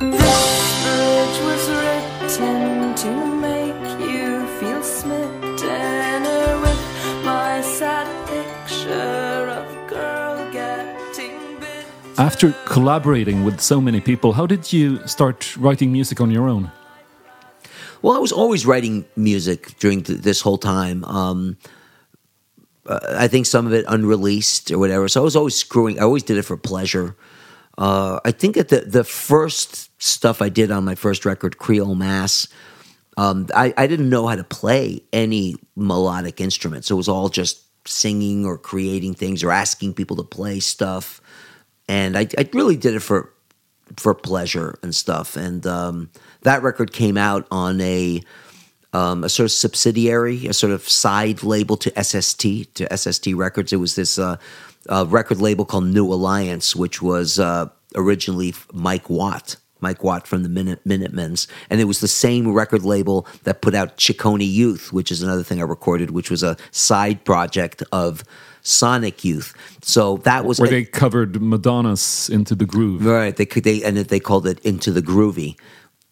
This 0.00 0.82
bridge 0.84 1.38
was 1.48 1.64
written 1.80 2.94
to 2.94 3.10
make 3.40 4.00
you 4.06 4.46
feel 4.58 4.82
smitten 4.82 6.22
with 6.60 7.24
my 7.24 7.62
sad 7.62 8.06
picture 8.28 9.48
of 9.48 9.88
girl 9.88 10.52
getting 10.52 11.58
bit. 11.58 11.86
After 12.18 12.52
collaborating 12.66 13.42
with 13.42 13.58
so 13.58 13.80
many 13.80 14.02
people, 14.02 14.34
how 14.34 14.44
did 14.44 14.70
you 14.70 15.00
start 15.08 15.56
writing 15.56 15.90
music 15.90 16.20
on 16.20 16.30
your 16.30 16.50
own? 16.50 16.70
Well, 18.02 18.14
I 18.14 18.18
was 18.18 18.30
always 18.30 18.66
writing 18.66 19.06
music 19.16 19.74
during 19.78 20.02
th- 20.02 20.20
this 20.20 20.42
whole 20.42 20.58
time. 20.58 21.02
Um, 21.04 21.56
uh, 22.86 23.16
I 23.18 23.28
think 23.28 23.46
some 23.46 23.66
of 23.66 23.72
it 23.72 23.84
unreleased 23.88 24.70
or 24.70 24.78
whatever. 24.78 25.08
So 25.08 25.20
I 25.20 25.24
was 25.24 25.36
always 25.36 25.54
screwing. 25.54 25.98
I 25.98 26.02
always 26.02 26.22
did 26.22 26.36
it 26.38 26.42
for 26.42 26.56
pleasure. 26.56 27.16
Uh, 27.78 28.20
I 28.24 28.30
think 28.30 28.56
that 28.56 28.68
the 28.68 28.80
the 28.80 29.04
first 29.04 29.90
stuff 30.02 30.42
I 30.42 30.48
did 30.48 30.70
on 30.70 30.84
my 30.84 30.94
first 30.94 31.24
record, 31.24 31.58
Creole 31.58 31.94
Mass, 31.94 32.48
um, 33.16 33.46
I, 33.54 33.72
I 33.76 33.86
didn't 33.86 34.08
know 34.08 34.26
how 34.26 34.36
to 34.36 34.44
play 34.44 35.02
any 35.12 35.56
melodic 35.76 36.40
instrument. 36.40 36.84
So 36.84 36.94
it 36.94 36.96
was 36.96 37.08
all 37.08 37.28
just 37.28 37.64
singing 37.86 38.44
or 38.44 38.58
creating 38.58 39.14
things 39.14 39.42
or 39.42 39.50
asking 39.50 39.94
people 39.94 40.16
to 40.16 40.22
play 40.22 40.60
stuff. 40.60 41.20
And 41.88 42.16
I, 42.16 42.28
I 42.38 42.48
really 42.52 42.76
did 42.76 42.94
it 42.94 43.00
for 43.00 43.32
for 43.96 44.14
pleasure 44.14 44.78
and 44.82 44.94
stuff. 44.94 45.36
And 45.36 45.66
um, 45.66 46.10
that 46.42 46.62
record 46.62 46.92
came 46.92 47.16
out 47.16 47.46
on 47.50 47.80
a 47.80 48.22
um, 48.92 49.24
a 49.24 49.28
sort 49.28 49.46
of 49.46 49.52
subsidiary, 49.52 50.46
a 50.46 50.52
sort 50.52 50.72
of 50.72 50.88
side 50.88 51.42
label 51.42 51.76
to 51.78 52.02
SST 52.02 52.74
to 52.74 52.96
SST 52.96 53.28
Records. 53.34 53.72
It 53.72 53.76
was 53.76 53.94
this 53.94 54.18
uh, 54.18 54.36
uh, 54.88 55.06
record 55.08 55.40
label 55.40 55.64
called 55.64 55.84
New 55.84 56.12
Alliance, 56.12 56.74
which 56.74 57.00
was 57.00 57.38
uh, 57.38 57.68
originally 57.94 58.54
Mike 58.72 59.08
Watt. 59.08 59.56
Mike 59.82 60.04
Watt 60.04 60.26
from 60.26 60.42
the 60.42 60.50
Minute 60.50 60.84
Minutemens, 60.84 61.46
and 61.70 61.80
it 61.80 61.84
was 61.84 62.00
the 62.00 62.08
same 62.08 62.52
record 62.52 62.84
label 62.84 63.26
that 63.44 63.62
put 63.62 63.74
out 63.74 63.96
Ciccone 63.96 64.46
Youth, 64.46 64.92
which 64.92 65.10
is 65.10 65.22
another 65.22 65.42
thing 65.42 65.58
I 65.58 65.64
recorded, 65.64 66.10
which 66.10 66.30
was 66.30 66.42
a 66.42 66.58
side 66.70 67.24
project 67.24 67.82
of 67.90 68.22
Sonic 68.62 69.24
Youth. 69.24 69.54
So 69.82 70.18
that 70.18 70.44
was 70.44 70.60
Where 70.60 70.68
they 70.68 70.84
covered 70.84 71.40
Madonna's 71.40 72.28
Into 72.28 72.54
the 72.54 72.66
Groove. 72.66 73.04
Right. 73.04 73.34
They 73.34 73.44
they 73.44 73.82
and 73.82 73.96
they 73.96 74.20
called 74.20 74.46
it 74.46 74.58
Into 74.60 74.92
the 74.92 75.02
Groovy. 75.02 75.56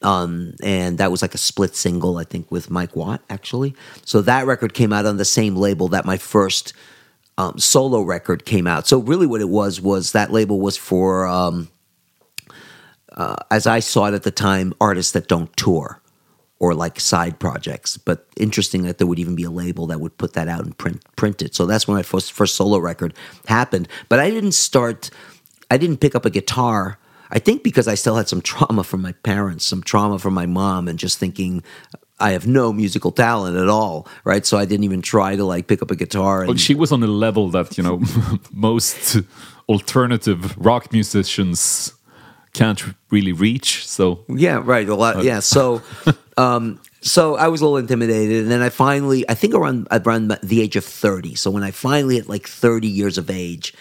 Um, 0.02 0.54
and 0.62 0.98
that 0.98 1.10
was 1.10 1.22
like 1.22 1.34
a 1.34 1.38
split 1.38 1.74
single, 1.74 2.18
I 2.18 2.24
think, 2.24 2.50
with 2.50 2.70
Mike 2.70 2.94
Watt, 2.94 3.20
actually. 3.28 3.74
So 4.04 4.22
that 4.22 4.46
record 4.46 4.72
came 4.72 4.92
out 4.92 5.06
on 5.06 5.16
the 5.16 5.24
same 5.24 5.56
label 5.56 5.88
that 5.88 6.04
my 6.04 6.16
first 6.16 6.72
um, 7.36 7.58
solo 7.58 8.02
record 8.02 8.44
came 8.44 8.66
out. 8.66 8.86
So 8.86 8.98
really 8.98 9.26
what 9.26 9.40
it 9.40 9.48
was 9.48 9.80
was 9.80 10.12
that 10.12 10.32
label 10.32 10.60
was 10.60 10.76
for 10.76 11.26
um, 11.26 11.68
uh, 13.18 13.36
as 13.50 13.66
I 13.66 13.80
saw 13.80 14.06
it 14.06 14.14
at 14.14 14.22
the 14.22 14.30
time, 14.30 14.72
artists 14.80 15.12
that 15.12 15.28
don't 15.28 15.54
tour 15.56 16.00
or 16.60 16.74
like 16.74 17.00
side 17.00 17.38
projects. 17.38 17.96
But 17.96 18.26
interesting 18.36 18.82
that 18.82 18.98
there 18.98 19.06
would 19.06 19.18
even 19.18 19.34
be 19.34 19.42
a 19.44 19.50
label 19.50 19.88
that 19.88 20.00
would 20.00 20.16
put 20.18 20.32
that 20.34 20.48
out 20.48 20.64
and 20.64 20.76
print 20.78 21.02
print 21.16 21.42
it. 21.42 21.54
So 21.54 21.66
that's 21.66 21.86
when 21.86 21.96
my 21.96 22.02
first 22.02 22.32
first 22.32 22.54
solo 22.54 22.78
record 22.78 23.14
happened. 23.46 23.88
But 24.08 24.20
I 24.20 24.30
didn't 24.30 24.52
start. 24.52 25.10
I 25.70 25.76
didn't 25.76 25.98
pick 25.98 26.14
up 26.14 26.24
a 26.24 26.30
guitar. 26.30 26.98
I 27.30 27.38
think 27.38 27.62
because 27.62 27.88
I 27.88 27.94
still 27.94 28.16
had 28.16 28.28
some 28.28 28.40
trauma 28.40 28.84
from 28.84 29.02
my 29.02 29.12
parents, 29.12 29.64
some 29.64 29.82
trauma 29.82 30.18
from 30.18 30.34
my 30.34 30.46
mom, 30.46 30.88
and 30.88 30.98
just 30.98 31.18
thinking 31.18 31.62
I 32.20 32.30
have 32.32 32.46
no 32.46 32.72
musical 32.72 33.12
talent 33.12 33.56
at 33.56 33.68
all, 33.68 34.08
right? 34.24 34.44
So 34.44 34.58
I 34.58 34.64
didn't 34.64 34.84
even 34.84 35.02
try 35.02 35.36
to 35.36 35.44
like 35.44 35.66
pick 35.66 35.82
up 35.82 35.90
a 35.90 35.96
guitar. 35.96 36.40
And, 36.40 36.48
Well, 36.48 36.56
she 36.56 36.74
was 36.74 36.90
on 36.90 37.02
a 37.02 37.06
level 37.06 37.50
that 37.50 37.76
you 37.78 37.84
know 37.84 38.00
most 38.52 39.18
alternative 39.68 40.56
rock 40.56 40.92
musicians 40.92 41.92
can't 42.54 42.82
really 43.10 43.32
reach. 43.32 43.86
So 43.86 44.24
Yeah, 44.28 44.62
right. 44.64 44.88
A 44.88 44.94
lot. 44.94 45.22
Yeah. 45.22 45.40
So, 45.40 45.82
um, 46.36 46.80
so 47.00 47.36
I 47.36 47.48
was 47.48 47.60
a 47.60 47.64
little 47.64 47.78
intimidated, 47.78 48.42
and 48.42 48.50
then 48.50 48.62
I 48.62 48.70
finally, 48.70 49.28
I 49.28 49.34
think 49.34 49.54
around 49.54 49.86
around 49.92 50.36
the 50.42 50.60
age 50.60 50.76
of 50.76 50.84
thirty. 50.84 51.36
So 51.36 51.50
when 51.50 51.62
I 51.62 51.70
finally 51.70 52.18
at 52.18 52.28
like 52.28 52.48
thirty 52.48 52.88
years 52.88 53.18
of 53.18 53.30
age, 53.30 53.74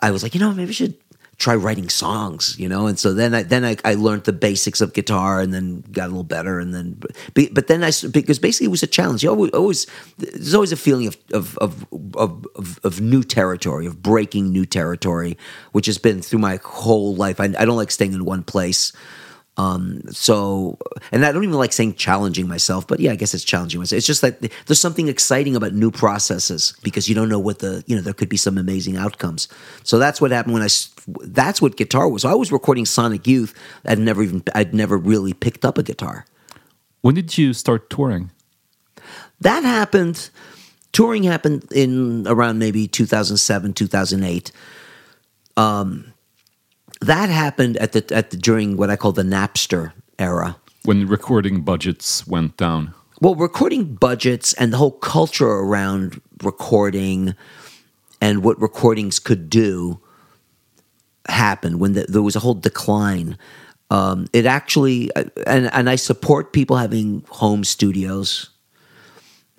I 0.00 0.12
was 0.12 0.22
like, 0.22 0.34
you 0.34 0.40
know, 0.40 0.52
maybe 0.52 0.70
I 0.70 0.72
should 0.72 0.96
try 1.38 1.54
writing 1.54 1.88
songs, 1.88 2.56
you 2.58 2.68
know. 2.68 2.86
And 2.86 2.98
so 2.98 3.14
then 3.14 3.34
I 3.34 3.42
then 3.42 3.64
I, 3.64 3.76
I 3.84 3.94
learned 3.94 4.24
the 4.24 4.32
basics 4.32 4.80
of 4.80 4.92
guitar, 4.92 5.40
and 5.40 5.52
then 5.52 5.82
got 5.92 6.06
a 6.06 6.08
little 6.08 6.24
better, 6.24 6.58
and 6.58 6.74
then 6.74 7.00
but, 7.34 7.54
but 7.54 7.66
then 7.66 7.82
I 7.82 7.90
because 8.10 8.38
basically 8.38 8.66
it 8.66 8.70
was 8.70 8.82
a 8.82 8.86
challenge. 8.86 9.22
You 9.22 9.30
always, 9.30 9.50
always 9.52 9.86
there's 10.18 10.54
always 10.54 10.72
a 10.72 10.76
feeling 10.76 11.06
of 11.06 11.16
of, 11.32 11.58
of 11.58 11.86
of 12.14 12.46
of 12.56 12.80
of 12.84 13.00
new 13.00 13.22
territory, 13.22 13.86
of 13.86 14.02
breaking 14.02 14.50
new 14.50 14.66
territory, 14.66 15.36
which 15.72 15.86
has 15.86 15.98
been 15.98 16.22
through 16.22 16.40
my 16.40 16.60
whole 16.62 17.14
life. 17.14 17.40
I, 17.40 17.44
I 17.58 17.64
don't 17.64 17.76
like 17.76 17.90
staying 17.90 18.12
in 18.12 18.24
one 18.24 18.42
place 18.42 18.92
Um, 19.58 20.00
so, 20.10 20.78
and 21.10 21.26
I 21.26 21.32
don't 21.32 21.44
even 21.44 21.56
like 21.56 21.74
saying 21.74 21.94
challenging 21.94 22.48
myself, 22.48 22.86
but 22.86 23.00
yeah, 23.00 23.12
I 23.12 23.16
guess 23.16 23.34
it's 23.34 23.44
challenging 23.44 23.80
myself. 23.80 23.98
It's 23.98 24.06
just 24.06 24.22
that 24.22 24.40
there's 24.40 24.80
something 24.80 25.08
exciting 25.08 25.56
about 25.56 25.74
new 25.74 25.90
processes 25.90 26.74
because 26.82 27.06
you 27.06 27.14
don't 27.14 27.28
know 27.28 27.38
what 27.38 27.58
the, 27.58 27.84
you 27.86 27.94
know, 27.94 28.00
there 28.00 28.14
could 28.14 28.30
be 28.30 28.38
some 28.38 28.56
amazing 28.56 28.96
outcomes. 28.96 29.48
So 29.82 29.98
that's 29.98 30.20
what 30.22 30.30
happened 30.30 30.54
when 30.54 30.62
I, 30.62 30.68
that's 31.24 31.60
what 31.60 31.76
guitar 31.76 32.08
was. 32.08 32.22
So 32.22 32.30
I 32.30 32.34
was 32.34 32.50
recording 32.50 32.86
Sonic 32.86 33.26
Youth. 33.26 33.54
I'd 33.84 33.98
never 33.98 34.22
even, 34.22 34.42
I'd 34.54 34.72
never 34.72 34.96
really 34.96 35.34
picked 35.34 35.66
up 35.66 35.76
a 35.76 35.82
guitar. 35.82 36.24
When 37.02 37.14
did 37.14 37.36
you 37.36 37.52
start 37.52 37.90
touring? 37.90 38.30
That 39.40 39.64
happened, 39.64 40.30
touring 40.92 41.24
happened 41.24 41.70
in 41.72 42.26
around 42.26 42.58
maybe 42.58 42.88
2007, 42.88 43.74
2008. 43.74 44.52
Um, 45.58 46.11
that 47.06 47.28
happened 47.28 47.76
at 47.78 47.92
the, 47.92 48.04
at 48.14 48.30
the, 48.30 48.36
during 48.36 48.76
what 48.76 48.90
I 48.90 48.96
call 48.96 49.12
the 49.12 49.22
Napster 49.22 49.92
era. 50.18 50.56
When 50.84 51.06
recording 51.06 51.62
budgets 51.62 52.26
went 52.26 52.56
down? 52.56 52.94
Well, 53.20 53.36
recording 53.36 53.94
budgets 53.94 54.52
and 54.54 54.72
the 54.72 54.78
whole 54.78 54.90
culture 54.90 55.46
around 55.46 56.20
recording 56.42 57.34
and 58.20 58.42
what 58.42 58.60
recordings 58.60 59.18
could 59.18 59.48
do 59.48 60.00
happened 61.28 61.78
when 61.78 61.92
the, 61.92 62.06
there 62.08 62.22
was 62.22 62.34
a 62.34 62.40
whole 62.40 62.54
decline. 62.54 63.38
Um, 63.90 64.26
it 64.32 64.46
actually, 64.46 65.10
and 65.46 65.72
and 65.72 65.90
I 65.90 65.96
support 65.96 66.52
people 66.52 66.76
having 66.76 67.24
home 67.28 67.62
studios. 67.62 68.50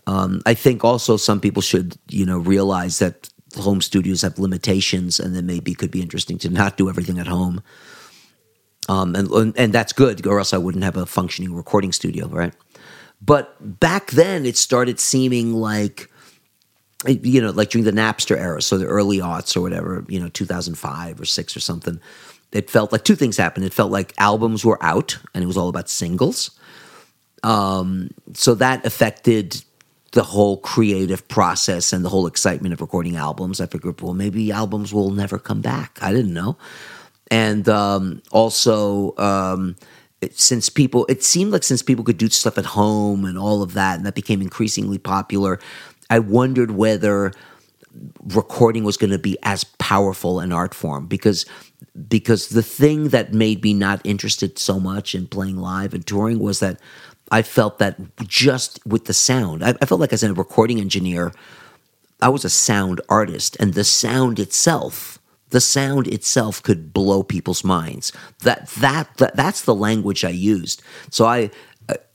Um, 0.07 0.41
I 0.45 0.53
think 0.53 0.83
also 0.83 1.15
some 1.17 1.39
people 1.39 1.61
should, 1.61 1.95
you 2.09 2.25
know, 2.25 2.39
realize 2.39 2.99
that 2.99 3.29
home 3.55 3.81
studios 3.81 4.21
have 4.21 4.39
limitations, 4.39 5.19
and 5.19 5.35
then 5.35 5.45
maybe 5.45 5.71
it 5.71 5.77
could 5.77 5.91
be 5.91 6.01
interesting 6.01 6.37
to 6.39 6.49
not 6.49 6.77
do 6.77 6.89
everything 6.89 7.19
at 7.19 7.27
home. 7.27 7.61
Um, 8.89 9.15
and 9.15 9.53
and- 9.57 9.73
that's 9.73 9.93
good, 9.93 10.25
or 10.27 10.39
else 10.39 10.53
I 10.53 10.57
wouldn't 10.57 10.83
have 10.83 10.97
a 10.97 11.05
functioning 11.05 11.53
recording 11.53 11.91
studio, 11.93 12.27
right? 12.27 12.53
But 13.21 13.55
back 13.79 14.11
then, 14.11 14.45
it 14.45 14.57
started 14.57 14.99
seeming 14.99 15.53
like, 15.53 16.11
you 17.07 17.41
know, 17.41 17.51
like 17.51 17.69
during 17.69 17.85
the 17.85 17.91
Napster 17.91 18.37
era, 18.37 18.61
so 18.61 18.77
the 18.77 18.85
early 18.85 19.19
aughts 19.19 19.55
or 19.55 19.61
whatever, 19.61 20.03
you 20.09 20.19
know, 20.19 20.27
2005 20.27 21.21
or 21.21 21.25
six 21.25 21.55
or 21.55 21.61
something. 21.61 21.99
It 22.51 22.69
felt 22.69 22.91
like 22.91 23.03
two 23.03 23.15
things 23.15 23.37
happened. 23.37 23.65
It 23.65 23.73
felt 23.73 23.91
like 23.91 24.13
albums 24.17 24.65
were 24.65 24.83
out, 24.83 25.17
and 25.33 25.43
it 25.43 25.47
was 25.47 25.57
all 25.57 25.69
about 25.69 25.89
singles. 25.89 26.51
Um, 27.43 28.09
so 28.33 28.55
that 28.55 28.85
affected 28.85 29.63
the 30.13 30.23
whole 30.23 30.57
creative 30.57 31.27
process 31.27 31.91
and 31.91 32.05
the 32.05 32.09
whole 32.09 32.27
excitement 32.27 32.73
of 32.73 32.81
recording 32.81 33.15
albums. 33.15 33.59
I 33.59 33.65
figured, 33.65 33.99
well, 33.99 34.13
maybe 34.13 34.51
albums 34.51 34.93
will 34.93 35.11
never 35.11 35.39
come 35.39 35.61
back. 35.61 35.97
I 36.01 36.11
didn't 36.11 36.33
know. 36.33 36.57
And 37.31 37.67
um, 37.67 38.21
also, 38.31 39.15
um, 39.17 39.75
it, 40.21 40.39
since 40.39 40.69
people, 40.69 41.07
it 41.09 41.23
seemed 41.23 41.51
like 41.51 41.63
since 41.63 41.81
people 41.81 42.05
could 42.05 42.19
do 42.19 42.29
stuff 42.29 42.59
at 42.59 42.65
home 42.65 43.25
and 43.25 43.37
all 43.39 43.63
of 43.63 43.73
that, 43.73 43.97
and 43.97 44.05
that 44.05 44.13
became 44.13 44.41
increasingly 44.41 44.99
popular, 44.99 45.59
I 46.11 46.19
wondered 46.19 46.71
whether 46.71 47.33
recording 48.27 48.83
was 48.83 48.97
going 48.97 49.11
to 49.11 49.19
be 49.19 49.37
as 49.43 49.63
powerful 49.63 50.39
an 50.39 50.51
art 50.51 50.73
form 50.73 51.05
because 51.05 51.45
because 52.07 52.49
the 52.49 52.63
thing 52.63 53.09
that 53.09 53.33
made 53.33 53.63
me 53.63 53.73
not 53.73 54.01
interested 54.03 54.57
so 54.57 54.79
much 54.79 55.13
in 55.13 55.27
playing 55.27 55.57
live 55.57 55.93
and 55.93 56.05
touring 56.05 56.39
was 56.39 56.59
that 56.59 56.79
I 57.33 57.41
felt 57.41 57.79
that 57.79 57.97
just 58.27 58.79
with 58.85 59.05
the 59.05 59.13
sound, 59.13 59.63
I, 59.63 59.73
I 59.81 59.85
felt 59.87 59.99
like 59.99 60.13
as 60.13 60.21
a 60.21 60.31
recording 60.35 60.79
engineer, 60.79 61.33
I 62.21 62.29
was 62.29 62.45
a 62.45 62.49
sound 62.49 63.01
artist, 63.09 63.57
and 63.59 63.73
the 63.73 63.83
sound 63.83 64.37
itself, 64.37 65.17
the 65.49 65.59
sound 65.59 66.07
itself 66.07 66.61
could 66.61 66.93
blow 66.93 67.23
people's 67.23 67.63
minds. 67.63 68.13
That 68.43 68.67
that, 68.77 69.17
that 69.17 69.35
that's 69.35 69.63
the 69.63 69.73
language 69.73 70.23
I 70.23 70.29
used. 70.29 70.83
So 71.09 71.25
I 71.25 71.49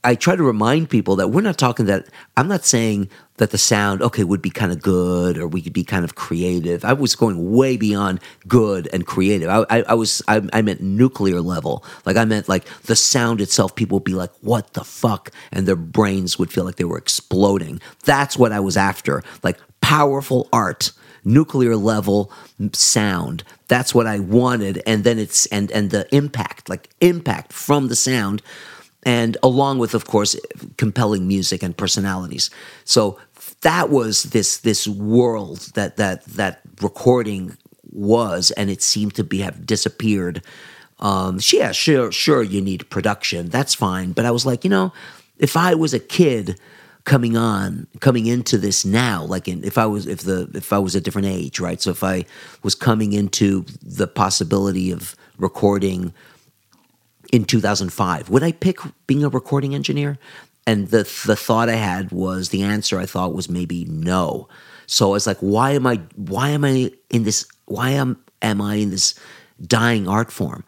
I- 0.03 0.15
try 0.15 0.35
to 0.35 0.43
remind 0.43 0.89
people 0.89 1.15
that 1.17 1.29
we're 1.29 1.41
not 1.41 1.57
talking 1.57 1.85
that 1.87 2.07
I'm 2.37 2.47
not 2.47 2.65
saying 2.65 3.09
that 3.37 3.51
the 3.51 3.57
sound 3.57 4.01
okay 4.01 4.23
would 4.23 4.41
be 4.41 4.49
kind 4.49 4.71
of 4.71 4.81
good 4.81 5.37
or 5.37 5.47
we 5.47 5.61
could 5.61 5.73
be 5.73 5.83
kind 5.83 6.03
of 6.03 6.15
creative. 6.15 6.83
I 6.83 6.93
was 6.93 7.15
going 7.15 7.51
way 7.51 7.77
beyond 7.77 8.19
good 8.47 8.89
and 8.91 9.05
creative. 9.05 9.49
I, 9.49 9.65
I, 9.69 9.83
I 9.89 9.93
was 9.93 10.21
I, 10.27 10.41
I 10.51 10.61
meant 10.61 10.81
nuclear 10.81 11.41
level. 11.41 11.83
Like 12.05 12.17
I 12.17 12.25
meant 12.25 12.49
like 12.49 12.65
the 12.83 12.95
sound 12.95 13.41
itself. 13.41 13.75
People 13.75 13.97
would 13.97 14.03
be 14.03 14.13
like, 14.13 14.31
"What 14.41 14.73
the 14.73 14.83
fuck," 14.83 15.31
and 15.51 15.67
their 15.67 15.75
brains 15.75 16.37
would 16.39 16.51
feel 16.51 16.65
like 16.65 16.75
they 16.75 16.83
were 16.83 16.97
exploding. 16.97 17.79
That's 18.03 18.37
what 18.37 18.51
I 18.51 18.59
was 18.59 18.77
after. 18.77 19.23
Like 19.43 19.57
powerful 19.81 20.47
art 20.51 20.91
nuclear 21.25 21.75
level 21.75 22.31
sound 22.73 23.43
that's 23.67 23.93
what 23.93 24.07
i 24.07 24.17
wanted 24.19 24.81
and 24.87 25.03
then 25.03 25.19
it's 25.19 25.45
and 25.47 25.69
and 25.71 25.91
the 25.91 26.07
impact 26.15 26.69
like 26.69 26.89
impact 27.01 27.51
from 27.51 27.89
the 27.89 27.95
sound 27.95 28.41
and 29.03 29.37
along 29.41 29.79
with 29.79 29.93
of 29.93 30.05
course 30.05 30.35
compelling 30.77 31.27
music 31.27 31.63
and 31.63 31.75
personalities. 31.75 32.49
So 32.85 33.17
that 33.61 33.89
was 33.89 34.23
this 34.23 34.57
this 34.57 34.87
world 34.87 35.71
that 35.75 35.97
that 35.97 36.23
that 36.25 36.61
recording 36.81 37.57
was 37.91 38.51
and 38.51 38.69
it 38.69 38.81
seemed 38.81 39.15
to 39.15 39.23
be 39.23 39.39
have 39.39 39.65
disappeared. 39.65 40.43
Um 40.99 41.39
yeah 41.51 41.71
sure 41.71 42.11
sure 42.11 42.43
you 42.43 42.61
need 42.61 42.89
production. 42.89 43.49
That's 43.49 43.73
fine. 43.73 44.11
But 44.11 44.25
i 44.25 44.31
was 44.31 44.45
like 44.45 44.63
you 44.63 44.69
know 44.69 44.93
if 45.37 45.55
i 45.55 45.73
was 45.73 45.93
a 45.93 45.99
kid 45.99 46.59
coming 47.05 47.37
on 47.37 47.87
coming 48.01 48.27
into 48.27 48.57
this 48.57 48.85
now 48.85 49.23
like 49.23 49.47
in, 49.47 49.63
if 49.63 49.77
i 49.77 49.85
was 49.85 50.05
if 50.05 50.19
the 50.19 50.49
if 50.53 50.73
i 50.73 50.77
was 50.77 50.95
a 50.95 51.01
different 51.01 51.27
age 51.27 51.59
right? 51.59 51.81
So 51.81 51.91
if 51.91 52.03
i 52.03 52.25
was 52.61 52.75
coming 52.75 53.13
into 53.13 53.65
the 53.81 54.07
possibility 54.07 54.91
of 54.91 55.15
recording 55.37 56.13
in 57.31 57.45
2005 57.45 58.29
would 58.29 58.43
i 58.43 58.51
pick 58.51 58.79
being 59.07 59.23
a 59.23 59.29
recording 59.29 59.75
engineer 59.75 60.17
and 60.65 60.89
the 60.89 61.03
the 61.25 61.35
thought 61.35 61.69
i 61.69 61.75
had 61.75 62.11
was 62.11 62.49
the 62.49 62.61
answer 62.61 62.99
i 62.99 63.05
thought 63.05 63.33
was 63.33 63.49
maybe 63.49 63.85
no 63.85 64.47
so 64.85 65.09
i 65.09 65.11
was 65.11 65.27
like 65.27 65.37
why 65.39 65.71
am 65.71 65.85
i 65.85 65.99
why 66.15 66.49
am 66.49 66.65
i 66.65 66.91
in 67.09 67.23
this 67.23 67.45
why 67.65 67.89
am 67.91 68.17
am 68.41 68.61
i 68.61 68.75
in 68.75 68.89
this 68.89 69.19
dying 69.67 70.07
art 70.07 70.31
form 70.31 70.63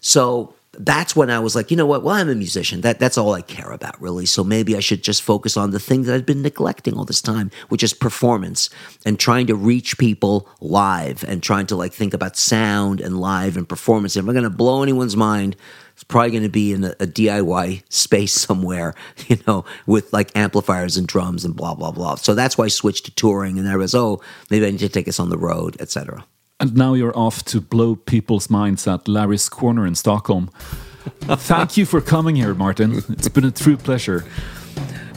so 0.00 0.54
that's 0.78 1.14
when 1.14 1.30
I 1.30 1.38
was 1.38 1.54
like, 1.54 1.70
you 1.70 1.76
know 1.76 1.86
what? 1.86 2.02
Well, 2.02 2.14
I'm 2.14 2.28
a 2.28 2.34
musician. 2.34 2.80
That 2.80 2.98
that's 2.98 3.18
all 3.18 3.32
I 3.34 3.42
care 3.42 3.70
about, 3.70 4.00
really. 4.00 4.26
So 4.26 4.44
maybe 4.44 4.76
I 4.76 4.80
should 4.80 5.02
just 5.02 5.22
focus 5.22 5.56
on 5.56 5.70
the 5.70 5.80
thing 5.80 6.02
that 6.02 6.14
I've 6.14 6.26
been 6.26 6.42
neglecting 6.42 6.96
all 6.96 7.04
this 7.04 7.22
time, 7.22 7.50
which 7.68 7.82
is 7.82 7.92
performance 7.92 8.70
and 9.04 9.18
trying 9.18 9.46
to 9.46 9.54
reach 9.54 9.98
people 9.98 10.48
live 10.60 11.24
and 11.24 11.42
trying 11.42 11.66
to 11.66 11.76
like 11.76 11.92
think 11.92 12.14
about 12.14 12.36
sound 12.36 13.00
and 13.00 13.20
live 13.20 13.56
and 13.56 13.68
performance. 13.68 14.16
If 14.16 14.26
I'm 14.26 14.32
going 14.32 14.44
to 14.44 14.50
blow 14.50 14.82
anyone's 14.82 15.16
mind, 15.16 15.56
it's 16.04 16.12
probably 16.12 16.32
going 16.32 16.42
to 16.42 16.50
be 16.50 16.72
in 16.74 16.84
a, 16.84 16.90
a 17.00 17.06
DIY 17.06 17.82
space 17.88 18.34
somewhere, 18.34 18.94
you 19.26 19.38
know, 19.46 19.64
with 19.86 20.12
like 20.12 20.30
amplifiers 20.36 20.98
and 20.98 21.06
drums 21.06 21.44
and 21.44 21.56
blah 21.56 21.74
blah 21.74 21.90
blah. 21.90 22.16
So 22.16 22.34
that's 22.34 22.58
why 22.58 22.66
I 22.66 22.68
switched 22.68 23.06
to 23.06 23.14
touring, 23.14 23.58
and 23.58 23.68
I 23.68 23.76
was, 23.76 23.94
oh, 23.94 24.20
maybe 24.50 24.66
I 24.66 24.70
need 24.70 24.80
to 24.80 24.88
take 24.90 25.08
us 25.08 25.18
on 25.18 25.30
the 25.30 25.38
road, 25.38 25.76
etc. 25.80 26.26
And 26.60 26.76
now 26.76 26.92
you're 26.94 27.16
off 27.16 27.44
to 27.46 27.60
blow 27.60 27.96
people's 27.96 28.50
minds 28.50 28.86
at 28.86 29.08
Larry's 29.08 29.48
Corner 29.48 29.86
in 29.86 29.94
Stockholm. 29.94 30.48
Thank 31.22 31.76
you 31.76 31.86
for 31.86 32.00
coming 32.00 32.36
here, 32.36 32.54
Martin. 32.54 33.02
It's 33.08 33.28
been 33.28 33.44
a 33.44 33.50
true 33.50 33.76
pleasure. 33.76 34.24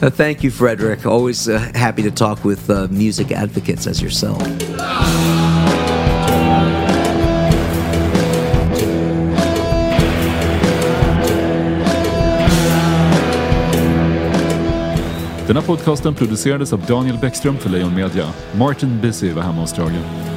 Uh, 0.00 0.10
thank 0.10 0.44
you, 0.44 0.50
Frederick. 0.50 1.06
Always 1.06 1.48
uh, 1.48 1.58
happy 1.74 2.02
to 2.02 2.10
talk 2.12 2.44
with 2.44 2.70
uh, 2.70 2.86
music 2.88 3.32
advocates 3.32 3.86
as 3.86 4.00
yourself. 4.00 4.38
Den 15.48 15.56
här 15.56 15.64
podcasten 15.64 16.14
producerades 16.14 16.72
av 16.72 16.80
Daniel 16.80 17.18
Bäckström 17.18 17.58
för 17.58 17.70
Lejon 17.70 17.94
Media. 17.94 18.24
Martin 18.58 19.00
Busy 19.02 19.32
var 19.32 19.42
hemma 19.42 19.60
hos 19.60 19.72
Dragen. 19.72 20.27